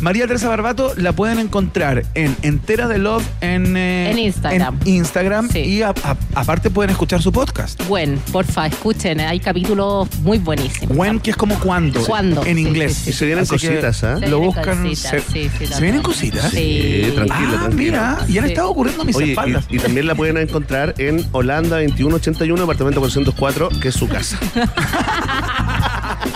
María 0.00 0.26
Teresa 0.26 0.48
Barbato 0.48 0.92
la 0.96 1.12
pueden 1.12 1.38
encontrar 1.38 2.04
en 2.14 2.36
Entera 2.42 2.88
de 2.88 2.98
Love 2.98 3.24
en, 3.40 3.76
eh, 3.76 4.10
En 4.10 4.18
Instagram. 4.18 4.78
en 4.84 4.88
Instagram 4.94 5.48
Sí. 5.50 5.58
y 5.60 5.82
a- 5.82 5.90
a- 6.02 6.16
aparte 6.34 6.70
pueden 6.70 6.90
escuchar 6.90 7.22
su 7.22 7.32
podcast. 7.32 7.82
Bueno, 7.88 8.18
porfa, 8.32 8.66
escuchen, 8.66 9.20
hay 9.20 9.40
capítulos 9.40 10.08
muy 10.22 10.38
buenísimos. 10.38 10.96
When, 10.96 11.20
que 11.20 11.30
es 11.30 11.36
como 11.36 11.58
cuando. 11.60 12.00
Cuándo, 12.04 12.44
En 12.44 12.56
sí, 12.56 12.62
inglés. 12.62 12.94
sí, 12.94 13.04
sí. 13.04 13.10
Y 13.10 13.12
se 13.12 13.26
vienen 13.26 13.42
Así 13.44 13.56
que 13.56 13.68
cositas, 13.68 14.04
¿ah? 14.04 14.18
Se 14.18 14.28
Lo 14.28 14.40
vienen 14.40 14.46
buscan. 14.56 14.82
cositas, 14.82 15.10
se, 15.10 15.20
sí, 15.20 15.50
sí, 15.58 15.66
¿se 15.66 15.80
vienen 15.82 16.02
cositas. 16.02 16.50
Sí. 16.50 17.12
tranquilo, 17.14 17.48
ah, 17.54 17.58
tranquilo. 17.60 17.70
mira, 17.76 18.18
y 18.28 18.38
han 18.38 18.44
Sí. 18.44 18.50
estado 18.50 18.70
ocurriendo 18.70 19.04
mis 19.04 19.16
Oye, 19.16 19.30
espaldas. 19.30 19.64
y, 19.68 19.76
y 19.76 19.78
también 19.78 20.06
la 20.06 20.14
pueden 20.14 20.36
encontrar 20.36 20.94
en 20.98 21.24
Holanda 21.32 21.82
2181, 22.18 22.62
apartamento 22.62 23.00
404, 23.00 23.68
que 23.80 23.88
es 23.88 23.94
su 23.94 24.08
casa. 24.08 24.38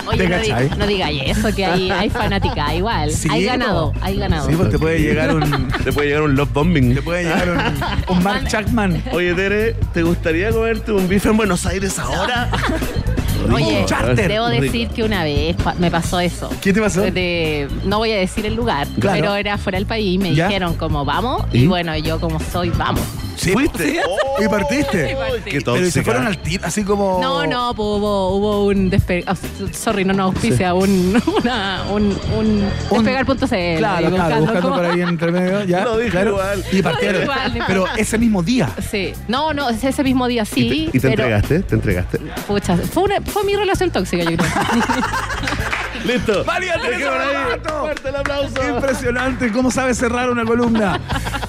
Oye, 0.07 0.18
¿Te 0.18 0.29
no, 0.29 0.37
di- 0.39 0.49
cachai? 0.49 0.70
no 0.79 0.87
digáis 0.87 1.22
eso, 1.26 1.55
que 1.55 1.64
hay, 1.66 1.91
hay 1.91 2.11
fanática 2.11 2.74
igual. 2.74 3.11
Sí, 3.11 3.29
hay 3.31 3.45
ganado, 3.45 3.93
hay 4.01 4.16
ganado. 4.16 4.49
Sí, 4.49 4.55
pues 4.57 4.70
te 4.70 4.79
puede 4.79 4.99
llegar 5.01 5.35
un. 5.35 5.68
Te 5.85 5.93
puede 5.93 6.09
llegar 6.09 6.22
un 6.22 6.35
love 6.37 6.53
bombing. 6.53 6.95
Te 6.95 7.03
puede 7.03 7.24
llegar 7.24 7.49
un, 7.51 8.16
un 8.16 8.22
Mark 8.22 8.47
Chapman. 8.49 9.03
Oye, 9.12 9.35
Tere, 9.35 9.74
¿te 9.93 10.03
gustaría 10.03 10.51
comerte 10.51 10.93
un 10.93 11.09
bife 11.09 11.29
en 11.29 11.37
Buenos 11.37 11.66
Aires 11.66 11.99
ahora? 11.99 12.49
Oye, 13.53 13.85
charter. 13.87 14.29
debo 14.29 14.49
Rico. 14.49 14.62
decir 14.62 14.89
que 14.89 15.03
una 15.05 15.22
vez 15.24 15.55
pa- 15.57 15.74
me 15.74 15.91
pasó 15.91 16.18
eso. 16.20 16.51
¿Qué 16.61 16.72
te 16.72 16.81
pasó? 16.81 17.03
De- 17.03 17.68
no 17.85 17.99
voy 17.99 18.12
a 18.12 18.16
decir 18.16 18.45
el 18.47 18.55
lugar, 18.55 18.87
Claro. 18.99 19.16
pero 19.20 19.35
era 19.37 19.57
fuera 19.59 19.79
del 19.79 19.87
país. 19.87 20.18
Me 20.20 20.35
¿Ya? 20.35 20.49
dijeron 20.49 20.74
como 20.74 21.05
vamos 21.05 21.45
¿Y? 21.53 21.61
y 21.61 21.66
bueno, 21.66 21.97
yo 21.99 22.18
como 22.20 22.41
soy, 22.41 22.70
vamos. 22.70 23.03
Sí, 23.39 23.53
¿Fuiste? 23.53 24.01
Oh, 24.05 24.43
¿Y 24.43 24.49
partiste? 24.49 25.16
Qué 25.45 25.61
Pero 25.64 25.86
¿y 25.86 25.91
se 25.93 26.03
fueron 26.03 26.26
al 26.26 26.39
tiro, 26.39 26.66
así 26.66 26.82
como. 26.82 27.20
No, 27.22 27.47
no, 27.47 27.72
pues 27.74 27.86
hubo, 27.86 28.36
hubo 28.36 28.64
un 28.66 28.91
despegar. 28.91 29.36
sorry, 29.72 30.05
no 30.05 30.12
nos 30.12 30.34
auspicia, 30.34 30.74
un, 30.74 31.22
una, 31.41 31.84
un, 31.91 32.18
un, 32.36 32.68
Un- 32.91 33.05
despegar.cl. 33.05 33.78
Claro, 33.78 34.11
claro, 34.11 34.41
buscando 34.41 34.74
por 34.74 34.84
ahí 34.84 35.01
entre 35.03 35.30
medio, 35.30 35.62
ya. 35.64 35.84
Lo 35.84 35.99
dije 35.99 36.11
claro. 36.11 36.30
igual. 36.30 36.64
Y 36.72 36.82
partieron. 36.82 37.22
Igual, 37.22 37.64
Pero 37.66 37.84
ese 37.97 38.18
mismo 38.18 38.43
día. 38.43 38.70
Sí, 38.91 39.12
no, 39.28 39.55
no, 39.55 39.70
ese 39.70 40.03
mismo 40.03 40.26
día 40.26 40.43
¿Y 40.43 40.47
sí. 40.47 40.68
te, 40.68 40.74
y 40.74 41.01
te 41.01 41.01
pero, 41.01 41.11
entregaste? 41.22 41.61
¿Te 41.61 41.74
entregaste? 41.76 42.18
Pucha, 42.49 42.76
fue, 42.76 43.05
una- 43.05 43.20
fue 43.20 43.45
mi 43.45 43.55
relación 43.55 43.91
tóxica, 43.93 44.24
yo 44.24 44.36
creo. 44.36 44.51
¡Listo! 46.05 46.44
Dejémosla 46.44 47.22
ahí. 47.22 47.34
Barbato. 47.34 47.80
¡Fuerte 47.80 48.09
el 48.09 48.16
aplauso! 48.16 48.68
Impresionante, 48.68 49.53
cómo 49.53 49.70
sabes 49.70 49.99
cerrar 49.99 50.30
una 50.30 50.44
columna. 50.44 51.01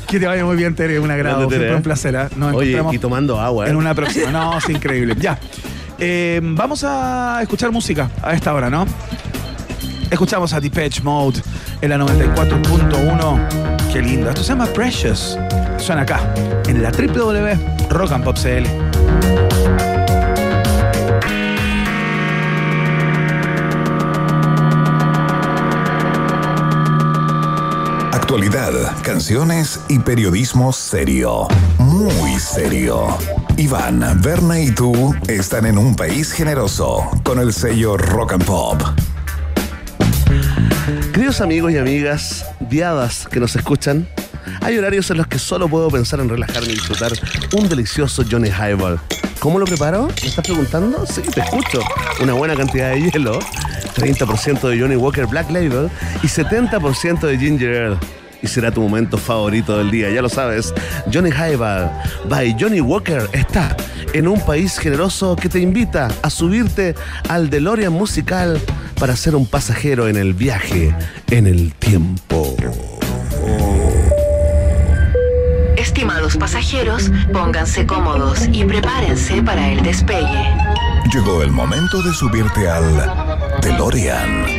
Que 0.07 0.19
te 0.19 0.27
vaya 0.27 0.43
muy 0.45 0.55
bien, 0.55 0.75
Tere, 0.75 0.99
un 0.99 1.11
agrado, 1.11 1.39
Grande, 1.47 1.55
Tere, 1.55 1.67
siempre 1.67 1.73
¿eh? 1.73 1.77
un 1.77 1.83
placer. 1.83 2.15
¿eh? 2.15 2.27
Nos 2.35 2.55
Oye, 2.55 2.81
y 2.91 2.97
tomando 2.97 3.39
agua. 3.39 3.67
¿eh? 3.67 3.69
en 3.69 3.75
una 3.75 3.93
próxima. 3.93 4.31
No, 4.31 4.57
es 4.57 4.69
increíble. 4.69 5.15
Ya. 5.19 5.37
Eh, 5.97 6.39
vamos 6.41 6.83
a 6.83 7.39
escuchar 7.41 7.71
música 7.71 8.09
a 8.23 8.33
esta 8.33 8.53
hora, 8.53 8.69
¿no? 8.69 8.85
Escuchamos 10.09 10.53
a 10.53 10.59
Depeche 10.59 11.01
Mode 11.03 11.41
en 11.81 11.89
la 11.89 11.97
94.1. 11.97 13.91
Qué 13.93 14.01
lindo. 14.01 14.29
Esto 14.29 14.43
se 14.43 14.49
llama 14.49 14.65
Precious. 14.67 15.37
Suena 15.77 16.01
acá, 16.01 16.33
en 16.67 16.81
la 16.81 16.91
www.rockandpopcl. 16.91 19.88
Actualidad, 28.29 29.01
canciones 29.01 29.79
y 29.89 29.97
periodismo 29.97 30.71
serio. 30.71 31.47
Muy 31.79 32.37
serio. 32.37 33.17
Iván, 33.57 34.21
Berna 34.21 34.59
y 34.59 34.69
tú 34.69 35.15
están 35.27 35.65
en 35.65 35.79
un 35.79 35.95
país 35.95 36.31
generoso 36.31 37.09
con 37.23 37.39
el 37.39 37.51
sello 37.51 37.97
Rock 37.97 38.33
and 38.33 38.45
Pop. 38.45 38.83
Queridos 41.11 41.41
amigos 41.41 41.71
y 41.71 41.79
amigas, 41.79 42.45
diadas 42.59 43.27
que 43.31 43.39
nos 43.39 43.55
escuchan, 43.55 44.07
hay 44.61 44.77
horarios 44.77 45.09
en 45.09 45.17
los 45.17 45.25
que 45.25 45.39
solo 45.39 45.67
puedo 45.67 45.89
pensar 45.89 46.19
en 46.19 46.29
relajarme 46.29 46.67
y 46.67 46.73
disfrutar 46.73 47.11
un 47.57 47.67
delicioso 47.67 48.23
Johnny 48.29 48.49
Highball. 48.49 48.99
¿Cómo 49.39 49.57
lo 49.57 49.65
preparo? 49.65 50.07
¿Me 50.21 50.27
estás 50.27 50.45
preguntando? 50.45 51.03
Sí, 51.07 51.21
te 51.21 51.39
escucho. 51.39 51.81
Una 52.21 52.33
buena 52.33 52.55
cantidad 52.55 52.91
de 52.91 53.09
hielo, 53.09 53.39
30% 53.95 54.69
de 54.69 54.79
Johnny 54.79 54.97
Walker 54.97 55.25
Black 55.25 55.49
Label 55.49 55.89
y 56.21 56.27
70% 56.27 57.21
de 57.21 57.39
Ginger 57.39 57.75
Ale. 57.75 58.18
Y 58.41 58.47
será 58.47 58.71
tu 58.71 58.81
momento 58.81 59.17
favorito 59.17 59.77
del 59.77 59.91
día, 59.91 60.09
ya 60.09 60.21
lo 60.21 60.29
sabes. 60.29 60.73
Johnny 61.11 61.29
Highball 61.29 61.91
by 62.29 62.55
Johnny 62.59 62.81
Walker 62.81 63.29
está 63.33 63.75
en 64.13 64.27
un 64.27 64.39
país 64.41 64.77
generoso 64.77 65.35
que 65.35 65.49
te 65.49 65.59
invita 65.59 66.07
a 66.21 66.29
subirte 66.29 66.95
al 67.27 67.49
DeLorean 67.49 67.93
musical 67.93 68.59
para 68.99 69.15
ser 69.15 69.35
un 69.35 69.45
pasajero 69.45 70.07
en 70.07 70.17
el 70.17 70.33
viaje 70.33 70.95
en 71.29 71.47
el 71.47 71.73
tiempo. 71.73 72.55
Estimados 75.77 76.37
pasajeros, 76.37 77.11
pónganse 77.31 77.85
cómodos 77.85 78.47
y 78.51 78.63
prepárense 78.65 79.41
para 79.43 79.69
el 79.69 79.81
despegue. 79.83 80.55
Llegó 81.13 81.41
el 81.41 81.51
momento 81.51 82.01
de 82.03 82.13
subirte 82.13 82.69
al 82.69 82.83
DeLorean 83.61 84.58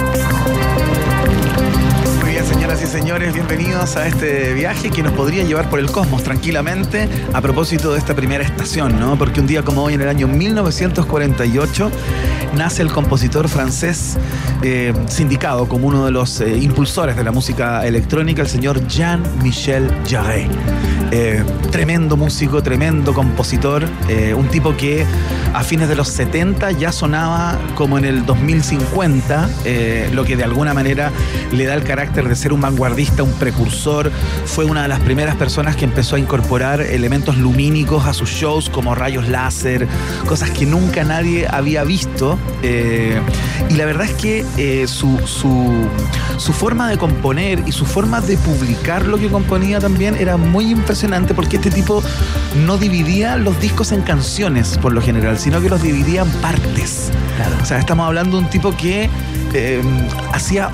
Señoras 2.71 2.89
y 2.89 2.99
señores, 2.99 3.33
bienvenidos 3.33 3.97
a 3.97 4.07
este 4.07 4.53
viaje 4.53 4.91
que 4.91 5.03
nos 5.03 5.11
podría 5.11 5.43
llevar 5.43 5.69
por 5.69 5.77
el 5.79 5.91
cosmos 5.91 6.23
tranquilamente 6.23 7.09
a 7.33 7.41
propósito 7.41 7.91
de 7.91 7.99
esta 7.99 8.15
primera 8.15 8.45
estación, 8.45 8.97
¿no? 8.97 9.17
Porque 9.17 9.41
un 9.41 9.47
día 9.47 9.61
como 9.61 9.83
hoy, 9.83 9.95
en 9.95 10.01
el 10.01 10.07
año 10.07 10.29
1948, 10.29 11.91
nace 12.55 12.81
el 12.81 12.93
compositor 12.93 13.49
francés 13.49 14.17
eh, 14.63 14.93
sindicado 15.09 15.67
como 15.67 15.85
uno 15.85 16.05
de 16.05 16.11
los 16.11 16.39
eh, 16.39 16.57
impulsores 16.59 17.17
de 17.17 17.25
la 17.25 17.33
música 17.33 17.85
electrónica, 17.85 18.41
el 18.41 18.47
señor 18.47 18.87
Jean-Michel 18.87 19.91
Jarre. 20.09 20.47
Eh, 21.11 21.43
tremendo 21.71 22.15
músico, 22.15 22.63
tremendo 22.63 23.13
compositor, 23.13 23.85
un 24.33 24.47
tipo 24.47 24.77
que 24.77 25.05
a 25.53 25.63
fines 25.63 25.89
de 25.89 25.95
los 25.95 26.07
70 26.07 26.71
ya 26.71 26.91
sonaba 26.91 27.59
como 27.75 27.97
en 27.97 28.05
el 28.05 28.25
2050, 28.25 29.49
eh, 29.65 30.09
lo 30.13 30.23
que 30.23 30.37
de 30.37 30.43
alguna 30.43 30.73
manera 30.73 31.11
le 31.51 31.65
da 31.65 31.73
el 31.73 31.83
carácter 31.83 32.27
de 32.29 32.35
ser 32.35 32.53
un 32.53 32.60
vanguardista, 32.61 33.23
un 33.23 33.33
precursor. 33.33 34.11
Fue 34.45 34.65
una 34.65 34.83
de 34.83 34.87
las 34.87 34.99
primeras 34.99 35.35
personas 35.35 35.75
que 35.75 35.85
empezó 35.85 36.15
a 36.15 36.19
incorporar 36.19 36.81
elementos 36.81 37.37
lumínicos 37.37 38.05
a 38.05 38.13
sus 38.13 38.29
shows 38.29 38.69
como 38.69 38.95
rayos 38.95 39.27
láser, 39.27 39.87
cosas 40.27 40.51
que 40.51 40.65
nunca 40.65 41.03
nadie 41.03 41.47
había 41.49 41.83
visto. 41.83 42.37
eh, 42.63 43.19
y 43.69 43.75
la 43.75 43.85
verdad 43.85 44.05
es 44.05 44.13
que 44.13 44.45
eh, 44.57 44.87
su, 44.87 45.19
su, 45.25 45.87
su 46.37 46.53
forma 46.53 46.89
de 46.89 46.97
componer 46.97 47.63
y 47.65 47.71
su 47.71 47.85
forma 47.85 48.21
de 48.21 48.37
publicar 48.37 49.05
lo 49.05 49.17
que 49.17 49.29
componía 49.29 49.79
también 49.79 50.15
era 50.15 50.37
muy 50.37 50.71
impresionante 50.71 51.33
porque 51.33 51.57
este 51.57 51.71
tipo 51.71 52.03
no 52.65 52.77
dividía 52.77 53.37
los 53.37 53.59
discos 53.59 53.91
en 53.91 54.01
canciones 54.01 54.77
por 54.77 54.93
lo 54.93 55.01
general, 55.01 55.37
sino 55.37 55.61
que 55.61 55.69
los 55.69 55.81
dividía 55.81 56.21
en 56.21 56.29
partes. 56.41 57.11
O 57.61 57.65
sea, 57.65 57.79
estamos 57.79 58.05
hablando 58.05 58.37
de 58.37 58.43
un 58.43 58.49
tipo 58.49 58.75
que 58.75 59.09
eh, 59.53 59.81
hacía 60.33 60.69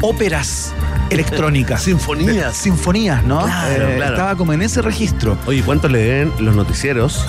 óperas 0.00 0.72
electrónicas. 1.10 1.82
Sinfonías. 1.82 2.56
Sinfonías, 2.56 3.24
¿no? 3.24 3.42
Claro, 3.44 3.88
Eh, 3.88 3.94
claro. 3.96 4.12
Estaba 4.14 4.36
como 4.36 4.52
en 4.52 4.62
ese 4.62 4.82
registro. 4.82 5.36
Oye, 5.46 5.62
¿cuánto 5.62 5.88
le 5.88 5.98
den 5.98 6.32
los 6.38 6.54
noticieros, 6.56 7.24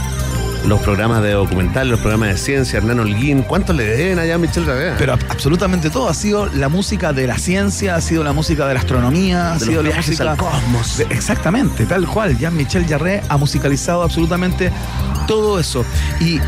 los 0.66 0.80
programas 0.82 1.24
de 1.24 1.32
documental, 1.32 1.90
los 1.90 2.00
programas 2.00 2.30
de 2.30 2.38
ciencia, 2.38 2.78
Hernán 2.78 3.00
Holguín? 3.00 3.42
¿Cuánto 3.42 3.74
le 3.74 3.86
den 3.86 4.20
allá 4.20 4.36
a 4.36 4.38
Michelle 4.38 4.66
Ravea? 4.68 4.96
Pero 4.98 5.14
ab- 5.14 5.26
absolutamente 5.30 5.90
todo. 5.90 6.08
Ha 6.10 6.14
sido 6.14 6.46
la 6.48 6.70
música 6.70 7.14
de 7.14 7.26
la 7.28 7.38
ciencia, 7.38 7.96
ha 7.96 8.02
sido 8.02 8.24
la 8.24 8.32
música 8.34 8.68
de 8.68 8.76
la 8.76 8.80
astronomía, 8.80 9.52
ha 9.54 9.54
De 9.56 9.60
sido 9.66 9.76
los 9.78 9.84
la 9.86 9.90
viajes 9.90 10.08
música 10.10 10.32
al 10.32 10.38
cosmos. 10.38 11.00
exactamente, 11.10 11.86
tal 11.86 12.06
cual. 12.08 12.38
Jean-Michel 12.38 12.86
Jarre 12.88 13.24
ha 13.28 13.38
musicalizado 13.38 14.04
absolutamente 14.04 14.72
todo 15.28 15.60
eso. 15.60 15.84
Y 16.20 16.40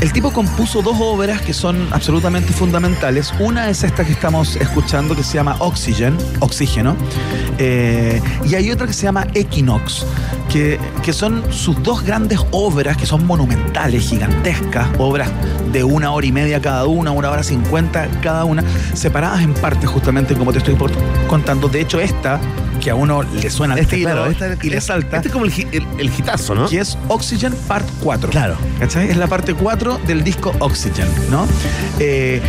el 0.00 0.12
tipo 0.12 0.32
compuso 0.32 0.80
dos 0.80 0.96
obras 0.98 1.42
que 1.42 1.52
son 1.52 1.88
absolutamente 1.92 2.52
fundamentales. 2.52 3.32
Una 3.38 3.68
es 3.68 3.84
esta 3.84 4.04
que 4.04 4.12
estamos 4.12 4.56
escuchando 4.56 5.14
que 5.14 5.22
se 5.22 5.34
llama 5.34 5.56
Oxygen, 5.58 6.16
Oxígeno. 6.40 6.96
Eh, 7.58 8.20
y 8.46 8.54
hay 8.54 8.70
otra 8.70 8.86
que 8.86 8.94
se 8.94 9.02
llama 9.02 9.26
Equinox, 9.34 10.06
que, 10.50 10.78
que 11.02 11.12
son 11.12 11.42
sus 11.52 11.82
dos 11.82 12.02
grandes 12.02 12.40
obras 12.50 12.96
que 12.96 13.04
son 13.04 13.26
monumentales, 13.26 14.08
gigantescas, 14.08 14.88
obras 14.98 15.28
de 15.70 15.84
una 15.84 16.10
hora 16.12 16.26
y 16.26 16.32
media 16.32 16.60
cada 16.60 16.86
una, 16.86 17.10
una 17.10 17.30
hora 17.30 17.42
cincuenta 17.42 18.08
cada 18.22 18.44
una, 18.44 18.64
separadas 18.94 19.42
en 19.42 19.52
partes 19.54 19.88
justamente 19.88 20.34
como 20.34 20.52
te 20.52 20.58
estoy 20.58 20.76
contando. 21.28 21.68
De 21.68 21.80
hecho, 21.80 22.00
esta, 22.00 22.40
que 22.80 22.90
a 22.90 22.94
uno 22.94 23.22
le 23.22 23.50
suena 23.50 23.74
al 23.74 23.80
Este, 23.80 23.96
tiro 23.96 24.10
claro, 24.12 24.30
esta- 24.30 24.56
y 24.62 24.70
le 24.70 24.80
salta, 24.80 25.16
Este 25.16 25.28
es 25.28 25.32
como 25.32 25.44
el, 25.44 25.52
el, 25.72 25.86
el 25.98 26.06
hitazo, 26.06 26.54
¿no? 26.54 26.68
que 26.68 26.78
es 26.80 26.96
Oxygen 27.08 27.54
Part 27.68 27.86
4. 28.02 28.30
Claro. 28.30 28.56
¿Cachai? 28.78 29.10
Es 29.10 29.16
la 29.16 29.26
parte 29.26 29.54
4 29.54 30.00
del 30.06 30.24
disco 30.24 30.52
Oxygen, 30.60 31.06
¿no? 31.30 31.46
Eh, 31.98 32.40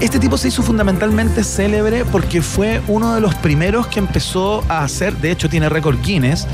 este 0.00 0.20
tipo 0.20 0.38
se 0.38 0.48
hizo 0.48 0.62
fundamentalmente 0.62 1.42
célebre 1.42 2.04
porque 2.04 2.40
fue 2.40 2.80
uno 2.86 3.14
de 3.14 3.20
los 3.20 3.34
primeros 3.34 3.88
que 3.88 3.98
empezó 3.98 4.64
a 4.68 4.84
hacer, 4.84 5.16
de 5.16 5.32
hecho 5.32 5.48
tiene 5.48 5.68
récord 5.68 5.98
Guinness, 6.00 6.46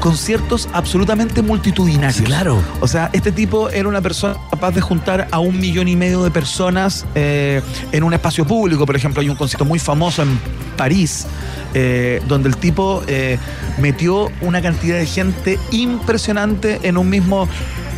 conciertos 0.00 0.68
absolutamente 0.72 1.42
multitudinarios. 1.42 2.16
Sí, 2.16 2.22
claro. 2.22 2.62
O 2.80 2.86
sea, 2.86 3.10
este 3.12 3.32
tipo 3.32 3.70
era 3.70 3.88
una 3.88 4.00
persona 4.00 4.36
capaz 4.50 4.72
de 4.72 4.80
juntar 4.80 5.26
a 5.30 5.38
un 5.40 5.58
millón 5.58 5.88
y 5.88 5.96
medio 5.96 6.22
de 6.22 6.30
personas 6.30 7.04
eh, 7.14 7.60
en 7.90 8.04
un 8.04 8.14
espacio 8.14 8.46
público. 8.46 8.86
Por 8.86 8.94
ejemplo, 8.94 9.20
hay 9.20 9.28
un 9.28 9.36
concierto 9.36 9.64
muy 9.64 9.80
famoso 9.80 10.22
en 10.22 10.38
París, 10.76 11.26
eh, 11.74 12.22
donde 12.28 12.48
el 12.48 12.56
tipo 12.56 13.02
eh, 13.08 13.38
metió 13.78 14.30
una 14.40 14.62
cantidad 14.62 14.98
de 14.98 15.06
gente 15.06 15.58
impresionante 15.72 16.80
en 16.84 16.96
un 16.96 17.08
mismo 17.08 17.48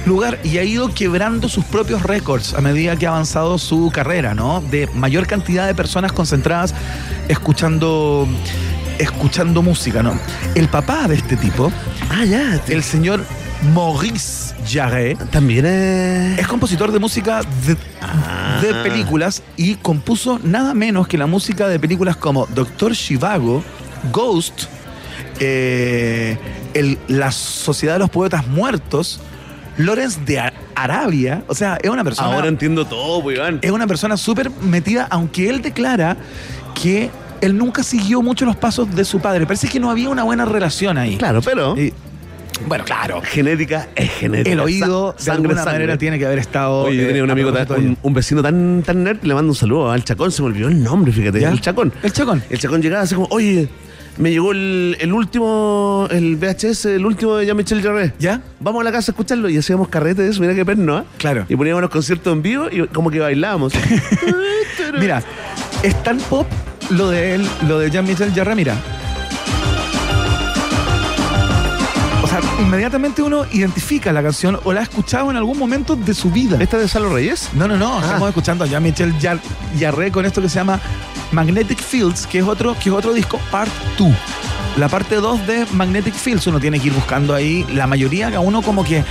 lugar 0.06 0.38
y 0.44 0.58
ha 0.58 0.64
ido 0.64 0.92
quebrando 0.94 1.48
sus 1.48 1.64
propios 1.64 2.02
récords 2.02 2.54
a 2.54 2.60
medida 2.60 2.96
que 2.96 3.06
ha 3.06 3.10
avanzado 3.10 3.58
su 3.58 3.90
carrera, 3.92 4.34
¿no? 4.34 4.60
De 4.70 4.88
mayor 4.94 5.26
cantidad 5.26 5.66
de 5.66 5.74
personas 5.74 6.12
concentradas 6.12 6.74
escuchando 7.28 8.28
escuchando 8.98 9.60
música, 9.62 10.02
¿no? 10.04 10.16
El 10.54 10.68
papá 10.68 11.08
de 11.08 11.16
este 11.16 11.36
tipo, 11.36 11.72
Ah, 12.10 12.24
ya. 12.24 12.60
el 12.68 12.82
señor 12.84 13.24
Maurice 13.74 14.54
Jarre, 14.70 15.16
También 15.32 15.64
es... 15.66 16.38
es 16.38 16.46
compositor 16.46 16.92
de 16.92 17.00
música 17.00 17.40
de, 17.66 17.76
Ah. 18.00 18.60
de 18.62 18.72
películas 18.88 19.42
y 19.56 19.74
compuso 19.76 20.38
nada 20.44 20.74
menos 20.74 21.08
que 21.08 21.18
la 21.18 21.26
música 21.26 21.66
de 21.66 21.80
películas 21.80 22.16
como 22.16 22.46
Doctor 22.46 22.92
Shivago, 22.92 23.64
Ghost, 24.12 24.64
eh, 25.40 26.36
el- 26.74 26.98
La 27.08 27.32
Sociedad 27.32 27.94
de 27.94 27.98
los 28.00 28.10
Poetas 28.10 28.46
Muertos, 28.46 29.18
Lawrence 29.78 30.20
de 30.24 30.38
Ar- 30.40 30.52
Arabia. 30.74 31.42
O 31.48 31.54
sea, 31.54 31.78
es 31.82 31.90
una 31.90 32.04
persona. 32.04 32.34
Ahora 32.34 32.48
entiendo 32.48 32.84
todo, 32.84 33.22
pues, 33.22 33.36
Iván. 33.36 33.58
es 33.62 33.70
una 33.70 33.86
persona 33.86 34.16
súper 34.16 34.50
metida, 34.50 35.06
aunque 35.10 35.48
él 35.50 35.62
declara 35.62 36.16
que 36.80 37.10
él 37.40 37.56
nunca 37.58 37.82
siguió 37.82 38.22
mucho 38.22 38.44
los 38.44 38.56
pasos 38.56 38.94
de 38.94 39.04
su 39.04 39.20
padre. 39.20 39.46
Parece 39.46 39.68
que 39.68 39.78
no 39.80 39.90
había 39.90 40.08
una 40.08 40.22
buena 40.22 40.44
relación 40.44 40.98
ahí. 40.98 41.16
Claro, 41.16 41.40
pero... 41.42 41.76
Y- 41.78 41.92
bueno, 42.68 42.84
claro. 42.84 43.20
Genética 43.20 43.88
es 43.96 44.10
genética. 44.12 44.52
El 44.52 44.60
oído, 44.60 45.14
Sa- 45.18 45.32
de 45.32 45.36
alguna 45.38 45.64
manera, 45.64 45.98
tiene 45.98 46.20
que 46.20 46.24
haber 46.26 46.38
estado. 46.38 46.82
Oye, 46.84 46.98
yo 46.98 47.02
eh, 47.02 47.06
tenía 47.08 47.24
un 47.24 47.30
a 47.30 47.32
amigo, 47.32 47.52
tan- 47.52 47.72
un, 47.76 47.98
un 48.00 48.14
vecino 48.14 48.42
tan, 48.44 48.82
tan 48.86 49.02
nerd, 49.02 49.18
le 49.24 49.34
mando 49.34 49.50
un 49.50 49.56
saludo 49.56 49.90
al 49.90 50.04
Chacón, 50.04 50.30
se 50.30 50.40
me 50.40 50.46
olvidó 50.48 50.68
el 50.68 50.80
nombre, 50.80 51.12
fíjate, 51.12 51.40
¿Ya? 51.40 51.50
el 51.50 51.60
Chacón. 51.60 51.92
El 52.04 52.12
Chacón. 52.12 52.44
El 52.48 52.58
Chacón 52.60 52.80
llegaba 52.80 53.02
así 53.02 53.16
como, 53.16 53.26
oye, 53.32 53.68
me 54.16 54.30
llegó 54.30 54.52
el, 54.52 54.96
el 55.00 55.12
último, 55.12 56.08
el 56.10 56.36
VHS, 56.36 56.86
el 56.86 57.06
último 57.06 57.36
de 57.36 57.46
Jean-Michel 57.46 57.82
Jarre. 57.82 58.12
¿Ya? 58.18 58.40
Vamos 58.60 58.80
a 58.80 58.84
la 58.84 58.92
casa 58.92 59.10
a 59.10 59.12
escucharlo 59.12 59.48
y 59.48 59.58
hacíamos 59.58 59.88
carrete 59.88 60.22
de 60.22 60.30
eso, 60.30 60.40
mira 60.40 60.54
qué 60.54 60.64
perno, 60.64 60.96
¿ah? 60.96 61.04
Claro. 61.18 61.46
Y 61.48 61.56
poníamos 61.56 61.82
los 61.82 61.90
conciertos 61.90 62.32
en 62.32 62.42
vivo 62.42 62.68
y 62.70 62.86
como 62.88 63.10
que 63.10 63.20
bailábamos. 63.20 63.72
Mira, 64.98 65.22
es 65.82 66.02
tan 66.02 66.18
pop 66.18 66.46
lo 66.90 67.10
de 67.10 67.34
él, 67.34 67.48
lo 67.66 67.78
de 67.78 67.90
Jean-Michel 67.90 68.32
Jarre, 68.32 68.54
mira. 68.54 68.76
Sea, 72.40 72.62
inmediatamente 72.64 73.22
uno 73.22 73.44
identifica 73.52 74.12
la 74.12 74.22
canción 74.22 74.58
o 74.64 74.72
la 74.72 74.80
ha 74.80 74.82
escuchado 74.84 75.30
en 75.30 75.36
algún 75.36 75.58
momento 75.58 75.96
de 75.96 76.14
su 76.14 76.30
vida. 76.30 76.56
¿Esta 76.60 76.78
de 76.78 76.88
Salo 76.88 77.12
Reyes? 77.12 77.48
No, 77.54 77.68
no, 77.68 77.76
no. 77.76 78.00
Estamos 78.00 78.28
escuchando 78.28 78.64
a 78.64 78.66
Jean-Michel 78.66 79.14
Jar- 79.20 79.40
Jarre 79.78 80.10
con 80.10 80.24
esto 80.26 80.40
que 80.42 80.48
se 80.48 80.56
llama 80.56 80.80
Magnetic 81.32 81.78
Fields, 81.80 82.26
que 82.26 82.38
es 82.38 82.44
otro, 82.44 82.74
que 82.78 82.88
es 82.90 82.94
otro 82.94 83.12
disco, 83.12 83.38
Part 83.50 83.70
2. 83.98 84.08
La 84.76 84.88
parte 84.88 85.16
2 85.16 85.46
de 85.46 85.66
Magnetic 85.72 86.14
Fields, 86.14 86.46
uno 86.48 86.58
tiene 86.58 86.80
que 86.80 86.88
ir 86.88 86.92
buscando 86.94 87.34
ahí. 87.34 87.64
La 87.72 87.86
mayoría, 87.86 88.28
a 88.28 88.40
uno 88.40 88.60
como 88.62 88.82
que 88.84 89.04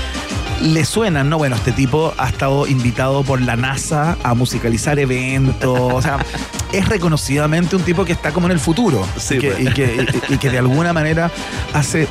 le 0.62 0.84
suenan, 0.86 1.30
¿no? 1.30 1.38
Bueno, 1.38 1.56
este 1.56 1.72
tipo 1.72 2.14
ha 2.18 2.28
estado 2.30 2.68
invitado 2.68 3.24
por 3.24 3.42
la 3.42 3.56
NASA 3.56 4.18
a 4.24 4.34
musicalizar 4.34 5.00
eventos. 5.00 5.80
O 5.94 6.02
sea, 6.02 6.18
es 6.74 6.88
reconocidamente 6.90 7.76
un 7.78 7.84
tipo 7.84 8.04
que 8.04 8.12
está 8.12 8.32
como 8.32 8.48
en 8.48 8.52
el 8.54 8.60
futuro. 8.60 9.06
Sí, 9.18 9.36
y, 9.36 9.40
que, 9.40 9.52
pues. 9.52 9.62
y 9.62 9.74
que- 9.74 10.08
y- 10.30 10.34
y 10.34 10.38
que 10.38 10.50
de 10.50 10.58
alguna 10.60 10.92
manera 10.92 11.32
hace 11.74 12.08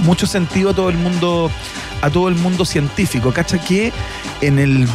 mucho 0.00 0.26
sentido 0.26 0.70
a 0.70 0.74
todo 0.74 0.90
el 0.90 0.96
mundo, 0.96 1.50
a 2.02 2.10
todo 2.10 2.28
el 2.28 2.34
mundo 2.34 2.64
científico. 2.64 3.32
¿Cacha? 3.32 3.58
Que 3.58 3.92
en 4.40 4.58
el, 4.58 4.88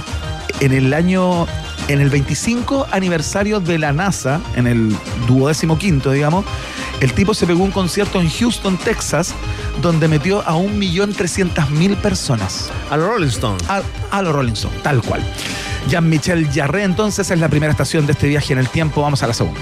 en 0.60 0.72
el 0.74 0.94
año, 0.94 1.48
en 1.88 2.02
el 2.02 2.10
25 2.10 2.88
aniversario 2.92 3.60
de 3.60 3.78
la 3.78 3.94
NASA, 3.94 4.42
en 4.56 4.68
el 4.68 4.96
duodécimo 5.28 5.78
quinto, 5.78 6.12
digamos, 6.12 6.46
el 7.02 7.14
tipo 7.14 7.34
se 7.34 7.46
pegó 7.46 7.64
un 7.64 7.72
concierto 7.72 8.22
en 8.22 8.30
Houston, 8.30 8.78
Texas, 8.78 9.34
donde 9.82 10.08
metió 10.08 10.42
a 10.42 10.54
1.300.000 10.54 11.98
personas. 11.98 12.72
A 12.90 12.98
los 12.98 13.08
Rolling 13.08 13.28
Stones. 13.28 13.70
A, 13.70 13.82
a 14.12 14.22
los 14.22 14.34
Rolling 14.34 14.54
Stones, 14.54 14.82
tal 14.82 15.02
cual. 15.02 15.22
Jean-Michel 15.88 16.50
Jarre, 16.52 16.84
entonces, 16.84 17.30
es 17.30 17.40
la 17.40 17.50
primera 17.50 17.72
estación 17.72 18.06
de 18.06 18.14
este 18.14 18.28
viaje 18.28 18.54
en 18.54 18.60
el 18.60 18.70
tiempo. 18.70 19.02
Vamos 19.02 19.22
a 19.24 19.28
la 19.28 19.34
segunda. 19.34 19.62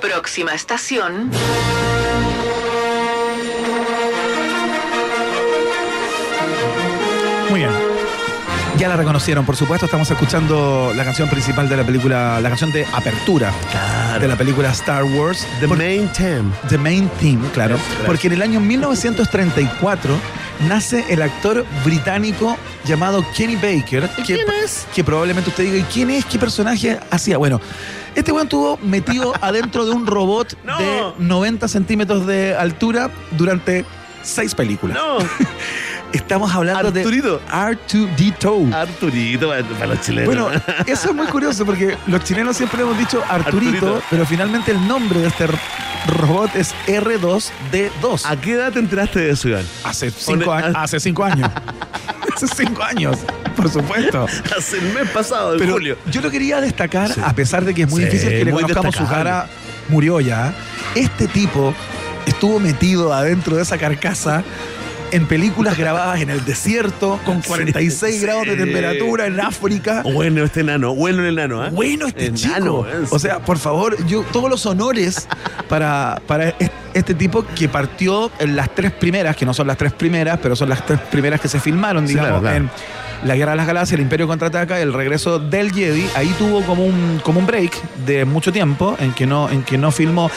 Próxima 0.00 0.54
estación. 0.54 1.30
Muy 7.56 7.64
bien. 7.64 7.74
Ya 8.76 8.86
la 8.88 8.96
reconocieron, 8.96 9.46
por 9.46 9.56
supuesto. 9.56 9.86
Estamos 9.86 10.10
escuchando 10.10 10.92
la 10.94 11.04
canción 11.06 11.26
principal 11.30 11.66
de 11.70 11.78
la 11.78 11.84
película, 11.84 12.38
la 12.42 12.50
canción 12.50 12.70
de 12.70 12.84
apertura 12.92 13.50
de 14.20 14.28
la 14.28 14.36
película 14.36 14.70
Star 14.72 15.04
Wars. 15.04 15.46
The 15.60 15.66
Por- 15.66 15.78
Main 15.78 16.06
Theme. 16.12 16.52
The 16.68 16.76
Main 16.76 17.08
Theme, 17.18 17.48
claro. 17.54 17.76
Gracias. 17.76 18.04
Porque 18.04 18.26
en 18.26 18.34
el 18.34 18.42
año 18.42 18.60
1934 18.60 20.14
nace 20.68 21.06
el 21.08 21.22
actor 21.22 21.64
británico 21.82 22.58
llamado 22.84 23.24
Kenny 23.34 23.56
Baker. 23.56 24.06
que, 24.10 24.22
quién 24.22 24.40
es? 24.62 24.86
Que 24.94 25.02
probablemente 25.02 25.48
usted 25.48 25.64
diga, 25.64 25.78
¿y 25.78 25.82
quién 25.84 26.10
es? 26.10 26.26
¿Qué 26.26 26.38
personaje 26.38 27.00
hacía? 27.10 27.38
Bueno, 27.38 27.58
este 28.14 28.32
weón 28.32 28.48
estuvo 28.48 28.76
metido 28.82 29.32
adentro 29.40 29.86
de 29.86 29.92
un 29.92 30.06
robot 30.06 30.52
No. 30.64 30.76
de 30.78 31.02
90 31.20 31.68
centímetros 31.68 32.26
de 32.26 32.54
altura 32.54 33.08
durante 33.30 33.86
seis 34.22 34.54
películas. 34.54 34.98
No, 34.98 35.16
Estamos 36.16 36.50
hablando 36.54 36.88
Arturito. 36.88 37.38
de 37.38 37.44
R2D2. 37.46 38.72
Arturito 38.72 39.48
para, 39.48 39.86
los 39.86 40.00
chilenos. 40.00 40.26
Bueno, 40.26 40.50
eso 40.86 41.10
es 41.10 41.14
muy 41.14 41.26
curioso 41.26 41.66
porque 41.66 41.96
los 42.06 42.24
chilenos 42.24 42.56
siempre 42.56 42.80
hemos 42.82 42.96
dicho 42.98 43.22
Arturito, 43.28 43.76
Arturito. 43.76 44.02
pero 44.08 44.24
finalmente 44.24 44.70
el 44.70 44.86
nombre 44.88 45.20
de 45.20 45.26
este 45.28 45.46
robot 46.06 46.56
es 46.56 46.74
R2D2. 46.86 48.22
¿a 48.24 48.36
qué 48.40 48.52
edad 48.52 48.72
te 48.72 48.78
enteraste 48.78 49.20
de 49.20 49.30
eso, 49.30 49.48
Iván? 49.48 49.64
Hace 49.84 50.10
cinco, 50.10 50.52
años, 50.52 50.72
hace 50.74 51.00
cinco 51.00 51.22
años. 51.24 51.50
hace 52.34 52.46
cinco 52.48 52.82
años, 52.82 53.18
por 53.54 53.70
supuesto. 53.70 54.26
Hace 54.56 54.78
el 54.78 54.94
mes 54.94 55.08
pasado, 55.10 55.52
de 55.52 55.58
Pero 55.58 55.74
julio. 55.74 55.98
yo 56.10 56.22
lo 56.22 56.30
quería 56.30 56.62
destacar, 56.62 57.12
Sí. 57.12 57.20
a 57.22 57.34
pesar 57.34 57.64
de 57.66 57.74
que 57.74 57.82
es 57.82 57.90
muy 57.90 58.00
Sí, 58.00 58.06
difícil 58.06 58.30
que 58.30 58.44
le 58.46 58.52
conozcamos 58.52 58.94
su 58.94 59.06
cara, 59.06 59.48
murió 59.90 60.20
ya. 60.20 60.54
Este 60.94 61.28
tipo 61.28 61.74
estuvo 62.24 62.58
metido 62.58 63.12
adentro 63.12 63.56
de 63.56 63.62
esa 63.62 63.76
carcasa 63.76 64.42
en 65.16 65.26
películas 65.26 65.76
grabadas 65.78 66.20
en 66.20 66.30
el 66.30 66.44
desierto, 66.44 67.18
con 67.24 67.40
46 67.42 68.14
sí. 68.14 68.20
grados 68.20 68.46
de 68.46 68.56
temperatura 68.56 69.26
en 69.26 69.40
África. 69.40 70.02
Bueno, 70.04 70.44
este 70.44 70.60
enano, 70.60 70.94
bueno 70.94 71.22
el 71.22 71.28
enano, 71.38 71.62
¿ah? 71.62 71.70
Bueno, 71.72 72.06
este 72.06 72.26
Enano, 72.26 72.84
chico. 72.84 72.86
¿eh? 72.86 73.06
O 73.10 73.18
sea, 73.18 73.38
por 73.40 73.58
favor, 73.58 73.96
yo 74.06 74.22
todos 74.32 74.50
los 74.50 74.64
honores 74.66 75.26
para, 75.68 76.20
para 76.26 76.50
es- 76.50 76.70
este 76.94 77.14
tipo 77.14 77.44
que 77.54 77.68
partió 77.68 78.30
en 78.38 78.56
las 78.56 78.74
tres 78.74 78.92
primeras, 78.92 79.36
que 79.36 79.44
no 79.46 79.52
son 79.54 79.66
las 79.66 79.76
tres 79.76 79.92
primeras, 79.92 80.38
pero 80.42 80.54
son 80.56 80.68
las 80.68 80.84
tres 80.86 80.98
primeras 81.10 81.40
que 81.40 81.48
se 81.48 81.60
filmaron, 81.60 82.06
Sí, 82.06 82.14
digamos, 82.14 82.40
claro, 82.40 82.42
claro. 82.42 82.56
en 83.22 83.28
La 83.28 83.36
Guerra 83.36 83.50
de 83.52 83.56
las 83.58 83.66
Galaxias, 83.66 83.94
El 83.98 84.02
Imperio 84.02 84.26
Contraataca, 84.26 84.80
El 84.80 84.92
Regreso 84.92 85.38
del 85.38 85.72
Jedi. 85.72 86.06
Ahí 86.14 86.34
tuvo 86.38 86.62
como 86.62 86.84
un, 86.84 87.20
como 87.22 87.40
un 87.40 87.46
break 87.46 87.72
de 88.06 88.24
mucho 88.24 88.52
tiempo 88.52 88.96
en 88.98 89.12
que, 89.12 89.26
no, 89.26 89.48
en 89.50 89.62
que 89.62 89.76
no 89.78 89.90
filmó. 89.92 90.30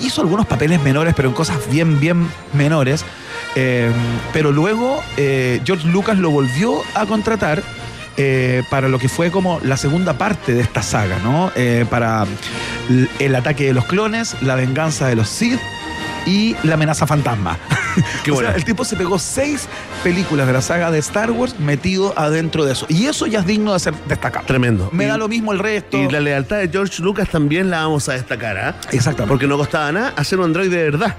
Hizo 0.00 0.20
algunos 0.20 0.46
papeles 0.46 0.80
menores, 0.82 1.14
pero 1.16 1.28
en 1.28 1.34
cosas 1.34 1.56
bien, 1.70 1.98
bien 2.00 2.28
menores. 2.52 3.04
Eh, 3.56 3.90
pero 4.32 4.50
luego 4.52 5.02
eh, 5.16 5.60
George 5.64 5.86
Lucas 5.88 6.18
lo 6.18 6.30
volvió 6.30 6.82
a 6.94 7.06
contratar 7.06 7.62
eh, 8.16 8.62
para 8.70 8.88
lo 8.88 8.98
que 8.98 9.08
fue 9.08 9.30
como 9.30 9.60
la 9.62 9.76
segunda 9.76 10.14
parte 10.18 10.54
de 10.54 10.60
esta 10.60 10.82
saga, 10.82 11.18
¿no? 11.22 11.50
Eh, 11.56 11.84
para 11.88 12.26
el 13.18 13.34
ataque 13.34 13.64
de 13.66 13.74
los 13.74 13.84
clones, 13.86 14.36
la 14.40 14.54
venganza 14.54 15.06
de 15.08 15.16
los 15.16 15.28
Sith 15.28 15.58
y 16.26 16.56
la 16.62 16.74
amenaza 16.74 17.06
fantasma. 17.06 17.58
Qué 18.24 18.32
O 18.32 18.36
sea, 18.40 18.52
el 18.52 18.64
tipo 18.64 18.84
se 18.84 18.96
pegó 18.96 19.18
seis 19.18 19.68
películas 20.02 20.46
de 20.46 20.52
la 20.52 20.62
saga 20.62 20.90
de 20.90 20.98
Star 20.98 21.30
Wars 21.30 21.58
metido 21.60 22.12
adentro 22.18 22.64
de 22.64 22.72
eso. 22.72 22.86
Y 22.88 23.06
eso 23.06 23.26
ya 23.26 23.40
es 23.40 23.46
digno 23.46 23.72
de 23.72 23.78
ser 23.78 23.94
destacado. 24.08 24.44
Tremendo. 24.46 24.88
Me 24.92 25.04
Y- 25.04 25.06
da 25.08 25.16
lo 25.18 25.28
mismo 25.28 25.52
el 25.52 25.58
resto. 25.60 25.96
Y 25.98 26.08
la 26.10 26.18
lealtad 26.20 26.56
de 26.58 26.68
George 26.68 27.02
Lucas 27.02 27.28
también 27.28 27.70
la 27.70 27.82
vamos 27.82 28.08
a 28.08 28.14
destacar, 28.14 28.56
¿ah? 28.58 28.74
Exactamente. 28.90 29.28
Porque 29.28 29.46
no 29.46 29.56
costaba 29.58 29.92
nada 29.92 30.12
hacer 30.16 30.38
un 30.40 30.46
androide 30.46 30.76
de 30.76 30.84
verdad. 30.90 31.14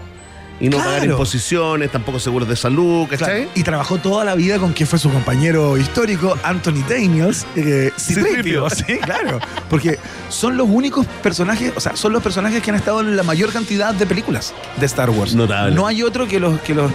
Y 0.60 0.70
no 0.70 0.78
Claro. 0.78 0.92
pagar 0.92 1.06
imposiciones, 1.10 1.92
tampoco 1.92 2.18
seguros 2.18 2.48
de 2.48 2.56
salud, 2.56 3.08
¿cachai? 3.10 3.28
Claro, 3.44 3.50
Y 3.56 3.64
trabajó 3.64 3.98
toda 3.98 4.24
la 4.24 4.36
vida 4.36 4.58
con 4.58 4.72
quien 4.72 4.88
fue 4.88 4.98
su 4.98 5.10
compañero 5.12 5.78
histórico, 5.78 6.38
Anthony 6.44 6.82
Daniels, 6.88 7.46
eh, 7.58 7.92
Citripio. 8.00 8.70
Sí, 8.70 8.98
claro. 9.00 9.40
Porque 9.70 10.00
son 10.30 10.56
los 10.56 10.68
únicos 10.70 11.06
personajes, 11.22 11.74
o 11.76 11.80
sea, 11.82 11.96
son 11.98 12.14
los 12.14 12.24
personajes 12.24 12.64
que 12.64 12.70
han 12.72 12.78
estado 12.78 13.02
en 13.02 13.18
la 13.18 13.24
mayor 13.24 13.52
cantidad 13.52 13.94
de 13.94 14.06
películas 14.06 14.54
de 14.78 14.86
Star 14.86 15.10
Wars. 15.10 15.36
Notable. 15.36 15.76
No 15.76 15.88
hay 15.88 16.04
otro 16.04 16.26
que 16.28 16.40
los, 16.40 16.58
que 16.62 16.74
los 16.74 16.90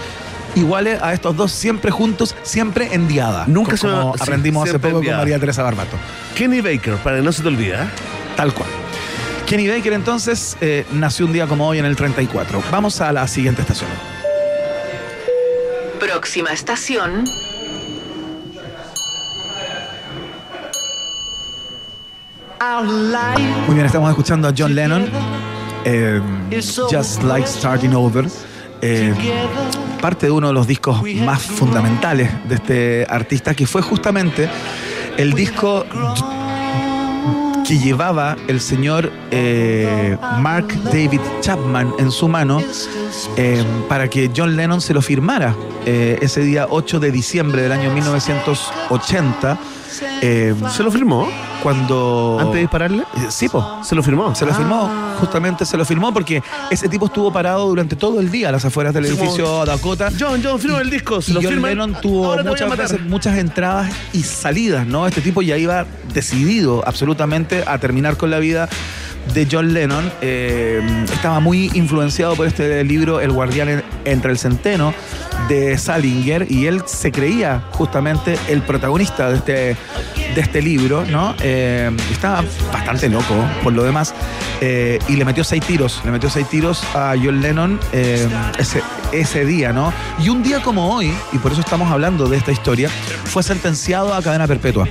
iguale 0.56 0.98
a 1.00 1.12
estos 1.12 1.36
dos 1.36 1.52
siempre 1.52 1.90
juntos, 1.90 2.34
siempre 2.42 2.94
en 2.94 3.08
diada. 3.08 3.44
Nunca 3.46 3.76
como 3.76 3.92
se 3.92 3.96
va- 4.06 4.12
sí, 4.14 4.18
aprendimos 4.22 4.68
hace 4.68 4.78
poco 4.78 5.02
con. 5.02 5.16
María 5.16 5.38
Teresa 5.38 5.62
Barbato. 5.62 5.96
Kenny 6.34 6.61
Baker, 6.62 6.94
para 6.96 7.16
que 7.18 7.22
no 7.22 7.30
se 7.30 7.42
te 7.42 7.48
olvide, 7.48 7.76
¿ah? 7.76 7.88
Tal 8.36 8.54
cual. 8.54 8.68
Kenny 9.51 9.66
Baker 9.66 9.94
entonces 9.94 10.57
eh, 10.61 10.86
nació 10.92 11.26
un 11.26 11.32
día 11.32 11.48
como 11.48 11.66
hoy 11.66 11.80
en 11.80 11.84
el 11.84 11.96
34. 11.96 12.62
Vamos 12.70 13.01
a 13.01 13.12
la 13.12 13.26
siguiente 13.26 13.62
estación. 13.62 13.90
Próxima 15.98 16.53
estación. 16.53 17.24
Muy 23.66 23.74
bien, 23.74 23.86
estamos 23.86 24.09
escuchando 24.11 24.46
a 24.46 24.55
John 24.57 24.72
Lennon. 24.72 25.11
eh, 25.84 26.20
Just 26.88 27.24
Like 27.24 27.48
Starting 27.48 27.92
Over. 27.92 28.26
eh, 28.82 29.12
parte 30.01 30.26
de 30.26 30.32
uno 30.32 30.46
de 30.46 30.55
los 30.55 30.68
discos 30.68 31.03
más 31.24 31.42
fundamentales 31.42 32.30
de 32.48 32.55
este 32.55 33.07
artista, 33.11 33.53
que 33.53 33.66
fue 33.66 33.82
justamente 33.82 34.48
el 35.16 35.32
disco 35.32 35.84
que 37.66 37.78
llevaba 37.78 38.37
el 38.49 38.61
señor 38.61 39.11
eh, 39.30 40.16
Mark 40.38 40.66
David 40.84 41.20
Chapman 41.41 41.92
en 41.99 42.11
su 42.11 42.28
mano 42.28 42.62
eh, 43.37 43.64
para 43.88 44.08
que 44.08 44.30
John 44.34 44.57
Lennon 44.57 44.80
se 44.80 44.95
lo 44.95 45.03
firmara 45.03 45.54
eh, 45.87 46.18
ese 46.20 46.41
día 46.42 46.66
8 46.68 47.00
de 47.00 47.11
diciembre 47.11 47.62
del 47.62 47.72
año 47.72 47.92
1980. 47.92 49.58
eh, 50.22 50.54
¿Se 50.70 50.82
lo 50.82 50.91
firmó? 50.91 51.28
Cuando... 51.62 52.37
Antes 52.41 52.54
de 52.54 52.61
dispararle. 52.61 53.03
Eh, 53.03 53.26
Sí, 53.30 53.49
po. 53.49 53.80
¿Se 53.84 53.95
lo 53.95 54.03
firmó? 54.03 54.34
Se 54.34 54.45
lo 54.45 54.53
Ah. 54.53 54.54
firmó, 54.54 54.91
justamente 55.20 55.64
se 55.64 55.76
lo 55.76 55.84
firmó 55.84 56.12
porque 56.12 56.42
ese 56.70 56.88
tipo 56.88 57.07
estuvo 57.07 57.32
parado 57.32 57.66
durante 57.68 57.96
todo 57.96 58.20
el 58.20 58.30
día 58.30 58.49
a 58.49 58.53
las 58.53 58.64
afueras 58.64 58.92
del 58.95 59.04
como- 59.08 59.16
edificio 59.22 59.64
Dakota. 59.64 60.11
John, 60.18 60.41
John, 60.42 60.58
firma 60.58 60.80
el 60.80 60.91
disco. 60.91 61.20
Se 61.22 61.30
y 61.30 61.34
lo 61.34 61.42
John. 61.42 61.61
Lennon 61.62 61.96
tuvo 62.00 62.37
muchas 62.42 62.68
matar. 62.68 62.88
veces 62.88 63.00
muchas 63.07 63.38
entradas 63.38 63.92
y 64.12 64.22
salidas, 64.22 64.87
¿no? 64.87 65.07
Este 65.07 65.20
tipo 65.20 65.42
ya 65.42 65.57
iba 65.57 65.87
decidido 66.12 66.82
absolutamente 66.87 67.62
a 67.66 67.78
terminar 67.78 68.16
con 68.16 68.30
la 68.30 68.38
vida 68.38 68.68
de 69.34 69.46
John 69.50 69.72
Lennon. 69.74 70.11
Eh, 70.22 70.80
estaba 71.12 71.41
muy 71.41 71.70
influenciado 71.74 72.34
por 72.34 72.46
este 72.46 72.82
libro 72.84 73.20
El 73.20 73.32
guardián 73.32 73.68
en- 73.68 73.84
entre 74.04 74.32
el 74.32 74.38
centeno 74.38 74.92
de 75.51 75.77
Salinger 75.77 76.47
y 76.49 76.67
él 76.67 76.83
se 76.87 77.11
creía 77.11 77.64
justamente 77.72 78.39
el 78.49 78.63
protagonista 78.63 79.29
de 79.31 79.37
este, 79.37 79.53
de 80.35 80.41
este 80.41 80.63
libro, 80.63 81.05
¿no? 81.05 81.35
Eh, 81.43 81.91
estaba 82.11 82.45
bastante 82.72 83.09
loco 83.09 83.35
por 83.64 83.72
lo 83.72 83.83
demás 83.83 84.14
eh, 84.61 85.01
y 85.09 85.17
le 85.17 85.25
metió 85.25 85.43
seis 85.43 85.67
tiros, 85.67 86.01
le 86.05 86.13
metió 86.13 86.31
seis 86.31 86.49
tiros 86.49 86.85
a 86.95 87.14
John 87.21 87.43
Lennon 87.43 87.81
eh, 87.93 88.29
ese, 88.59 88.81
ese 89.11 89.45
día, 89.45 89.72
¿no? 89.72 89.93
Y 90.21 90.29
un 90.29 90.45
día 90.45 90.63
como 90.63 90.95
hoy, 90.95 91.13
y 91.33 91.39
por 91.39 91.51
eso 91.51 91.61
estamos 91.63 91.91
hablando 91.91 92.29
de 92.29 92.37
esta 92.37 92.53
historia, 92.53 92.89
fue 93.25 93.43
sentenciado 93.43 94.14
a 94.14 94.22
cadena 94.22 94.47
perpetua. 94.47 94.89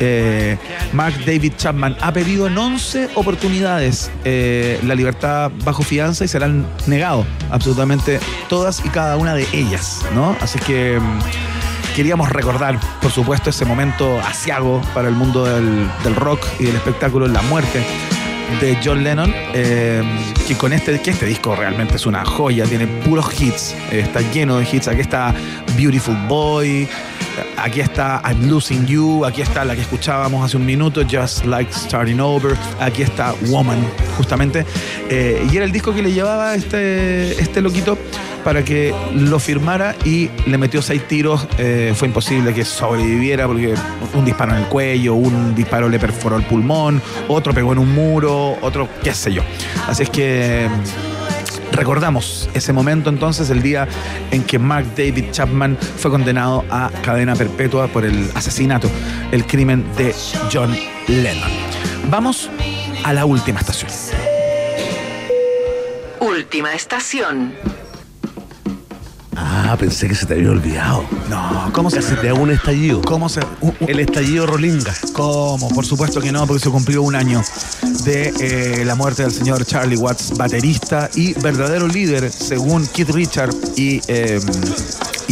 Eh, 0.00 0.58
Mark 0.92 1.14
David 1.24 1.54
Chapman 1.56 1.96
ha 2.00 2.12
pedido 2.12 2.46
en 2.46 2.56
11 2.56 3.10
oportunidades 3.14 4.10
eh, 4.24 4.80
la 4.84 4.94
libertad 4.94 5.50
bajo 5.64 5.82
fianza 5.82 6.24
y 6.24 6.28
serán 6.28 6.66
negado 6.86 7.26
absolutamente 7.50 8.20
todas 8.48 8.84
y 8.84 8.88
cada 8.88 9.16
una 9.16 9.34
de 9.34 9.46
ellas, 9.52 10.04
¿no? 10.14 10.36
Así 10.40 10.58
que 10.58 10.98
mm, 11.00 11.94
queríamos 11.94 12.30
recordar, 12.30 12.78
por 13.00 13.10
supuesto, 13.10 13.50
ese 13.50 13.64
momento 13.64 14.20
asiago 14.20 14.80
para 14.94 15.08
el 15.08 15.14
mundo 15.14 15.44
del, 15.44 15.88
del 16.02 16.14
rock 16.16 16.44
y 16.58 16.64
del 16.64 16.76
espectáculo, 16.76 17.26
la 17.28 17.42
muerte 17.42 17.84
de 18.60 18.78
John 18.84 19.02
Lennon, 19.02 19.32
que 19.52 20.54
con 20.56 20.72
este, 20.72 21.00
que 21.00 21.10
este 21.10 21.26
disco 21.26 21.56
realmente 21.56 21.96
es 21.96 22.06
una 22.06 22.24
joya, 22.24 22.64
tiene 22.64 22.86
puros 22.86 23.40
hits, 23.40 23.74
está 23.90 24.20
lleno 24.32 24.58
de 24.58 24.66
hits. 24.70 24.88
Aquí 24.88 25.00
está 25.00 25.34
Beautiful 25.76 26.16
Boy, 26.28 26.88
aquí 27.56 27.80
está 27.80 28.20
I'm 28.24 28.48
Losing 28.48 28.86
You, 28.86 29.24
aquí 29.24 29.42
está 29.42 29.64
la 29.64 29.74
que 29.74 29.82
escuchábamos 29.82 30.44
hace 30.44 30.56
un 30.56 30.66
minuto, 30.66 31.02
Just 31.10 31.44
Like 31.44 31.72
Starting 31.72 32.20
Over, 32.20 32.56
aquí 32.80 33.02
está 33.02 33.34
Woman, 33.48 33.78
justamente. 34.16 34.64
Eh, 35.08 35.46
y 35.50 35.56
era 35.56 35.64
el 35.64 35.72
disco 35.72 35.94
que 35.94 36.02
le 36.02 36.12
llevaba 36.12 36.54
este, 36.54 37.32
este 37.40 37.60
loquito 37.60 37.98
para 38.44 38.62
que 38.62 38.94
lo 39.14 39.40
firmara 39.40 39.96
y 40.04 40.30
le 40.46 40.58
metió 40.58 40.82
seis 40.82 41.06
tiros. 41.08 41.48
Eh, 41.58 41.94
fue 41.96 42.08
imposible 42.08 42.52
que 42.52 42.64
sobreviviera 42.64 43.46
porque 43.46 43.74
un 44.14 44.24
disparo 44.24 44.52
en 44.52 44.62
el 44.62 44.68
cuello, 44.68 45.14
un 45.14 45.54
disparo 45.54 45.88
le 45.88 45.98
perforó 45.98 46.36
el 46.36 46.44
pulmón, 46.44 47.00
otro 47.28 47.52
pegó 47.52 47.72
en 47.72 47.78
un 47.78 47.92
muro, 47.94 48.56
otro 48.60 48.88
qué 49.02 49.14
sé 49.14 49.32
yo. 49.32 49.42
Así 49.88 50.04
es 50.04 50.10
que 50.10 50.68
mm, 50.68 51.74
recordamos 51.74 52.48
ese 52.54 52.72
momento 52.72 53.10
entonces, 53.10 53.50
el 53.50 53.62
día 53.62 53.88
en 54.30 54.44
que 54.44 54.58
Mark 54.58 54.86
David 54.96 55.30
Chapman 55.32 55.76
fue 55.96 56.10
condenado 56.10 56.64
a 56.70 56.90
cadena 57.02 57.34
perpetua 57.34 57.88
por 57.88 58.04
el 58.04 58.30
asesinato, 58.34 58.88
el 59.32 59.46
crimen 59.46 59.84
de 59.96 60.14
John 60.52 60.76
Lennon. 61.08 61.50
Vamos 62.10 62.50
a 63.04 63.12
la 63.12 63.24
última 63.24 63.60
estación. 63.60 63.90
Última 66.20 66.74
estación. 66.74 67.52
Ah, 69.66 69.78
pensé 69.78 70.06
que 70.06 70.14
se 70.14 70.26
te 70.26 70.34
había 70.34 70.50
olvidado. 70.50 71.06
No, 71.30 71.70
¿cómo 71.72 71.88
se, 71.88 72.02
Se 72.02 72.16
te 72.16 72.28
hago 72.28 72.42
un 72.42 72.50
estallido. 72.50 73.00
¿Cómo 73.00 73.30
se, 73.30 73.40
El 73.80 73.98
estallido 73.98 74.46
Rolinga. 74.46 74.94
¿Cómo? 75.14 75.70
Por 75.70 75.86
supuesto 75.86 76.20
que 76.20 76.30
no, 76.30 76.46
porque 76.46 76.62
se 76.62 76.70
cumplió 76.70 77.02
un 77.02 77.14
año 77.14 77.42
de 78.04 78.34
eh, 78.40 78.84
la 78.84 78.94
muerte 78.94 79.22
del 79.22 79.32
señor 79.32 79.64
Charlie 79.64 79.96
Watts, 79.96 80.36
baterista 80.36 81.08
y 81.14 81.32
verdadero 81.40 81.88
líder, 81.88 82.30
según 82.30 82.86
Keith 82.86 83.08
Richard 83.08 83.54
y, 83.74 84.02
eh, 84.06 84.38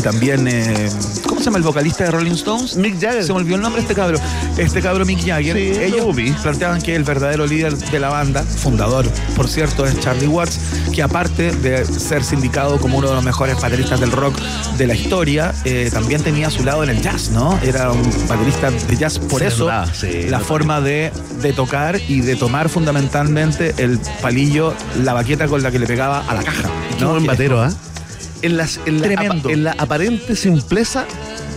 y 0.03 0.05
también, 0.05 0.49
eh, 0.49 0.89
¿cómo 1.29 1.41
se 1.41 1.47
llama 1.47 1.59
el 1.59 1.65
vocalista 1.65 2.05
de 2.05 2.11
Rolling 2.11 2.33
Stones? 2.33 2.77
Mick 2.77 3.01
Jagger. 3.01 3.25
Se 3.25 3.33
me 3.33 3.39
olvidó 3.39 3.57
el 3.57 3.63
nombre 3.63 3.81
de 3.81 3.87
este 3.89 3.95
cabro. 3.95 4.19
Este 4.57 4.81
cabro 4.83 5.05
Mick 5.05 5.25
Jagger. 5.25 5.57
Sí, 5.57 5.81
Ellos 5.81 6.17
planteaban 6.43 6.81
que 6.83 6.97
el 6.97 7.05
verdadero 7.05 7.47
líder 7.47 7.77
de 7.77 8.01
la 8.01 8.09
banda, 8.09 8.43
fundador, 8.43 9.07
por 9.37 9.49
cierto, 9.49 9.87
es 9.87 9.99
Charlie 10.01 10.27
Watts, 10.27 10.59
que 10.93 11.03
aparte 11.03 11.53
de 11.53 11.85
ser 11.85 12.25
sindicado 12.25 12.79
como 12.79 12.99
uno 12.99 13.09
de 13.09 13.15
los 13.15 13.25
mejores 13.25 13.61
bateristas 13.61 14.01
del 14.01 14.13
rock 14.13 14.39
de 14.77 14.87
la 14.87 14.95
historia, 14.95 15.55
eh, 15.65 15.89
también 15.93 16.23
tenía 16.23 16.51
su 16.51 16.65
lado 16.65 16.83
en 16.83 16.91
el 16.91 17.01
jazz, 17.01 17.31
¿no? 17.31 17.59
Era 17.63 17.93
un 17.93 18.03
baterista 18.29 18.71
de 18.71 18.97
jazz. 18.97 19.19
Por 19.19 19.41
Sí, 19.41 19.47
eso, 19.47 19.67
verdad, 19.67 19.89
sí, 19.93 20.25
la 20.29 20.41
forma 20.41 20.81
de, 20.81 21.13
de 21.41 21.53
tocar 21.53 22.01
y 22.09 22.21
de 22.23 22.37
tomar 22.37 22.69
fundamentalmente 22.69 23.75
el 23.79 24.01
palillo, 24.21 24.75
la 25.03 25.13
baqueta 25.13 25.47
con 25.47 25.63
la 25.63 25.71
que 25.71 25.79
le 25.79 25.87
pegaba 25.87 26.25
a 26.29 26.35
la 26.35 26.43
caja. 26.43 26.69
Qué 26.99 27.05
¿no? 27.05 27.13
buen 27.13 27.27
batero, 27.27 27.63
¿ah? 27.63 27.71
En, 28.43 28.57
las, 28.57 28.81
en, 28.87 29.01
la, 29.01 29.07
Tremendo. 29.07 29.49
apa- 29.49 29.53
en 29.53 29.65
la 29.65 29.73
aparente 29.79 30.35
simpleza 30.37 31.07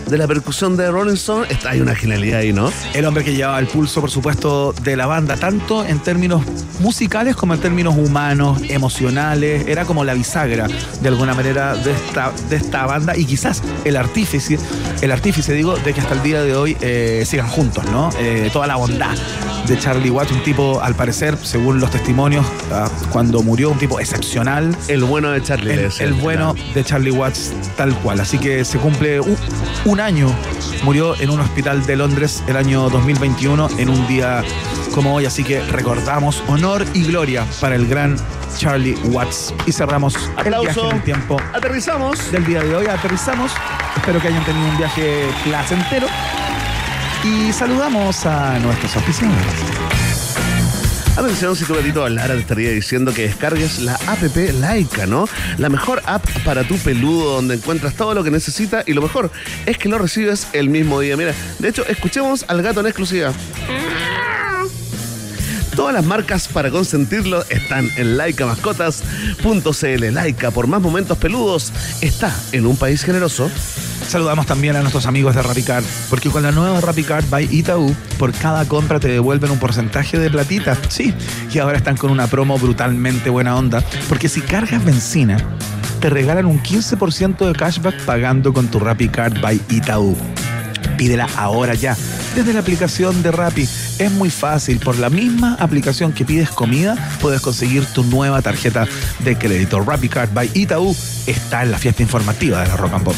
de 0.06 0.18
la 0.18 0.26
percusión 0.28 0.76
de 0.76 0.90
Rolling 0.90 1.14
Stone 1.14 1.46
está, 1.50 1.70
hay 1.70 1.80
una 1.80 1.94
genialidad 1.94 2.40
ahí, 2.40 2.52
¿no? 2.52 2.70
El 2.94 3.04
hombre 3.06 3.24
que 3.24 3.34
llevaba 3.34 3.58
el 3.58 3.66
pulso, 3.66 4.00
por 4.00 4.10
supuesto, 4.10 4.72
de 4.82 4.96
la 4.96 5.06
banda, 5.06 5.36
tanto 5.36 5.84
en 5.84 5.98
términos 5.98 6.42
musicales 6.80 7.34
como 7.34 7.54
en 7.54 7.60
términos 7.60 7.96
humanos, 7.96 8.60
emocionales. 8.68 9.66
Era 9.66 9.84
como 9.84 10.04
la 10.04 10.14
bisagra, 10.14 10.68
de 11.00 11.08
alguna 11.08 11.34
manera, 11.34 11.74
de 11.74 11.92
esta, 11.92 12.32
de 12.48 12.56
esta 12.56 12.86
banda 12.86 13.16
y 13.16 13.24
quizás 13.24 13.62
el 13.84 13.96
artífice, 13.96 14.58
el 15.00 15.10
artífice, 15.10 15.52
digo, 15.54 15.76
de 15.76 15.92
que 15.92 16.00
hasta 16.00 16.14
el 16.14 16.22
día 16.22 16.42
de 16.42 16.54
hoy 16.54 16.76
eh, 16.80 17.24
sigan 17.26 17.48
juntos, 17.48 17.84
¿no? 17.90 18.10
Eh, 18.18 18.50
toda 18.52 18.66
la 18.66 18.76
bondad 18.76 19.16
de 19.66 19.76
Charlie 19.78 20.10
Watts, 20.10 20.30
un 20.30 20.42
tipo, 20.44 20.80
al 20.80 20.94
parecer, 20.94 21.36
según 21.42 21.80
los 21.80 21.90
testimonios, 21.90 22.46
ah, 22.70 22.88
cuando 23.10 23.42
murió, 23.42 23.70
un 23.70 23.78
tipo 23.78 23.98
excepcional. 23.98 24.76
El 24.86 25.02
bueno 25.02 25.30
de 25.30 25.42
Charlie. 25.42 25.88
El, 25.98 26.14
bueno 26.14 26.54
de 26.74 26.84
Charlie 26.84 27.10
Watts 27.10 27.52
tal 27.76 27.92
cual. 27.96 28.20
Así 28.20 28.38
que 28.38 28.64
se 28.64 28.78
cumple 28.78 29.20
un, 29.20 29.36
un 29.84 29.95
año. 30.00 30.34
Murió 30.82 31.18
en 31.20 31.30
un 31.30 31.40
hospital 31.40 31.84
de 31.86 31.96
Londres 31.96 32.42
el 32.46 32.56
año 32.56 32.88
2021 32.90 33.68
en 33.78 33.88
un 33.88 34.06
día 34.06 34.42
como 34.94 35.14
hoy. 35.14 35.26
Así 35.26 35.44
que 35.44 35.60
recordamos 35.62 36.42
honor 36.48 36.84
y 36.94 37.04
gloria 37.04 37.44
para 37.60 37.74
el 37.74 37.86
gran 37.86 38.16
Charlie 38.56 38.96
Watts. 39.04 39.54
Y 39.66 39.72
cerramos 39.72 40.16
el 40.44 40.54
viaje 40.60 40.80
en 40.80 40.96
el 40.96 41.02
tiempo 41.02 41.36
Aterrizamos. 41.54 42.30
del 42.32 42.44
día 42.46 42.62
de 42.62 42.74
hoy. 42.74 42.86
Aterrizamos. 42.86 43.52
Espero 43.96 44.20
que 44.20 44.28
hayan 44.28 44.44
tenido 44.44 44.66
un 44.68 44.78
viaje 44.78 45.26
placentero. 45.44 46.06
Y 47.24 47.52
saludamos 47.52 48.24
a 48.26 48.58
nuestros 48.58 48.96
oficiales. 48.96 50.05
Atención, 51.16 51.56
si 51.56 51.64
tu 51.64 51.74
gatito 51.74 52.06
Lara 52.10 52.34
te 52.34 52.40
estaría 52.40 52.70
diciendo 52.72 53.14
que 53.14 53.22
descargues 53.22 53.78
la 53.78 53.94
app 53.94 54.20
Laika, 54.60 55.06
¿no? 55.06 55.26
La 55.56 55.70
mejor 55.70 56.02
app 56.04 56.22
para 56.44 56.62
tu 56.64 56.76
peludo, 56.76 57.36
donde 57.36 57.54
encuentras 57.54 57.94
todo 57.94 58.12
lo 58.12 58.22
que 58.22 58.30
necesita 58.30 58.84
y 58.86 58.92
lo 58.92 59.00
mejor 59.00 59.30
es 59.64 59.78
que 59.78 59.88
lo 59.88 59.96
recibes 59.96 60.46
el 60.52 60.68
mismo 60.68 61.00
día. 61.00 61.16
Mira, 61.16 61.32
de 61.58 61.68
hecho, 61.68 61.86
escuchemos 61.86 62.44
al 62.48 62.60
gato 62.60 62.80
en 62.80 62.86
exclusiva. 62.88 63.32
Todas 65.76 65.92
las 65.92 66.06
marcas 66.06 66.48
para 66.48 66.70
consentirlo 66.70 67.44
están 67.50 67.90
en 67.98 68.16
laicamascotas.cl. 68.16 70.10
Laika, 70.10 70.50
por 70.50 70.66
más 70.68 70.80
momentos 70.80 71.18
peludos, 71.18 71.70
está 72.00 72.34
en 72.52 72.64
un 72.66 72.78
país 72.78 73.04
generoso. 73.04 73.50
Saludamos 74.08 74.46
también 74.46 74.74
a 74.76 74.80
nuestros 74.80 75.04
amigos 75.04 75.34
de 75.34 75.42
RappiCard, 75.42 75.84
porque 76.08 76.30
con 76.30 76.42
la 76.42 76.50
nueva 76.50 76.80
RappiCard 76.80 77.28
by 77.28 77.54
Itaú, 77.54 77.94
por 78.18 78.32
cada 78.32 78.64
compra 78.64 78.98
te 79.00 79.08
devuelven 79.08 79.50
un 79.50 79.58
porcentaje 79.58 80.18
de 80.18 80.30
platita. 80.30 80.78
Sí, 80.88 81.12
y 81.52 81.58
ahora 81.58 81.76
están 81.76 81.98
con 81.98 82.10
una 82.10 82.26
promo 82.26 82.58
brutalmente 82.58 83.28
buena 83.28 83.54
onda, 83.54 83.84
porque 84.08 84.30
si 84.30 84.40
cargas 84.40 84.82
benzina, 84.82 85.36
te 86.00 86.08
regalan 86.08 86.46
un 86.46 86.62
15% 86.62 87.46
de 87.46 87.52
cashback 87.52 88.00
pagando 88.06 88.54
con 88.54 88.68
tu 88.68 88.78
RappiCard 88.78 89.42
by 89.42 89.60
Itaú. 89.68 90.16
Pídela 90.96 91.28
ahora 91.36 91.74
ya, 91.74 91.94
desde 92.34 92.54
la 92.54 92.60
aplicación 92.60 93.22
de 93.22 93.30
Rappi. 93.30 93.68
Es 93.98 94.12
muy 94.12 94.28
fácil, 94.28 94.78
por 94.78 94.98
la 94.98 95.08
misma 95.08 95.54
aplicación 95.58 96.12
que 96.12 96.26
pides 96.26 96.50
comida, 96.50 96.96
puedes 97.20 97.40
conseguir 97.40 97.86
tu 97.86 98.04
nueva 98.04 98.42
tarjeta 98.42 98.86
de 99.20 99.38
crédito. 99.38 99.80
RappiCard 99.80 100.34
by 100.34 100.50
Itaú 100.52 100.94
está 101.26 101.62
en 101.62 101.70
la 101.70 101.78
fiesta 101.78 102.02
informativa 102.02 102.60
de 102.60 102.68
la 102.68 102.76
Rock 102.76 102.92
and 102.92 103.04
Pop. 103.04 103.14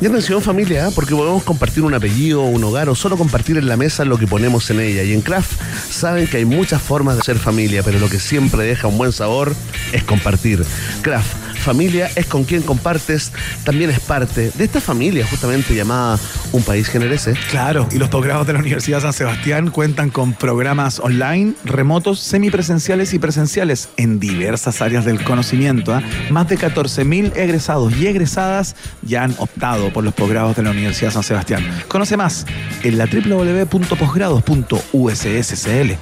Y 0.00 0.06
atención 0.06 0.40
familia, 0.40 0.88
¿eh? 0.88 0.90
porque 0.94 1.16
podemos 1.16 1.42
compartir 1.42 1.82
un 1.82 1.94
apellido, 1.94 2.42
un 2.42 2.62
hogar 2.62 2.88
o 2.88 2.94
solo 2.94 3.16
compartir 3.16 3.56
en 3.56 3.66
la 3.66 3.76
mesa 3.76 4.04
lo 4.04 4.16
que 4.16 4.28
ponemos 4.28 4.70
en 4.70 4.80
ella. 4.80 5.02
Y 5.02 5.12
en 5.12 5.22
Craft 5.22 5.60
saben 5.90 6.28
que 6.28 6.36
hay 6.36 6.44
muchas 6.44 6.80
formas 6.80 7.16
de 7.16 7.22
ser 7.22 7.38
familia, 7.38 7.82
pero 7.82 7.98
lo 7.98 8.08
que 8.08 8.20
siempre 8.20 8.64
deja 8.64 8.86
un 8.86 8.98
buen 8.98 9.12
sabor 9.12 9.54
es 9.92 10.04
compartir. 10.04 10.64
Craft, 11.02 11.34
familia 11.62 12.10
es 12.16 12.26
con 12.26 12.44
quien 12.44 12.62
compartes, 12.62 13.32
también 13.64 13.90
es 13.90 14.00
parte 14.00 14.50
de 14.54 14.64
esta 14.64 14.80
familia 14.80 15.26
justamente 15.26 15.74
llamada 15.74 16.18
Un 16.52 16.62
País 16.62 16.88
Generese. 16.88 17.34
Claro, 17.50 17.88
y 17.92 17.98
los 17.98 18.08
posgrados 18.08 18.46
de 18.46 18.52
la 18.52 18.58
Universidad 18.58 19.00
San 19.00 19.12
Sebastián 19.12 19.70
cuentan 19.70 20.10
con 20.10 20.34
programas 20.34 21.00
online, 21.00 21.54
remotos, 21.64 22.20
semipresenciales 22.20 23.14
y 23.14 23.18
presenciales 23.18 23.88
en 23.96 24.20
diversas 24.20 24.82
áreas 24.82 25.04
del 25.04 25.22
conocimiento. 25.22 25.94
¿ah? 25.94 26.02
Más 26.30 26.48
de 26.48 26.58
14.000 26.58 27.36
egresados 27.36 27.94
y 27.96 28.06
egresadas 28.06 28.74
ya 29.02 29.24
han 29.24 29.34
optado 29.38 29.92
por 29.92 30.04
los 30.04 30.14
posgrados 30.14 30.56
de 30.56 30.62
la 30.62 30.70
Universidad 30.70 31.12
San 31.12 31.22
Sebastián. 31.22 31.62
Conoce 31.88 32.16
más 32.16 32.46
en 32.82 32.96
la 32.98 33.06
www.posgrados.usscl. 33.06 35.92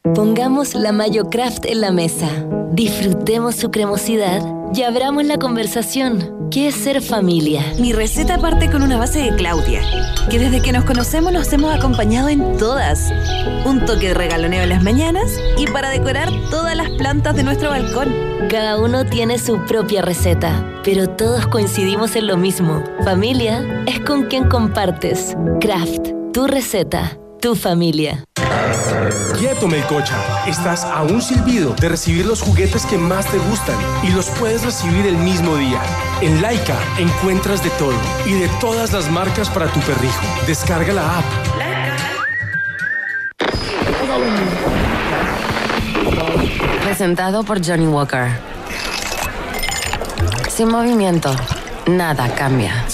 Pongamos 0.02 0.74
la 0.74 0.90
Mayo 0.90 1.30
Craft 1.30 1.64
en 1.64 1.80
la 1.80 1.92
mesa. 1.92 2.28
Disfrutemos 2.72 3.54
su 3.54 3.70
cremosidad 3.70 4.42
y 4.74 4.82
abramos 4.82 5.24
la 5.24 5.38
conversación. 5.38 6.48
¿Qué 6.50 6.66
es 6.66 6.74
ser 6.74 7.00
familia? 7.00 7.62
Mi 7.78 7.92
receta 7.92 8.36
parte 8.38 8.68
con 8.68 8.82
una 8.82 8.98
base 8.98 9.20
de 9.20 9.36
Claudia, 9.36 9.80
que 10.28 10.40
desde 10.40 10.60
que 10.60 10.72
nos 10.72 10.84
conocemos 10.84 11.32
nos 11.32 11.52
hemos 11.52 11.72
acompañado 11.72 12.28
en 12.28 12.56
todas. 12.58 13.12
Un 13.64 13.86
toque 13.86 14.08
de 14.08 14.14
regaloneo 14.14 14.64
en 14.64 14.70
las 14.70 14.82
mañanas 14.82 15.40
y 15.56 15.66
para 15.68 15.88
decorar 15.88 16.30
todas 16.50 16.76
las 16.76 16.90
plantas 16.90 17.36
de 17.36 17.44
nuestro 17.44 17.70
balcón. 17.70 18.12
Cada 18.50 18.78
uno 18.78 19.06
tiene 19.06 19.38
su 19.38 19.64
propia 19.66 20.02
receta, 20.02 20.66
pero 20.82 21.08
todos 21.08 21.46
coincidimos 21.46 22.16
en 22.16 22.26
lo 22.26 22.36
mismo. 22.36 22.82
Familia 23.04 23.84
es 23.86 24.00
con 24.00 24.24
quien 24.24 24.48
compartes. 24.48 25.36
Craft, 25.60 26.08
tu 26.32 26.48
receta, 26.48 27.16
tu 27.43 27.56
familia. 27.56 28.24
Quieto, 29.36 29.66
Melcocha. 29.66 30.16
Estás 30.47 30.85
a 30.85 31.02
un 31.02 31.20
silbido 31.20 31.74
de 31.74 31.89
recibir 31.89 32.24
los 32.24 32.40
juguetes 32.40 32.86
que 32.86 32.97
más 32.97 33.27
te 33.27 33.36
gustan 33.36 33.74
y 34.05 34.12
los 34.12 34.27
puedes 34.39 34.62
recibir 34.64 35.06
el 35.06 35.16
mismo 35.16 35.56
día. 35.56 35.82
En 36.20 36.40
Laika 36.40 36.78
encuentras 37.01 37.64
de 37.64 37.70
todo 37.70 37.98
y 38.27 38.35
de 38.35 38.48
todas 38.60 38.93
las 38.93 39.10
marcas 39.10 39.51
para 39.51 39.66
tu 39.66 39.81
perrijo. 39.81 40.24
Descarga 40.47 40.93
la 40.93 41.19
app. 41.19 41.24
Presentado 46.85 47.43
por 47.43 47.66
Johnny 47.66 47.89
Walker. 47.89 48.28
Sin 50.48 50.69
movimiento, 50.69 51.35
nada 51.86 52.32
cambia. 52.36 52.86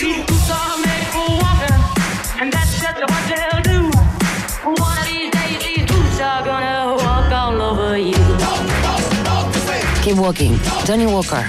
Keep 10.09 10.21
walking. 10.21 10.59
Johnny 10.87 11.05
Walker. 11.05 11.45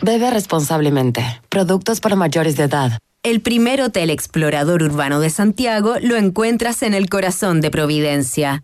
Bebe 0.00 0.30
responsablemente. 0.30 1.22
Productos 1.50 2.00
para 2.00 2.16
mayores 2.16 2.56
de 2.56 2.62
edad. 2.62 2.98
El 3.22 3.42
primer 3.42 3.82
hotel 3.82 4.08
explorador 4.08 4.82
urbano 4.82 5.20
de 5.20 5.28
Santiago 5.28 5.96
lo 6.00 6.16
encuentras 6.16 6.82
en 6.82 6.94
el 6.94 7.10
corazón 7.10 7.60
de 7.60 7.70
Providencia. 7.70 8.62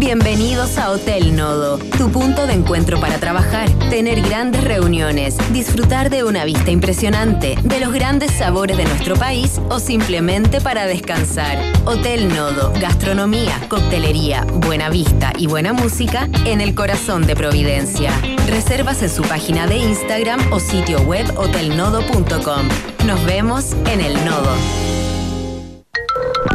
Bienvenidos 0.00 0.78
a 0.78 0.92
Hotel 0.92 1.36
Nodo, 1.36 1.76
tu 1.76 2.10
punto 2.10 2.46
de 2.46 2.54
encuentro 2.54 2.98
para 2.98 3.18
trabajar, 3.18 3.68
tener 3.90 4.22
grandes 4.22 4.64
reuniones, 4.64 5.36
disfrutar 5.52 6.08
de 6.08 6.24
una 6.24 6.46
vista 6.46 6.70
impresionante, 6.70 7.56
de 7.62 7.80
los 7.80 7.92
grandes 7.92 8.30
sabores 8.32 8.78
de 8.78 8.84
nuestro 8.84 9.14
país 9.16 9.60
o 9.68 9.78
simplemente 9.78 10.62
para 10.62 10.86
descansar. 10.86 11.58
Hotel 11.84 12.28
Nodo, 12.28 12.72
gastronomía, 12.80 13.60
coctelería, 13.68 14.46
buena 14.66 14.88
vista 14.88 15.34
y 15.36 15.46
buena 15.46 15.74
música 15.74 16.30
en 16.46 16.62
el 16.62 16.74
corazón 16.74 17.26
de 17.26 17.36
Providencia. 17.36 18.10
Reservas 18.46 19.02
en 19.02 19.10
su 19.10 19.20
página 19.22 19.66
de 19.66 19.76
Instagram 19.76 20.50
o 20.50 20.60
sitio 20.60 21.02
web 21.02 21.26
hotelnodo.com. 21.36 22.68
Nos 23.06 23.24
vemos 23.26 23.74
en 23.84 24.00
el 24.00 24.14
Nodo. 24.24 24.99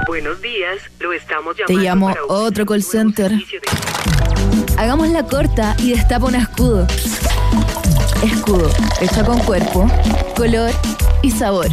Buenos 0.08 0.42
días, 0.42 0.80
lo 1.00 1.14
estamos 1.14 1.56
Te 1.66 1.74
llamo 1.74 2.14
otro 2.28 2.66
call 2.66 2.84
center. 2.84 3.32
Hagamos 4.78 5.10
la 5.10 5.24
corta 5.24 5.76
y 5.80 5.92
destapa 5.92 6.26
un 6.26 6.36
escudo. 6.36 6.88
Escudo, 8.24 8.70
hecha 9.02 9.24
con 9.26 9.40
cuerpo, 9.40 9.90
color 10.36 10.72
y 11.22 11.32
sabor. 11.32 11.68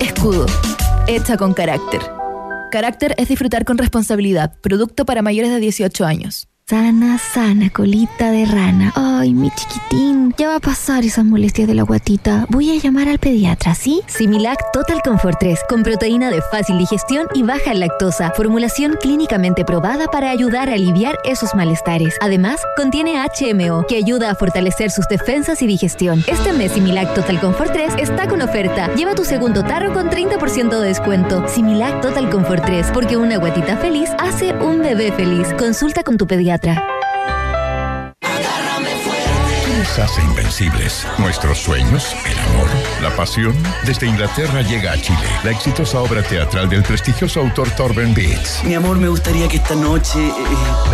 Escudo, 0.00 0.46
hecha 1.06 1.36
con 1.36 1.54
carácter. 1.54 2.00
Carácter 2.70 3.14
es 3.18 3.28
disfrutar 3.28 3.64
con 3.64 3.78
responsabilidad. 3.78 4.54
Producto 4.60 5.04
para 5.04 5.22
mayores 5.22 5.50
de 5.50 5.60
18 5.60 6.04
años. 6.04 6.48
Sana, 6.68 7.18
sana, 7.18 7.70
colita 7.70 8.30
de 8.30 8.46
rana. 8.46 8.92
Ay, 8.94 9.34
mi 9.34 9.50
chiquitín. 9.50 10.32
Ya 10.38 10.48
va 10.48 10.56
a 10.56 10.60
pasar 10.60 11.04
esas 11.04 11.24
molestias 11.24 11.68
de 11.68 11.74
la 11.74 11.82
guatita. 11.82 12.46
Voy 12.48 12.70
a 12.70 12.80
llamar 12.80 13.08
al 13.08 13.18
pediatra, 13.18 13.74
¿sí? 13.74 14.00
Similac 14.06 14.58
Total 14.72 15.02
Comfort 15.02 15.38
3, 15.38 15.58
con 15.68 15.82
proteína 15.82 16.30
de 16.30 16.40
fácil 16.40 16.78
digestión 16.78 17.26
y 17.34 17.42
baja 17.42 17.74
lactosa. 17.74 18.30
Formulación 18.30 18.96
clínicamente 18.98 19.64
probada 19.64 20.06
para 20.06 20.30
ayudar 20.30 20.70
a 20.70 20.74
aliviar 20.74 21.18
esos 21.24 21.54
malestares. 21.54 22.14
Además, 22.22 22.60
contiene 22.76 23.16
HMO, 23.16 23.84
que 23.86 23.96
ayuda 23.96 24.30
a 24.30 24.34
fortalecer 24.34 24.90
sus 24.90 25.06
defensas 25.08 25.60
y 25.60 25.66
digestión. 25.66 26.24
Este 26.26 26.54
mes 26.54 26.72
Similac 26.72 27.12
Total 27.14 27.38
Comfort 27.40 27.72
3 27.72 27.94
está 27.98 28.28
con 28.28 28.40
oferta. 28.40 28.94
Lleva 28.94 29.14
tu 29.14 29.24
segundo 29.24 29.62
tarro 29.62 29.92
con 29.92 30.08
30% 30.08 30.80
de 30.80 30.86
descuento. 30.86 31.46
Similac 31.48 32.00
Total 32.00 32.30
Comfort 32.30 32.64
3, 32.64 32.86
porque 32.94 33.18
una 33.18 33.36
guatita 33.36 33.76
feliz 33.76 34.08
hace 34.18 34.54
un 34.54 34.78
bebé 34.78 35.12
feliz. 35.12 35.48
Consulta 35.58 36.02
con 36.02 36.16
tu 36.16 36.26
pediatra. 36.26 36.51
¿Qué 36.60 36.76
nos 39.78 39.98
hace 39.98 40.20
invencibles? 40.20 41.06
Nuestros 41.16 41.56
sueños, 41.58 42.14
el 42.26 42.38
amor, 42.38 42.68
la 43.00 43.08
pasión. 43.16 43.54
Desde 43.86 44.06
Inglaterra 44.06 44.60
llega 44.60 44.92
a 44.92 45.00
Chile 45.00 45.18
la 45.44 45.50
exitosa 45.50 46.00
obra 46.00 46.22
teatral 46.22 46.68
del 46.68 46.82
prestigioso 46.82 47.40
autor 47.40 47.70
Torben 47.70 48.12
Beats. 48.12 48.62
Mi 48.64 48.74
amor, 48.74 48.98
me 48.98 49.08
gustaría 49.08 49.48
que 49.48 49.56
esta 49.56 49.74
noche, 49.74 50.18
eh, 50.18 50.32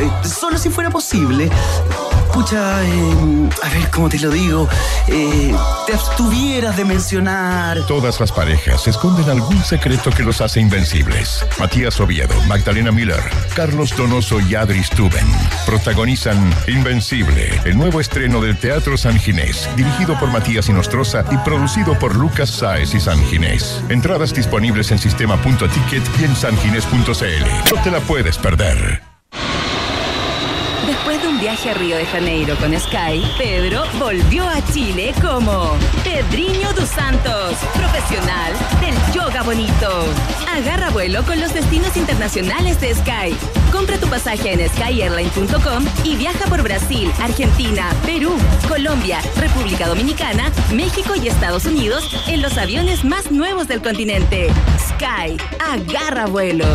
eh, 0.00 0.28
solo 0.28 0.58
si 0.58 0.70
fuera 0.70 0.90
posible, 0.90 1.50
pucha, 2.28 2.84
eh, 2.84 3.48
a 3.62 3.68
ver 3.68 3.90
cómo 3.90 4.08
te 4.08 4.18
lo 4.18 4.30
digo, 4.30 4.68
eh, 5.06 5.54
te 5.86 5.94
abstuvieras 5.94 6.76
de 6.76 6.84
mencionar. 6.84 7.86
Todas 7.86 8.20
las 8.20 8.32
parejas 8.32 8.86
esconden 8.86 9.28
algún 9.28 9.62
secreto 9.62 10.10
que 10.10 10.22
los 10.22 10.40
hace 10.40 10.60
invencibles. 10.60 11.44
Matías 11.58 11.98
Oviedo, 12.00 12.34
Magdalena 12.46 12.92
Miller, 12.92 13.22
Carlos 13.54 13.96
Donoso 13.96 14.40
y 14.40 14.54
Adri 14.54 14.82
Stuben 14.82 15.26
protagonizan 15.66 16.54
Invencible, 16.66 17.60
el 17.64 17.76
nuevo 17.76 18.00
estreno 18.00 18.40
del 18.40 18.56
Teatro 18.58 18.96
San 18.96 19.18
Ginés, 19.18 19.68
dirigido 19.76 20.18
por 20.18 20.30
Matías 20.30 20.68
Inostroza 20.68 21.24
y 21.30 21.36
producido 21.38 21.98
por 21.98 22.16
Lucas 22.16 22.50
Sáez 22.50 22.94
y 22.94 23.00
San 23.00 23.22
Ginés. 23.26 23.82
Entradas 23.88 24.34
disponibles 24.34 24.90
en 24.90 24.98
sistema.ticket 24.98 26.02
y 26.20 26.24
en 26.24 26.36
sanginés.cl. 26.36 27.74
No 27.74 27.82
te 27.82 27.90
la 27.90 28.00
puedes 28.00 28.38
perder. 28.38 29.07
De 31.22 31.28
un 31.28 31.40
viaje 31.40 31.70
a 31.70 31.74
Río 31.74 31.96
de 31.96 32.06
Janeiro 32.06 32.56
con 32.56 32.78
Sky, 32.78 33.24
Pedro 33.38 33.82
volvió 33.98 34.46
a 34.46 34.64
Chile 34.72 35.12
como 35.20 35.76
Pedriño 36.04 36.72
dos 36.74 36.88
Santos, 36.88 37.54
profesional 37.74 38.52
del 38.80 38.94
yoga 39.12 39.42
bonito. 39.42 40.04
Agarra 40.54 40.90
vuelo 40.90 41.24
con 41.24 41.40
los 41.40 41.52
destinos 41.52 41.96
internacionales 41.96 42.80
de 42.80 42.94
Sky. 42.94 43.36
Compra 43.72 43.98
tu 43.98 44.06
pasaje 44.08 44.52
en 44.52 44.68
skyairline.com 44.68 45.84
y 46.04 46.16
viaja 46.16 46.46
por 46.46 46.62
Brasil, 46.62 47.10
Argentina, 47.20 47.90
Perú, 48.06 48.36
Colombia, 48.68 49.20
República 49.36 49.88
Dominicana, 49.88 50.52
México 50.72 51.14
y 51.16 51.26
Estados 51.26 51.64
Unidos 51.66 52.08
en 52.28 52.42
los 52.42 52.56
aviones 52.58 53.04
más 53.04 53.30
nuevos 53.32 53.66
del 53.66 53.82
continente. 53.82 54.48
Sky, 54.78 55.36
agarra 55.58 56.26
vuelo. 56.26 56.66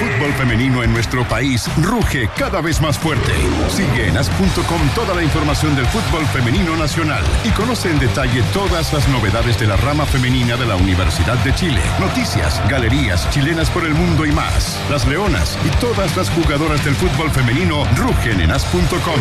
Fútbol 0.00 0.32
femenino 0.32 0.82
en 0.82 0.94
nuestro 0.94 1.28
país 1.28 1.68
ruge 1.76 2.30
cada 2.34 2.62
vez 2.62 2.80
más 2.80 2.98
fuerte. 2.98 3.34
Sigue 3.68 4.08
en 4.08 4.16
as.com 4.16 4.80
toda 4.94 5.14
la 5.14 5.22
información 5.22 5.76
del 5.76 5.84
fútbol 5.88 6.24
femenino 6.28 6.74
nacional 6.74 7.22
y 7.44 7.50
conoce 7.50 7.90
en 7.90 7.98
detalle 7.98 8.42
todas 8.54 8.94
las 8.94 9.06
novedades 9.10 9.60
de 9.60 9.66
la 9.66 9.76
rama 9.76 10.06
femenina 10.06 10.56
de 10.56 10.64
la 10.64 10.76
Universidad 10.76 11.36
de 11.44 11.54
Chile. 11.54 11.82
Noticias, 11.98 12.66
galerías, 12.70 13.28
chilenas 13.28 13.68
por 13.68 13.84
el 13.84 13.92
mundo 13.92 14.24
y 14.24 14.32
más. 14.32 14.80
Las 14.88 15.06
leonas 15.06 15.58
y 15.66 15.80
todas 15.80 16.16
las 16.16 16.30
jugadoras 16.30 16.82
del 16.82 16.94
fútbol 16.94 17.30
femenino 17.30 17.84
rugen 17.94 18.40
en 18.40 18.52
as.com. 18.52 19.20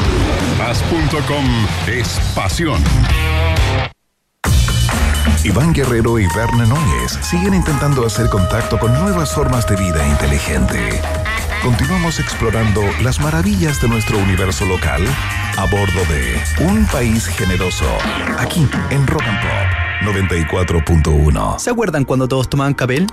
As.com 0.65 1.45
es 1.87 2.21
pasión. 2.33 2.81
Iván 5.43 5.71
Guerrero 5.71 6.19
y 6.19 6.27
Verne 6.35 6.67
Núñez 6.67 7.17
siguen 7.21 7.53
intentando 7.53 8.05
hacer 8.05 8.27
contacto 8.27 8.77
con 8.77 8.93
nuevas 8.99 9.33
formas 9.33 9.65
de 9.67 9.77
vida 9.77 10.05
inteligente. 10.05 11.01
Continuamos 11.63 12.19
explorando 12.19 12.81
las 13.01 13.21
maravillas 13.21 13.81
de 13.81 13.87
nuestro 13.87 14.17
universo 14.17 14.65
local 14.65 15.01
a 15.57 15.65
bordo 15.65 16.01
de 16.09 16.41
Un 16.65 16.85
País 16.87 17.25
Generoso, 17.27 17.85
aquí 18.37 18.67
en 18.89 19.07
Rock 19.07 19.23
and 19.23 19.39
Pop 19.41 20.13
94.1. 20.13 21.59
¿Se 21.59 21.69
acuerdan 21.69 22.03
cuando 22.03 22.27
todos 22.27 22.49
tomaban 22.49 22.73
capel? 22.73 23.07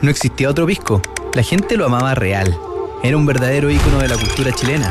No 0.00 0.10
existía 0.10 0.48
otro 0.48 0.66
pisco. 0.66 1.02
La 1.34 1.42
gente 1.42 1.76
lo 1.76 1.84
amaba 1.84 2.14
real. 2.14 2.58
Era 3.02 3.18
un 3.18 3.26
verdadero 3.26 3.70
ícono 3.70 3.98
de 3.98 4.08
la 4.08 4.16
cultura 4.16 4.50
chilena. 4.52 4.90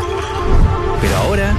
Pero 1.02 1.18
ahora 1.18 1.56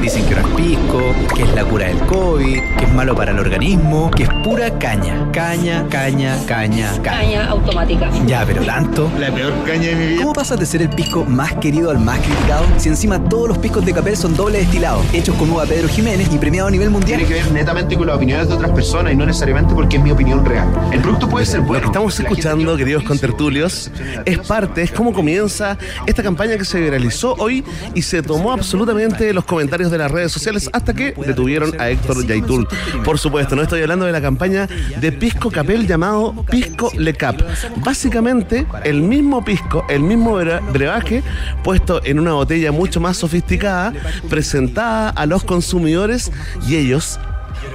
dicen 0.00 0.24
que 0.26 0.34
no 0.34 0.40
es 0.40 0.54
pisco, 0.54 1.00
que 1.34 1.42
es 1.42 1.54
la 1.54 1.64
cura 1.64 1.86
del 1.86 1.98
COVID, 2.06 2.58
que 2.78 2.84
es 2.84 2.92
malo 2.92 3.14
para 3.14 3.32
el 3.32 3.38
organismo, 3.38 4.10
que 4.10 4.24
es 4.24 4.28
pura 4.44 4.78
caña. 4.78 5.30
Caña, 5.32 5.86
caña, 5.88 6.36
caña, 6.46 6.92
caña. 7.02 7.02
Caña 7.02 7.46
automática. 7.48 8.10
Ya, 8.26 8.44
pero 8.46 8.62
tanto. 8.64 9.10
La 9.18 9.30
peor 9.32 9.52
caña 9.64 9.88
de 9.88 9.94
mi 9.94 10.06
vida. 10.08 10.20
¿Cómo 10.22 10.32
pasas 10.32 10.58
de 10.58 10.66
ser 10.66 10.82
el 10.82 10.90
pisco 10.90 11.24
más 11.24 11.54
querido 11.54 11.90
al 11.90 11.98
más 11.98 12.18
criticado 12.20 12.64
si 12.76 12.88
encima 12.88 13.22
todos 13.28 13.48
los 13.48 13.58
piscos 13.58 13.84
de 13.84 13.92
Capel 13.92 14.16
son 14.16 14.36
doble 14.36 14.58
destilados, 14.58 15.04
hechos 15.12 15.34
con 15.36 15.50
uva 15.50 15.64
Pedro 15.64 15.88
Jiménez 15.88 16.28
y 16.32 16.38
premiado 16.38 16.68
a 16.68 16.70
nivel 16.70 16.90
mundial? 16.90 17.18
Tiene 17.18 17.32
que 17.34 17.42
ver 17.42 17.52
netamente 17.52 17.96
con 17.96 18.06
las 18.06 18.16
opiniones 18.16 18.48
de 18.48 18.54
otras 18.54 18.70
personas 18.72 19.12
y 19.12 19.16
no 19.16 19.24
necesariamente 19.26 19.74
porque 19.74 19.96
es 19.96 20.02
mi 20.02 20.10
opinión 20.10 20.44
real. 20.44 20.68
El 20.92 21.00
producto 21.00 21.28
puede 21.28 21.46
ser 21.46 21.60
Lo 21.60 21.66
bueno. 21.66 21.82
que 21.82 21.86
estamos 21.86 22.18
escuchando, 22.18 22.76
queridos 22.76 23.02
contertulios, 23.04 23.90
es 24.24 24.38
parte, 24.38 24.82
es 24.82 24.92
cómo 24.92 25.12
comienza 25.12 25.78
esta 26.06 26.22
campaña 26.22 26.56
que 26.56 26.64
se 26.64 26.80
viralizó 26.80 27.34
hoy 27.38 27.64
y 27.94 28.02
se 28.02 28.22
tomó 28.22 28.52
absolutamente 28.52 29.32
los 29.32 29.44
comentarios 29.44 29.61
de 29.90 29.98
las 29.98 30.10
redes 30.10 30.32
sociales 30.32 30.68
hasta 30.72 30.92
que 30.94 31.12
detuvieron 31.26 31.80
a 31.80 31.88
Héctor 31.90 32.26
Yaitul. 32.26 32.66
Por 33.04 33.18
supuesto, 33.18 33.56
no 33.56 33.62
estoy 33.62 33.80
hablando 33.82 34.06
de 34.06 34.12
la 34.12 34.20
campaña 34.20 34.68
de 35.00 35.12
Pisco 35.12 35.50
Capel 35.50 35.86
llamado 35.86 36.44
Pisco 36.50 36.90
Le 36.96 37.14
Cap. 37.14 37.36
Básicamente, 37.76 38.66
el 38.84 39.02
mismo 39.02 39.44
pisco, 39.44 39.84
el 39.88 40.00
mismo 40.02 40.40
bre- 40.40 40.60
brebaje 40.72 41.22
puesto 41.62 42.00
en 42.04 42.18
una 42.18 42.32
botella 42.32 42.72
mucho 42.72 43.00
más 43.00 43.16
sofisticada, 43.16 43.92
presentada 44.28 45.10
a 45.10 45.26
los 45.26 45.44
consumidores 45.44 46.30
y 46.68 46.76
ellos 46.76 47.18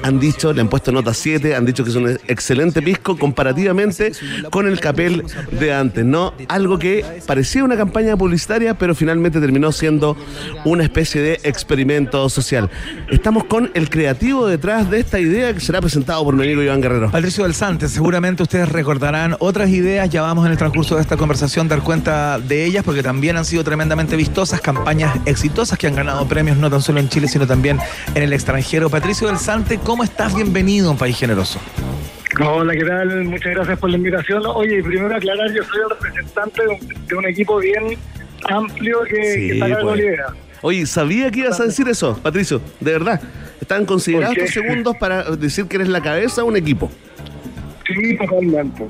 han 0.04 0.20
dicho, 0.20 0.54
le 0.54 0.62
han 0.62 0.70
puesto 0.70 0.92
nota 0.92 1.14
7, 1.14 1.56
han 1.56 1.66
dicho 1.66 1.84
que 1.84 1.90
es 1.90 1.96
un 1.96 2.10
excelente 2.28 2.82
pisco 2.82 3.18
comparativamente 3.18 4.12
con 4.50 4.68
el 4.68 4.80
capel 4.80 5.24
de 5.52 5.74
antes, 5.74 6.06
¿no? 6.06 6.34
Algo 6.48 6.78
que 6.80 7.06
parecía 7.26 7.64
una 7.64 7.78
campaña 7.78 8.16
publicitaria, 8.16 8.78
pero 8.78 8.96
finalmente 8.96 9.40
terminó 9.40 9.72
siendo 9.72 10.16
una 10.66 10.84
especie 10.84 11.22
de 11.22 11.40
experimento 11.44 12.30
social. 12.30 12.70
Estamos 13.10 13.46
con 13.46 13.72
el 13.74 13.90
creativo 13.90 14.48
detrás 14.48 14.90
de 14.90 15.00
esta 15.00 15.20
idea 15.20 15.54
que 15.54 15.60
será 15.60 15.82
presentado 15.82 16.24
por 16.24 16.36
mi 16.36 16.44
amigo 16.44 16.62
Iván 16.62 16.82
Guerrero. 16.82 17.12
Patricio 17.12 17.44
del 17.44 17.54
Sante, 17.54 17.88
seguramente 17.88 18.44
ustedes 18.44 18.70
recordarán 18.70 19.36
otras 19.40 19.70
ideas, 19.70 20.10
ya 20.10 20.22
vamos 20.22 20.46
en 20.46 20.52
el 20.52 20.58
transcurso 20.58 20.96
de 20.96 21.02
esta 21.02 21.18
conversación 21.18 21.68
dar 21.68 21.82
cuenta 21.82 22.40
de 22.40 22.66
ellas, 22.66 22.84
porque 22.84 23.04
también 23.04 23.38
han 23.38 23.46
sido 23.46 23.64
tremendamente 23.64 24.16
vistosas, 24.16 24.62
campañas 24.62 25.16
exitosas 25.26 25.78
que 25.78 25.88
han 25.88 25.96
ganado 25.96 26.28
premios 26.28 26.58
no 26.58 26.70
tan 26.70 26.82
solo 26.82 27.00
en 27.00 27.10
Chile, 27.10 27.28
sino 27.28 27.48
también 27.48 27.80
en 28.16 28.24
el 28.24 28.34
extranjero. 28.34 28.90
Patricio 28.90 29.28
del 29.28 29.38
Sante, 29.38 29.77
¿cómo 29.84 30.04
estás? 30.04 30.36
Bienvenido 30.36 30.90
a 30.90 30.92
un 30.92 30.98
país 30.98 31.18
generoso. 31.18 31.60
Hola, 32.40 32.74
¿qué 32.74 32.86
tal? 32.86 33.26
Muchas 33.26 33.54
gracias 33.54 33.80
por 33.80 33.90
la 33.90 33.98
invitación. 33.98 34.44
Oye, 34.46 34.84
primero 34.84 35.16
aclarar, 35.16 35.52
yo 35.54 35.64
soy 35.64 35.82
el 35.82 35.90
representante 35.90 36.62
de 36.62 36.68
un, 36.68 37.08
de 37.08 37.16
un 37.16 37.26
equipo 37.26 37.58
bien 37.58 37.98
amplio 38.50 39.02
que, 39.04 39.16
que 39.16 39.52
está 39.54 39.66
a 39.66 39.70
cargo 39.70 39.90
pues. 39.94 40.20
Oye, 40.62 40.86
sabía 40.86 41.32
que 41.32 41.40
ibas 41.40 41.60
a 41.60 41.66
decir 41.66 41.88
eso, 41.88 42.18
Patricio, 42.22 42.62
de 42.80 42.92
verdad. 42.92 43.22
Están 43.62 43.86
considerados 43.86 44.38
estos 44.38 44.54
segundos 44.54 44.96
para 44.98 45.24
decir 45.36 45.66
que 45.66 45.78
eres 45.78 45.90
la 45.90 46.02
cabeza 46.02 46.42
de 46.42 46.48
un 46.48 46.58
equipo. 46.58 46.92
Sí, 47.88 48.18
totalmente. 48.18 48.84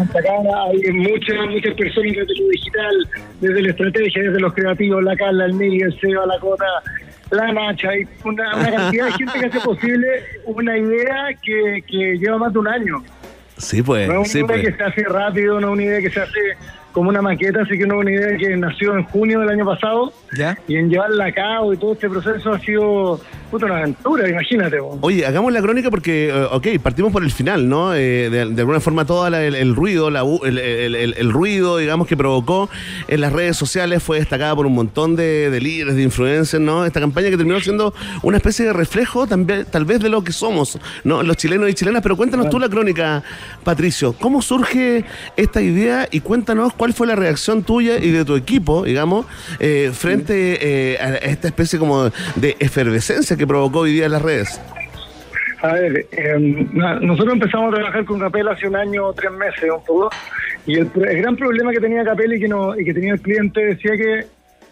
Acá 0.00 0.30
hay 0.70 0.92
muchas, 0.92 1.36
muchas 1.50 1.74
personas 1.74 2.12
desde 2.14 2.40
lo 2.40 2.48
digital, 2.50 3.08
desde 3.40 3.62
la 3.62 3.70
estrategia, 3.70 4.22
desde 4.22 4.40
los 4.40 4.54
creativos, 4.54 5.02
la 5.02 5.16
Carla, 5.16 5.46
el 5.46 5.54
Miguel, 5.54 5.92
el 5.92 6.00
Seba, 6.00 6.26
la 6.26 6.38
Cota, 6.38 6.64
la 7.34 7.52
Nacha, 7.52 7.90
hay 7.90 8.04
una, 8.24 8.56
una 8.56 8.70
cantidad 8.70 9.06
de 9.06 9.12
gente 9.18 9.38
que 9.40 9.46
hace 9.46 9.60
posible 9.60 10.06
una 10.46 10.76
idea 10.78 11.28
que, 11.42 11.82
que 11.86 12.18
lleva 12.18 12.38
más 12.38 12.52
de 12.52 12.58
un 12.58 12.68
año. 12.68 13.04
Sí, 13.56 13.82
pues, 13.82 14.08
No 14.08 14.14
es 14.14 14.18
una 14.18 14.26
sí, 14.26 14.38
idea 14.38 14.46
pues. 14.48 14.62
que 14.62 14.72
se 14.72 14.82
hace 14.82 15.02
rápido, 15.04 15.60
no 15.60 15.68
es 15.68 15.72
una 15.74 15.82
idea 15.82 16.00
que 16.00 16.10
se 16.10 16.20
hace 16.20 16.40
como 16.94 17.10
una 17.10 17.20
maqueta, 17.20 17.60
así 17.62 17.76
que 17.76 17.86
no 17.86 17.96
es 17.96 18.00
una 18.02 18.10
idea 18.12 18.36
que 18.38 18.56
nació 18.56 18.96
en 18.96 19.04
junio 19.04 19.40
del 19.40 19.50
año 19.50 19.66
pasado 19.66 20.12
¿Ya? 20.38 20.56
y 20.66 20.76
en 20.76 20.88
llevarla 20.88 21.26
a 21.26 21.32
cabo 21.32 21.74
y 21.74 21.76
todo 21.76 21.92
este 21.92 22.08
proceso 22.08 22.52
ha 22.52 22.58
sido 22.60 23.20
puta, 23.50 23.66
una 23.66 23.78
aventura, 23.78 24.28
imagínate. 24.28 24.80
vos. 24.80 24.98
Oye, 25.02 25.26
hagamos 25.26 25.52
la 25.52 25.60
crónica 25.60 25.90
porque, 25.90 26.28
eh, 26.28 26.46
ok, 26.50 26.66
partimos 26.82 27.12
por 27.12 27.22
el 27.22 27.30
final, 27.30 27.68
¿no? 27.68 27.94
Eh, 27.94 28.30
de, 28.30 28.46
de 28.46 28.60
alguna 28.62 28.80
forma 28.80 29.04
todo 29.04 29.26
el, 29.26 29.34
el 29.54 29.74
ruido, 29.76 30.08
la 30.10 30.22
el, 30.44 30.58
el- 30.58 30.94
el- 30.94 31.14
el 31.18 31.32
ruido, 31.32 31.78
digamos, 31.78 32.06
que 32.08 32.16
provocó 32.16 32.70
en 33.08 33.20
las 33.20 33.32
redes 33.32 33.56
sociales 33.56 34.02
fue 34.02 34.18
destacada 34.20 34.54
por 34.56 34.64
un 34.66 34.74
montón 34.74 35.14
de, 35.16 35.50
de 35.50 35.60
líderes, 35.60 35.96
de 35.96 36.02
influencers, 36.02 36.62
¿no? 36.62 36.84
Esta 36.86 37.00
campaña 37.00 37.28
que 37.30 37.36
terminó 37.36 37.60
siendo 37.60 37.92
una 38.22 38.36
especie 38.38 38.64
de 38.66 38.72
reflejo 38.72 39.26
también, 39.26 39.66
tal 39.70 39.84
vez 39.84 40.00
de 40.00 40.08
lo 40.08 40.22
que 40.24 40.32
somos, 40.32 40.78
¿no? 41.04 41.22
Los 41.22 41.36
chilenos 41.36 41.68
y 41.68 41.74
chilenas. 41.74 42.02
Pero 42.02 42.16
cuéntanos 42.16 42.48
tú 42.50 42.58
la 42.58 42.68
crónica, 42.68 43.22
Patricio. 43.64 44.12
¿Cómo 44.14 44.42
surge 44.42 45.04
esta 45.36 45.60
idea 45.60 46.08
y 46.10 46.20
cuéntanos 46.20 46.72
cuál 46.74 46.83
fue 46.92 47.06
la 47.06 47.16
reacción 47.16 47.62
tuya 47.62 47.98
y 47.98 48.10
de 48.10 48.24
tu 48.24 48.36
equipo, 48.36 48.84
digamos, 48.84 49.26
eh, 49.60 49.90
frente 49.92 50.58
eh, 50.92 50.98
a 50.98 51.14
esta 51.16 51.48
especie 51.48 51.78
como 51.78 52.10
de 52.36 52.56
efervescencia 52.58 53.36
que 53.36 53.46
provocó 53.46 53.80
hoy 53.80 53.92
día 53.92 54.08
las 54.08 54.22
redes? 54.22 54.60
A 55.62 55.72
ver, 55.72 56.06
eh, 56.12 56.38
nosotros 57.00 57.32
empezamos 57.32 57.72
a 57.72 57.76
trabajar 57.76 58.04
con 58.04 58.20
Capel 58.20 58.48
hace 58.48 58.68
un 58.68 58.76
año 58.76 59.06
o 59.06 59.12
tres 59.14 59.32
meses, 59.32 59.70
un 59.74 59.82
poco, 59.82 60.10
y 60.66 60.74
el 60.74 60.90
gran 60.92 61.36
problema 61.36 61.72
que 61.72 61.80
tenía 61.80 62.04
Capel 62.04 62.34
y 62.34 62.40
que, 62.40 62.48
no, 62.48 62.78
y 62.78 62.84
que 62.84 62.92
tenía 62.92 63.14
el 63.14 63.20
cliente 63.20 63.64
decía 63.64 63.96
que 63.96 64.26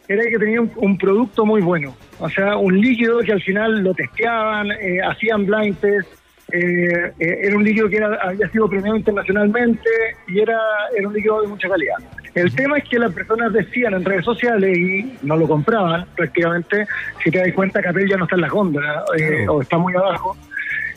era 0.09 0.23
que 0.25 0.39
tenía 0.39 0.61
un, 0.61 0.71
un 0.77 0.99
producto 0.99 1.47
muy 1.47 1.63
bueno, 1.63 1.97
o 2.19 2.29
sea, 2.29 2.57
un 2.57 2.79
líquido 2.79 3.21
que 3.21 3.33
al 3.33 3.41
final 3.41 3.83
lo 3.83 3.95
testeaban, 3.95 4.71
eh, 4.73 5.01
hacían 5.03 5.47
blind 5.47 5.79
test, 5.79 6.09
eh, 6.53 7.12
eh, 7.19 7.39
era 7.43 7.57
un 7.57 7.65
líquido 7.65 7.89
que 7.89 7.97
era- 7.97 8.19
había 8.23 8.49
sido 8.51 8.69
premiado 8.69 8.97
internacionalmente 8.97 9.89
y 10.29 10.41
era, 10.41 10.59
era 10.97 11.09
un 11.09 11.15
líquido 11.15 11.43
de 11.43 11.49
mucha 11.49 11.69
calidad. 11.69 11.97
El 12.35 12.55
tema 12.55 12.79
es 12.79 12.85
que 12.89 12.99
las 12.99 13.12
personas 13.12 13.53
decían 13.53 13.95
en 13.95 14.05
redes 14.05 14.24
sociales 14.24 14.77
y 14.77 15.19
no 15.23 15.37
lo 15.37 15.47
compraban 15.49 16.07
prácticamente, 16.16 16.87
si 17.23 17.31
te 17.31 17.39
das 17.39 17.53
cuenta 17.55 17.83
Capel 17.83 18.09
ya 18.09 18.16
no 18.16 18.24
está 18.24 18.37
en 18.37 18.43
la 18.43 18.49
góndola 18.49 19.05
eh, 19.19 19.47
o 19.49 19.61
está 19.62 19.77
muy 19.79 19.95
abajo. 19.95 20.37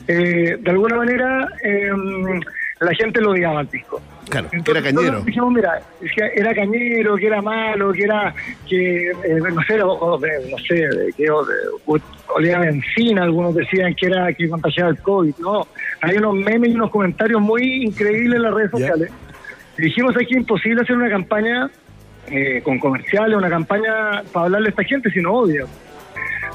Eh, 0.07 0.57
de 0.60 0.72
alguna 0.72 0.98
manera 0.98 1.48
eh, 1.64 1.90
la 2.80 2.93
gente 2.93 3.22
lo 3.22 3.31
odiaba 3.31 3.60
al 3.61 3.69
disco. 3.69 4.02
Claro, 4.30 4.49
que 4.49 4.72
era 4.72 4.81
cañero. 4.81 5.22
dijimos, 5.22 5.53
mira, 5.53 5.81
es 6.02 6.11
que 6.11 6.31
era 6.35 6.53
cañero, 6.56 7.15
que 7.15 7.27
era 7.27 7.41
malo, 7.41 7.93
que 7.93 8.03
era, 8.03 8.34
que, 8.68 9.11
eh, 9.11 9.39
no 9.53 9.61
sé, 9.64 9.81
o- 9.81 9.91
o 9.93 10.19
no 10.19 10.57
sé, 10.68 10.89
que 11.15 11.26
olía 12.27 12.60
benzina, 12.60 13.23
algunos 13.23 13.53
decían 13.56 13.93
que 13.93 14.07
era 14.07 14.34
que 14.34 14.49
contagiaba 14.49 14.89
el 14.89 14.97
COVID, 14.99 15.35
no. 15.39 15.68
Hay 16.02 16.18
unos 16.18 16.34
memes 16.35 16.72
y 16.72 16.76
unos 16.76 16.89
comentarios 16.91 17.39
muy 17.39 17.84
increíbles 17.84 18.35
en 18.38 18.41
las 18.41 18.53
redes 18.53 18.72
sociales. 18.72 19.11
Y 19.77 19.84
dijimos 19.84 20.15
aquí 20.18 20.35
imposible 20.35 20.81
hacer 20.81 20.95
una 20.97 21.10
campaña 21.10 21.69
eh, 22.27 22.61
con 22.64 22.80
comerciales, 22.80 23.38
una 23.38 23.49
campaña 23.49 24.23
para 24.34 24.45
hablarle 24.47 24.69
a 24.69 24.72
esta 24.72 24.84
gente 24.84 25.11
si 25.11 25.22
no 25.22 25.34
odia. 25.34 25.65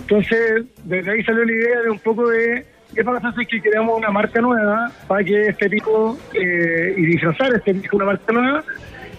Entonces, 0.00 0.64
desde 0.84 1.10
ahí 1.12 1.22
salió 1.22 1.44
la 1.44 1.52
idea 1.52 1.80
de 1.82 1.90
un 1.90 1.98
poco 2.00 2.28
de 2.28 2.64
qué 2.94 3.04
pasa 3.04 3.32
si 3.32 3.42
es 3.42 3.48
que 3.48 3.60
creamos 3.60 3.98
una 3.98 4.10
marca 4.10 4.40
nueva 4.40 4.90
para 5.06 5.24
que 5.24 5.48
este 5.48 5.68
tipo 5.68 6.18
eh, 6.34 6.94
y 6.96 7.06
disfrazar 7.06 7.54
este 7.54 7.74
tipo 7.74 7.96
una 7.96 8.06
marca 8.06 8.32
nueva 8.32 8.64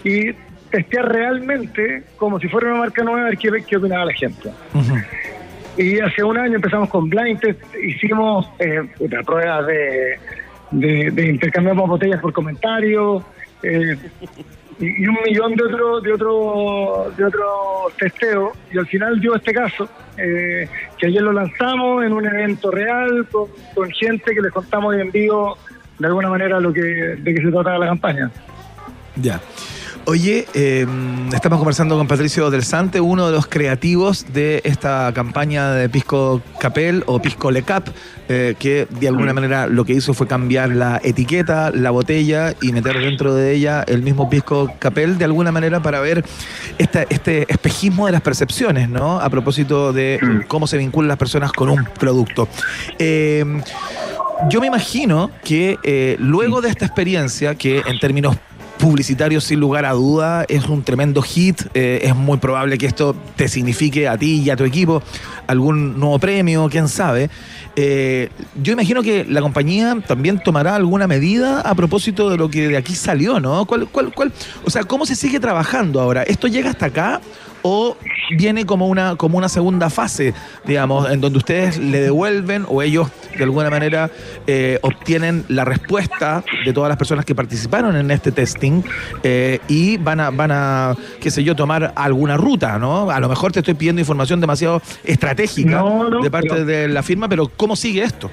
y 0.04 0.32
testear 0.70 1.10
realmente 1.10 2.04
como 2.16 2.40
si 2.40 2.48
fuera 2.48 2.68
una 2.68 2.80
marca 2.80 3.02
nueva 3.02 3.22
a 3.22 3.24
ver 3.30 3.38
qué, 3.38 3.50
qué 3.66 3.76
opinaba 3.76 4.06
la 4.06 4.14
gente. 4.14 4.50
Y 5.76 5.98
hace 6.00 6.22
un 6.22 6.36
año 6.36 6.56
empezamos 6.56 6.88
con 6.90 7.08
blind 7.08 7.40
test, 7.40 7.60
hicimos 7.82 8.48
eh, 8.58 8.82
pruebas 9.24 9.66
de, 9.66 10.18
de, 10.70 11.10
de 11.10 11.28
intercambiamos 11.28 11.88
botellas 11.88 12.20
por 12.20 12.32
comentarios 12.32 13.22
eh, 13.62 13.96
y, 14.82 15.06
un 15.06 15.16
millón 15.24 15.54
de 15.54 15.64
otros 15.64 16.02
de 16.02 16.12
otro, 16.12 17.12
de 17.16 17.24
otro 17.24 17.42
testeos 17.98 18.52
y 18.72 18.78
al 18.78 18.86
final 18.86 19.20
dio 19.20 19.34
este 19.36 19.52
caso 19.52 19.88
eh, 20.18 20.68
que 20.98 21.06
ayer 21.06 21.22
lo 21.22 21.32
lanzamos 21.32 22.04
en 22.04 22.12
un 22.12 22.26
evento 22.26 22.70
real 22.70 23.26
con, 23.30 23.90
gente 23.90 24.34
que 24.34 24.40
les 24.40 24.52
contamos 24.52 24.94
en 24.96 25.10
vivo 25.10 25.56
de 25.98 26.06
alguna 26.06 26.28
manera 26.28 26.58
lo 26.58 26.72
que 26.72 26.80
de 26.80 27.34
qué 27.34 27.40
se 27.40 27.50
trataba 27.50 27.78
la 27.78 27.86
campaña. 27.86 28.30
Ya. 29.16 29.40
Oye, 30.04 30.46
eh, 30.54 30.84
estamos 31.32 31.58
conversando 31.60 31.96
con 31.96 32.08
Patricio 32.08 32.50
Del 32.50 32.64
Sante, 32.64 33.00
uno 33.00 33.26
de 33.26 33.32
los 33.32 33.46
creativos 33.46 34.26
de 34.32 34.60
esta 34.64 35.12
campaña 35.14 35.70
de 35.74 35.88
Pisco 35.88 36.42
Capel 36.58 37.04
o 37.06 37.22
Pisco 37.22 37.52
Le 37.52 37.62
Cap, 37.62 37.88
eh, 38.28 38.56
que 38.58 38.88
de 38.90 39.06
alguna 39.06 39.32
manera 39.32 39.68
lo 39.68 39.84
que 39.84 39.92
hizo 39.92 40.12
fue 40.12 40.26
cambiar 40.26 40.70
la 40.70 41.00
etiqueta, 41.04 41.70
la 41.70 41.92
botella 41.92 42.52
y 42.60 42.72
meter 42.72 42.98
dentro 42.98 43.32
de 43.34 43.52
ella 43.54 43.84
el 43.86 44.02
mismo 44.02 44.28
Pisco 44.28 44.72
Capel 44.80 45.18
de 45.18 45.24
alguna 45.24 45.52
manera 45.52 45.80
para 45.80 46.00
ver 46.00 46.24
esta- 46.78 47.04
este 47.08 47.46
espejismo 47.50 48.06
de 48.06 48.12
las 48.12 48.22
percepciones, 48.22 48.88
¿no? 48.88 49.20
A 49.20 49.30
propósito 49.30 49.92
de 49.92 50.18
cómo 50.48 50.66
se 50.66 50.78
vinculan 50.78 51.08
las 51.08 51.18
personas 51.18 51.52
con 51.52 51.68
un 51.70 51.84
producto. 51.84 52.48
Eh, 52.98 53.44
yo 54.48 54.60
me 54.60 54.66
imagino 54.66 55.30
que 55.44 55.78
eh, 55.84 56.16
luego 56.18 56.60
de 56.60 56.68
esta 56.70 56.84
experiencia, 56.86 57.54
que 57.54 57.80
en 57.86 58.00
términos 58.00 58.36
publicitario 58.82 59.40
sin 59.40 59.60
lugar 59.60 59.84
a 59.84 59.92
duda, 59.92 60.44
es 60.48 60.66
un 60.66 60.82
tremendo 60.82 61.22
hit, 61.22 61.62
eh, 61.72 62.00
es 62.02 62.16
muy 62.16 62.38
probable 62.38 62.78
que 62.78 62.86
esto 62.86 63.14
te 63.36 63.46
signifique 63.46 64.08
a 64.08 64.18
ti 64.18 64.42
y 64.44 64.50
a 64.50 64.56
tu 64.56 64.64
equipo 64.64 65.00
algún 65.46 66.00
nuevo 66.00 66.18
premio, 66.18 66.68
quién 66.68 66.88
sabe. 66.88 67.30
Eh, 67.76 68.28
yo 68.60 68.72
imagino 68.72 69.04
que 69.04 69.24
la 69.24 69.40
compañía 69.40 69.96
también 70.04 70.42
tomará 70.42 70.74
alguna 70.74 71.06
medida 71.06 71.60
a 71.60 71.76
propósito 71.76 72.28
de 72.28 72.36
lo 72.36 72.50
que 72.50 72.66
de 72.66 72.76
aquí 72.76 72.96
salió, 72.96 73.38
¿no? 73.38 73.66
¿Cuál, 73.66 73.86
cuál, 73.86 74.12
cuál? 74.12 74.32
O 74.64 74.70
sea, 74.70 74.82
¿cómo 74.82 75.06
se 75.06 75.14
sigue 75.14 75.38
trabajando 75.38 76.00
ahora? 76.00 76.24
¿Esto 76.24 76.48
llega 76.48 76.70
hasta 76.70 76.86
acá 76.86 77.20
o 77.62 77.96
viene 78.36 78.66
como 78.66 78.88
una, 78.88 79.16
como 79.16 79.38
una 79.38 79.48
segunda 79.48 79.90
fase, 79.90 80.34
digamos, 80.64 81.10
en 81.10 81.20
donde 81.20 81.38
ustedes 81.38 81.78
le 81.78 82.00
devuelven 82.00 82.64
o 82.68 82.82
ellos 82.82 83.08
de 83.36 83.44
alguna 83.44 83.70
manera 83.70 84.10
eh, 84.46 84.78
obtienen 84.82 85.44
la 85.48 85.64
respuesta 85.64 86.44
de 86.64 86.72
todas 86.72 86.88
las 86.88 86.98
personas 86.98 87.24
que 87.24 87.34
participaron 87.34 87.96
en 87.96 88.10
este 88.10 88.32
testing 88.32 88.82
eh, 89.22 89.58
y 89.68 89.96
van 89.96 90.20
a, 90.20 90.30
van 90.30 90.50
a, 90.52 90.96
qué 91.20 91.30
sé 91.30 91.42
yo, 91.44 91.54
tomar 91.54 91.92
alguna 91.94 92.36
ruta, 92.36 92.78
¿no? 92.78 93.10
A 93.10 93.20
lo 93.20 93.28
mejor 93.28 93.52
te 93.52 93.60
estoy 93.60 93.74
pidiendo 93.74 94.00
información 94.00 94.40
demasiado 94.40 94.82
estratégica 95.04 95.78
No, 95.78 96.08
no, 96.08 96.20
de 96.20 96.30
parte 96.30 96.64
de 96.64 96.88
la 96.88 97.02
firma, 97.02 97.28
pero 97.28 97.48
¿cómo 97.48 97.76
sigue 97.76 98.02
esto? 98.02 98.30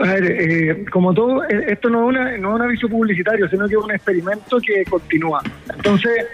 A 0.00 0.06
ver, 0.06 0.24
eh, 0.24 0.84
como 0.90 1.14
todo, 1.14 1.44
eh, 1.44 1.66
esto 1.68 1.88
no 1.88 2.02
es, 2.02 2.16
una, 2.16 2.36
no 2.36 2.50
es 2.50 2.54
un 2.56 2.62
aviso 2.62 2.88
publicitario, 2.88 3.48
sino 3.48 3.68
que 3.68 3.74
es 3.74 3.80
un 3.80 3.92
experimento 3.92 4.58
que 4.58 4.84
continúa. 4.90 5.40
Entonces, 5.72 6.26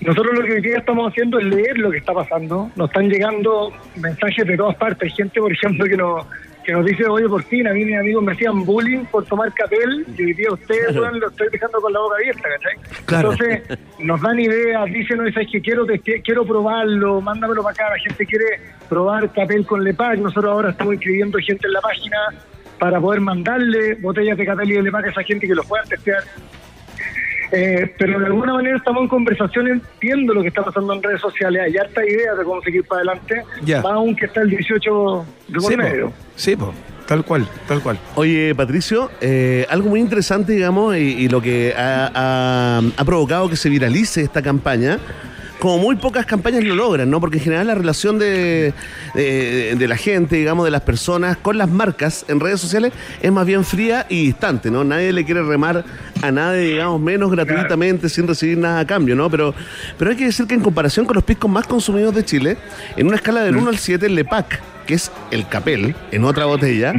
nosotros 0.00 0.38
lo 0.38 0.44
que 0.44 0.52
hoy 0.52 0.60
día 0.60 0.78
estamos 0.78 1.10
haciendo 1.10 1.38
es 1.38 1.46
leer 1.46 1.76
lo 1.78 1.90
que 1.90 1.98
está 1.98 2.12
pasando. 2.12 2.70
Nos 2.76 2.88
están 2.88 3.08
llegando 3.08 3.72
mensajes 3.96 4.46
de 4.46 4.56
todas 4.56 4.76
partes. 4.76 5.02
Hay 5.02 5.10
gente, 5.10 5.40
por 5.40 5.52
ejemplo, 5.52 5.86
que 5.86 5.96
nos, 5.96 6.26
que 6.64 6.72
nos 6.72 6.84
dice, 6.84 7.04
oye, 7.06 7.28
por 7.28 7.42
fin, 7.44 7.66
a 7.66 7.72
mí 7.72 7.84
mis 7.84 7.98
amigos 7.98 8.22
me 8.22 8.32
hacían 8.32 8.64
bullying 8.64 9.04
por 9.06 9.24
tomar 9.24 9.52
capel 9.54 10.06
y 10.16 10.22
hoy 10.22 10.32
día 10.34 10.52
ustedes, 10.52 10.94
lo 10.94 11.28
estoy 11.28 11.48
dejando 11.50 11.80
con 11.80 11.92
la 11.92 11.98
boca 11.98 12.16
abierta, 12.16 12.42
¿cachai? 12.42 13.04
Claro. 13.06 13.32
Entonces, 13.32 13.78
nos 13.98 14.20
dan 14.20 14.38
ideas, 14.38 14.84
dicen, 14.86 15.18
oye, 15.20 15.32
¿sabes 15.32 15.48
que 15.50 15.60
quiero, 15.60 15.84
quiero 16.22 16.44
probarlo, 16.44 17.20
mándamelo 17.20 17.62
para 17.62 17.72
acá. 17.72 17.90
La 17.90 17.98
gente 17.98 18.24
quiere 18.24 18.60
probar 18.88 19.32
capel 19.32 19.66
con 19.66 19.82
Lepac. 19.82 20.18
Nosotros 20.18 20.52
ahora 20.52 20.70
estamos 20.70 20.94
inscribiendo 20.94 21.38
gente 21.38 21.66
en 21.66 21.72
la 21.72 21.80
página 21.80 22.18
para 22.78 23.00
poder 23.00 23.20
mandarle 23.20 23.94
botellas 23.96 24.38
de 24.38 24.46
capel 24.46 24.70
y 24.70 24.74
de 24.74 24.82
Lepac 24.82 25.06
a 25.06 25.10
esa 25.10 25.22
gente 25.24 25.48
que 25.48 25.54
lo 25.56 25.64
puedan 25.64 25.88
testear. 25.88 26.22
Eh, 27.50 27.94
pero 27.98 28.18
de 28.20 28.26
alguna 28.26 28.52
manera 28.54 28.76
estamos 28.76 29.02
en 29.02 29.08
conversaciones 29.08 29.80
viendo 30.00 30.34
lo 30.34 30.42
que 30.42 30.48
está 30.48 30.62
pasando 30.62 30.92
en 30.92 31.02
redes 31.02 31.20
sociales. 31.20 31.62
Hay 31.64 31.76
harta 31.76 32.04
idea 32.04 32.34
de 32.34 32.44
cómo 32.44 32.60
seguir 32.62 32.84
para 32.84 33.00
adelante, 33.00 33.42
Ya. 33.64 33.80
más 33.82 33.92
aún 33.92 34.14
que 34.14 34.26
está 34.26 34.42
el 34.42 34.50
18 34.50 35.24
de 35.48 35.54
por 35.54 35.62
Sí, 35.62 35.76
po. 35.76 35.82
medio. 35.82 36.12
Sí, 36.36 36.56
po. 36.56 36.74
tal 37.06 37.24
cual, 37.24 37.48
tal 37.66 37.80
cual. 37.80 37.98
Oye, 38.16 38.54
Patricio, 38.54 39.10
eh, 39.22 39.64
algo 39.70 39.88
muy 39.88 39.98
interesante, 40.00 40.52
digamos, 40.52 40.94
y, 40.94 41.00
y 41.00 41.28
lo 41.30 41.40
que 41.40 41.72
ha, 41.74 42.10
ha- 42.14 42.82
ha 42.98 43.04
provocado 43.06 43.48
que 43.48 43.56
se 43.56 43.70
viralice 43.70 44.20
esta 44.20 44.42
campaña, 44.42 44.98
como 45.58 45.78
muy 45.78 45.96
pocas 45.96 46.24
campañas 46.24 46.62
lo 46.64 46.74
logran, 46.74 47.10
¿no? 47.10 47.20
Porque 47.20 47.38
en 47.38 47.44
general 47.44 47.66
la 47.66 47.74
relación 47.74 48.18
de, 48.18 48.72
de- 49.14 49.74
de 49.76 49.88
la 49.88 49.96
gente, 49.96 50.36
digamos, 50.36 50.64
de 50.64 50.70
las 50.70 50.82
personas 50.82 51.36
con 51.36 51.58
las 51.58 51.68
marcas 51.68 52.24
en 52.28 52.38
redes 52.40 52.60
sociales 52.60 52.92
es 53.20 53.32
más 53.32 53.44
bien 53.46 53.64
fría 53.64 54.06
y 54.08 54.26
distante, 54.26 54.70
¿no? 54.70 54.84
Nadie 54.84 55.12
le 55.12 55.24
quiere 55.24 55.42
remar 55.42 55.84
a 56.22 56.30
nadie, 56.30 56.60
digamos, 56.60 57.00
menos 57.00 57.30
gratuitamente, 57.30 58.08
sin 58.08 58.26
recibir 58.28 58.58
nada 58.58 58.80
a 58.80 58.86
cambio, 58.86 59.16
¿no? 59.16 59.28
Pero, 59.30 59.54
pero 59.98 60.10
hay 60.12 60.16
que 60.16 60.26
decir 60.26 60.46
que 60.46 60.54
en 60.54 60.60
comparación 60.60 61.06
con 61.06 61.14
los 61.14 61.24
piscos 61.24 61.50
más 61.50 61.66
consumidos 61.66 62.14
de 62.14 62.24
Chile, 62.24 62.56
en 62.96 63.06
una 63.06 63.16
escala 63.16 63.42
del 63.42 63.56
1 63.56 63.68
al 63.70 63.78
7, 63.78 64.06
el 64.06 64.14
Lepac, 64.14 64.60
que 64.88 64.94
es 64.94 65.12
el 65.30 65.46
capel, 65.46 65.94
en 66.12 66.24
otra 66.24 66.46
botella, 66.46 66.94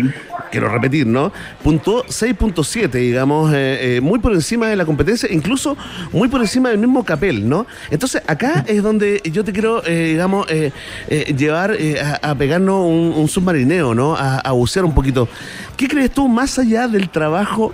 quiero 0.51 0.69
repetir, 0.69 1.07
¿no? 1.07 1.33
Puntuó 1.63 2.05
6.7, 2.05 2.91
digamos, 2.91 3.51
eh, 3.51 3.97
eh, 3.97 4.01
muy 4.01 4.19
por 4.19 4.31
encima 4.31 4.67
de 4.67 4.75
la 4.75 4.85
competencia, 4.85 5.27
incluso 5.31 5.75
muy 6.13 6.27
por 6.27 6.39
encima 6.39 6.69
del 6.69 6.77
mismo 6.77 7.03
capel, 7.03 7.49
¿no? 7.49 7.65
Entonces, 7.89 8.21
acá 8.27 8.63
es 8.67 8.83
donde 8.83 9.23
yo 9.33 9.43
te 9.43 9.51
quiero, 9.51 9.83
eh, 9.87 10.09
digamos, 10.09 10.45
eh, 10.51 10.71
eh, 11.07 11.33
llevar 11.35 11.75
a, 12.21 12.29
a 12.29 12.35
pegarnos 12.35 12.85
un, 12.85 13.11
un 13.17 13.27
submarineo, 13.27 13.95
¿no? 13.95 14.15
A, 14.15 14.37
a 14.37 14.51
bucear 14.51 14.85
un 14.85 14.93
poquito. 14.93 15.27
¿Qué 15.75 15.87
crees 15.87 16.11
tú, 16.11 16.27
más 16.27 16.59
allá 16.59 16.87
del 16.87 17.09
trabajo 17.09 17.73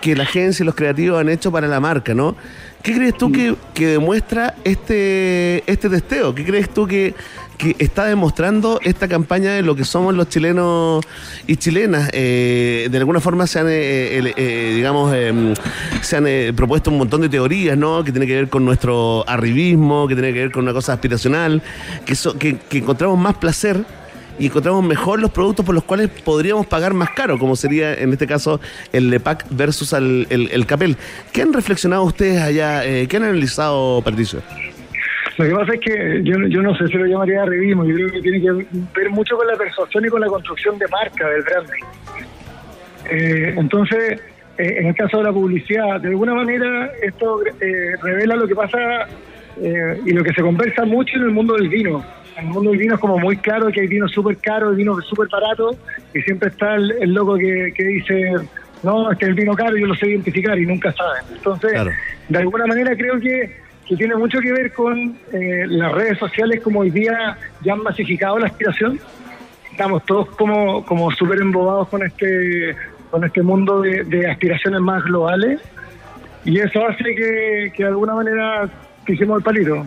que 0.00 0.16
la 0.16 0.22
agencia 0.22 0.62
y 0.62 0.66
los 0.66 0.74
creativos 0.74 1.20
han 1.20 1.28
hecho 1.28 1.52
para 1.52 1.68
la 1.68 1.80
marca, 1.80 2.14
¿no? 2.14 2.34
¿Qué 2.82 2.94
crees 2.94 3.14
tú 3.18 3.30
que, 3.30 3.54
que 3.74 3.88
demuestra 3.88 4.54
este, 4.64 5.70
este 5.70 5.90
testeo? 5.90 6.34
¿Qué 6.34 6.46
crees 6.46 6.70
tú 6.70 6.86
que, 6.86 7.14
que 7.60 7.76
está 7.78 8.06
demostrando 8.06 8.80
esta 8.82 9.06
campaña 9.06 9.52
de 9.52 9.60
lo 9.62 9.76
que 9.76 9.84
somos 9.84 10.14
los 10.14 10.28
chilenos 10.28 11.04
y 11.46 11.56
chilenas? 11.56 12.08
Eh, 12.12 12.88
de 12.90 12.98
alguna 12.98 13.20
forma 13.20 13.46
se 13.46 13.58
han, 13.58 13.66
eh, 13.68 14.16
el- 14.18 14.32
eh, 14.36 14.72
digamos, 14.74 15.12
eh, 15.14 15.54
se 16.00 16.16
han 16.16 16.26
eh, 16.26 16.52
propuesto 16.56 16.90
un 16.90 16.98
montón 16.98 17.20
de 17.20 17.28
teorías, 17.28 17.76
¿no? 17.76 18.02
Que 18.02 18.12
tiene 18.12 18.26
que 18.26 18.34
ver 18.34 18.48
con 18.48 18.64
nuestro 18.64 19.28
arribismo, 19.28 20.08
que 20.08 20.14
tiene 20.14 20.32
que 20.32 20.38
ver 20.40 20.50
con 20.52 20.62
una 20.62 20.72
cosa 20.72 20.94
aspiracional, 20.94 21.62
que, 22.06 22.14
so- 22.14 22.38
que, 22.38 22.56
que 22.56 22.78
encontramos 22.78 23.18
más 23.18 23.36
placer 23.36 23.84
y 24.38 24.46
encontramos 24.46 24.82
mejor 24.82 25.20
los 25.20 25.30
productos 25.30 25.66
por 25.66 25.74
los 25.74 25.84
cuales 25.84 26.08
podríamos 26.24 26.66
pagar 26.66 26.94
más 26.94 27.10
caro, 27.10 27.38
como 27.38 27.56
sería 27.56 27.92
en 27.92 28.10
este 28.14 28.26
caso 28.26 28.58
el 28.90 29.10
Lepac 29.10 29.44
versus 29.50 29.92
el, 29.92 30.26
el 30.30 30.64
Capel. 30.64 30.96
¿Qué 31.30 31.42
han 31.42 31.52
reflexionado 31.52 32.04
ustedes 32.04 32.40
allá? 32.40 32.86
eh, 32.86 33.06
¿Qué 33.06 33.18
han 33.18 33.24
analizado, 33.24 34.00
Patricio? 34.02 34.40
Lo 35.40 35.46
que 35.46 35.54
pasa 35.54 35.72
es 35.72 35.80
que 35.80 36.20
yo, 36.22 36.36
yo 36.48 36.60
no 36.60 36.76
sé 36.76 36.86
si 36.88 36.98
lo 36.98 37.06
llamaría 37.06 37.42
arribismo, 37.42 37.86
yo 37.86 37.94
creo 37.94 38.12
que 38.12 38.20
tiene 38.20 38.42
que 38.42 38.52
ver 38.94 39.08
mucho 39.10 39.38
con 39.38 39.46
la 39.46 39.56
persuasión 39.56 40.04
y 40.04 40.08
con 40.08 40.20
la 40.20 40.26
construcción 40.26 40.78
de 40.78 40.86
marca 40.88 41.26
del 41.28 41.42
branding. 41.42 41.84
Eh, 43.10 43.54
entonces, 43.56 44.20
eh, 44.58 44.76
en 44.80 44.88
el 44.88 44.94
caso 44.94 45.16
de 45.16 45.24
la 45.24 45.32
publicidad, 45.32 45.98
de 46.02 46.08
alguna 46.08 46.34
manera 46.34 46.90
esto 47.02 47.40
eh, 47.58 47.96
revela 48.02 48.36
lo 48.36 48.46
que 48.46 48.54
pasa 48.54 48.78
eh, 49.62 50.00
y 50.04 50.12
lo 50.12 50.22
que 50.22 50.34
se 50.34 50.42
conversa 50.42 50.84
mucho 50.84 51.16
en 51.16 51.22
el 51.22 51.30
mundo 51.30 51.54
del 51.54 51.70
vino. 51.70 52.04
En 52.36 52.48
el 52.48 52.52
mundo 52.52 52.70
del 52.70 52.78
vino 52.78 52.94
es 52.96 53.00
como 53.00 53.18
muy 53.18 53.38
claro 53.38 53.68
que 53.68 53.80
hay 53.80 53.86
vinos 53.86 54.12
súper 54.12 54.36
caros, 54.36 54.76
vinos 54.76 55.02
súper 55.06 55.28
baratos, 55.28 55.78
y 56.14 56.20
siempre 56.20 56.50
está 56.50 56.74
el, 56.74 56.90
el 57.00 57.14
loco 57.14 57.38
que, 57.38 57.72
que 57.74 57.82
dice, 57.82 58.34
no, 58.82 59.10
es 59.10 59.16
que 59.16 59.24
el 59.24 59.34
vino 59.34 59.54
caro 59.54 59.74
yo 59.74 59.86
lo 59.86 59.94
sé 59.94 60.08
identificar 60.08 60.58
y 60.58 60.66
nunca 60.66 60.92
saben. 60.92 61.22
Entonces, 61.34 61.72
de 62.28 62.38
alguna 62.38 62.66
manera 62.66 62.94
creo 62.94 63.18
que, 63.18 63.69
que 63.90 63.96
tiene 63.96 64.14
mucho 64.14 64.38
que 64.38 64.52
ver 64.52 64.72
con 64.72 65.16
eh, 65.32 65.64
las 65.66 65.90
redes 65.90 66.16
sociales 66.16 66.60
como 66.62 66.78
hoy 66.78 66.90
día 66.90 67.36
ya 67.64 67.72
han 67.72 67.82
masificado 67.82 68.38
la 68.38 68.46
aspiración. 68.46 69.00
Estamos 69.68 70.04
todos 70.06 70.28
como, 70.36 70.84
como 70.86 71.10
súper 71.10 71.40
embobados 71.40 71.88
con 71.88 72.04
este, 72.06 72.76
con 73.10 73.24
este 73.24 73.42
mundo 73.42 73.80
de, 73.80 74.04
de 74.04 74.30
aspiraciones 74.30 74.80
más 74.80 75.02
globales 75.02 75.60
y 76.44 76.60
eso 76.60 76.86
hace 76.86 77.02
que, 77.02 77.72
que 77.74 77.82
de 77.82 77.88
alguna 77.88 78.14
manera 78.14 78.68
pisemos 79.04 79.38
el 79.38 79.42
palito 79.42 79.84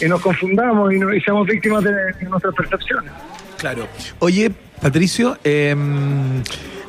y 0.00 0.06
nos 0.06 0.20
confundamos 0.20 0.92
y, 0.92 0.98
no- 0.98 1.14
y 1.14 1.20
seamos 1.20 1.46
víctimas 1.46 1.84
de, 1.84 1.92
de 1.92 2.24
nuestras 2.28 2.54
percepciones. 2.56 3.12
Claro. 3.56 3.86
Oye, 4.18 4.50
Patricio, 4.80 5.38
eh, 5.44 5.76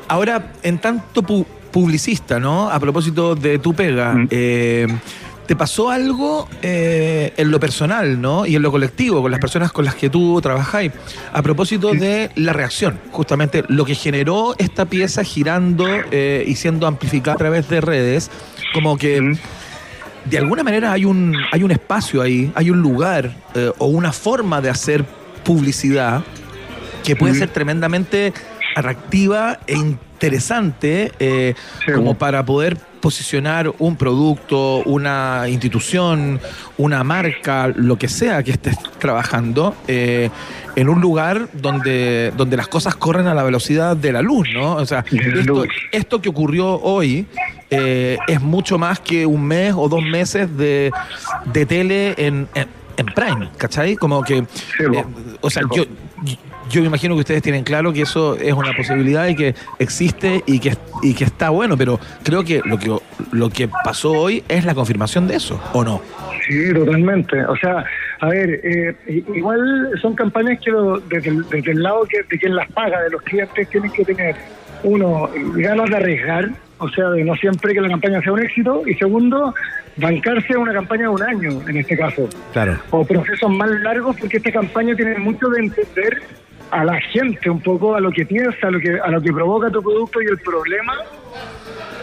ahora 0.08 0.50
en 0.64 0.78
tanto 0.78 1.22
pu- 1.22 1.46
publicista, 1.70 2.40
¿no? 2.40 2.70
A 2.70 2.80
propósito 2.80 3.36
de 3.36 3.60
tu 3.60 3.72
pega, 3.72 4.16
eh, 4.30 4.86
¿te 5.46 5.56
pasó 5.56 5.90
algo 5.90 6.48
eh, 6.62 7.32
en 7.36 7.50
lo 7.50 7.60
personal, 7.60 8.20
¿no? 8.20 8.46
Y 8.46 8.56
en 8.56 8.62
lo 8.62 8.70
colectivo, 8.70 9.22
con 9.22 9.30
las 9.30 9.40
personas 9.40 9.72
con 9.72 9.84
las 9.84 9.94
que 9.94 10.10
tú 10.10 10.40
trabajáis, 10.40 10.92
a 11.32 11.42
propósito 11.42 11.92
de 11.92 12.30
la 12.36 12.52
reacción, 12.52 12.98
justamente 13.10 13.64
lo 13.68 13.84
que 13.84 13.94
generó 13.94 14.54
esta 14.58 14.86
pieza 14.86 15.24
girando 15.24 15.86
eh, 16.10 16.44
y 16.46 16.56
siendo 16.56 16.86
amplificada 16.86 17.34
a 17.34 17.38
través 17.38 17.68
de 17.68 17.80
redes, 17.80 18.30
como 18.72 18.96
que 18.96 19.36
de 20.24 20.38
alguna 20.38 20.62
manera 20.62 20.92
hay 20.92 21.04
un, 21.04 21.36
hay 21.52 21.62
un 21.62 21.70
espacio 21.70 22.22
ahí, 22.22 22.50
hay 22.54 22.70
un 22.70 22.80
lugar 22.80 23.36
eh, 23.54 23.70
o 23.78 23.86
una 23.86 24.12
forma 24.12 24.60
de 24.60 24.70
hacer 24.70 25.04
publicidad 25.44 26.24
que 27.04 27.16
puede 27.16 27.34
ser 27.34 27.50
tremendamente 27.50 28.32
atractiva 28.74 29.60
e 29.66 29.74
interesante 29.74 30.13
eh, 30.20 31.54
como 31.94 32.14
para 32.14 32.44
poder 32.44 32.76
posicionar 33.04 33.70
un 33.80 33.96
producto, 33.96 34.78
una 34.86 35.44
institución, 35.48 36.40
una 36.78 37.04
marca, 37.04 37.68
lo 37.68 37.98
que 37.98 38.08
sea 38.08 38.42
que 38.42 38.52
estés 38.52 38.78
trabajando, 38.98 39.76
eh, 39.86 40.30
en 40.74 40.88
un 40.88 41.02
lugar 41.02 41.48
donde, 41.52 42.32
donde 42.34 42.56
las 42.56 42.66
cosas 42.68 42.94
corren 42.94 43.26
a 43.26 43.34
la 43.34 43.42
velocidad 43.42 43.94
de 43.94 44.10
la 44.10 44.22
luz, 44.22 44.48
¿no? 44.54 44.76
O 44.76 44.86
sea, 44.86 45.04
esto, 45.10 45.64
esto 45.92 46.22
que 46.22 46.30
ocurrió 46.30 46.80
hoy 46.80 47.26
eh, 47.70 48.16
es 48.26 48.40
mucho 48.40 48.78
más 48.78 49.00
que 49.00 49.26
un 49.26 49.44
mes 49.44 49.74
o 49.76 49.86
dos 49.88 50.02
meses 50.02 50.56
de, 50.56 50.90
de 51.52 51.66
tele 51.66 52.14
en, 52.16 52.48
en, 52.54 52.68
en 52.96 53.06
Prime, 53.06 53.50
¿cachai? 53.58 53.96
Como 53.96 54.22
que, 54.22 54.38
eh, 54.38 55.04
o 55.42 55.50
sea, 55.50 55.62
yo, 55.74 55.84
yo 56.70 56.80
me 56.80 56.86
imagino 56.88 57.14
que 57.14 57.20
ustedes 57.20 57.42
tienen 57.42 57.62
claro 57.64 57.92
que 57.92 58.02
eso 58.02 58.36
es 58.36 58.52
una 58.52 58.72
posibilidad 58.76 59.26
y 59.28 59.36
que 59.36 59.54
existe 59.78 60.42
y 60.46 60.58
que, 60.58 60.74
y 61.02 61.14
que 61.14 61.24
está 61.24 61.50
bueno, 61.50 61.76
pero 61.76 61.98
creo 62.22 62.42
que 62.44 62.60
lo 62.64 62.78
que 62.78 62.96
lo 63.32 63.50
que 63.50 63.68
pasó 63.68 64.12
hoy 64.12 64.42
es 64.48 64.64
la 64.64 64.74
confirmación 64.74 65.26
de 65.26 65.36
eso, 65.36 65.60
¿o 65.72 65.84
no? 65.84 66.00
Sí, 66.46 66.72
totalmente. 66.74 67.44
O 67.46 67.56
sea, 67.56 67.84
a 68.20 68.28
ver, 68.28 68.60
eh, 68.64 68.94
igual 69.34 69.90
son 70.00 70.14
campañas 70.14 70.58
que 70.62 70.70
lo- 70.70 70.98
desde, 71.00 71.30
el, 71.30 71.48
desde 71.48 71.72
el 71.72 71.82
lado 71.82 72.04
que, 72.04 72.22
de 72.22 72.38
quien 72.38 72.54
las 72.54 72.70
paga, 72.72 73.00
de 73.02 73.10
los 73.10 73.22
clientes, 73.22 73.68
tienen 73.68 73.90
que 73.92 74.04
tener, 74.04 74.34
uno, 74.82 75.28
ganas 75.56 75.88
de 75.90 75.96
arriesgar, 75.96 76.50
o 76.78 76.88
sea, 76.90 77.08
de 77.10 77.24
no 77.24 77.34
siempre 77.36 77.72
que 77.72 77.80
la 77.80 77.88
campaña 77.88 78.20
sea 78.20 78.32
un 78.32 78.40
éxito, 78.40 78.82
y 78.86 78.94
segundo, 78.94 79.54
bancarse 79.96 80.56
una 80.56 80.72
campaña 80.74 81.02
de 81.02 81.08
un 81.08 81.22
año, 81.22 81.50
en 81.68 81.76
este 81.78 81.96
caso, 81.96 82.28
Claro. 82.52 82.78
o 82.90 83.04
procesos 83.06 83.50
más 83.50 83.70
largos, 83.80 84.16
porque 84.20 84.36
esta 84.36 84.52
campaña 84.52 84.94
tiene 84.94 85.18
mucho 85.18 85.48
de 85.48 85.60
entender 85.60 86.22
a 86.74 86.84
la 86.84 87.00
gente 87.00 87.48
un 87.48 87.60
poco, 87.60 87.94
a 87.94 88.00
lo 88.00 88.10
que 88.10 88.26
piensa, 88.26 88.66
a 88.66 88.70
lo 88.72 88.80
que, 88.80 88.98
a 88.98 89.08
lo 89.08 89.22
que 89.22 89.32
provoca 89.32 89.70
tu 89.70 89.80
producto 89.80 90.20
y 90.20 90.26
el 90.26 90.38
problema, 90.38 90.94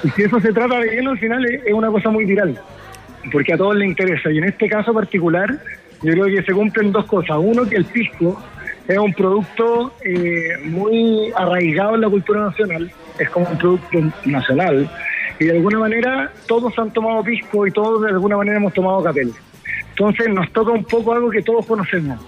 y 0.02 0.10
si 0.12 0.24
eso 0.24 0.40
se 0.40 0.54
trata 0.54 0.80
de 0.80 0.90
bien, 0.92 1.08
al 1.10 1.20
final 1.20 1.46
es, 1.46 1.74
una 1.74 1.90
cosa 1.90 2.10
muy 2.10 2.24
viral, 2.24 2.58
porque 3.34 3.54
a 3.54 3.58
todos 3.58 3.76
les 3.76 3.90
interesa, 3.90 4.32
y 4.32 4.38
en 4.38 4.46
este 4.46 4.70
caso 4.70 4.94
particular, 4.94 5.50
yo 6.02 6.14
creo 6.14 6.26
que 6.26 6.42
se 6.44 6.54
cumplen 6.54 6.94
dos 6.94 7.06
cosas, 7.06 7.38
uno, 7.38 7.68
que 7.68 7.76
el 7.76 7.86
pisco 7.86 8.42
es 8.88 8.98
un 8.98 9.14
producto 9.14 9.92
eh, 10.06 10.54
muy 10.64 11.34
arraigado 11.36 11.96
en 11.96 12.02
la 12.02 12.10
cultura 12.10 12.46
nacional, 12.46 12.90
es 13.20 13.30
como 13.30 13.50
un 13.50 13.58
producto 13.58 13.98
nacional, 14.24 14.90
y 15.38 15.46
de 15.46 15.52
alguna 15.52 15.80
manera 15.80 16.32
todos 16.48 16.80
han 16.80 16.92
tomado 16.92 17.22
pisco 17.24 17.68
y 17.68 17.72
todos 17.72 18.04
de 18.04 18.10
alguna 18.12 18.38
manera 18.38 18.56
hemos 18.56 18.74
tomado 18.74 19.04
capel. 19.04 19.34
Entonces 19.90 20.30
nos 20.30 20.50
toca 20.54 20.72
un 20.72 20.86
poco 20.86 21.14
algo 21.14 21.30
que 21.30 21.42
todos 21.42 21.66
conocemos. 21.66 22.20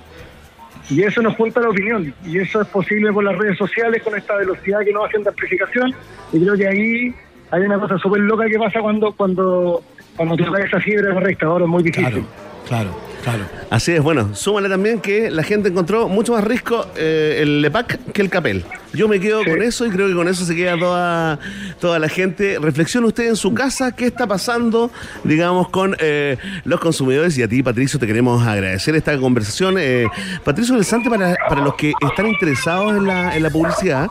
Y 0.89 1.03
eso 1.03 1.22
nos 1.22 1.35
junta 1.35 1.61
la 1.61 1.69
opinión, 1.69 2.14
y 2.26 2.39
eso 2.39 2.61
es 2.61 2.68
posible 2.68 3.11
por 3.14 3.23
las 3.23 3.38
redes 3.38 3.57
sociales, 3.57 4.03
con 4.03 4.18
esta 4.18 4.35
velocidad 4.35 4.80
que 4.81 4.91
nos 4.91 5.07
hacen 5.07 5.23
de 5.23 5.30
amplificación, 5.30 5.93
y 6.34 6.39
creo 6.41 6.57
que 6.57 6.68
ahí 6.68 7.15
hay 7.51 7.61
una 7.61 7.80
cosa 7.80 7.97
súper 7.97 8.22
loca 8.22 8.45
que 8.47 8.57
pasa 8.57 8.81
cuando 8.81 9.11
cuando 9.14 9.81
cuando 10.15 10.35
toca 10.38 10.64
esa 10.64 10.80
fibra 10.80 11.14
correcta, 11.14 11.45
ahora 11.45 11.65
es 11.65 11.69
muy 11.69 11.84
difícil. 11.84 12.26
Claro, 12.68 12.91
claro. 13.23 13.43
Así 13.74 13.91
es, 13.91 14.04
bueno, 14.04 14.36
súmale 14.36 14.70
también 14.70 15.00
que 15.00 15.32
la 15.32 15.41
gente 15.41 15.68
encontró 15.70 16.08
mucho 16.08 16.34
más 16.34 16.44
rico 16.44 16.86
eh, 16.95 17.40
el 17.41 17.64
Lepac 17.64 18.12
que 18.14 18.22
el 18.22 18.30
Capel. 18.30 18.64
Yo 18.94 19.08
me 19.08 19.20
quedo 19.20 19.44
con 19.44 19.64
eso 19.64 19.88
y 19.88 19.90
creo 19.90 20.08
que 20.08 20.14
con 20.14 20.28
eso 20.28 20.45
se 20.45 20.56
queda 20.56 20.78
toda, 20.78 21.40
toda 21.80 21.98
la 21.98 22.08
gente. 22.08 22.60
Reflexione 22.62 23.08
usted 23.08 23.28
en 23.30 23.36
su 23.36 23.52
casa 23.56 23.91
qué 23.91 24.06
está 24.06 24.28
pasando, 24.28 24.91
digamos, 25.24 25.70
con 25.70 25.95
eh, 26.00 26.38
los 26.66 26.80
consumidores. 26.80 27.36
Y 27.40 27.41
a 27.41 27.48
ti, 27.48 27.64
Patricio, 27.64 27.98
te 28.00 28.06
queremos 28.06 28.45
agradecer 28.45 28.94
esta 28.95 29.18
conversación. 29.18 29.78
Eh, 29.80 30.06
Patricio 30.44 30.76
del 30.76 30.86
Sante, 30.86 31.10
para, 31.10 31.36
para 31.50 31.62
los 31.62 31.74
que 31.74 31.94
están 32.08 32.28
interesados 32.28 32.95
en 32.95 33.08
la, 33.08 33.36
en 33.36 33.41
la 33.41 33.50
publicidad, 33.50 34.06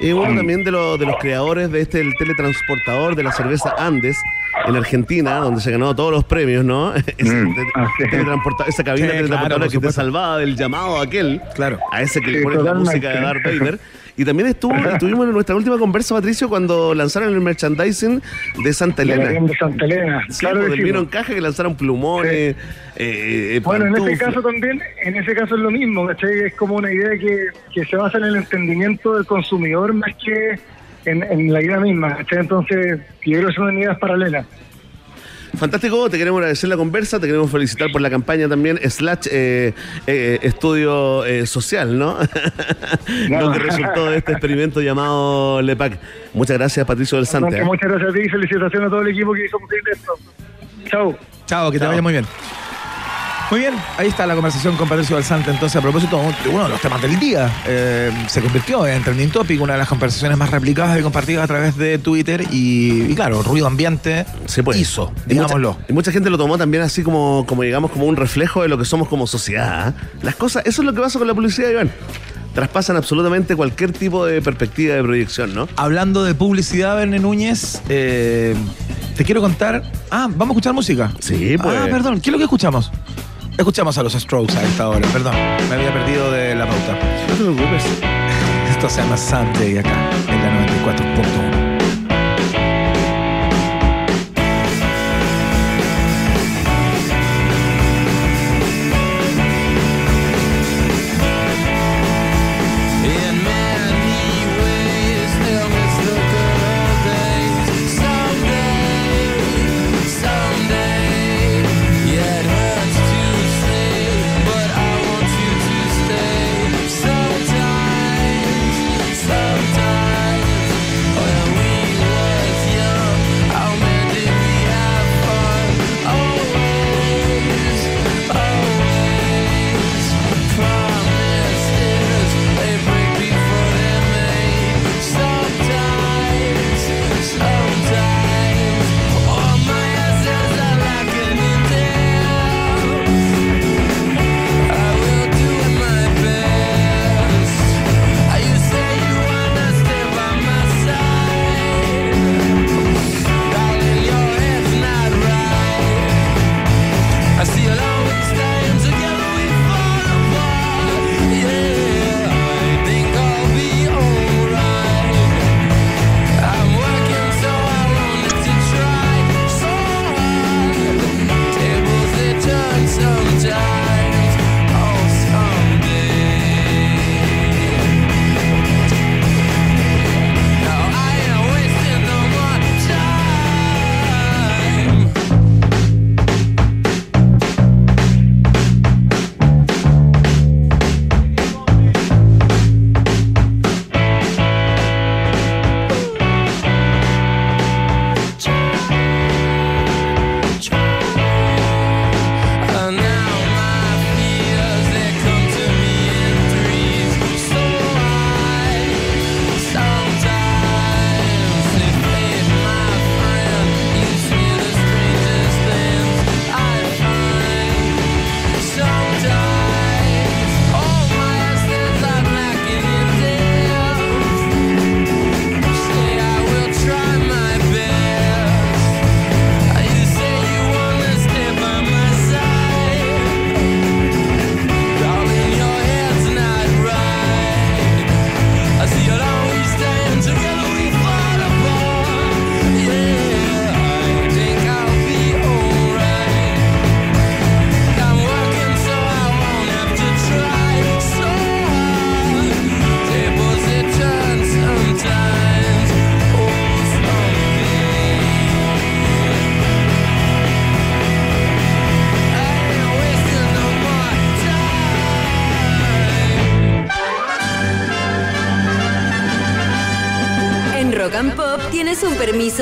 es 0.00 0.14
uno 0.14 0.34
también 0.34 0.64
de, 0.64 0.70
los 0.70 0.98
de 0.98 1.04
los 1.04 1.16
creadores 1.20 1.70
de 1.70 1.82
este 1.82 2.00
el 2.00 2.14
teletransportador 2.18 3.14
de 3.14 3.24
la 3.24 3.32
cerveza 3.32 3.74
Andes 3.76 4.16
en 4.66 4.76
Argentina, 4.76 5.36
donde 5.36 5.60
se 5.60 5.70
ganó 5.70 5.94
todos 5.96 6.10
los 6.12 6.24
premios, 6.24 6.64
¿no? 6.64 6.94
Ese 6.96 7.06
te- 7.18 8.06
teletransporta- 8.08 8.66
esa 8.68 8.84
cabina 8.84 9.01
Sí, 9.10 9.26
claro, 9.26 9.68
que 9.68 9.78
te 9.78 9.92
salvaba 9.92 10.38
del 10.38 10.56
llamado 10.56 11.00
aquel. 11.00 11.40
Claro. 11.54 11.78
A 11.90 12.02
ese 12.02 12.20
que 12.20 12.30
le 12.30 12.42
pones 12.42 12.62
la 12.62 12.74
música 12.74 13.08
de 13.10 13.20
Darth 13.20 13.44
Vader. 13.44 13.78
Y 14.14 14.24
también 14.24 14.48
estuvo, 14.50 14.74
estuvimos 14.74 15.26
en 15.26 15.32
nuestra 15.32 15.56
última 15.56 15.78
conversa, 15.78 16.14
Patricio, 16.14 16.48
cuando 16.48 16.94
lanzaron 16.94 17.32
el 17.32 17.40
merchandising 17.40 18.20
de 18.62 18.72
Santa 18.74 19.02
Elena. 19.02 19.30
de 19.30 19.56
Santa 19.58 19.84
Elena, 19.86 20.22
Sí, 20.28 20.40
claro 20.40 20.70
que 20.70 20.88
en 20.88 21.06
caja 21.06 21.34
que 21.34 21.40
lanzaron 21.40 21.74
plumones, 21.76 22.32
eh, 22.32 22.56
eh, 22.96 23.60
Bueno, 23.64 23.86
en 23.86 23.96
ese 23.96 24.18
caso 24.22 24.42
también, 24.42 24.82
en 25.02 25.16
ese 25.16 25.34
caso 25.34 25.54
es 25.54 25.62
lo 25.62 25.70
mismo, 25.70 26.06
¿cachai? 26.06 26.40
Es 26.46 26.54
como 26.54 26.74
una 26.76 26.92
idea 26.92 27.10
que, 27.18 27.46
que 27.74 27.84
se 27.86 27.96
basa 27.96 28.18
en 28.18 28.24
el 28.24 28.36
entendimiento 28.36 29.14
del 29.14 29.24
consumidor 29.24 29.94
más 29.94 30.14
que 30.22 30.58
en, 31.06 31.22
en 31.22 31.50
la 31.52 31.62
idea 31.62 31.80
misma, 31.80 32.16
¿cachai? 32.18 32.40
Entonces, 32.40 33.00
yo 33.24 33.38
creo 33.38 33.48
que 33.48 33.54
son 33.54 33.68
unidades 33.68 33.98
paralelas. 33.98 34.46
Fantástico, 35.56 36.08
te 36.08 36.16
queremos 36.18 36.38
agradecer 36.38 36.68
la 36.68 36.76
conversa, 36.76 37.20
te 37.20 37.26
queremos 37.26 37.50
felicitar 37.50 37.90
por 37.92 38.00
la 38.00 38.08
campaña 38.08 38.48
también, 38.48 38.78
slash 38.90 39.26
eh, 39.30 39.74
eh, 40.06 40.38
estudio 40.42 41.24
eh, 41.24 41.46
social, 41.46 41.98
¿no? 41.98 42.16
Lo 43.28 43.52
que 43.52 43.58
resultó 43.58 44.10
de 44.10 44.18
este 44.18 44.32
experimento 44.32 44.80
llamado 44.80 45.60
LEPAC. 45.60 45.98
Muchas 46.32 46.56
gracias, 46.56 46.86
Patricio 46.86 47.18
del 47.18 47.26
Sante. 47.26 47.58
¿eh? 47.58 47.64
Muchas 47.64 47.90
gracias 47.90 48.10
a 48.10 48.14
ti 48.14 48.20
y 48.24 48.28
felicitaciones 48.28 48.86
a 48.86 48.90
todo 48.90 49.02
el 49.02 49.08
equipo 49.08 49.34
que 49.34 49.44
hizo 49.44 49.58
posible 49.58 49.90
esto. 49.92 50.12
Chao. 50.86 51.18
Chao, 51.46 51.70
que 51.70 51.78
te 51.78 51.86
vaya 51.86 52.00
muy 52.00 52.12
bien. 52.12 52.26
Muy 53.52 53.60
bien, 53.60 53.74
ahí 53.98 54.08
está 54.08 54.26
la 54.26 54.32
conversación 54.34 54.78
con 54.78 54.88
Patricio 54.88 55.14
Balsante. 55.14 55.50
Entonces, 55.50 55.76
a 55.76 55.82
propósito 55.82 56.18
de 56.42 56.48
uno 56.48 56.62
de 56.64 56.70
los 56.70 56.80
temas 56.80 57.02
del 57.02 57.20
día, 57.20 57.52
eh, 57.66 58.10
se 58.26 58.40
convirtió 58.40 58.86
en 58.86 59.02
trending 59.04 59.28
topic, 59.28 59.60
una 59.60 59.74
de 59.74 59.78
las 59.80 59.88
conversaciones 59.88 60.38
más 60.38 60.50
replicadas 60.50 60.98
y 60.98 61.02
compartidas 61.02 61.44
a 61.44 61.48
través 61.48 61.76
de 61.76 61.98
Twitter. 61.98 62.46
Y, 62.50 63.02
y 63.10 63.14
claro, 63.14 63.42
ruido 63.42 63.66
ambiente 63.66 64.24
Se 64.46 64.62
puede. 64.62 64.80
hizo, 64.80 65.12
Y 65.28 65.34
mucha, 65.34 65.44
digámoslo. 65.44 65.76
y 65.86 65.92
mucha 65.92 66.10
gente 66.10 66.30
lo 66.30 66.38
tomó 66.38 66.56
también 66.56 66.82
así 66.82 67.02
como, 67.02 67.44
como 67.46 67.60
digamos, 67.60 67.90
como 67.90 68.06
un 68.06 68.16
reflejo 68.16 68.62
de 68.62 68.68
lo 68.68 68.78
que 68.78 68.86
somos 68.86 69.06
como 69.06 69.26
sociedad. 69.26 69.90
¿eh? 69.90 70.08
Las 70.22 70.36
cosas, 70.36 70.62
eso 70.64 70.80
es 70.80 70.86
lo 70.86 70.94
que 70.94 71.02
pasa 71.02 71.18
con 71.18 71.28
la 71.28 71.34
publicidad, 71.34 71.68
Iván. 71.68 71.90
Traspasan 72.54 72.96
absolutamente 72.96 73.54
cualquier 73.54 73.92
tipo 73.92 74.24
de 74.24 74.40
perspectiva 74.40 74.94
de 74.94 75.02
proyección, 75.02 75.54
¿no? 75.54 75.68
Hablando 75.76 76.24
de 76.24 76.34
publicidad, 76.34 76.96
Verne 76.96 77.18
Núñez, 77.18 77.82
eh, 77.90 78.56
te 79.14 79.26
quiero 79.26 79.42
contar. 79.42 79.82
Ah, 80.10 80.26
vamos 80.30 80.48
a 80.48 80.52
escuchar 80.52 80.72
música. 80.72 81.12
Sí, 81.18 81.58
pues. 81.62 81.76
Ah, 81.78 81.86
perdón, 81.90 82.18
¿qué 82.18 82.30
es 82.30 82.32
lo 82.32 82.38
que 82.38 82.44
escuchamos? 82.44 82.90
Escuchamos 83.56 83.98
a 83.98 84.02
los 84.02 84.14
Strokes 84.14 84.56
a 84.56 84.62
esta 84.62 84.88
hora, 84.88 85.06
perdón. 85.12 85.34
Me 85.68 85.74
había 85.74 85.92
perdido 85.92 86.30
de 86.30 86.54
la 86.54 86.66
pauta. 86.66 86.98
No 87.28 87.34
te 87.34 87.42
preocupes. 87.42 87.84
Esto 88.70 88.88
se 88.88 89.02
llama 89.02 89.16
Sunday 89.16 89.78
acá, 89.78 90.10
en 90.28 90.42
la 90.42 90.66
94.1. 90.66 91.61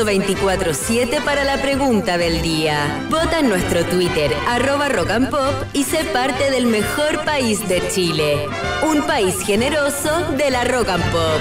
permiso 0.04 0.36
24-7 0.36 1.22
para 1.24 1.44
la 1.44 1.60
pregunta 1.60 2.16
del 2.18 2.42
día. 2.42 3.06
Vota 3.10 3.40
en 3.40 3.48
nuestro 3.48 3.84
Twitter, 3.84 4.32
arroba 4.48 4.88
Rock 4.88 5.10
and 5.10 5.30
Pop, 5.30 5.54
y 5.72 5.84
sé 5.84 6.04
parte 6.04 6.50
del 6.50 6.66
mejor 6.66 7.24
país 7.24 7.66
de 7.68 7.86
Chile. 7.88 8.46
Un 8.82 9.02
país 9.02 9.36
generoso 9.44 10.10
de 10.36 10.50
la 10.50 10.64
Rock 10.64 10.88
and 10.90 11.04
Pop. 11.10 11.40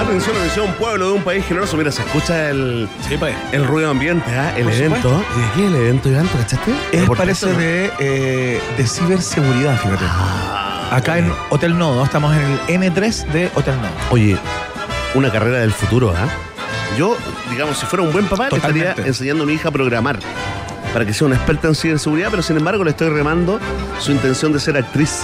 Atención, 0.00 0.34
atención, 0.36 0.72
pueblo 0.74 1.08
de 1.08 1.12
un 1.12 1.22
país 1.22 1.44
generoso. 1.44 1.76
Mira, 1.76 1.92
se 1.92 2.02
escucha 2.02 2.48
el, 2.50 2.88
el 3.52 3.66
ruido 3.66 3.90
ambiente, 3.90 4.30
¿ah? 4.30 4.54
el 4.56 4.64
Por 4.64 4.72
evento. 4.72 4.96
supuesto. 4.96 5.24
¿Y 5.36 5.40
de 5.40 5.46
qué 5.54 5.60
es 5.60 5.66
el 5.66 5.76
evento, 5.76 6.08
Iván? 6.08 6.26
¿Tú 6.28 6.38
cachaste? 6.38 6.72
Es 6.92 7.06
Por 7.06 7.16
parece 7.18 7.46
¿no? 7.46 7.58
de, 7.58 7.92
eh, 8.00 8.60
de 8.78 8.86
ciberseguridad, 8.86 9.78
fíjate. 9.78 10.04
Ah, 10.08 10.69
Acá 10.90 11.18
en 11.18 11.30
Hotel 11.50 11.78
Nodo, 11.78 12.04
estamos 12.04 12.34
en 12.36 12.42
el 12.42 12.82
N3 12.92 13.26
de 13.32 13.50
Hotel 13.54 13.76
Nodo. 13.76 13.90
Oye, 14.10 14.36
una 15.14 15.30
carrera 15.30 15.58
del 15.58 15.72
futuro, 15.72 16.12
¿ah? 16.16 16.28
Yo, 16.98 17.16
digamos, 17.50 17.78
si 17.78 17.86
fuera 17.86 18.02
un 18.04 18.12
buen 18.12 18.26
papá, 18.26 18.48
Totalmente. 18.48 18.88
estaría 18.90 19.06
enseñando 19.08 19.44
a 19.44 19.46
mi 19.46 19.52
hija 19.52 19.68
a 19.68 19.72
programar 19.72 20.18
para 20.92 21.06
que 21.06 21.12
sea 21.12 21.28
una 21.28 21.36
experta 21.36 21.68
en 21.68 21.76
ciberseguridad, 21.76 22.28
pero 22.30 22.42
sin 22.42 22.56
embargo 22.56 22.82
le 22.82 22.90
estoy 22.90 23.08
remando 23.10 23.60
su 24.00 24.10
intención 24.10 24.52
de 24.52 24.58
ser 24.58 24.76
actriz 24.76 25.20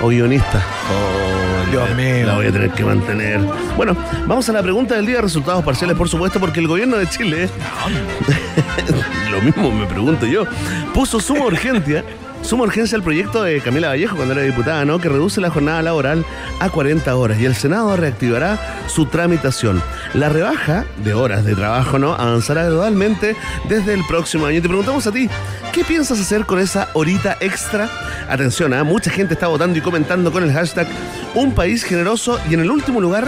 o 0.00 0.08
guionista. 0.08 0.62
Oh, 0.92 1.70
Dios 1.72 1.90
la- 1.90 1.96
mío. 1.96 2.26
La 2.28 2.34
voy 2.36 2.46
a 2.46 2.52
tener 2.52 2.70
que 2.70 2.84
mantener. 2.84 3.40
Bueno, 3.76 3.96
vamos 4.26 4.48
a 4.48 4.52
la 4.52 4.62
pregunta 4.62 4.94
del 4.94 5.06
día, 5.06 5.20
resultados 5.20 5.64
parciales, 5.64 5.96
por 5.96 6.08
supuesto, 6.08 6.38
porque 6.38 6.60
el 6.60 6.68
gobierno 6.68 6.96
de 6.98 7.08
Chile, 7.08 7.48
lo 9.32 9.42
mismo 9.42 9.72
me 9.72 9.86
pregunto 9.86 10.24
yo, 10.26 10.44
puso 10.94 11.18
suma 11.18 11.46
urgencia. 11.46 12.04
Suma 12.44 12.64
urgencia 12.64 12.94
al 12.96 13.02
proyecto 13.02 13.42
de 13.42 13.58
Camila 13.62 13.88
Vallejo 13.88 14.16
cuando 14.16 14.34
era 14.34 14.42
diputada, 14.42 14.84
¿no? 14.84 14.98
Que 14.98 15.08
reduce 15.08 15.40
la 15.40 15.48
jornada 15.48 15.80
laboral 15.80 16.26
a 16.60 16.68
40 16.68 17.16
horas 17.16 17.40
y 17.40 17.46
el 17.46 17.54
Senado 17.54 17.96
reactivará 17.96 18.84
su 18.86 19.06
tramitación. 19.06 19.82
La 20.12 20.28
rebaja 20.28 20.84
de 21.02 21.14
horas 21.14 21.46
de 21.46 21.54
trabajo, 21.54 21.98
¿no? 21.98 22.12
Avanzará 22.12 22.64
gradualmente 22.64 23.34
desde 23.66 23.94
el 23.94 24.04
próximo 24.06 24.44
año. 24.44 24.58
Y 24.58 24.60
te 24.60 24.68
preguntamos 24.68 25.06
a 25.06 25.12
ti, 25.12 25.30
¿qué 25.72 25.84
piensas 25.84 26.20
hacer 26.20 26.44
con 26.44 26.58
esa 26.58 26.90
horita 26.92 27.38
extra? 27.40 27.88
Atención, 28.28 28.74
¿ah? 28.74 28.84
mucha 28.84 29.10
gente 29.10 29.32
está 29.32 29.46
votando 29.46 29.78
y 29.78 29.80
comentando 29.80 30.30
con 30.30 30.44
el 30.44 30.52
hashtag 30.52 30.86
Un 31.34 31.54
país 31.54 31.82
generoso 31.82 32.38
y 32.50 32.54
en 32.54 32.60
el 32.60 32.70
último 32.70 33.00
lugar 33.00 33.26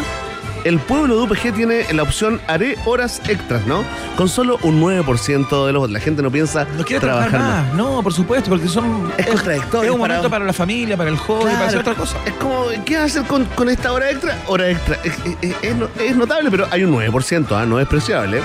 el 0.67 0.79
pueblo 0.79 1.17
de 1.17 1.23
UPG 1.23 1.55
tiene 1.55 1.87
la 1.93 2.03
opción 2.03 2.41
haré 2.49 2.77
horas 2.85 3.21
extras, 3.29 3.67
¿no? 3.67 3.85
Con 4.17 4.29
solo 4.29 4.59
un 4.63 4.81
9% 4.83 5.67
de 5.67 5.73
los 5.73 5.81
votos. 5.81 5.93
La 5.93 6.01
gente 6.01 6.23
no 6.23 6.31
piensa 6.31 6.67
No 6.77 6.85
quiere 6.85 7.01
trabajar, 7.01 7.41
más. 7.41 7.75
No, 7.75 8.03
por 8.03 8.13
supuesto, 8.13 8.51
porque 8.51 8.69
son. 8.69 9.13
Es 9.17 9.27
contradictorio. 9.27 9.91
Es 9.91 9.95
un 9.95 10.01
para- 10.01 10.15
momento 10.15 10.31
para 10.31 10.45
la 10.45 10.53
familia, 10.53 10.97
para 10.97 11.11
el 11.11 11.17
hobby, 11.17 11.45
para 11.45 11.51
Claro, 11.55 11.67
hacer 11.69 11.81
otra 11.81 11.95
cosa. 11.95 12.17
Es 12.27 12.33
como, 12.35 12.65
¿qué 12.85 12.95
vas 12.95 13.03
a 13.03 13.07
hacer 13.07 13.23
con, 13.25 13.45
con 13.47 13.69
esta 13.69 13.93
hora 13.93 14.11
extra? 14.11 14.37
Hora 14.47 14.69
extra. 14.71 14.99
Es, 15.05 15.15
es- 15.41 15.55
es 15.63 15.77
no- 15.77 15.89
es 16.01 16.17
notable, 16.17 16.51
pero 16.51 16.67
hay 16.71 16.85
un 16.85 16.93
9%, 16.93 17.57
¿ah? 17.57 17.65
no 17.67 17.79
es 17.79 17.89
despreciable. 17.89 18.41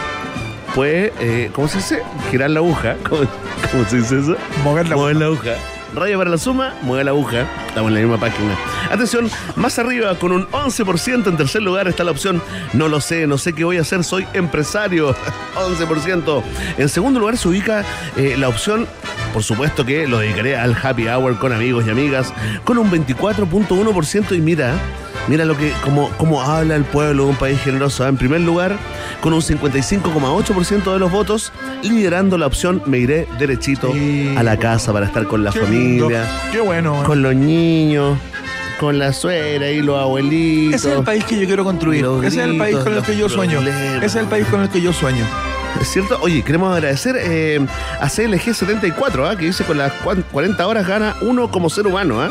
Puede, 0.75 1.11
eh, 1.19 1.49
¿cómo 1.53 1.67
se 1.67 1.77
dice? 1.77 2.01
Girar 2.29 2.49
la 2.51 2.59
aguja. 2.59 2.95
¿Cómo, 3.09 3.21
cómo 3.71 3.85
se 3.89 3.97
dice 3.97 4.19
eso? 4.19 4.35
Mover 4.63 4.87
la 4.87 4.95
Mover 4.95 5.15
la 5.17 5.25
aguja. 5.25 5.51
Rayo 5.93 6.17
para 6.17 6.29
la 6.29 6.37
suma, 6.37 6.73
mueve 6.83 7.03
la 7.03 7.11
aguja. 7.11 7.45
Estamos 7.67 7.89
en 7.89 7.95
la 7.95 7.99
misma 8.01 8.19
página. 8.19 8.55
Atención, 8.89 9.29
más 9.55 9.77
arriba, 9.77 10.15
con 10.15 10.31
un 10.31 10.47
11% 10.47 11.27
en 11.27 11.37
tercer 11.37 11.61
lugar 11.61 11.87
está 11.87 12.03
la 12.03 12.11
opción 12.11 12.41
No 12.73 12.87
lo 12.87 13.01
sé, 13.01 13.27
no 13.27 13.37
sé 13.37 13.53
qué 13.53 13.63
voy 13.63 13.77
a 13.77 13.81
hacer, 13.81 14.03
soy 14.03 14.25
empresario. 14.33 15.15
11%. 15.55 16.43
En 16.77 16.89
segundo 16.89 17.19
lugar 17.19 17.37
se 17.37 17.47
ubica 17.47 17.83
eh, 18.15 18.35
la 18.37 18.47
opción, 18.47 18.87
por 19.33 19.43
supuesto 19.43 19.85
que 19.85 20.07
lo 20.07 20.19
dedicaré 20.19 20.57
al 20.57 20.75
happy 20.81 21.07
hour 21.07 21.37
con 21.37 21.53
amigos 21.53 21.85
y 21.87 21.89
amigas, 21.89 22.33
con 22.63 22.77
un 22.77 22.89
24.1% 22.89 24.35
y 24.35 24.41
mira. 24.41 24.73
Mira 25.27 25.45
lo 25.45 25.55
que, 25.55 25.71
como, 25.83 26.09
como 26.17 26.41
habla 26.41 26.75
el 26.75 26.83
pueblo 26.83 27.23
de 27.25 27.29
un 27.29 27.35
país 27.35 27.59
generoso. 27.61 28.03
¿eh? 28.05 28.09
En 28.09 28.17
primer 28.17 28.41
lugar, 28.41 28.77
con 29.21 29.33
un 29.33 29.41
55,8% 29.41 30.93
de 30.93 30.99
los 30.99 31.11
votos, 31.11 31.51
liderando 31.83 32.37
la 32.37 32.47
opción 32.47 32.81
Me 32.85 32.97
iré 32.99 33.27
derechito 33.39 33.93
a 34.37 34.43
la 34.43 34.57
casa 34.57 34.91
para 34.91 35.05
estar 35.05 35.25
con 35.27 35.43
la 35.43 35.51
Qué 35.51 35.61
lindo. 35.61 36.05
familia, 36.05 36.27
Qué 36.51 36.59
bueno. 36.59 37.03
con 37.03 37.21
los 37.21 37.35
niños, 37.35 38.17
con 38.79 38.97
la 38.99 39.13
suegra 39.13 39.69
y 39.69 39.81
los 39.81 39.99
abuelitos. 39.99 40.75
Ese 40.81 40.91
es 40.91 40.97
el 40.97 41.03
país 41.03 41.23
que 41.23 41.39
yo 41.39 41.45
quiero 41.45 41.63
construir. 41.63 42.05
Ese 42.23 42.27
es 42.41 42.47
el 42.47 42.57
país 42.57 42.77
con 42.77 42.93
el 42.93 43.03
que 43.03 43.15
yo 43.15 43.29
sueño. 43.29 43.61
Ese 43.61 44.05
es 44.05 44.15
el 44.15 44.25
país 44.25 44.45
con 44.47 44.61
el 44.61 44.69
que 44.69 44.81
yo 44.81 44.91
sueño. 44.91 45.25
¿Es 45.79 45.87
cierto? 45.89 46.19
Oye, 46.21 46.43
queremos 46.43 46.73
agradecer 46.75 47.15
eh, 47.19 47.59
a 47.99 48.07
CLG74, 48.07 49.27
¿ah? 49.31 49.35
que 49.35 49.45
dice 49.45 49.63
con 49.63 49.77
las 49.77 49.91
cuan- 50.03 50.23
40 50.31 50.67
horas 50.67 50.87
gana 50.87 51.15
uno 51.21 51.49
como 51.49 51.69
ser 51.69 51.87
humano. 51.87 52.21
¿ah? 52.21 52.29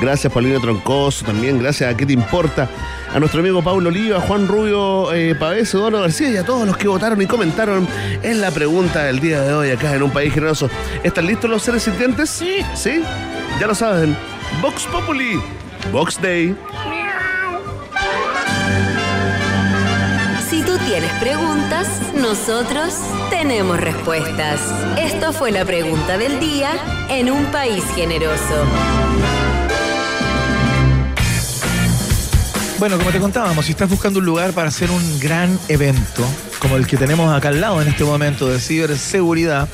Gracias, 0.00 0.32
Paulino 0.32 0.60
Troncoso, 0.60 1.24
también 1.24 1.58
gracias 1.58 1.92
a 1.92 1.96
¿Qué 1.96 2.06
te 2.06 2.12
importa? 2.12 2.68
A 3.12 3.18
nuestro 3.18 3.40
amigo 3.40 3.62
Pablo 3.62 3.88
Oliva, 3.88 4.20
Juan 4.20 4.46
Rubio 4.48 5.12
eh, 5.12 5.30
Eduardo 5.32 6.00
García 6.00 6.30
y 6.30 6.36
a 6.36 6.44
todos 6.44 6.66
los 6.66 6.76
que 6.76 6.88
votaron 6.88 7.20
y 7.20 7.26
comentaron 7.26 7.86
en 8.22 8.40
la 8.40 8.50
pregunta 8.50 9.04
del 9.04 9.20
día 9.20 9.42
de 9.42 9.52
hoy 9.52 9.70
acá 9.70 9.94
en 9.94 10.02
Un 10.02 10.10
País 10.10 10.32
Generoso. 10.32 10.70
¿Están 11.02 11.26
listos 11.26 11.50
los 11.50 11.62
seres 11.62 11.82
sintientes? 11.82 12.30
Sí. 12.30 12.58
¿Sí? 12.74 13.02
Ya 13.60 13.66
lo 13.66 13.74
saben. 13.74 14.16
Vox 14.62 14.84
Populi, 14.86 15.40
Vox 15.92 16.20
Day. 16.22 16.56
Tienes 20.92 21.12
preguntas, 21.20 21.88
nosotros 22.14 22.92
tenemos 23.30 23.80
respuestas. 23.80 24.60
Esto 24.98 25.32
fue 25.32 25.50
la 25.50 25.64
pregunta 25.64 26.18
del 26.18 26.38
día 26.38 26.68
en 27.08 27.30
un 27.30 27.46
país 27.46 27.82
generoso. 27.94 28.66
Bueno, 32.78 32.98
como 32.98 33.10
te 33.10 33.20
contábamos, 33.20 33.64
si 33.64 33.72
estás 33.72 33.88
buscando 33.88 34.18
un 34.18 34.26
lugar 34.26 34.52
para 34.52 34.68
hacer 34.68 34.90
un 34.90 35.18
gran 35.18 35.58
evento, 35.68 36.26
como 36.62 36.76
el 36.76 36.86
que 36.86 36.96
tenemos 36.96 37.34
acá 37.34 37.48
al 37.48 37.60
lado 37.60 37.82
en 37.82 37.88
este 37.88 38.04
momento 38.04 38.46
de 38.46 38.60
ciberseguridad, 38.60 39.68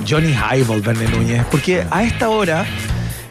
Johnny 0.08 0.32
Highball, 0.34 0.80
Verne 0.82 1.08
Núñez, 1.08 1.44
porque 1.50 1.84
a 1.90 2.02
esta 2.04 2.28
hora 2.28 2.62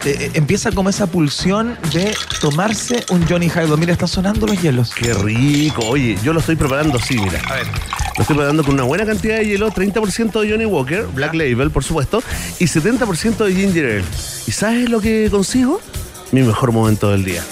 eh, 0.05 0.15
eh, 0.19 0.31
empieza 0.33 0.71
como 0.71 0.89
esa 0.89 1.07
pulsión 1.07 1.77
de 1.93 2.13
tomarse 2.41 3.05
un 3.09 3.25
Johnny 3.27 3.47
Highball. 3.47 3.77
Mira, 3.77 3.93
están 3.93 4.07
sonando 4.07 4.45
los 4.47 4.61
hielos. 4.61 4.91
Qué 4.93 5.13
rico. 5.13 5.85
Oye, 5.87 6.17
yo 6.23 6.31
lo 6.33 6.39
estoy 6.39 6.55
preparando 6.55 6.97
así, 6.97 7.17
mira. 7.17 7.41
A 7.49 7.53
ver. 7.55 7.65
Lo 8.17 8.21
estoy 8.21 8.35
preparando 8.37 8.63
con 8.63 8.75
una 8.75 8.83
buena 8.83 9.05
cantidad 9.05 9.37
de 9.37 9.45
hielo, 9.45 9.71
30% 9.71 10.39
de 10.41 10.49
Johnny 10.51 10.65
Walker, 10.65 11.05
Black 11.13 11.33
Label, 11.33 11.69
por 11.69 11.83
supuesto, 11.83 12.23
y 12.59 12.65
70% 12.65 13.43
de 13.45 13.53
Ginger 13.53 13.85
Ale. 13.85 14.03
¿Y 14.47 14.51
sabes 14.51 14.89
lo 14.89 15.01
que 15.01 15.27
consigo? 15.29 15.81
Mi 16.31 16.41
mejor 16.41 16.71
momento 16.71 17.09
del 17.11 17.25
día. 17.25 17.43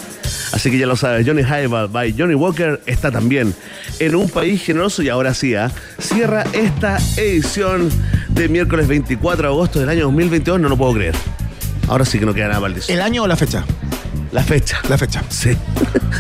Así 0.54 0.70
que 0.70 0.78
ya 0.78 0.86
lo 0.86 0.96
sabes, 0.96 1.26
Johnny 1.26 1.42
Highball 1.42 1.88
by 1.88 2.14
Johnny 2.16 2.36
Walker 2.36 2.80
está 2.86 3.10
también 3.10 3.56
en 4.00 4.16
un 4.16 4.30
país 4.30 4.64
generoso 4.64 5.02
y 5.02 5.10
ahora 5.10 5.34
sí, 5.34 5.56
¿ah? 5.56 5.72
cierra 5.98 6.44
esta 6.54 7.00
edición 7.18 7.90
de 8.30 8.48
miércoles 8.50 8.88
24 8.88 9.42
de 9.42 9.48
agosto 9.48 9.80
del 9.80 9.90
año 9.90 10.04
2022. 10.06 10.60
No 10.60 10.70
lo 10.70 10.78
puedo 10.78 10.94
creer. 10.94 11.16
Ahora 11.88 12.06
sí 12.06 12.20
que 12.20 12.28
no 12.28 12.36
queda 12.36 12.50
nada 12.50 12.62
para 12.62 12.76
el 12.76 12.82
¿El 12.88 13.02
año 13.02 13.24
o 13.24 13.28
la 13.28 13.36
fecha? 13.36 13.66
La 14.32 14.44
fecha. 14.44 14.80
La 14.90 14.98
fecha. 14.98 15.24
Sí. 15.30 15.58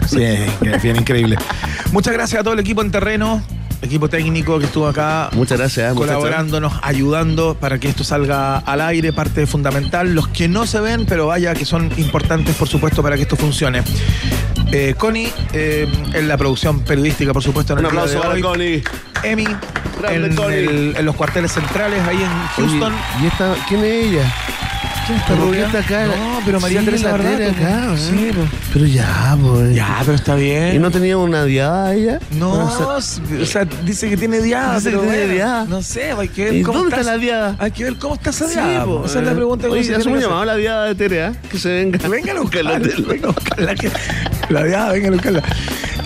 Sí, 0.07 0.25
bien 0.81 0.95
increíble. 0.95 1.37
Muchas 1.91 2.13
gracias 2.13 2.41
a 2.41 2.43
todo 2.43 2.55
el 2.55 2.59
equipo 2.59 2.81
en 2.81 2.89
terreno, 2.89 3.43
equipo 3.83 4.09
técnico 4.09 4.57
que 4.59 4.65
estuvo 4.65 4.87
acá. 4.87 5.29
Muchas 5.33 5.59
gracias, 5.59 5.93
muchachos. 5.93 6.15
Colaborándonos, 6.17 6.73
ayudando 6.81 7.55
para 7.59 7.77
que 7.79 7.89
esto 7.89 8.03
salga 8.03 8.57
al 8.57 8.81
aire, 8.81 9.13
parte 9.13 9.45
fundamental. 9.45 10.13
Los 10.15 10.27
que 10.29 10.47
no 10.47 10.65
se 10.65 10.79
ven, 10.79 11.05
pero 11.05 11.27
vaya 11.27 11.53
que 11.53 11.65
son 11.65 11.91
importantes, 11.97 12.55
por 12.55 12.67
supuesto, 12.67 13.03
para 13.03 13.15
que 13.15 13.23
esto 13.23 13.35
funcione. 13.35 13.83
Eh, 14.71 14.95
Connie, 14.97 15.31
eh, 15.53 15.87
en 16.13 16.27
la 16.27 16.37
producción 16.37 16.79
periodística, 16.81 17.33
por 17.33 17.43
supuesto. 17.43 17.73
En 17.73 17.79
Un 17.79 17.85
el 17.85 17.91
día 17.91 18.01
aplauso 18.01 18.21
para. 18.27 18.41
Connie. 18.41 18.83
Emi, 19.23 19.45
en, 20.09 20.35
Connie. 20.35 20.57
el- 20.57 20.95
en 20.97 21.05
los 21.05 21.15
cuarteles 21.15 21.51
centrales, 21.51 22.01
ahí 22.07 22.17
en 22.23 22.47
Houston. 22.55 22.93
Oye, 22.93 23.23
¿Y 23.23 23.27
esta, 23.27 23.55
quién 23.67 23.83
es 23.83 24.05
ella? 24.05 24.33
¿Quién 25.05 25.21
¿Pero 25.27 25.39
por 25.39 25.51
qué 25.51 25.63
rubia? 25.63 25.65
está 25.65 25.79
acá? 25.79 26.05
No, 26.15 26.39
pero 26.45 26.59
María 26.61 26.79
Sí, 26.79 26.85
Teresa 26.85 27.15
acá, 27.15 27.23
¿eh? 27.33 27.97
Sí, 27.97 28.31
po. 28.33 28.41
Pero 28.73 28.85
ya, 28.85 29.37
pues. 29.41 29.75
Ya, 29.75 29.97
pero 30.01 30.13
está 30.15 30.35
bien. 30.35 30.75
¿Y 30.75 30.79
no 30.79 30.91
tenía 30.91 31.17
una 31.17 31.43
diada 31.43 31.93
ella? 31.93 32.19
No, 32.31 32.51
O 32.65 33.01
sea, 33.01 33.37
o 33.41 33.45
sea, 33.45 33.65
dice 33.65 34.09
que 34.09 34.15
tiene 34.17 34.39
diada. 34.41 34.75
Dice 34.75 34.91
que 34.91 34.95
pero 34.97 35.01
tiene 35.01 35.17
bueno, 35.19 35.33
diada. 35.33 35.65
No 35.65 35.81
sé, 35.81 36.11
hay 36.11 36.27
que 36.29 36.45
ver 36.45 36.55
¿Y 36.55 36.61
cómo 36.63 36.79
dónde 36.79 36.95
está 36.95 37.01
estás- 37.01 37.15
la 37.17 37.21
diada? 37.21 37.55
Hay 37.59 37.71
que 37.71 37.83
ver 37.83 37.95
cómo 37.97 38.15
está 38.15 38.29
esa 38.29 38.47
Sí, 38.47 38.53
diada. 38.53 38.85
po. 38.85 39.03
Esa 39.05 39.19
es 39.19 39.25
la 39.25 39.33
pregunta 39.33 39.67
que 39.67 39.71
Oye, 39.73 39.79
uno 39.81 39.87
se 39.87 39.91
hacemos 39.95 40.03
tiene 40.05 40.17
que 40.19 40.23
llamado 40.23 40.41
a 40.41 40.45
la 40.45 40.55
diada 40.55 40.85
de 40.85 40.95
Tere, 40.95 41.23
¿ah? 41.25 41.33
Que 41.51 41.59
se 41.59 41.69
venga. 41.69 41.97
Vengan 42.07 42.29
a 42.29 42.33
Que 42.33 42.39
buscarla, 42.39 42.79
vengan 42.79 43.25
a 43.25 43.27
buscarla. 43.33 43.75
que- 43.75 43.91
La 44.49 44.63
diada, 44.63 44.91
vengan 44.93 45.13
a 45.13 45.15
buscarla. 45.15 45.43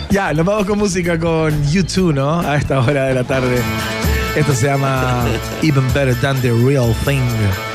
Ya, 0.09 0.33
nos 0.33 0.45
vamos 0.45 0.65
con 0.65 0.79
música 0.79 1.19
con 1.19 1.69
YouTube, 1.69 2.13
¿no? 2.13 2.39
A 2.39 2.55
esta 2.55 2.79
hora 2.79 3.05
de 3.05 3.13
la 3.13 3.23
tarde. 3.25 3.57
Esto 4.35 4.53
se 4.53 4.67
llama 4.67 5.25
Even 5.63 5.91
Better 5.93 6.15
Than 6.15 6.39
the 6.41 6.51
Real 6.51 6.93
Thing. 7.05 7.21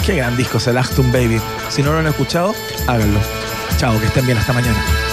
Qué 0.05 0.17
gran 0.17 0.37
disco 0.37 0.59
es 0.59 0.67
el 0.67 0.79
Acton 0.79 1.11
Baby. 1.11 1.41
Si 1.69 1.83
no 1.83 1.93
lo 1.93 1.99
han 1.99 2.07
escuchado, 2.07 2.55
háganlo. 2.87 3.21
Chao, 3.77 3.99
que 3.99 4.07
estén 4.07 4.27
bien 4.27 4.39
hasta 4.39 4.53
mañana. 4.53 5.12